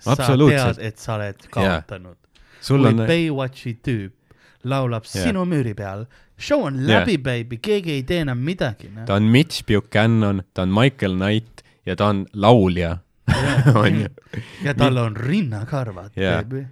sa 0.00 0.14
Absoluutselt. 0.14 0.78
et 0.78 0.98
sa 0.98 1.18
oled 1.18 1.42
kaotanud. 1.52 2.16
kui 2.60 2.86
on, 2.86 3.02
Baywatchi 3.08 3.74
tüüp 3.84 4.12
laulab 4.64 5.04
Jah. 5.08 5.26
sinu 5.26 5.44
müüri 5.48 5.74
peal, 5.76 6.06
show 6.40 6.64
on 6.66 6.80
läbi, 6.86 7.18
baby, 7.18 7.58
keegi 7.62 7.98
ei 7.98 8.02
tee 8.08 8.22
enam 8.24 8.38
midagi. 8.44 8.90
noh. 8.94 9.04
ta 9.06 9.14
on 9.20 9.28
Mitch 9.30 9.64
Buchanan, 9.68 10.42
ta 10.54 10.62
on 10.62 10.74
Michael 10.74 11.16
Knight 11.18 11.64
ja 11.86 11.96
ta 11.96 12.10
on 12.14 12.26
laulja, 12.34 12.96
on 13.82 14.00
ju. 14.00 14.08
ja 14.64 14.74
tal 14.74 14.96
on 14.98 15.16
rinnakarvad, 15.16 16.16
Jah. 16.16 16.42
baby. 16.44 16.64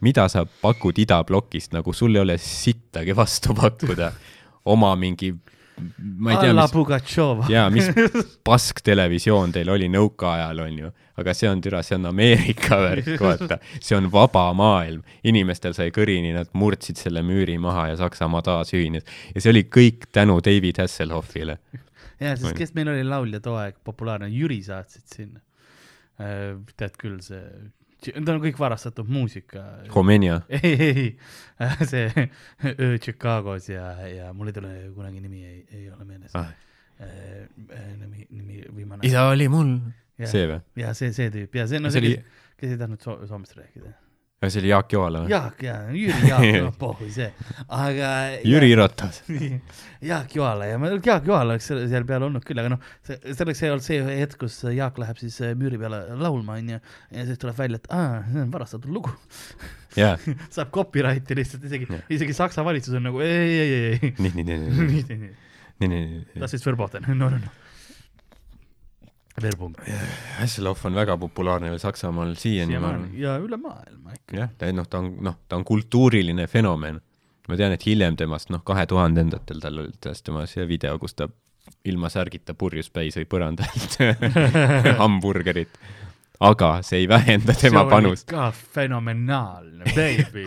mida 0.00 0.28
sa 0.28 0.44
pakud 0.62 0.98
idablokist, 0.98 1.72
nagu 1.76 1.92
sul 1.92 2.14
ei 2.16 2.22
ole 2.22 2.38
sittagi 2.38 3.16
vastu 3.16 3.54
pakkuda 3.54 4.12
oma 4.64 4.94
mingi, 4.96 5.34
ma 6.20 6.34
ei 6.34 6.40
tea, 6.44 6.54
mis, 6.56 6.72
Pugatšova. 6.74 7.48
jaa, 7.52 7.66
mis 7.72 7.90
pasktelevisioon 8.48 9.54
teil 9.54 9.70
oli 9.72 9.88
nõukaajal, 9.92 10.62
on 10.64 10.78
ju, 10.84 10.92
aga 11.20 11.34
see 11.36 11.50
on 11.50 11.62
türa, 11.64 11.82
see 11.86 11.98
on 11.98 12.08
Ameerika 12.10 12.78
värk, 12.80 13.10
vaata, 13.20 13.60
see 13.78 13.96
on 13.98 14.10
vaba 14.12 14.46
maailm, 14.56 15.02
inimestel 15.26 15.76
sai 15.76 15.90
kõrini, 15.94 16.32
nad 16.36 16.50
murdsid 16.58 17.00
selle 17.00 17.24
müüri 17.26 17.58
maha 17.62 17.90
ja 17.92 18.00
Saksamaa 18.00 18.44
taasühines 18.46 19.06
ja 19.34 19.42
see 19.42 19.52
oli 19.54 19.66
kõik 19.68 20.10
tänu 20.14 20.38
David 20.44 20.82
Hasselhoffile. 20.82 21.58
ja 22.20 22.36
siis 22.36 22.50
On., 22.52 22.56
kes 22.58 22.74
meil 22.78 22.92
oli 22.94 23.04
laulja 23.06 23.42
too 23.44 23.58
aeg 23.60 23.78
populaarne, 23.84 24.30
Jüri 24.32 24.62
saatsid 24.66 25.06
sinna. 25.08 25.40
tead 26.76 26.96
küll, 27.00 27.20
see, 27.24 27.40
ta 28.00 28.34
on 28.34 28.42
kõik 28.42 28.58
varastatud 28.58 29.08
muusika. 29.10 29.64
Homenia, 29.94 30.40
ei, 30.60 30.72
ei, 30.72 30.90
ei, 30.90 31.08
see 31.90 32.26
Öö 32.72 32.98
Chicagos 32.98 33.68
ja, 33.68 33.92
ja 34.08 34.32
mul 34.36 34.52
ei 34.52 34.56
tule 34.56 34.74
kunagi 34.96 35.20
nimi 35.20 35.44
ei, 35.44 35.64
ei 35.70 35.88
ole 35.90 36.04
meeles 36.04 36.36
Ah. 36.36 36.52
ah.. 37.00 37.08
nimi, 38.00 38.26
nimi 38.30 38.62
viimane. 38.76 39.06
isa 39.06 39.26
oli 39.28 39.48
mul, 39.48 39.74
ja, 40.18 40.28
see 40.30 40.46
või? 40.48 40.60
ja 40.82 40.94
see, 40.96 41.12
see 41.16 41.32
tüüp 41.34 41.60
ja 41.60 41.66
see, 41.70 41.80
no 41.82 41.92
see 41.92 42.00
see, 42.00 42.06
oli 42.06 42.16
kes, 42.20 42.46
kes 42.60 42.76
ei 42.76 42.80
tahtnud 42.80 43.04
so 43.04 43.18
soomest 43.26 43.56
rääkida. 43.58 43.92
See 44.48 44.60
oli 44.62 44.70
Jaak 44.70 44.92
Joala 44.94 45.20
või? 45.20 45.28
Jaak 45.34 45.58
ja 45.66 45.72
Jüri 45.92 46.28
Jaak, 46.30 46.44
no 46.64 46.70
pohhu 46.80 47.08
see, 47.12 47.26
aga. 47.76 48.12
Jüri 48.48 48.70
Ratas. 48.78 49.18
Jaak 50.10 50.32
Joala 50.38 50.64
ja 50.70 50.78
ma, 50.80 50.88
Jaak 50.96 51.26
Joala 51.28 51.52
oleks 51.58 51.66
selle- 51.68 51.84
seal 51.90 52.06
peal 52.08 52.24
olnud 52.24 52.46
küll, 52.48 52.56
aga 52.62 52.70
noh, 52.72 52.80
see, 53.04 53.18
selleks 53.36 53.60
ei 53.66 53.72
olnud 53.74 53.84
see 53.84 53.98
hetk, 54.22 54.38
kus 54.40 54.56
Jaak 54.72 54.96
läheb 55.02 55.20
siis 55.20 55.36
äh, 55.44 55.52
müüri 55.60 55.76
peale 55.82 56.00
laulma, 56.16 56.56
onju, 56.56 56.80
ja 57.12 57.26
siis 57.28 57.42
tuleb 57.42 57.60
välja, 57.60 57.82
et 57.82 57.92
aa, 57.92 58.22
see 58.32 58.40
on 58.46 58.54
varastatud 58.56 58.88
lugu. 58.96 59.12
jaa, 60.00 60.16
saab 60.56 60.72
copyrighti 60.72 61.36
lihtsalt 61.36 61.68
isegi 61.68 61.90
Jah., 61.92 62.08
isegi 62.16 62.38
Saksa 62.40 62.64
valitsus 62.64 62.96
on 62.96 63.04
nagu 63.10 63.20
ei, 63.20 63.36
ei, 63.36 63.60
ei, 63.60 63.92
ei, 64.00 64.14
nii, 64.24 64.32
nii, 64.40 64.44
nii, 64.48 64.56
nii, 64.56 64.70
ei, 64.72 64.86
nii, 64.88 65.04
nii, 65.10 65.18
nii, 65.20 65.90
nii, 65.92 66.06
nii, 66.16 66.40
das 66.40 66.56
ist 66.56 66.64
verboten, 66.64 67.04
no, 67.12 67.28
no, 67.28 67.36
no. 67.44 67.52
Werbung. 69.42 69.76
Hasselhoff 70.38 70.86
on 70.88 70.96
väga 70.98 71.16
populaarne 71.20 71.70
veel 71.72 71.82
Saksamaal 71.82 72.34
siiani, 72.40 72.78
ja 73.20 73.36
üle 73.42 73.58
maailma 73.60 74.16
ikka. 74.16 74.36
jah, 74.36 74.50
ta 74.58 74.70
noh, 74.72 74.88
ta 74.90 75.02
on 75.02 75.12
noh, 75.26 75.38
ta 75.48 75.58
on 75.60 75.64
kultuuriline 75.68 76.46
fenomen. 76.46 77.00
ma 77.48 77.56
tean, 77.58 77.72
et 77.74 77.86
hiljem 77.86 78.16
temast 78.16 78.50
noh, 78.54 78.62
kahe 78.64 78.86
tuhandendatel 78.86 79.62
tal 79.62 79.78
oli 79.82 79.96
tõesti 79.98 80.28
tema 80.30 80.44
see 80.46 80.66
video, 80.68 80.98
kus 81.02 81.16
ta 81.18 81.28
ilma 81.84 82.10
särgita 82.12 82.54
purjus 82.54 82.90
päi 82.92 83.10
sõi 83.14 83.26
põrandalt 83.30 83.96
hamburgerit. 85.00 85.80
aga 86.40 86.70
see 86.86 87.02
ei 87.02 87.08
vähenda 87.08 87.52
tema 87.58 87.84
panust. 87.88 88.28
ka 88.30 88.50
fenomenaalne, 88.52 89.84
baby. 89.96 90.46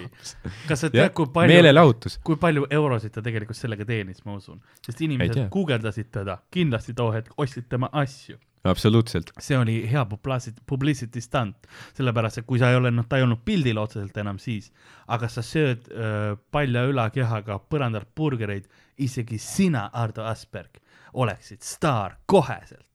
kas 0.68 0.86
sa 0.86 0.90
tead, 0.90 1.14
kui, 1.14 1.28
palju, 1.34 2.16
kui 2.24 2.40
palju 2.42 2.66
eurosid 2.70 3.14
ta 3.14 3.22
tegelikult 3.26 3.58
sellega 3.58 3.86
teenis, 3.86 4.24
ma 4.26 4.38
usun, 4.40 4.62
sest 4.86 5.04
inimesed 5.06 5.50
guugeldasid 5.54 6.10
teda, 6.14 6.40
kindlasti 6.54 6.96
too 6.98 7.12
hetk 7.14 7.38
ostsid 7.38 7.70
tema 7.70 7.92
asju. 7.92 8.40
absoluutselt. 8.64 9.32
see 9.40 9.58
oli 9.58 9.76
hea 9.92 10.06
publicity, 10.06 10.62
publicity 10.66 11.22
stunt, 11.22 11.68
sellepärast 11.98 12.42
et 12.42 12.46
kui 12.48 12.60
sa 12.62 12.70
ei 12.72 12.78
ole, 12.80 12.92
noh, 12.92 13.06
ta 13.10 13.18
ei 13.20 13.26
olnud 13.26 13.42
pildil 13.46 13.78
otseselt 13.82 14.18
enam 14.18 14.40
siis, 14.40 14.72
aga 15.08 15.28
sa 15.32 15.44
sööd 15.46 15.90
öö, 15.92 16.36
palja 16.52 16.86
ülakehaga 16.90 17.60
põrandalt 17.70 18.10
burgereid, 18.16 18.70
isegi 18.98 19.38
sina, 19.42 19.90
Ardo 19.94 20.24
Asperg, 20.30 20.80
oleksid 21.14 21.62
staar 21.62 22.18
koheselt. 22.26 22.88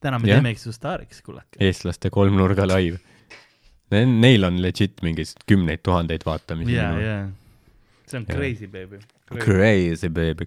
täna 0.00 0.18
me 0.18 0.28
Jah. 0.28 0.38
teemegi 0.38 0.60
su 0.60 0.72
staariks, 0.72 1.22
kullake. 1.22 1.58
eestlaste 1.60 2.10
kolmnurga 2.10 2.66
laiv. 2.68 2.98
Neil 3.90 4.44
on 4.44 4.60
legit 4.62 5.02
mingeid 5.02 5.32
kümneid 5.46 5.82
tuhandeid 5.82 6.24
vaatamisi. 6.26 6.72
ja, 6.74 6.90
ja, 7.00 7.28
see 8.06 8.18
on 8.18 8.26
Jaa. 8.28 8.36
crazy, 8.36 8.66
baby. 8.66 8.98
Crazy 9.38 10.08
baby. 10.08 10.46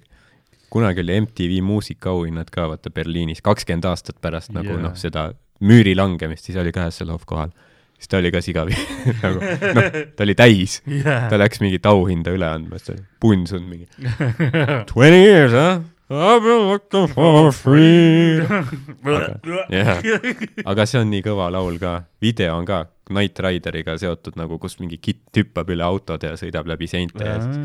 Kunagi 0.70 1.04
oli 1.04 1.22
MTV 1.26 1.62
muusikaauhinnad 1.66 2.52
ka 2.54 2.68
vaata 2.72 2.91
Berliinis, 2.94 3.41
kakskümmend 3.46 3.88
aastat 3.90 4.20
pärast 4.22 4.54
nagu 4.56 4.76
Jaa. 4.76 4.84
noh, 4.88 4.96
seda 5.00 5.30
müüri 5.66 5.96
langemist, 5.98 6.46
siis 6.48 6.58
oli 6.62 6.72
ka 6.76 6.88
Hasselhoff 6.88 7.26
kohal. 7.30 7.52
siis 8.00 8.08
ta 8.08 8.18
oli 8.22 8.32
ka 8.32 8.41
sigavi 8.41 8.76
nagu 9.24 9.40
noh, 9.76 9.88
ta 10.16 10.24
oli 10.24 10.36
täis, 10.40 10.80
ta 11.04 11.40
läks 11.40 11.60
mingit 11.64 11.86
auhinda 11.90 12.32
üle 12.36 12.48
andma, 12.48 12.80
siis 12.80 12.88
ta 12.88 12.94
oli 12.96 13.08
punsunud 13.20 13.68
mingi 13.68 13.90
twenty 14.94 15.24
years, 15.26 15.52
huh? 15.56 15.82
I 16.10 16.40
been 16.41 16.64
looking 16.66 17.06
for 17.14 17.52
freedom. 17.54 18.66
jah, 19.70 20.00
aga 20.66 20.86
see 20.90 20.98
on 21.04 21.12
nii 21.14 21.22
kõva 21.28 21.52
laul 21.54 21.78
ka, 21.78 22.00
video 22.22 22.56
on 22.58 22.66
ka 22.66 22.88
Knight 23.10 23.38
Rideriga 23.46 23.94
seotud 23.98 24.38
nagu, 24.40 24.58
kus 24.62 24.80
mingi 24.82 24.98
kitt 24.98 25.38
hüppab 25.38 25.70
üle 25.70 25.86
autode 25.86 26.32
ja 26.32 26.40
sõidab 26.40 26.66
läbi 26.70 26.90
seinte 26.90 27.26
ja 27.26 27.38
siis 27.44 27.62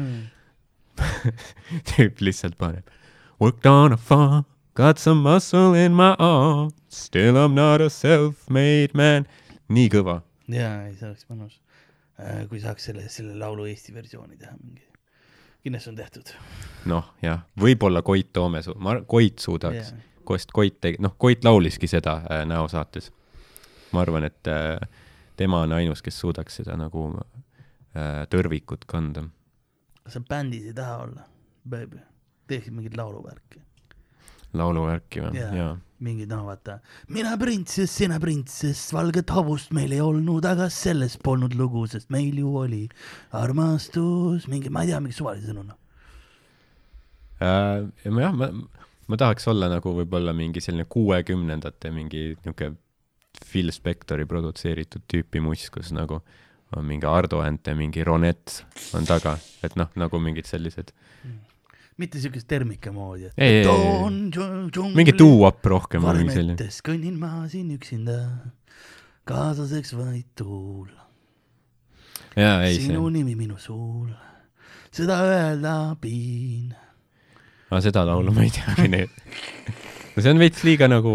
tüüp 1.90 2.22
lihtsalt 2.24 2.58
paneb 2.60 2.88
Worked 3.40 3.66
on 3.66 3.92
a 3.92 3.96
farm, 3.96 4.44
got 4.74 4.98
some 4.98 5.20
muscle 5.22 5.74
in 5.74 5.92
my 5.92 6.14
arm, 6.18 6.70
still 6.88 7.36
I 7.36 7.48
m 7.48 7.54
not 7.54 7.82
a 7.82 7.90
self-made 7.90 8.94
man. 8.94 9.26
nii 9.68 9.90
kõva. 9.90 10.20
jaa, 10.48 10.86
ei, 10.86 10.94
see 10.94 11.08
oleks 11.10 11.26
mõnus. 11.28 11.58
kui 12.48 12.62
saaks 12.62 12.90
selle, 12.90 13.08
selle 13.10 13.34
laulu 13.38 13.66
Eesti 13.66 13.94
versiooni 13.94 14.38
teha 14.38 14.54
mingi. 14.56 14.86
kindlasti 15.66 15.90
on 15.90 15.98
tehtud. 15.98 16.34
noh, 16.86 17.12
jah, 17.22 17.42
võib-olla 17.58 18.02
Koit 18.06 18.32
Toome 18.32 18.62
su-, 18.62 18.78
ma, 18.78 19.00
Koit 19.02 19.42
suudaks 19.42 19.92
yeah., 19.92 20.10
Kost 20.24 20.52
Koit 20.52 20.80
tegi, 20.80 20.96
noh, 21.04 21.14
Koit 21.18 21.44
lauliski 21.44 21.86
seda 21.86 22.20
äh, 22.30 22.44
näosaates. 22.48 23.12
ma 23.92 24.00
arvan, 24.00 24.24
et 24.24 24.48
äh, 24.48 24.88
tema 25.36 25.60
on 25.60 25.72
ainus, 25.72 26.02
kes 26.02 26.18
suudaks 26.20 26.56
seda 26.56 26.76
nagu 26.76 27.10
äh, 27.14 28.24
tõrvikut 28.30 28.88
kanda. 28.90 29.28
Sa 30.08 30.20
bändis 30.20 30.66
ei 30.68 30.76
taha 30.76 30.98
olla, 31.06 31.24
baby? 31.68 32.00
teeksid 32.48 32.74
mingit 32.76 32.96
lauluvärki. 32.96 33.62
lauluvärki 34.54 35.22
või 35.24 35.38
Jaa. 35.38 35.46
yeah.? 35.48 35.56
jaa. 35.58 35.74
mingid 36.04 36.28
noh, 36.28 36.44
vaata, 36.48 36.78
mina 37.08 37.32
printsess, 37.40 37.96
sina 38.02 38.18
printsess, 38.20 38.92
valget 38.92 39.32
hobust 39.32 39.72
meil 39.76 39.94
ei 39.96 40.02
olnud, 40.04 40.44
aga 40.44 40.68
sellest 40.72 41.22
polnud 41.24 41.56
lugu, 41.56 41.86
sest 41.88 42.12
meil 42.12 42.36
ju 42.38 42.52
oli 42.60 42.84
armastus, 43.32 44.48
mingi, 44.52 44.72
ma 44.72 44.84
ei 44.84 44.92
tea, 44.92 45.00
mingi 45.00 45.16
suvalise 45.16 45.48
sõnu 45.50 45.64
noh. 45.70 45.80
äh,. 47.40 47.88
jah, 48.04 48.36
ma, 48.36 48.50
ma 49.08 49.20
tahaks 49.20 49.48
olla 49.52 49.72
nagu 49.72 49.96
võib-olla 50.02 50.36
mingi 50.36 50.60
selline 50.64 50.88
kuuekümnendate 50.90 51.92
mingi 51.94 52.26
niisugune 52.34 52.76
Phil 53.44 53.72
Spectori 53.74 54.28
produtseeritud 54.30 55.08
tüüpi 55.10 55.40
muss, 55.42 55.66
kus 55.74 55.90
nagu 55.96 56.20
on 56.76 56.84
mingi 56.84 57.06
Ardo 57.06 57.40
Ante, 57.44 57.74
mingi 57.74 58.02
Ronett 58.04 58.64
on 58.96 59.06
taga, 59.06 59.36
et 59.64 59.76
noh, 59.78 59.90
nagu 60.00 60.20
mingid 60.22 60.48
sellised, 60.48 60.90
mitte 62.00 62.18
siukest 62.22 62.48
termika 62.50 62.92
moodi, 62.94 63.28
et 63.30 63.38
Ei, 63.38 63.62
ei, 63.62 64.88
mingi 64.96 65.14
doo-up 65.18 65.64
rohkem 65.70 66.02
varmetes 66.02 66.80
kõnnin 66.86 67.18
ma 67.20 67.44
siin 67.50 67.70
üksinda, 67.76 68.18
kaaslaseks 69.28 69.94
vaid 69.98 70.26
tuul, 70.38 70.90
ei 72.34 72.74
see 72.74 72.88
sinu, 72.88 73.06
nimi 73.14 73.36
minu 73.38 73.60
suul, 73.62 74.10
seda 74.94 75.20
öelda 75.28 75.76
piin. 76.02 76.74
ma 77.70 77.82
seda 77.84 78.06
laulu 78.08 78.34
ma 78.34 78.46
ei 78.46 78.54
teagi 78.54 78.90
neid. 78.90 79.14
no 80.14 80.22
see 80.22 80.34
on 80.34 80.42
veits 80.42 80.66
liiga 80.66 80.90
nagu, 80.90 81.14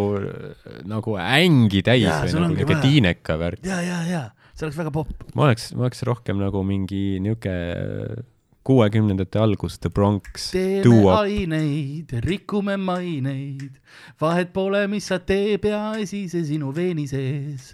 nagu 0.87 1.19
ängi 1.19 1.83
täis 1.83 2.07
Jaa, 2.07 2.23
või 2.23 2.35
nagu 2.37 2.55
niisugune 2.55 2.83
tiineka 2.87 3.39
värk. 3.41 3.67
ja, 3.67 3.83
ja, 3.83 4.03
ja 4.07 4.27
see 4.59 4.67
oleks 4.67 4.81
väga 4.81 4.91
popp. 4.91 5.23
ma 5.35 5.47
oleks, 5.47 5.71
ma 5.75 5.87
oleks 5.87 6.03
rohkem 6.09 6.41
nagu 6.43 6.65
mingi 6.67 7.03
niisugune 7.23 8.27
kuuekümnendate 8.69 9.39
algus 9.41 9.79
The 9.79 9.89
Bronx 9.89 10.51
teeme 10.51 11.13
aineid, 11.15 12.11
rikume 12.25 12.75
maineid, 12.77 13.79
vahet 14.21 14.51
pole, 14.53 14.83
mis 14.91 15.07
sa 15.09 15.17
tee, 15.23 15.57
peaasi 15.63 16.25
see 16.29 16.43
sinu 16.51 16.73
veeni 16.75 17.07
sees. 17.09 17.71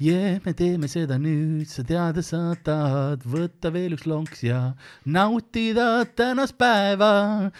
jee, 0.00 0.38
me 0.44 0.54
teeme 0.56 0.88
seda 0.88 1.18
nüüd, 1.20 1.66
sa 1.68 1.84
teada 1.84 2.24
sa 2.24 2.54
tahad 2.64 3.26
võtta 3.28 3.72
veel 3.74 3.98
üks 3.98 4.06
lonks 4.08 4.46
ja 4.46 4.62
nautida 5.04 6.06
tänast 6.16 6.56
päeva. 6.56 7.50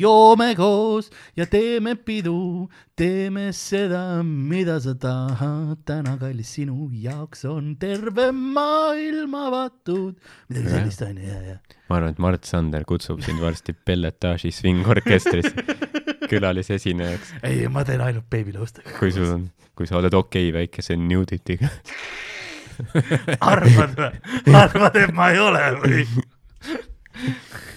Joome 0.00 0.54
koos 0.58 1.10
ja 1.36 1.46
teeme 1.50 1.94
pidu, 1.96 2.68
teeme 2.96 3.48
seda, 3.56 4.22
mida 4.24 4.76
sa 4.82 4.94
tahad, 4.98 5.80
täna 5.86 6.16
kallis 6.20 6.54
sinu 6.56 6.88
jaoks 6.92 7.44
on 7.50 7.74
terve 7.80 8.30
maailm 8.32 9.34
avatud. 9.38 10.14
midagi 10.48 10.74
sellist 10.74 11.04
onju, 11.06 11.26
ja, 11.28 11.40
ja. 11.54 11.80
ma 11.88 11.98
arvan, 11.98 12.14
et 12.14 12.22
Mart 12.22 12.48
Sander 12.48 12.86
kutsub 12.88 13.22
sind 13.24 13.42
varsti 13.42 13.74
Pelletaaži 13.74 14.52
svingorkestrisse 14.54 15.66
külalisesinejaks, 16.30 17.34
ei, 17.44 17.66
ma 17.68 17.84
teen 17.86 18.02
ainult 18.04 18.28
beebilõustega. 18.32 18.96
kui 18.98 19.12
sul 19.14 19.28
on, 19.32 19.48
kui 19.76 19.90
sa 19.90 19.98
oled 20.00 20.14
okei 20.14 20.50
okay, 20.50 20.58
väikese 20.60 20.98
nuditiga. 21.00 21.70
arvad 23.52 23.94
või? 23.98 24.10
arvad, 24.50 24.96
et 24.98 25.14
ma 25.14 25.30
ei 25.30 25.38
ole 25.42 25.68
või? 25.82 26.02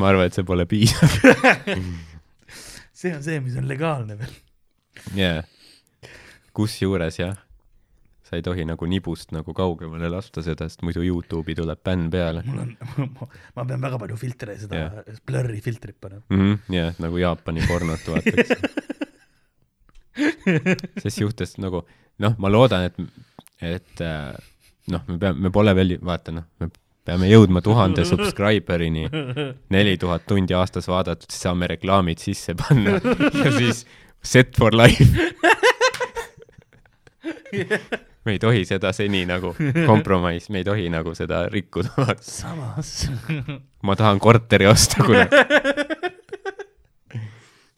ma 0.00 0.08
arvan, 0.10 0.26
et 0.28 0.34
see 0.36 0.44
pole 0.46 0.64
piisav. 0.70 1.10
see 3.00 3.12
on 3.14 3.22
see, 3.24 3.40
mis 3.44 3.56
on 3.60 3.66
legaalne 3.70 4.14
veel. 4.20 4.34
jaa. 5.18 5.40
kusjuures 6.54 7.16
jah, 7.18 7.34
sa 8.24 8.38
ei 8.38 8.44
tohi 8.46 8.64
nagu 8.68 8.86
nibust 8.88 9.32
nagu 9.34 9.50
kaugemale 9.56 10.08
lasta 10.12 10.42
seda, 10.46 10.68
sest 10.70 10.84
muidu 10.86 11.02
Youtube'i 11.04 11.56
tuleb 11.58 11.80
bänn 11.84 12.06
peale 12.12 12.40
mul 12.46 12.60
on, 12.64 12.70
ma 13.56 13.60
pean 13.68 13.82
väga 13.82 13.98
palju 14.00 14.16
filtre, 14.20 14.54
seda 14.60 14.74
Jah. 14.84 14.92
blurry 15.26 15.60
filtrit 15.64 15.98
panema. 16.00 16.22
mm. 16.30 16.40
-hmm, 16.40 16.56
jah, 16.78 16.90
nagu 17.02 17.16
Jaapani 17.20 17.66
pornot 17.68 18.04
vaataks. 18.08 18.48
ses 21.02 21.14
suhtes 21.16 21.56
nagu 21.58 21.82
noh, 22.22 22.34
ma 22.38 22.48
loodan, 22.52 22.86
et, 22.86 22.96
et 23.60 24.00
äh, 24.04 24.34
noh, 24.94 25.02
me 25.08 25.18
peame, 25.18 25.38
me 25.48 25.54
pole 25.54 25.74
veel, 25.74 25.96
vaata 26.04 26.32
noh, 26.36 26.46
me 26.62 26.70
peame 27.04 27.28
jõudma 27.28 27.60
tuhande 27.64 28.04
subscriber'ini, 28.08 29.04
neli 29.74 29.96
tuhat 30.00 30.24
tundi 30.28 30.54
aastas 30.56 30.88
vaadatud, 30.88 31.28
siis 31.30 31.42
saame 31.46 31.68
reklaamid 31.74 32.18
sisse 32.22 32.54
panna 32.56 32.96
ja 33.44 33.52
siis 33.58 33.84
set 34.24 34.56
for 34.56 34.72
life. 34.76 35.04
me 38.24 38.32
ei 38.32 38.38
tohi 38.40 38.64
seda 38.68 38.92
seni 38.96 39.24
nagu 39.28 39.52
compromise, 39.86 40.52
me 40.52 40.62
ei 40.62 40.66
tohi 40.66 40.88
nagu 40.92 41.12
seda 41.16 41.44
rikkuda. 41.52 42.16
samas, 42.24 42.94
ma 43.82 43.96
tahan 44.00 44.20
korteri 44.22 44.66
osta, 44.70 45.04
kuule. 45.04 45.26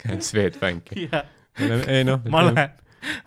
käin 0.03 0.23
Swedbanki. 0.23 1.09
ei 1.89 2.05
noh, 2.07 2.23
ma 2.31 2.45
lähen, 2.47 2.71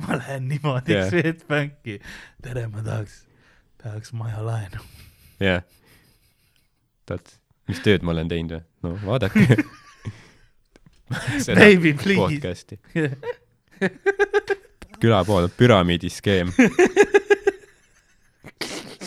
ma 0.07 0.15
lähen 0.21 0.47
niimoodi 0.47 0.95
Jah. 0.95 1.09
Swedbanki. 1.11 1.99
tere, 2.41 2.67
ma 2.71 2.83
tahaks, 2.87 3.25
tahaks 3.83 4.13
maja 4.15 4.39
laenu. 4.45 4.79
jah. 5.43 5.61
tead, 7.09 7.25
mis 7.69 7.79
tööd 7.85 8.01
ma 8.05 8.09
olen 8.15 8.31
teinud 8.31 8.57
või? 8.57 8.63
no 8.85 8.89
vaadake. 9.05 9.45
Baby, 11.57 11.95
please. 11.97 12.77
külapood 15.01 15.47
on 15.47 15.53
püramiidiskeem. 15.57 16.51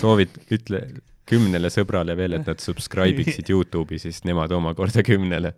soovid, 0.03 0.35
ütle 0.51 0.81
kümnele 1.29 1.71
sõbrale 1.73 2.17
veel, 2.19 2.39
et 2.39 2.49
nad 2.49 2.63
subscribe 2.63 3.25
iksid 3.25 3.51
Youtube'i, 3.53 4.01
siis 4.03 4.23
nemad 4.29 4.53
omakorda 4.57 5.05
kümnele. 5.07 5.55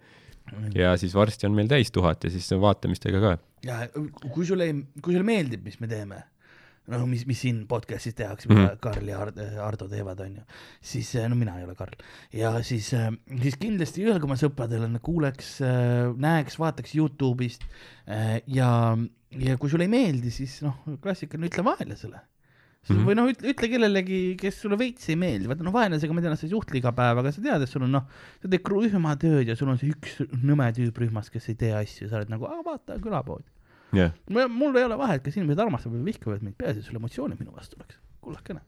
ja 0.76 0.92
siis 1.00 1.14
varsti 1.16 1.48
on 1.48 1.54
meil 1.56 1.70
täis 1.70 1.90
tuhat 1.90 2.24
ja 2.24 2.30
siis 2.30 2.50
on 2.52 2.60
vaatamistega 2.60 3.20
ka. 3.22 3.36
ja 3.64 3.80
kui 4.28 4.46
sulle 4.46 4.68
kui 5.00 5.14
sulle 5.14 5.26
meeldib, 5.26 5.64
mis 5.64 5.80
me 5.80 5.88
teeme, 5.88 6.20
no 6.92 7.00
mis, 7.08 7.24
mis 7.28 7.40
siin 7.44 7.62
podcast'is 7.70 8.16
tehakse, 8.18 8.50
mida 8.50 8.66
mm. 8.66 8.80
Karl 8.84 9.08
ja 9.08 9.20
Ard- 9.24 9.40
Ardo 9.64 9.88
teevad, 9.90 10.20
onju, 10.24 10.44
siis 10.84 11.14
no 11.30 11.38
mina 11.38 11.56
ei 11.60 11.64
ole 11.66 11.76
Karl 11.78 11.96
ja 12.36 12.52
siis, 12.66 12.90
siis 13.46 13.58
kindlasti 13.60 14.04
öelge 14.04 14.28
oma 14.28 14.36
sõpradele, 14.40 14.90
kuuleks, 15.04 15.56
näeks, 16.20 16.58
vaataks 16.60 16.94
Youtube'ist 16.98 17.64
ja, 18.52 18.68
ja 19.40 19.58
kui 19.60 19.72
sulle 19.72 19.88
ei 19.88 19.94
meeldi, 19.96 20.32
siis 20.34 20.60
noh, 20.66 20.82
klassikaline 21.02 21.48
ütle 21.48 21.64
vaenlasele 21.66 22.20
mm. 22.20 22.96
-hmm. 22.96 23.08
või 23.08 23.16
noh, 23.18 23.32
ütle, 23.32 23.54
ütle 23.54 23.70
kellelegi, 23.72 24.20
kes 24.40 24.60
sulle 24.64 24.78
veits 24.80 25.08
ei 25.08 25.18
meeldi, 25.20 25.48
vaata 25.48 25.66
noh, 25.66 25.74
vaenlasega 25.74 26.16
ma 26.16 26.24
tean, 26.24 26.36
sa 26.36 26.46
ei 26.46 26.52
suhtle 26.52 26.80
iga 26.80 26.92
päev, 26.96 27.22
aga 27.22 27.32
sa 27.32 27.44
tead, 27.44 27.64
et 27.64 27.72
sul 27.72 27.86
on 27.88 27.96
noh, 27.96 28.06
sa 28.42 28.50
teed 28.50 28.72
rühmatööd 28.74 29.48
ja 29.48 29.56
sul 29.58 29.72
on 29.72 29.80
see 29.80 29.94
üks 29.94 30.20
nõme 30.44 30.68
tüüp 30.76 31.00
rühmas, 31.04 31.32
kes 31.32 31.48
ei 31.52 31.60
tee 31.64 31.72
asju, 31.80 32.10
sa 32.10 32.20
oled 32.20 32.32
nagu, 32.32 32.50
vaata 32.66 33.00
külapood. 33.00 33.48
jah, 33.98 34.14
mul 34.30 34.76
ei 34.78 34.86
ole 34.86 34.98
vahet, 35.00 35.22
kas 35.24 35.36
inimesed 35.38 35.62
armastavad 35.64 35.98
või 36.00 36.12
vihkavad 36.12 36.44
mind, 36.44 36.56
peaasi, 36.60 36.82
et 36.82 36.88
sul 36.88 37.00
emotsioonid 37.00 37.40
minu 37.40 37.54
vastu 37.56 37.78
oleks. 37.80 37.98
kullakene, 38.24 38.62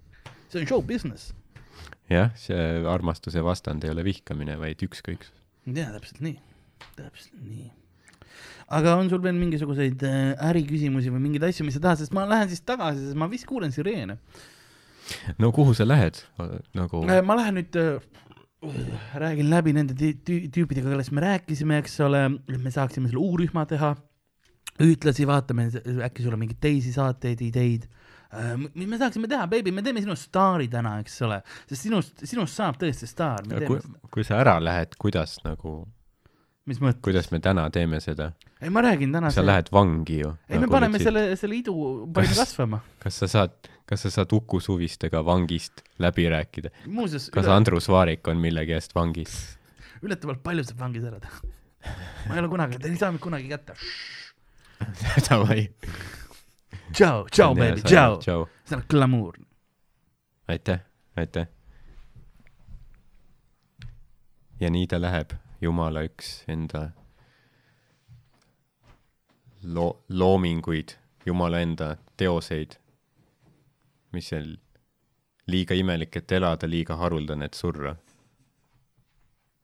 see 0.48 0.60
on 0.60 0.68
show 0.68 0.82
business. 0.84 1.32
jah, 2.12 2.30
see 2.40 2.60
armastuse 2.92 3.42
vastand 3.44 3.84
ei 3.84 3.94
ole 3.94 4.04
vihkamine, 4.06 4.58
vaid 4.60 4.82
ükskõiksus. 4.86 5.34
jaa, 5.66 5.90
täpselt 5.96 6.22
nii, 6.24 6.38
täpselt 6.96 7.40
nii. 7.42 7.70
aga 8.80 8.96
on 9.00 9.08
sul 9.12 9.22
veel 9.22 9.38
mingisuguseid 9.38 10.02
äh, 10.06 10.34
äriküsimusi 10.50 11.12
või 11.14 11.24
mingeid 11.28 11.48
asju, 11.50 11.66
mis 11.68 11.78
sa 11.78 11.86
tahad, 11.88 12.02
sest 12.02 12.14
ma 12.16 12.26
lähen 12.28 12.52
siis 12.52 12.64
tagasi, 12.66 13.08
sest 13.08 13.18
ma 13.18 13.30
vist 13.30 13.48
kuulen 13.48 13.74
sireene 13.74 14.18
no 15.38 15.52
kuhu 15.54 15.74
sa 15.74 15.86
lähed 15.86 16.22
nagu? 16.74 17.02
äh,. 17.06 17.22
ma 17.22 17.36
lähen 17.38 17.60
nüüd 17.60 17.76
äh,, 17.78 18.00
räägin 19.14 19.50
läbi 19.50 19.72
nende 19.76 19.94
tü- 19.94 20.16
tü- 20.26 20.48
tüüpidega, 20.52 20.90
kellest 20.90 21.12
me 21.14 21.22
rääkisime, 21.22 21.78
eks 21.82 22.00
ole, 22.00 22.24
et 22.48 22.62
me 22.62 22.72
saaksime 22.72 23.10
selle 23.10 23.22
U-rühma 23.22 23.66
teha. 23.68 23.94
Ühtlasi 24.82 25.26
vaatame, 25.28 25.68
äkki 26.06 26.24
sul 26.24 26.36
on 26.36 26.42
mingeid 26.42 26.60
teisi 26.60 26.92
saateid, 26.94 27.42
ideid 27.46 27.86
äh,. 28.32 28.54
mis 28.74 28.88
me 28.88 28.98
saaksime 29.00 29.30
teha, 29.30 29.46
beebi, 29.50 29.72
me 29.74 29.84
teeme 29.86 30.02
sinust 30.04 30.28
staari 30.30 30.68
täna, 30.72 30.98
eks 31.04 31.20
ole, 31.26 31.40
sest 31.68 31.86
sinust, 31.86 32.24
sinust 32.24 32.56
saab 32.58 32.80
tõesti 32.80 33.08
staar, 33.10 33.46
kui 33.66 33.80
kui 34.12 34.26
sa 34.26 34.40
ära 34.42 34.58
lähed, 34.62 34.96
kuidas 35.00 35.38
nagu, 35.44 35.78
mis 36.68 36.82
mõttes? 36.82 37.02
kuidas 37.04 37.30
me 37.32 37.40
täna 37.44 37.68
teeme 37.74 38.00
seda? 38.04 38.32
ei, 38.60 38.70
ma 38.72 38.82
räägin 38.84 39.12
täna 39.14 39.30
sa 39.34 39.44
lähed 39.44 39.70
vangi 39.72 40.20
ju. 40.22 40.34
ei, 40.48 40.60
me 40.62 40.68
paneme. 40.72 41.00
selle, 41.02 41.28
selle 41.40 41.60
idu, 41.60 41.76
paneme 42.12 42.34
Kas- 42.34 42.44
kasvama. 42.44 42.80
kas 43.02 43.20
sa 43.22 43.30
saad, 43.30 43.56
kas 43.88 44.06
sa 44.06 44.12
saad 44.20 44.32
Uku 44.36 44.60
Suvistega 44.60 45.24
vangist 45.24 45.84
läbi 46.02 46.28
rääkida? 46.32 46.72
kas 47.32 47.52
Andrus 47.52 47.88
Vaarik 47.92 48.28
on 48.28 48.40
millegi 48.42 48.76
eest 48.76 48.96
vangis? 48.96 49.36
üllatavalt 50.02 50.42
palju 50.44 50.64
saab 50.66 50.84
vangis 50.86 51.06
ära 51.08 51.20
teha. 51.20 51.40
ma 52.28 52.36
ei 52.36 52.42
ole 52.42 52.52
kunagi, 52.52 52.80
te 52.82 52.90
ei 52.90 53.00
saa 53.00 53.12
mind 53.14 53.22
kunagi 53.22 53.50
kätte. 53.52 53.76
davai. 55.28 55.68
tšau, 56.92 57.26
tšau, 57.30 57.54
baby, 57.54 57.82
tšau. 57.82 58.20
see 58.64 58.76
on 58.76 58.84
glamuur. 58.88 59.38
aitäh, 60.48 60.80
aitäh. 61.16 61.46
ja 64.60 64.70
nii 64.70 64.86
ta 64.86 65.00
läheb, 65.00 65.36
Jumala 65.60 66.04
üks 66.04 66.44
enda 66.48 66.90
loo-, 69.62 70.02
loominguid, 70.08 70.96
Jumala 71.26 71.60
enda 71.60 71.96
teoseid, 72.16 72.76
mis 74.12 74.28
seal 74.30 74.56
liiga 75.50 75.74
imelik, 75.74 76.16
et 76.16 76.32
elada, 76.32 76.68
liiga 76.70 76.96
haruldane, 77.00 77.48
et 77.48 77.54
surra. 77.54 77.96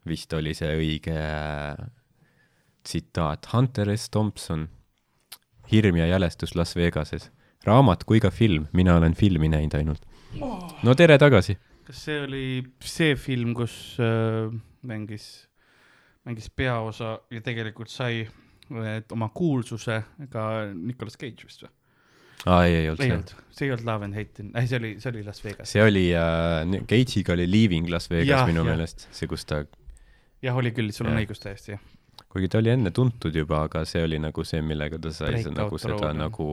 vist 0.07 0.33
oli 0.35 0.51
see 0.55 0.71
õige 0.75 1.15
tsitaat, 2.83 3.47
Hunter 3.53 3.93
S 3.95 4.09
Thompson, 4.11 4.67
Hirm 5.73 5.97
ja 5.97 6.07
jälestus 6.07 6.55
Las 6.59 6.77
Vegases, 6.77 7.31
raamat 7.65 8.05
kui 8.05 8.21
ka 8.21 8.31
film, 8.31 8.67
mina 8.73 8.97
olen 9.01 9.15
filmi 9.15 9.49
näinud 9.49 9.75
ainult. 9.79 10.03
no 10.83 10.95
tere 10.99 11.19
tagasi. 11.19 11.57
kas 11.87 12.05
see 12.05 12.21
oli 12.23 12.45
see 12.81 13.15
film, 13.17 13.55
kus 13.59 13.97
äh, 14.01 14.53
mängis, 14.87 15.49
mängis 16.25 16.51
peaosa 16.57 17.19
ja 17.31 17.41
tegelikult 17.45 17.91
sai 17.91 18.23
äh, 18.23 19.03
oma 19.13 19.29
kuulsuse 19.35 20.03
ka 20.31 20.49
Nicolas 20.75 21.17
Cage 21.19 21.45
vist 21.49 21.65
või? 21.67 21.73
aa, 22.47 22.65
ei, 22.67 22.75
ei 22.83 22.89
olnud 22.91 23.29
see. 23.33 23.45
see 23.55 23.67
ei 23.69 23.73
olnud 23.75 23.87
Love 23.87 24.05
and 24.09 24.19
Hate, 24.19 24.47
ei 24.59 24.67
see 24.71 24.79
oli, 24.81 24.93
see 25.03 25.11
oli 25.13 25.25
Las 25.27 25.43
Vegas. 25.45 25.73
see 25.73 25.83
oli 25.83 26.05
äh,, 26.15 26.85
Cage'iga 26.91 27.35
oli 27.37 27.49
Leaving 27.51 27.91
Las 27.91 28.11
Vegas 28.11 28.29
Jah, 28.29 28.47
minu 28.51 28.63
jah. 28.65 28.73
meelest, 28.73 29.09
see, 29.15 29.29
kus 29.31 29.45
ta, 29.49 29.65
jah, 30.43 30.57
oli 30.59 30.73
küll, 30.75 30.91
sul 30.95 31.07
on 31.11 31.17
Jah. 31.17 31.25
õigus 31.25 31.43
täiesti, 31.43 31.77
jah. 31.77 31.83
Kuigi 32.33 32.49
ta 32.49 32.63
oli 32.63 32.73
enne 32.73 32.93
tuntud 32.97 33.35
juba, 33.37 33.67
aga 33.69 33.85
see 33.89 34.03
oli 34.07 34.19
nagu 34.23 34.45
see, 34.49 34.63
millega 34.65 34.99
ta 35.03 35.13
sai 35.13 35.43
see, 35.43 35.53
nagu 35.53 35.79
seda 35.81 35.99
jah. 36.01 36.17
nagu 36.17 36.49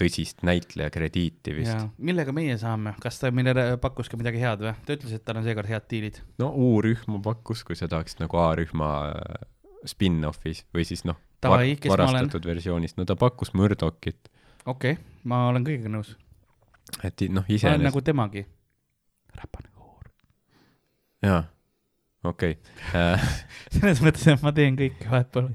tõsist 0.00 0.40
näitleja 0.46 0.90
krediiti 0.92 1.54
vist. 1.56 1.88
millega 2.00 2.32
meie 2.34 2.56
saame, 2.60 2.94
kas 3.02 3.20
ta 3.20 3.30
meile 3.34 3.76
pakkus 3.82 4.08
ka 4.10 4.18
midagi 4.20 4.40
head 4.42 4.64
või? 4.64 4.74
ta 4.86 4.96
ütles, 4.96 5.12
et 5.16 5.24
tal 5.26 5.40
on 5.40 5.46
seekord 5.46 5.68
head 5.68 5.86
diilid. 5.90 6.22
no 6.40 6.50
U-rühma 6.56 7.20
pakkus, 7.24 7.64
kui 7.68 7.78
sa 7.78 7.90
tahaksid 7.92 8.24
nagu 8.24 8.40
A-rühma 8.40 8.90
äh, 9.10 9.46
spin-off'is 9.92 10.64
või 10.74 10.86
siis 10.88 11.04
noh, 11.08 11.20
varastatud 11.44 12.48
versioonis, 12.48 12.96
no 12.96 13.06
ta 13.08 13.18
pakkus 13.20 13.52
Murdochit, 13.58 14.32
okei 14.64 14.96
okay,, 14.96 15.00
ma 15.28 15.44
olen 15.52 15.66
kõigega 15.68 15.92
nõus. 15.92 16.14
et 17.04 17.26
noh, 17.28 17.44
iseenesest 17.48 17.90
nagu 17.90 18.04
temagi. 18.04 18.46
räpane 19.36 19.68
koor. 19.76 20.08
jaa, 21.28 21.44
okei 22.24 22.58
okay. 22.58 23.16
selles 23.74 24.02
mõttes, 24.04 24.26
et 24.30 24.44
ma 24.44 24.52
teen 24.56 24.78
kõike 24.78 25.08
vahepeal. 25.10 25.52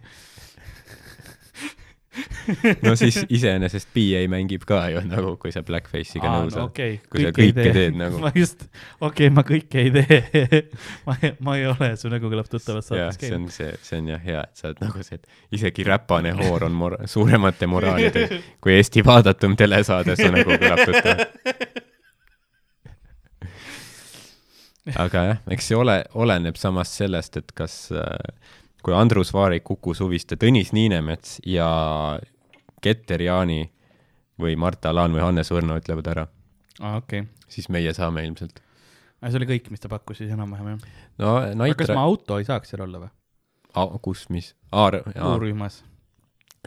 no 2.85 2.94
siis 2.98 3.19
iseenesest 3.30 3.89
BA 3.95 4.23
mängib 4.31 4.64
ka 4.68 4.80
ju 4.91 5.02
nagu, 5.07 5.34
kui 5.41 5.52
sa 5.53 5.61
Blackface'iga 5.65 6.31
nõus 6.31 6.56
oled. 6.56 6.72
okei, 6.72 6.98
kui 7.11 7.26
sa 7.26 7.31
kõike 7.35 7.44
ei 7.44 7.53
kõike 7.53 7.65
tee 7.68 7.73
teed 7.77 7.99
nagu. 7.99 8.19
ma 8.23 8.31
just, 8.35 8.65
okei 8.99 9.30
okay,, 9.30 9.34
ma 9.38 9.44
kõike 9.48 9.84
ei 9.84 9.94
tee. 9.95 10.61
ma 11.07 11.18
ma 11.45 11.57
ei 11.60 11.68
ole, 11.69 11.91
su 11.99 12.11
nägu 12.14 12.31
kõlab 12.31 12.49
tuttavas 12.52 12.89
saates 12.89 13.19
see 13.19 13.31
on 13.31 13.48
käinud. 13.48 13.56
see, 13.57 13.73
see 13.89 14.02
on 14.02 14.11
jah 14.14 14.23
hea, 14.30 14.45
et 14.48 14.61
sa 14.61 14.72
oled 14.72 14.85
nagu 14.85 15.06
see, 15.06 15.19
et 15.22 15.60
isegi 15.60 15.88
räpane 15.88 16.34
hoor 16.41 16.68
on 16.68 16.80
mor-, 16.80 16.98
suuremate 17.10 17.69
moraalidega, 17.69 18.41
kui 18.64 18.77
Eesti 18.77 19.06
vaadatum 19.06 19.57
telesaade, 19.60 20.18
su 20.19 20.31
nägu 20.34 20.57
kõlab 20.57 20.84
tuttavalt. 20.88 21.85
aga 25.05 25.23
jah, 25.31 25.41
eks 25.53 25.72
see 25.72 25.77
ole, 25.77 25.99
oleneb 26.18 26.57
samas 26.59 26.93
sellest, 26.99 27.39
et 27.41 27.51
kas 27.57 27.88
äh, 27.91 28.14
kui 28.85 28.95
Andrus 28.95 29.34
Vaarik, 29.35 29.69
Uku 29.72 29.95
Suviste, 29.97 30.38
Tõnis 30.39 30.72
Niinemets 30.76 31.41
ja 31.47 31.68
Keter 32.84 33.23
Jaani 33.26 33.65
või 34.41 34.55
Marta 34.59 34.93
Laan 34.95 35.15
või 35.15 35.26
Hannes 35.26 35.51
Võrno 35.51 35.80
ütlevad 35.81 36.07
ära, 36.14 36.27
aa, 36.80 37.01
okei. 37.01 37.26
siis 37.51 37.69
meie 37.73 37.93
saame 37.97 38.23
ilmselt. 38.27 38.61
see 39.26 39.39
oli 39.41 39.49
kõik, 39.49 39.72
mis 39.73 39.84
ta 39.84 39.91
pakkus 39.91 40.22
siis 40.22 40.31
enam-vähem 40.34 40.76
jah. 40.76 40.88
no 41.19 41.68
aga 41.68 41.77
kas 41.81 41.93
ma, 41.93 42.05
auto 42.07 42.39
ei 42.39 42.47
saaks 42.47 42.73
seal 42.73 42.85
olla 42.88 43.07
või? 43.07 43.14
kus, 44.01 44.27
mis? 44.34 44.53
et 45.11 45.97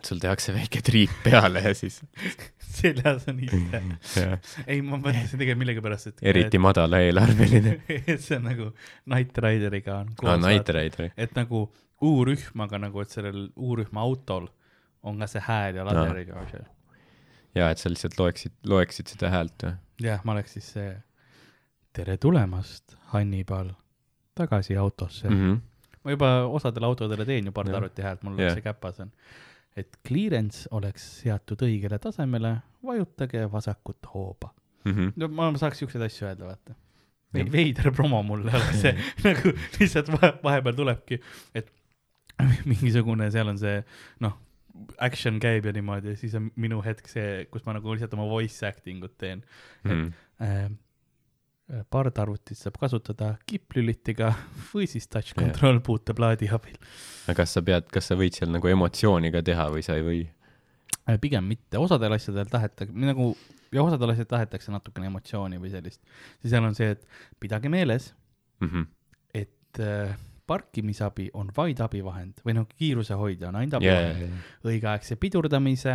sul 0.08 0.22
tehakse 0.22 0.54
väike 0.54 0.82
triip 0.86 1.12
peale 1.24 1.62
ja 1.64 1.74
siis 1.74 2.00
seljas 2.80 3.26
on 3.28 3.40
ise. 3.44 3.82
jah, 4.16 4.38
ei, 4.66 4.80
ma 4.82 4.96
mõtlesin 4.96 5.40
tegelikult 5.40 5.62
millegipärast, 5.64 6.12
et. 6.12 6.24
eriti 6.32 6.60
madala 6.62 7.02
eelarveline. 7.04 7.76
et 8.00 8.20
see 8.22 8.38
on 8.38 8.48
nagu 8.48 8.70
Knight 9.04 9.38
Rideriga 9.44 10.00
on 10.04 10.14
aa, 10.24 10.38
Night 10.40 10.72
Rider. 10.76 11.10
et 11.16 11.36
nagu 11.38 11.66
U-rühmaga 12.00 12.80
nagu, 12.80 13.02
et 13.04 13.12
sellel 13.12 13.50
U-rühma 13.60 14.00
autol 14.06 14.48
on 15.02 15.20
ka 15.20 15.28
see 15.30 15.42
hääl 15.44 15.80
ja 15.80 15.84
laderiga 15.84 16.38
asja. 16.44 16.64
jaa, 17.56 17.70
et 17.70 17.82
sa 17.82 17.92
lihtsalt 17.92 18.18
loeksid, 18.20 18.56
loeksid 18.68 19.12
seda 19.14 19.32
häält 19.32 19.66
või? 19.66 19.76
jah, 20.06 20.24
ma 20.24 20.36
oleks 20.36 20.56
siis 20.56 20.72
see 20.76 20.90
tere 21.96 22.16
tulemast, 22.22 22.96
Hannibal, 23.12 23.72
tagasi 24.38 24.76
autosse 24.76 25.28
mm. 25.28 25.36
-hmm. 25.36 25.60
ma 26.04 26.10
juba 26.10 26.30
osadele 26.46 26.86
autodele 26.86 27.26
teen 27.26 27.44
ju 27.44 27.50
Jah. 27.50 27.54
pardaruti 27.54 28.02
häält, 28.02 28.22
mul 28.22 28.38
Jah. 28.38 28.54
see 28.54 28.62
käpas 28.62 29.00
on. 29.00 29.12
Et 29.80 29.96
clearance 30.06 30.68
oleks 30.76 31.04
seatud 31.22 31.62
õigele 31.66 31.98
tasemele, 32.02 32.54
vajutage 32.86 33.46
vasakut 33.52 34.06
hooba. 34.14 34.52
Mhm. 34.88 35.10
no 35.20 35.28
ma 35.36 35.50
saaks 35.60 35.82
siukseid 35.82 36.02
asju 36.06 36.28
öelda, 36.30 36.46
vaata. 36.54 36.76
Jah. 37.36 37.46
veider 37.52 37.92
promo 37.94 38.22
mulle 38.26 38.50
oleks 38.50 38.80
see 38.82 38.90
nagu 39.26 39.52
lihtsalt 39.78 40.08
vahe, 40.16 40.32
vahepeal 40.42 40.74
tulebki, 40.80 41.20
et 41.54 41.68
mingisugune, 42.70 43.28
seal 43.30 43.48
on 43.52 43.58
see 43.60 43.76
noh, 44.24 44.34
action 44.98 45.36
käib 45.42 45.66
ja 45.68 45.74
niimoodi 45.76 46.16
siis 46.18 46.34
on 46.38 46.48
minu 46.56 46.80
hetk 46.82 47.06
see, 47.12 47.44
kus 47.52 47.62
ma 47.66 47.74
nagu 47.76 47.92
lihtsalt 47.94 48.14
oma 48.16 48.26
voice 48.30 48.64
acting 48.66 49.04
ut 49.04 49.14
teen 49.20 49.44
Mhm. 49.84 50.08
äh,. 50.42 50.70
Pardarvutit 51.90 52.58
saab 52.58 52.78
kasutada 52.82 53.34
kipplülitiga 53.46 54.32
või 54.72 54.88
siis 54.90 55.06
touch 55.08 55.34
control 55.38 55.78
yeah. 55.78 55.84
puuteplaadi 55.86 56.50
abil 56.50 56.76
aga 57.28 57.36
kas 57.42 57.56
sa 57.56 57.62
pead, 57.66 57.88
kas 57.92 58.10
sa 58.10 58.18
võid 58.18 58.36
seal 58.36 58.50
nagu 58.52 58.70
emotsiooni 58.70 59.30
ka 59.34 59.42
teha 59.46 59.68
või 59.74 59.84
sa 59.86 59.98
ei 59.98 60.06
või? 60.06 60.22
äh,. 61.06 61.18
pigem 61.22 61.46
mitte, 61.46 61.78
osadel 61.78 62.16
asjadel 62.16 62.50
tahetakse 62.50 62.94
nagu 62.94 63.32
ja 63.72 63.84
osadel 63.84 64.14
asjadel 64.14 64.32
tahetakse 64.34 64.74
natukene 64.74 65.10
emotsiooni 65.12 65.60
või 65.62 65.70
sellist. 65.70 66.02
ja 66.42 66.56
seal 66.56 66.66
on 66.66 66.74
see, 66.78 66.90
et 66.96 67.06
pidage 67.40 67.70
meeles, 67.72 68.14
Mhm. 68.60 68.82
et 69.34 69.78
äh, 69.80 70.16
parkimisabi 70.46 71.30
on 71.38 71.52
vaid 71.56 71.78
abivahend 71.80 72.42
või 72.44 72.56
noh, 72.58 72.66
kiirusehoidja 72.68 73.48
on 73.48 73.56
ainult 73.60 73.78
abivahend 73.78 74.26
jaa. 74.26 74.40
õigeaegse 74.66 75.16
pidurdamise 75.16 75.94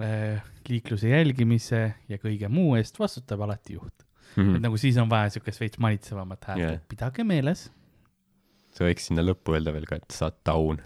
äh,, 0.00 0.42
liikluse 0.68 1.12
jälgimise 1.12 1.82
ja 2.08 2.18
kõige 2.18 2.48
muu 2.48 2.74
eest 2.80 2.98
vastutab 2.98 3.44
alati 3.46 3.76
juht 3.76 4.05
mm.. 4.36 4.56
et 4.58 4.66
nagu 4.68 4.80
siis 4.80 4.96
on 5.02 5.10
vaja 5.10 5.34
siukest 5.36 5.62
veits 5.62 5.80
manitsevamat 5.82 6.50
häält 6.52 6.64
yeah., 6.64 6.80
pidage 6.88 7.24
meeles, 7.26 7.68
sa 8.76 8.88
võiks 8.88 9.08
sinna 9.10 9.24
lõppu 9.24 9.56
öelda 9.56 9.74
veel 9.76 9.88
ka, 9.88 10.00
et 10.02 10.16
sa 10.16 10.28
oled 10.28 10.42
taun. 10.46 10.82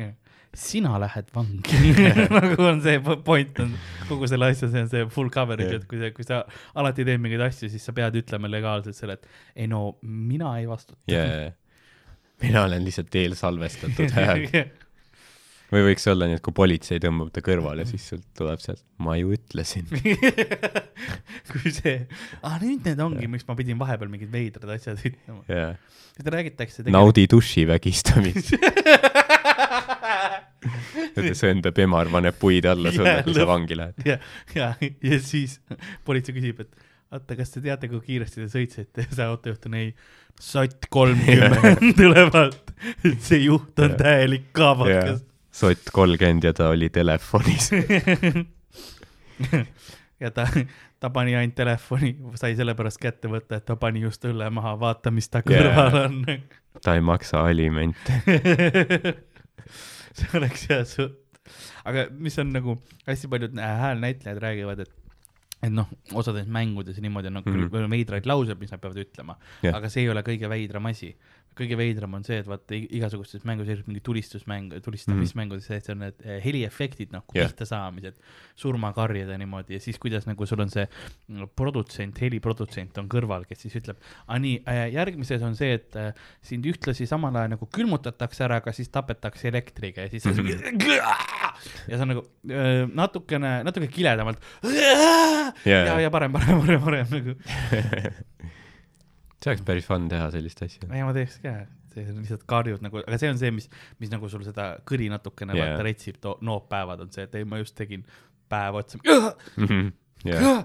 sina 0.56 0.96
lähed 1.00 1.28
vangi 1.34 1.92
nagu 2.36 2.64
on 2.64 2.80
see 2.84 3.00
po- 3.04 3.18
point 3.24 3.58
on 3.60 3.74
kogu 4.08 4.28
selle 4.30 4.48
asja, 4.52 4.70
see 4.72 4.84
on 4.86 4.88
see 4.92 5.04
full 5.12 5.28
coverage 5.32 5.68
Jah. 5.68 5.82
et 5.82 5.86
kui 5.90 6.00
sa, 6.00 6.10
kui 6.16 6.26
sa 6.26 6.40
alati 6.80 7.04
teed 7.04 7.20
mingeid 7.20 7.44
asju, 7.48 7.68
siis 7.72 7.84
sa 7.84 7.92
pead 7.96 8.16
ütlema 8.22 8.50
legaalselt 8.50 8.96
selle, 8.96 9.18
et 9.18 9.28
ei 9.64 9.68
no 9.70 9.98
mina 10.02 10.54
ei 10.60 10.68
vastuta 10.70 11.12
jaa. 11.12 11.52
mina 12.42 12.64
olen 12.68 12.84
lihtsalt 12.88 13.20
eelsalvestatud 13.20 14.14
hääl. 14.16 14.48
Või 15.72 15.82
võiks 15.88 16.06
olla 16.10 16.28
nii, 16.28 16.38
et 16.38 16.44
kui 16.44 16.54
politsei 16.56 17.00
tõmbab 17.02 17.32
ta 17.34 17.42
kõrvale, 17.44 17.86
siis 17.88 18.04
sealt 18.12 18.26
tuleb 18.38 18.62
sealt, 18.62 18.82
ma 19.02 19.16
ju 19.18 19.32
ütlesin. 19.36 19.88
kui 21.50 21.72
see, 21.74 21.98
aa 22.42 22.56
nüüd 22.62 22.86
need 22.86 23.02
ongi, 23.02 23.28
miks 23.30 23.46
ma 23.48 23.58
pidin 23.58 23.80
vahepeal 23.80 24.10
mingid 24.12 24.32
veidrad 24.32 24.76
asjad 24.76 25.00
ütlema. 25.02 25.42
jaa. 25.50 25.74
seda 26.16 26.34
räägitakse 26.36 26.86
naudi 26.92 27.26
duši 27.30 27.66
vägistamist. 27.68 28.54
et 31.16 31.36
su 31.36 31.48
enda 31.48 31.72
pemar 31.74 32.10
paneb 32.12 32.36
puid 32.40 32.66
alla 32.68 32.92
sulle 32.94 33.20
kui 33.26 33.36
sa 33.36 33.46
vangi 33.48 33.78
lähed. 33.78 34.06
ja, 34.06 34.18
ja, 34.56 34.72
ja 34.80 35.20
siis 35.22 35.58
politsei 36.06 36.36
küsib, 36.36 36.62
et 36.64 36.86
oota, 37.14 37.36
kas 37.38 37.52
te 37.54 37.62
teate, 37.64 37.90
kui 37.90 38.02
kiiresti 38.04 38.42
te 38.42 38.48
sõitsite 38.52 39.06
ja 39.06 39.18
see 39.18 39.26
autojuht 39.26 39.68
on 39.68 39.78
ei, 39.78 39.92
sott 40.42 40.88
kolmkümmend 40.92 41.92
tuleb 42.00 42.34
alt, 42.38 42.74
see 43.24 43.44
juht 43.46 43.78
on 43.82 43.96
täielik 43.98 44.50
kaabakas. 44.56 45.24
Sott 45.56 45.92
kolmkümmend 45.92 46.44
ja 46.44 46.52
ta 46.56 46.68
oli 46.68 46.88
telefonis. 46.92 47.70
ja 50.22 50.30
ta, 50.30 50.46
ta 51.00 51.10
pani 51.10 51.36
ainult 51.36 51.56
telefoni, 51.56 52.12
sai 52.40 52.56
sellepärast 52.58 53.00
kätte 53.00 53.30
võtta, 53.32 53.60
et 53.60 53.66
ta 53.68 53.76
pani 53.80 54.02
just 54.04 54.24
õlle 54.28 54.48
maha, 54.52 54.74
vaata, 54.80 55.12
mis 55.14 55.28
ta 55.32 55.42
kõrval 55.46 56.00
on. 56.04 56.18
ta 56.84 56.96
ei 56.96 57.04
maksa 57.04 57.44
alimente. 57.48 58.20
see 60.16 60.28
oleks 60.38 60.68
hea 60.70 60.84
sutt. 60.88 61.22
aga 61.86 62.08
mis 62.10 62.38
on 62.42 62.52
nagu 62.54 62.76
hästi 63.06 63.28
paljud 63.30 63.58
häälnäitlejad 63.60 64.40
räägivad, 64.42 64.80
et, 64.82 64.92
et 65.62 65.72
noh, 65.72 65.88
osades 66.18 66.48
mängudes 66.50 66.98
niimoodi 67.00 67.30
on 67.30 67.38
nagu 67.40 67.52
mm 67.52 67.68
-hmm. 67.68 67.90
veidraid 67.90 68.26
lauseid, 68.26 68.58
mis 68.58 68.72
nad 68.72 68.82
peavad 68.82 68.98
ütlema 69.04 69.38
yeah., 69.62 69.76
aga 69.76 69.88
see 69.88 70.02
ei 70.02 70.10
ole 70.10 70.24
kõige 70.26 70.48
veidram 70.48 70.90
asi. 70.90 71.16
Kõige 71.56 71.78
veidram 71.78 72.14
on 72.18 72.24
see, 72.26 72.38
et 72.42 72.48
vaata 72.48 72.76
igasugustes 72.76 73.44
mängus, 73.48 73.70
mingi 73.86 74.02
tulistusmäng, 74.04 74.74
tulistamismängudes 74.84 75.68
mm 75.68 75.76
-hmm. 75.76 75.92
on 75.92 75.98
need 76.04 76.24
eh, 76.24 76.40
heliefektid, 76.44 77.12
noh, 77.12 77.24
Jah. 77.34 77.48
pihta 77.48 77.66
saamised, 77.66 78.16
surmakarjed 78.56 79.28
ja 79.28 79.38
niimoodi 79.38 79.74
ja 79.74 79.80
siis 79.80 79.98
kuidas 79.98 80.26
nagu 80.26 80.46
sul 80.46 80.60
on 80.60 80.70
see 80.70 80.86
mm, 81.28 81.48
produtsent, 81.56 82.20
heliprodutsent 82.20 82.98
on 82.98 83.08
kõrval, 83.08 83.46
kes 83.48 83.62
siis 83.66 83.76
ütleb, 83.76 83.96
aa 84.26 84.38
nii, 84.38 84.62
järgmises 84.92 85.42
on 85.42 85.56
see, 85.56 85.72
et 85.74 85.96
äh, 85.96 86.12
sind 86.42 86.66
ühtlasi 86.66 87.06
samal 87.06 87.34
ajal 87.36 87.50
nagu 87.56 87.66
külmutatakse 87.66 88.44
ära, 88.44 88.56
aga 88.56 88.72
siis 88.72 88.88
tapetakse 88.88 89.48
elektriga 89.48 90.02
ja 90.02 90.08
siis 90.08 90.22
sa 90.22 90.30
Mhm. 90.30 90.90
ja 91.88 91.96
see 91.96 92.02
on 92.02 92.08
nagu 92.08 92.22
öö, 92.50 92.86
natukene, 92.92 93.62
natuke 93.64 93.88
kiledamalt 93.88 94.42
Jaa. 94.62 95.52
ja, 95.64 96.00
ja 96.00 96.10
parem, 96.10 96.32
parem, 96.32 96.60
parem, 96.60 96.82
parem 96.82 97.06
nagu. 97.10 97.36
see 99.42 99.50
oleks 99.52 99.64
päris 99.66 99.86
fun 99.88 100.08
teha 100.08 100.30
sellist 100.34 100.62
asja. 100.66 100.88
ja 100.96 101.04
ma 101.08 101.12
teeks 101.16 101.38
ka, 101.42 101.54
see 101.94 102.06
on 102.10 102.20
lihtsalt 102.22 102.46
karjud 102.50 102.82
nagu, 102.84 103.02
aga 103.04 103.18
see 103.20 103.30
on 103.32 103.38
see, 103.40 103.50
mis, 103.54 103.68
mis 104.02 104.10
nagu 104.12 104.28
sul 104.32 104.44
seda 104.46 104.70
kõri 104.88 105.10
natukene 105.12 105.56
yeah. 105.56 105.72
vaata 105.74 105.86
retsib, 105.86 106.18
nooppäevad 106.44 107.04
on 107.06 107.12
see, 107.14 107.24
et 107.28 107.34
ei, 107.40 107.44
ma 107.48 107.60
just 107.62 107.76
tegin 107.78 108.04
päev 108.52 108.80
otsa. 108.82 108.98
jah, 110.24 110.64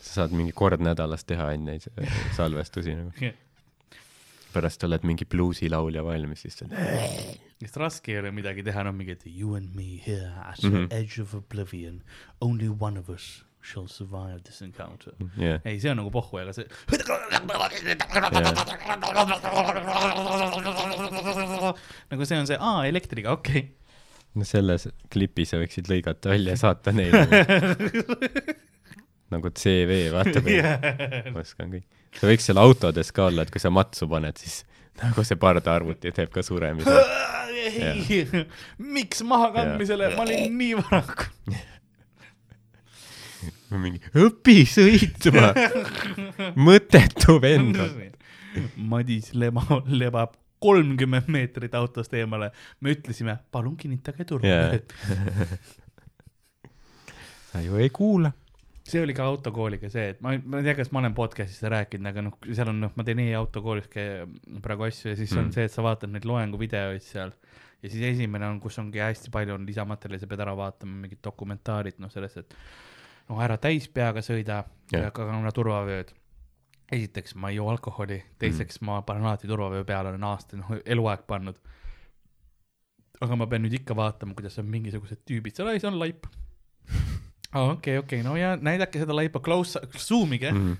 sa 0.00 0.22
saad 0.22 0.32
mingi 0.36 0.54
kord 0.56 0.80
nädalas 0.84 1.24
teha 1.28 1.50
ainult 1.52 1.68
neid 1.72 1.88
äh, 2.06 2.16
salvestusi 2.36 2.94
nagu. 2.96 3.32
pärast 4.52 4.84
oled 4.86 5.04
mingi 5.04 5.26
bluusilaulja 5.28 6.02
valmis, 6.06 6.40
siis 6.46 6.62
on 6.64 6.72
sest 7.58 7.76
raske 7.76 8.12
ei 8.14 8.20
ole 8.22 8.30
midagi 8.32 8.62
teha, 8.64 8.84
no 8.86 8.92
mingi, 8.96 9.12
et 9.18 9.26
you 9.26 9.54
and 9.58 9.74
me 9.76 9.98
here 10.06 10.30
at 10.46 10.60
the 10.62 10.70
Mhm. 10.70 10.86
edge 10.94 11.20
of 11.20 11.34
oblivion, 11.34 12.00
only 12.40 12.68
one 12.68 12.98
of 12.98 13.10
us 13.10 13.44
shall 13.62 13.88
survive 13.88 14.42
this 14.44 14.62
encounter. 14.62 15.12
jah, 15.36 15.60
ei, 15.64 15.80
see 15.82 15.90
on 15.90 16.00
nagu 16.00 16.12
pohhu, 16.14 16.38
aga 16.42 16.54
see. 16.56 16.68
nagu 22.12 22.28
see 22.28 22.38
on 22.38 22.48
see, 22.50 22.58
aa, 22.60 22.86
elektriga, 22.88 23.34
okei 23.34 23.64
okay.. 23.64 23.68
no 24.38 24.46
selles 24.48 24.88
klipis 25.12 25.52
sa 25.54 25.60
võiksid 25.60 25.90
lõigata 25.90 26.32
välja 26.32 26.56
ja 26.56 26.62
saata 26.62 26.94
neile 26.96 27.26
nagu 29.34 29.50
CV, 29.50 30.08
vaata 30.12 30.42
yeah., 30.48 31.28
oskan 31.36 31.72
kõik. 31.72 31.86
sa 32.16 32.30
võiks 32.30 32.48
seal 32.48 32.60
autodes 32.62 33.12
ka 33.14 33.28
olla, 33.28 33.44
et 33.44 33.52
kui 33.52 33.62
sa 33.62 33.72
matsu 33.74 34.08
paned, 34.10 34.38
siis 34.40 34.62
nagu 35.02 35.24
see 35.26 35.38
pardaarvuti 35.38 36.12
teeb 36.14 36.30
ka 36.34 36.42
suremise. 36.42 36.94
miks 38.96 39.20
mahakandmisele, 39.26 40.14
ma 40.16 40.24
olin 40.24 40.56
nii 40.58 40.78
varaku. 43.68 43.82
mingi 43.84 44.00
õpi 44.26 44.58
sõitma, 44.68 45.52
mõttetu 46.68 47.38
vend 47.42 47.80
on. 47.84 48.04
Madis 48.90 49.34
lema, 49.36 49.62
lebab 49.86 50.34
kolmkümmend 50.58 51.28
meetrit 51.30 51.74
autost 51.78 52.14
eemale. 52.18 52.50
me 52.80 52.96
ütlesime, 52.96 53.38
palun 53.52 53.76
kinnitage 53.78 54.26
turvavööd 54.26 54.92
Jaa. 54.92 55.58
sa 57.52 57.62
ju 57.64 57.78
ei 57.78 57.90
kuula. 57.94 58.32
see 58.88 59.02
oli 59.04 59.14
ka 59.14 59.26
autokooliga 59.28 59.90
see, 59.92 60.14
et 60.14 60.20
ma, 60.24 60.32
ma 60.44 60.62
ei 60.62 60.66
tea, 60.66 60.74
kas 60.78 60.90
ma 60.92 61.02
olen 61.02 61.14
podcast'is 61.16 61.60
seda 61.60 61.74
rääkinud, 61.76 62.08
aga 62.08 62.24
noh, 62.24 62.38
seal 62.48 62.72
on 62.72 62.82
noh, 62.86 62.92
ma 62.96 63.04
teen 63.04 63.20
e-autokoolis 63.26 63.90
praegu 64.64 64.88
asju 64.88 65.12
ja 65.12 65.18
siis. 65.18 65.34
Mm. 65.34 65.44
on 65.44 65.54
see, 65.54 65.68
et 65.68 65.74
sa 65.74 65.84
vaatad 65.84 66.12
neid 66.12 66.26
loenguvideoid 66.28 67.04
seal 67.04 67.34
ja 67.82 67.90
siis 67.92 68.02
esimene 68.14 68.48
on, 68.48 68.60
kus 68.62 68.80
ongi 68.80 69.02
hästi 69.02 69.32
palju 69.34 69.54
on 69.54 69.66
lisamaterjali, 69.68 70.22
sa 70.22 70.30
pead 70.30 70.42
ära 70.46 70.54
vaatama 70.58 71.04
mingid 71.04 71.20
dokumentaarid, 71.24 72.00
noh 72.02 72.10
sellest, 72.12 72.40
et 72.42 72.56
noh, 73.28 73.42
ära 73.44 73.58
täis 73.60 73.88
peaga 73.92 74.22
sõida 74.24 74.62
ja 74.92 75.10
kanna 75.14 75.52
turvavööd. 75.54 76.14
esiteks, 76.92 77.34
ma 77.36 77.50
ei 77.52 77.58
joo 77.58 77.68
alkoholi, 77.68 78.22
teiseks 78.40 78.80
mm. 78.80 78.86
ma 78.88 79.02
panen 79.04 79.26
alati 79.26 79.48
turvavöö 79.48 79.84
peale, 79.84 80.08
olen 80.08 80.24
aasta, 80.24 80.56
noh 80.56 80.72
eluaeg 80.84 81.26
pannud. 81.28 81.58
aga 83.20 83.36
ma 83.36 83.46
pean 83.46 83.62
nüüd 83.66 83.76
ikka 83.80 83.96
vaatama, 83.96 84.34
kuidas 84.34 84.58
on 84.58 84.68
mingisugused 84.72 85.24
tüübid 85.28 85.56
seal, 85.56 85.68
ei 85.72 85.80
see 85.82 85.90
on 85.90 85.98
laip. 86.00 86.26
okei, 87.74 87.98
okei, 87.98 88.22
no 88.24 88.36
ja 88.36 88.56
näidake 88.56 89.02
seda 89.02 89.16
laipa, 89.16 89.40
close, 89.44 89.80
zoom 89.96 90.32
ige 90.32 90.52
mm.. 90.52 90.76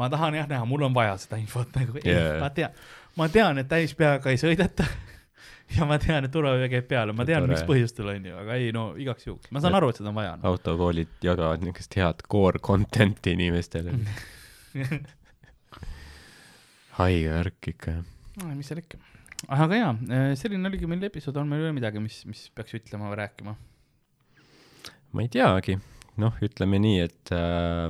ma 0.00 0.08
tahan 0.10 0.40
jah 0.40 0.48
näha, 0.48 0.64
mul 0.68 0.86
on 0.88 0.94
vaja 0.96 1.18
seda 1.20 1.40
infot 1.40 1.76
nagu 1.76 2.00
yeah., 2.04 2.38
ma 2.40 2.50
tean, 2.54 2.78
ma 3.16 3.28
tean, 3.28 3.60
et 3.60 3.68
täis 3.68 3.96
peaga 3.98 4.32
ei 4.32 4.40
sõideta. 4.40 4.88
ja 5.76 5.86
ma 5.88 5.98
tean, 6.00 6.26
et 6.26 6.32
turvavöö 6.34 6.68
käib 6.70 6.86
peale, 6.90 7.14
ma 7.16 7.26
tean, 7.28 7.46
miks 7.48 7.64
põhjustel 7.68 8.10
on 8.12 8.28
ju, 8.28 8.36
aga 8.40 8.56
ei 8.60 8.70
no 8.74 8.84
igaks 9.00 9.28
juhuks, 9.28 9.50
ma 9.54 9.62
saan 9.64 9.76
aru, 9.78 9.90
et 9.92 10.00
seda 10.00 10.10
on 10.12 10.18
vaja 10.18 10.34
no.. 10.36 10.52
autokoolid 10.52 11.12
jagavad 11.24 11.64
niisugust 11.64 11.96
head 11.98 12.24
core 12.30 12.60
content'i 12.64 13.34
inimestele. 13.38 13.94
haige 16.98 17.30
värk 17.30 17.70
ikka 17.74 17.96
no, 18.00 18.50
mis 18.54 18.68
seal 18.70 18.82
ikka. 18.82 19.00
aga 19.54 19.80
jaa, 19.80 19.94
selline 20.40 20.70
oligi 20.70 20.90
meil 20.90 21.08
episood, 21.08 21.38
on 21.40 21.48
meil 21.50 21.64
veel 21.66 21.76
midagi, 21.76 22.02
mis, 22.02 22.20
mis 22.28 22.48
peaks 22.54 22.76
ütlema 22.80 23.10
või 23.12 23.22
rääkima? 23.22 23.56
ma 25.14 25.24
ei 25.24 25.30
teagi, 25.32 25.78
noh, 26.22 26.36
ütleme 26.44 26.82
nii, 26.82 27.00
et 27.06 27.34
äh, 27.34 27.88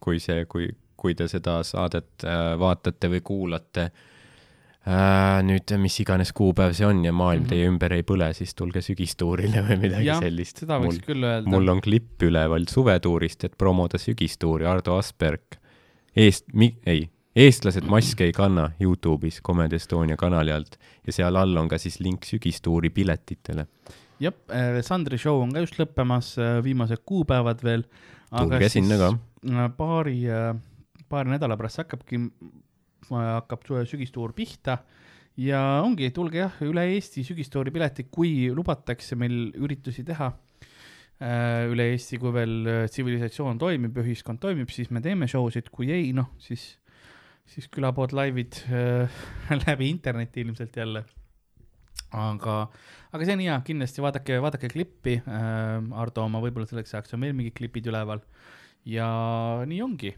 kui 0.00 0.22
see, 0.22 0.44
kui, 0.50 0.70
kui 1.00 1.16
te 1.16 1.26
seda 1.32 1.60
saadet 1.66 2.28
äh, 2.28 2.52
vaatate 2.60 3.10
või 3.16 3.24
kuulate 3.24 3.88
äh, 3.88 4.06
nüüd 5.44 5.72
mis 5.76 5.98
iganes 6.00 6.32
kuupäev 6.32 6.72
see 6.72 6.86
on 6.88 7.02
ja 7.04 7.12
maailm 7.12 7.42
mm 7.42 7.46
-hmm. 7.46 7.50
teie 7.50 7.68
ümber 7.68 7.92
ei 7.92 8.02
põle, 8.02 8.32
siis 8.32 8.54
tulge 8.54 8.80
sügistuurile 8.80 9.60
või 9.66 9.76
midagi 9.76 10.06
jah, 10.06 10.20
sellist. 10.20 10.62
seda 10.64 10.78
võiks 10.80 10.96
mul, 10.96 11.06
küll 11.06 11.24
öelda. 11.24 11.50
mul 11.50 11.68
on 11.68 11.80
klipp 11.84 12.22
üleval 12.22 12.64
suvetuurist, 12.68 13.44
et 13.44 13.58
promoda 13.58 13.98
sügistuuri, 13.98 14.64
Ardo 14.64 14.96
Asperg, 14.96 15.58
eest-, 16.16 16.48
mi-, 16.54 16.78
ei, 16.86 17.10
eestlased 17.36 17.84
maske 17.84 18.24
ei 18.24 18.32
kanna 18.32 18.70
Youtube'is 18.80 19.42
Comedy 19.44 19.76
Estonia 19.76 20.16
kanali 20.16 20.52
alt 20.52 20.78
ja 21.06 21.12
seal 21.12 21.36
all 21.36 21.56
on 21.56 21.68
ka 21.68 21.78
siis 21.78 22.00
link 22.00 22.24
sügistuuri 22.24 22.90
piletitele. 22.90 23.66
jah, 24.20 24.32
Sandri 24.80 25.18
show 25.18 25.42
on 25.42 25.52
ka 25.52 25.60
just 25.60 25.76
lõppemas, 25.78 26.36
viimased 26.62 27.04
kuupäevad 27.04 27.62
veel. 27.62 27.84
Tulge 28.30 28.68
sinna 28.68 28.96
ka.. 28.96 29.12
paari, 29.76 30.24
paari 31.08 31.30
nädala 31.30 31.56
pärast 31.56 31.84
hakkabki, 31.84 32.18
hakkab 33.08 33.64
sügistuur 33.88 34.34
pihta. 34.36 34.78
Ja 35.40 35.80
ongi, 35.84 36.10
tulge 36.12 36.42
jah, 36.42 36.56
üle 36.66 36.84
Eesti 36.96 37.22
sügistuuri 37.24 37.72
piletid, 37.72 38.10
kui 38.12 38.50
lubatakse 38.52 39.16
meil 39.18 39.54
üritusi 39.56 40.04
teha. 40.06 40.32
Üle 41.20 41.86
Eesti, 41.92 42.16
kui 42.20 42.32
veel 42.32 42.54
äh, 42.64 42.82
tsivilisatsioon 42.88 43.58
toimib 43.60 43.98
ja 43.98 44.04
ühiskond 44.06 44.40
toimib, 44.40 44.70
siis 44.72 44.88
me 44.88 45.02
teeme 45.04 45.28
show 45.28 45.50
sid, 45.52 45.66
kui 45.68 45.90
ei, 45.92 46.14
noh, 46.16 46.30
siis, 46.40 46.62
siis 47.44 47.68
külapood 47.72 48.14
laivid 48.16 48.56
äh, 48.72 49.18
läbi 49.66 49.90
interneti 49.92 50.40
ilmselt 50.40 50.80
jälle. 50.80 51.04
aga, 52.16 52.56
aga 53.12 53.28
see 53.28 53.36
on 53.36 53.44
hea, 53.44 53.58
kindlasti 53.68 54.02
vaadake, 54.02 54.40
vaadake 54.40 54.72
klippi. 54.72 55.18
Äh,, 55.20 55.76
Ardo 56.00 56.24
oma, 56.24 56.40
võib-olla 56.40 56.68
selleks 56.72 56.96
ajaks 56.96 57.14
on 57.16 57.28
veel 57.28 57.36
mingid 57.36 57.58
klipid 57.60 57.92
üleval. 57.92 58.24
Ja 58.88 59.10
nii 59.68 59.84
ongi 59.84 60.14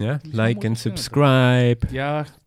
jah, 0.00 0.18
like 0.34 0.66
and 0.66 0.76
subscribe, 0.80 1.86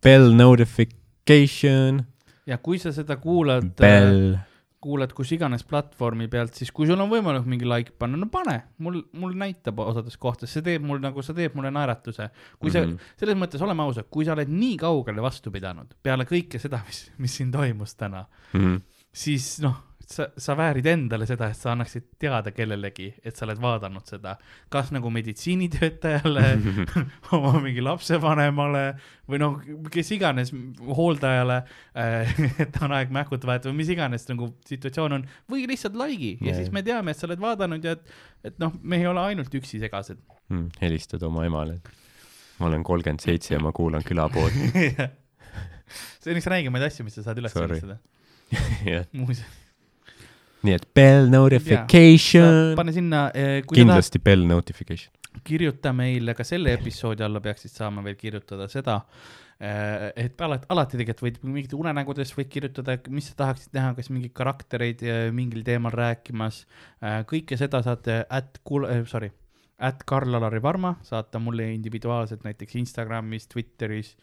bell 0.02 0.32
notification, 0.36 2.04
ja 2.48 2.58
kui 2.62 2.78
sa 2.82 2.92
seda 2.92 3.16
kuulad, 3.20 3.74
bell. 3.78 4.36
kuulad 4.80 5.10
kus 5.12 5.32
iganes 5.34 5.64
platvormi 5.66 6.28
pealt, 6.30 6.54
siis 6.54 6.70
kui 6.70 6.86
sul 6.86 7.00
on 7.02 7.10
võimalik 7.10 7.48
mingi 7.50 7.66
like 7.66 7.96
panna, 7.98 8.16
no 8.20 8.28
pane, 8.30 8.60
mul, 8.78 9.00
mul 9.18 9.34
näitab 9.34 9.80
osades 9.82 10.14
kohtades, 10.20 10.52
see 10.54 10.62
teeb 10.62 10.84
mul 10.86 11.00
nagu, 11.02 11.24
see 11.26 11.34
teeb 11.34 11.56
mulle 11.58 11.72
naeratuse. 11.74 12.28
kui 12.60 12.70
sa 12.70 12.84
mm. 12.84 12.92
-hmm. 12.92 13.16
selles 13.18 13.36
mõttes 13.40 13.62
oleme 13.64 13.82
ausad, 13.82 14.06
kui 14.10 14.24
sa 14.24 14.36
oled 14.36 14.48
nii 14.48 14.76
kaugele 14.76 15.22
vastu 15.22 15.50
pidanud 15.50 15.94
peale 16.02 16.24
kõike 16.24 16.60
seda, 16.62 16.80
mis, 16.86 17.10
mis 17.18 17.36
siin 17.36 17.50
toimus 17.50 17.94
täna, 17.96 18.26
Mhm. 18.54 18.76
siis 19.12 19.58
noh, 19.60 19.87
sa, 20.08 20.26
sa 20.40 20.54
väärid 20.56 20.86
endale 20.88 21.26
seda, 21.28 21.50
et 21.52 21.58
sa 21.58 21.72
annaksid 21.74 22.06
teada 22.20 22.52
kellelegi, 22.56 23.10
et 23.26 23.36
sa 23.36 23.44
oled 23.44 23.60
vaadanud 23.60 24.08
seda, 24.08 24.36
kas 24.72 24.90
nagu 24.94 25.10
meditsiinitöötajale 25.12 26.44
oma 27.36 27.52
mingi 27.64 27.84
lapsevanemale 27.84 28.84
või 29.28 29.42
noh, 29.42 29.58
kes 29.92 30.14
iganes 30.16 30.54
hooldajale 30.98 31.60
äh,, 31.92 32.32
et 32.64 32.80
on 32.84 32.96
aeg 32.96 33.12
mähkut 33.14 33.44
vahetada 33.48 33.72
või 33.72 33.82
mis 33.82 33.92
iganes 33.92 34.24
nagu 34.30 34.50
situatsioon 34.68 35.18
on, 35.18 35.28
või 35.52 35.68
lihtsalt 35.68 35.98
like'i 36.00 36.38
ja 36.40 36.54
Jaa. 36.54 36.62
siis 36.62 36.72
me 36.72 36.84
teame, 36.86 37.12
et 37.12 37.20
sa 37.20 37.28
oled 37.28 37.44
vaadanud 37.44 37.84
ja 37.84 37.96
et, 37.98 38.18
et 38.48 38.58
noh, 38.62 38.72
me 38.82 39.02
ei 39.02 39.08
ole 39.10 39.28
ainult 39.34 39.60
üksi 39.60 39.82
segased 39.84 40.20
mm,. 40.48 40.68
helistad 40.80 41.24
oma 41.28 41.44
emale, 41.48 41.78
et 41.78 42.58
ma 42.58 42.72
olen 42.72 42.84
kolmkümmend 42.86 43.22
seitse 43.22 43.54
ja 43.54 43.62
ma 43.62 43.76
kuulan 43.76 44.04
külapoodi. 44.06 44.72
see 46.22 46.32
on 46.32 46.40
üks 46.40 46.48
räigemaid 46.48 46.88
asju, 46.88 47.04
mis 47.06 47.20
sa 47.20 47.28
saad 47.28 47.44
üles 47.44 47.54
jah, 48.88 49.04
muuseas. 49.12 49.67
Nii 50.66 50.74
et 50.74 50.86
bell 50.94 51.28
notification, 51.32 52.74
pane 52.78 52.94
sinna, 52.96 53.28
kui 53.30 53.42
sa 53.42 53.58
tahad 53.60 53.74
kindlasti 53.78 54.22
bell 54.22 54.46
notification. 54.48 55.12
kirjuta 55.46 55.92
meile 55.94 56.34
ka 56.34 56.46
selle 56.46 56.72
episoodi 56.74 57.22
alla 57.22 57.40
peaksid 57.40 57.70
saama 57.70 58.02
veel 58.04 58.16
kirjutada 58.18 58.66
seda, 58.70 58.98
et 59.58 60.40
alati, 60.46 60.68
alati 60.70 60.98
tegelikult 61.00 61.24
võid 61.24 61.38
mingit 61.50 61.74
unenägudest 61.74 62.36
võid 62.38 62.50
kirjutada, 62.52 62.94
mis 63.10 63.30
sa 63.30 63.38
tahaksid 63.42 63.74
näha, 63.74 63.94
kas 63.96 64.10
mingeid 64.12 64.34
karaktereid 64.36 65.02
eh, 65.02 65.24
mingil 65.34 65.64
teemal 65.66 65.94
rääkimas. 65.94 66.64
kõike 67.26 67.58
seda 67.58 67.82
saate 67.82 68.22
at 68.30 68.60
kuul-, 68.62 68.86
sorry, 69.10 69.32
at 69.78 70.02
Karl-Alari 70.06 70.62
Varma, 70.62 70.96
saata 71.02 71.38
mulle 71.42 71.72
individuaalselt 71.72 72.46
näiteks 72.46 72.78
Instagramis, 72.78 73.46
Twitteris 73.50 74.14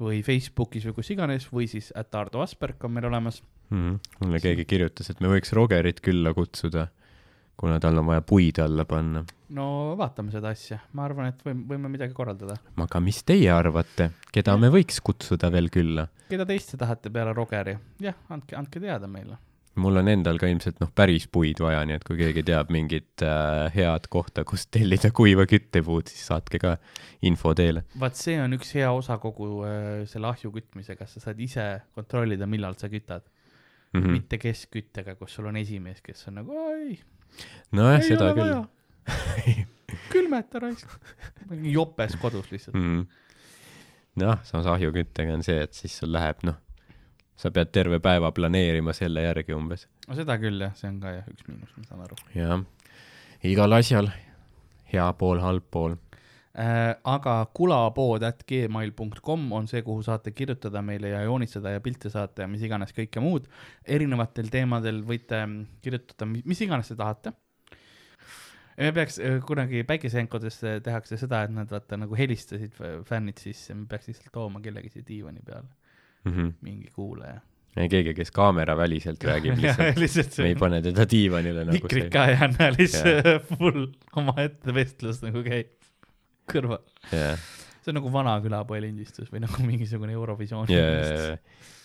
või 0.00 0.22
Facebookis 0.26 0.86
või 0.88 0.98
kus 0.98 1.10
iganes 1.14 1.48
või 1.52 1.66
siis 1.70 1.90
at 1.94 2.14
Ardo 2.14 2.42
Asperg 2.42 2.82
on 2.86 2.94
meil 2.94 3.08
olemas 3.10 3.42
mm. 3.70 3.90
-hmm. 3.90 3.98
mulle 4.24 4.40
keegi 4.40 4.64
kirjutas, 4.64 5.10
et 5.10 5.20
me 5.20 5.28
võiks 5.32 5.52
Rogerit 5.56 6.00
külla 6.04 6.34
kutsuda, 6.34 6.86
kuna 7.60 7.80
tal 7.80 7.98
on 8.00 8.06
vaja 8.06 8.22
puid 8.22 8.58
alla 8.62 8.84
panna. 8.84 9.24
no 9.48 9.66
vaatame 9.98 10.32
seda 10.32 10.54
asja, 10.54 10.80
ma 10.92 11.04
arvan, 11.04 11.32
et 11.32 11.44
võime, 11.44 11.66
võime 11.74 11.92
midagi 11.92 12.14
korraldada. 12.14 12.56
aga 12.76 13.00
mis 13.00 13.22
teie 13.24 13.50
arvate, 13.52 14.10
keda 14.32 14.56
me 14.56 14.72
võiks 14.72 15.00
kutsuda 15.04 15.52
veel 15.52 15.70
külla? 15.70 16.08
keda 16.30 16.46
teist 16.46 16.74
te 16.74 16.76
tahate 16.80 17.10
peale 17.10 17.32
Rogeri? 17.36 17.78
jah, 18.00 18.18
andke, 18.28 18.56
andke 18.56 18.80
teada 18.80 19.06
meile 19.06 19.38
mul 19.80 20.00
on 20.00 20.10
endal 20.10 20.38
ka 20.40 20.48
ilmselt 20.50 20.80
noh, 20.82 20.90
päris 20.94 21.26
puid 21.30 21.60
vaja, 21.62 21.82
nii 21.86 21.96
et 21.98 22.04
kui 22.06 22.18
keegi 22.18 22.42
teab 22.46 22.72
mingit 22.74 23.24
äh, 23.24 23.70
head 23.74 24.08
kohta, 24.12 24.44
kust 24.48 24.70
tellida 24.74 25.12
kuiva 25.14 25.46
küttepuud, 25.48 26.10
siis 26.10 26.26
saatke 26.30 26.60
ka 26.62 26.76
info 27.26 27.54
teele. 27.56 27.84
vaat 28.00 28.18
see 28.18 28.36
on 28.42 28.56
üks 28.58 28.74
hea 28.76 28.90
osa 28.92 29.18
kogu 29.22 29.62
äh, 29.68 30.02
selle 30.10 30.30
ahju 30.32 30.52
kütmisega, 30.56 31.06
sa 31.10 31.22
saad 31.22 31.40
ise 31.40 31.66
kontrollida, 31.96 32.48
millal 32.50 32.76
sa 32.80 32.90
kütad 32.92 33.26
mm. 33.92 34.00
-hmm. 34.00 34.16
mitte 34.18 34.38
keskküttega, 34.38 35.14
kus 35.14 35.34
sul 35.34 35.50
on 35.50 35.56
esimees, 35.56 36.00
kes 36.00 36.28
on 36.28 36.40
nagu 36.40 36.56
oi. 36.66 36.98
nojah, 37.72 38.02
seda 38.06 38.32
küll. 38.34 38.64
külmeta 40.12 40.62
raisk, 40.62 40.90
jopes 41.62 42.16
kodus 42.16 42.50
lihtsalt 42.52 42.76
mm. 42.76 43.00
-hmm. 43.00 43.06
noh, 44.24 44.42
samas 44.42 44.66
ahjuküttega 44.66 45.34
on 45.34 45.42
see, 45.42 45.62
et 45.62 45.74
siis 45.74 45.98
sul 45.98 46.12
läheb 46.12 46.44
noh 46.46 46.58
sa 47.40 47.50
pead 47.50 47.70
terve 47.72 48.00
päeva 48.04 48.32
planeerima 48.36 48.92
selle 48.92 49.22
järgi 49.24 49.54
umbes. 49.56 49.86
no 50.08 50.16
seda 50.18 50.36
küll 50.38 50.60
jah, 50.60 50.74
see 50.76 50.90
on 50.90 51.00
ka 51.00 51.14
jah 51.14 51.30
üks 51.32 51.46
miinus, 51.48 51.72
ma 51.76 51.84
saan 51.88 52.02
aru. 52.04 52.18
jah, 52.34 52.64
igal 53.42 53.72
asjal 53.72 54.10
hea 54.92 55.08
pool, 55.18 55.40
halb 55.40 55.66
pool. 55.70 55.96
Aga 56.54 57.34
kulapood 57.54 58.24
at 58.26 58.42
gmail.com 58.48 59.52
on 59.54 59.68
see, 59.70 59.84
kuhu 59.86 60.02
saate 60.02 60.32
kirjutada 60.34 60.82
meile 60.82 61.12
ja 61.12 61.20
joonistada 61.22 61.76
ja 61.76 61.80
pilte 61.80 62.10
saata 62.10 62.42
ja 62.42 62.48
mis 62.50 62.64
iganes 62.66 62.90
kõike 62.96 63.22
muud. 63.22 63.46
erinevatel 63.86 64.50
teemadel 64.50 65.04
võite 65.06 65.44
kirjutada, 65.82 66.26
mis 66.26 66.60
iganes 66.66 66.90
te 66.90 66.98
tahate 66.98 67.32
me 68.80 68.92
peaks 68.96 69.20
äh, 69.20 69.38
kunagi 69.46 69.84
päikesejänkudes 69.84 70.60
tehakse 70.82 71.18
seda, 71.20 71.44
et 71.44 71.54
nad 71.54 71.70
vaata 71.70 71.98
nagu 72.00 72.16
helistasid 72.18 72.74
fännid 73.06 73.38
sisse, 73.38 73.76
me 73.76 73.86
peaks 73.90 74.10
lihtsalt 74.10 74.32
tooma 74.34 74.62
kellegi 74.64 74.90
siia 74.94 75.06
diivani 75.06 75.44
peale 75.46 75.68
mm 76.24 76.32
-hmm. 76.32 76.52
mingi 76.60 76.90
kuulaja. 76.94 77.40
ei 77.76 77.88
keegi, 77.88 78.14
kes 78.14 78.30
kaameraväliselt 78.30 79.24
räägib 79.24 79.58
lihtsalt, 79.62 79.96
lihtsalt 79.96 80.38
me 80.38 80.48
ei 80.48 80.54
pane 80.54 80.82
teda 80.82 81.06
diivanile 81.10 81.64
nagu 81.64 81.78
mikrid 81.78 82.10
ka 82.12 82.26
ei 82.26 82.38
anna, 82.40 82.72
lihtsalt 82.78 83.44
full 83.58 83.86
omaette 84.16 84.74
vestlus 84.74 85.22
nagu 85.22 85.44
käib 85.46 85.79
kõrval 86.54 86.80
yeah.. 87.12 87.40
see 87.80 87.92
on 87.92 88.00
nagu 88.00 88.12
vana 88.14 88.36
külapoe 88.44 88.80
lindistus 88.84 89.30
või 89.32 89.44
nagu 89.44 89.66
mingisugune 89.66 90.14
Eurovisiooni 90.16 90.76
yeah. 90.76 91.36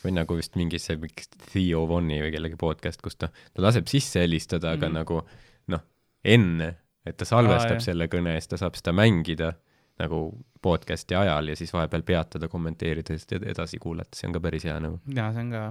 või 0.03 0.15
nagu 0.17 0.39
vist 0.39 0.57
mingisse 0.59 0.97
mingi 1.01 1.27
Theo 1.49 1.85
Vonni 1.89 2.21
või 2.23 2.33
kellegi 2.35 2.59
podcast, 2.61 3.03
kus 3.05 3.19
ta, 3.19 3.31
ta 3.53 3.65
laseb 3.65 3.89
sisse 3.91 4.23
helistada, 4.23 4.75
aga 4.75 4.89
mm 4.89 4.91
-hmm. 4.91 4.99
nagu 5.01 5.75
noh, 5.75 5.85
enne, 6.23 6.73
et 7.05 7.17
ta 7.17 7.27
salvestab 7.27 7.79
ah, 7.79 7.85
selle 7.91 8.09
kõne 8.11 8.35
ja 8.35 8.41
siis 8.41 8.53
ta 8.53 8.61
saab 8.65 8.77
seda 8.79 8.95
mängida 8.95 9.53
nagu 10.01 10.27
podcast'i 10.61 11.15
ajal 11.15 11.47
ja 11.47 11.55
siis 11.55 11.71
vahepeal 11.73 12.03
peatada, 12.03 12.49
kommenteerida 12.51 13.13
ja 13.13 13.19
siis 13.19 13.41
edasi 13.41 13.79
kuulata, 13.79 14.17
see 14.17 14.27
on 14.27 14.35
ka 14.35 14.41
päris 14.43 14.65
hea 14.67 14.75
nagu. 14.83 14.99
jaa, 15.07 15.31
see 15.33 15.45
on 15.45 15.51
ka 15.53 15.61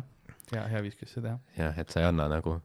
hea, 0.53 0.63
hea 0.73 0.83
viis, 0.87 0.97
kuidas 0.97 1.17
seda 1.17 1.29
teha. 1.29 1.39
jah, 1.59 1.83
et 1.83 1.93
sa 1.93 2.01
ei 2.01 2.09
anna 2.09 2.29
nagu, 2.33 2.57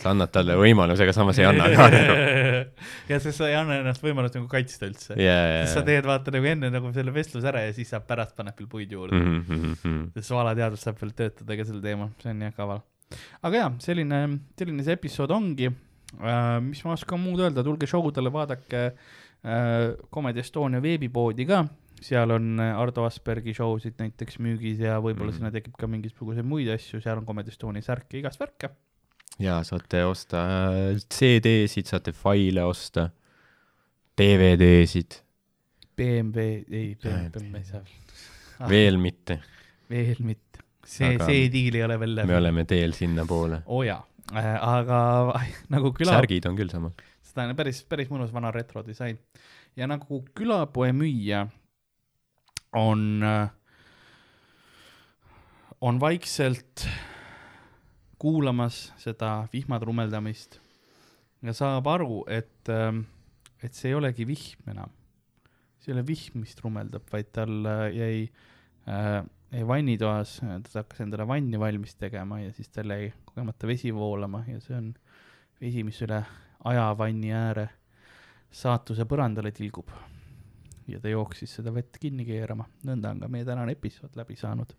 sa 0.00 0.12
annad 0.12 0.30
talle 0.32 0.56
võimaluse, 0.56 1.04
aga 1.04 1.14
samas 1.14 1.38
ei 1.40 1.46
anna 1.48 1.66
ka 1.68 1.86
nagu. 1.92 2.14
ja 3.10 3.18
sest 3.20 3.36
sa 3.38 3.48
ei 3.50 3.56
anna 3.58 3.78
ennast 3.82 4.04
võimalust 4.04 4.38
nagu 4.38 4.48
kaitsta 4.50 4.88
üldse 4.88 5.16
yeah,. 5.20 5.62
sest 5.62 5.78
sa 5.78 5.84
teed 5.86 6.06
vaata 6.08 6.32
nagu 6.34 6.48
enne 6.48 6.70
nagu 6.72 6.92
selle 6.96 7.12
vestluse 7.14 7.48
ära 7.50 7.64
ja 7.66 7.74
siis 7.76 7.92
saab 7.92 8.06
pärast 8.08 8.36
paneb 8.38 8.56
veel 8.58 8.70
puid 8.72 8.94
juurde 8.94 9.18
mm. 9.18 9.42
-hmm. 9.48 10.04
sest 10.16 10.32
valateadus 10.32 10.86
saab 10.88 11.00
veel 11.02 11.12
töötada 11.18 11.58
ka 11.58 11.66
sel 11.68 11.82
teemal, 11.84 12.12
see 12.22 12.32
on 12.32 12.44
jah 12.46 12.54
kaval. 12.56 12.80
aga 13.42 13.64
jaa, 13.64 13.72
selline, 13.84 14.22
selline 14.58 14.86
see 14.86 14.96
episood 14.96 15.34
ongi 15.36 15.68
uh,. 15.68 16.60
mis 16.64 16.80
ma 16.86 16.96
oskan 16.96 17.20
muud 17.20 17.44
öelda, 17.44 17.64
tulge 17.66 17.88
show 17.90 18.08
dele, 18.14 18.32
vaadake 18.32 18.86
uh, 18.92 19.92
Comedy 20.14 20.40
Estonia 20.40 20.80
veebipoodi 20.82 21.46
ka, 21.48 21.66
seal 22.02 22.32
on 22.34 22.56
äh, 22.60 22.72
Ardo 22.78 23.04
Aspergi 23.04 23.54
show 23.56 23.76
sid 23.82 24.00
näiteks 24.00 24.40
müügis 24.42 24.80
ja 24.82 24.96
võib-olla 25.02 25.30
mm. 25.30 25.36
sinna 25.36 25.52
tekib 25.54 25.76
ka 25.78 25.90
mingisuguseid 25.90 26.48
muid 26.48 26.72
asju, 26.72 27.02
seal 27.04 27.20
on 27.20 27.28
Comedy 27.28 27.52
Estonia 27.52 27.84
särke, 27.84 28.18
igast 28.22 28.40
värke. 28.40 28.72
Ja 29.42 29.58
saate 29.66 30.04
osta 30.06 30.44
äh, 30.46 31.02
CD-sid, 31.02 31.90
saate 31.90 32.14
faile 32.16 32.64
osta, 32.68 33.08
DVD-sid. 34.18 35.18
BMW, 35.96 36.62
ei, 36.70 36.94
BMW 37.02 37.58
ei 37.58 37.64
saa 37.68 37.82
ah, 37.82 38.68
veel 38.72 38.96
mitte. 39.02 39.40
veel 39.90 40.22
mitte, 40.24 40.62
see, 40.84 41.16
see 41.20 41.48
diil 41.52 41.76
ei 41.76 41.84
ole 41.84 41.98
veel 42.00 42.14
läbi. 42.16 42.32
me 42.32 42.38
oleme 42.38 42.64
teel 42.68 42.94
sinnapoole. 42.96 43.62
oo 43.66 43.82
oh 43.82 43.86
jaa 43.86 44.00
äh,, 44.32 44.54
aga 44.56 45.00
nagu 45.74 45.92
küla. 45.92 46.16
särgid 46.16 46.48
on 46.48 46.56
küll 46.56 46.72
samal 46.72 46.94
seda 47.32 47.48
on 47.48 47.56
päris, 47.56 47.80
päris 47.88 48.10
mõnus 48.12 48.32
vana 48.34 48.52
retrodisain. 48.52 49.18
ja 49.76 49.88
nagu 49.88 50.22
külapoe 50.36 50.92
müüja 50.92 51.46
on, 52.76 53.24
on 55.80 56.00
vaikselt 56.00 56.86
kuulamas 58.22 58.92
seda 59.02 59.48
vihmatrumeldamist 59.52 60.60
ja 61.42 61.54
saab 61.56 61.88
aru, 61.90 62.22
et, 62.30 62.70
et 62.70 63.74
see 63.74 63.90
ei 63.90 63.98
olegi 63.98 64.26
vihm 64.28 64.70
enam. 64.70 64.90
see 65.82 65.90
ei 65.90 65.98
ole 65.98 66.06
vihm, 66.06 66.44
mis 66.44 66.54
trumeldab, 66.54 67.08
vaid 67.10 67.32
tal 67.34 67.66
jäi 67.90 68.28
äh, 68.86 69.22
jäi 69.52 69.66
vannitoas, 69.68 70.40
ta 70.40 70.80
hakkas 70.80 71.00
endale 71.04 71.26
vanni 71.28 71.60
valmis 71.60 71.94
tegema 71.94 72.40
ja 72.40 72.52
siis 72.52 72.68
tal 72.68 72.90
jäi 72.90 73.12
kogemata 73.24 73.66
vesi 73.66 73.94
voolama 73.94 74.44
ja 74.48 74.60
see 74.60 74.76
on 74.76 74.94
vesi, 75.60 75.84
mis 75.84 76.00
üle 76.06 76.22
ajavanni 76.64 77.32
ääre 77.36 77.68
saatuse 78.52 79.04
põrandale 79.08 79.52
tilgub. 79.52 79.88
ja 80.88 81.00
ta 81.00 81.08
jooksis 81.08 81.54
seda 81.54 81.74
vett 81.74 81.98
kinni 82.00 82.24
keerama, 82.26 82.64
nõnda 82.84 83.12
on 83.12 83.20
ka 83.22 83.28
meie 83.30 83.44
tänane 83.44 83.72
episood 83.72 84.16
läbi 84.18 84.36
saanud. 84.36 84.72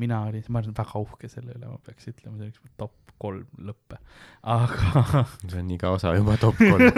Mina 0.00 0.20
olin, 0.28 0.44
ma 0.48 0.60
olin 0.62 0.74
väga 0.76 1.00
uhke 1.00 1.30
selle 1.30 1.54
üle, 1.54 1.66
ma 1.70 1.78
peaks 1.84 2.08
ütlema, 2.10 2.38
see 2.38 2.50
oleks 2.50 2.74
top 2.80 3.14
kolm 3.22 3.44
lõppe, 3.68 4.00
aga. 4.42 5.24
see 5.50 5.60
on 5.60 5.70
iga 5.76 5.92
osa 5.94 6.14
juba 6.18 6.36
top 6.40 6.58
kolm 6.58 6.88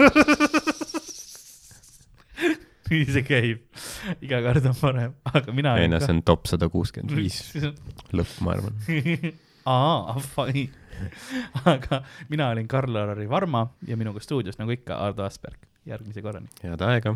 nii 2.87 3.05
see 3.11 3.23
käib, 3.27 3.63
iga 4.23 4.41
kord 4.45 4.69
on 4.71 4.77
parem, 4.79 5.15
aga 5.33 5.55
mina. 5.55 5.75
ei 5.81 5.91
no 5.91 5.99
see 6.03 6.13
on 6.15 6.23
top 6.27 6.49
sada 6.49 6.69
kuuskümmend 6.73 7.15
viis 7.19 7.41
lõpp, 8.17 8.35
ma 8.45 8.57
arvan. 8.57 8.73
aa, 9.67 10.19
fine 10.33 10.67
aga 11.69 12.01
mina 12.31 12.49
olin 12.49 12.67
Karl-Lari 12.67 13.29
Varma 13.29 13.67
ja 13.87 13.97
minuga 13.97 14.19
stuudios 14.23 14.57
nagu 14.57 14.73
ikka 14.73 14.97
Ardo 14.97 15.25
Asperg. 15.27 15.67
järgmise 15.85 16.21
korrani. 16.21 16.49
head 16.63 16.81
aega. 16.81 17.15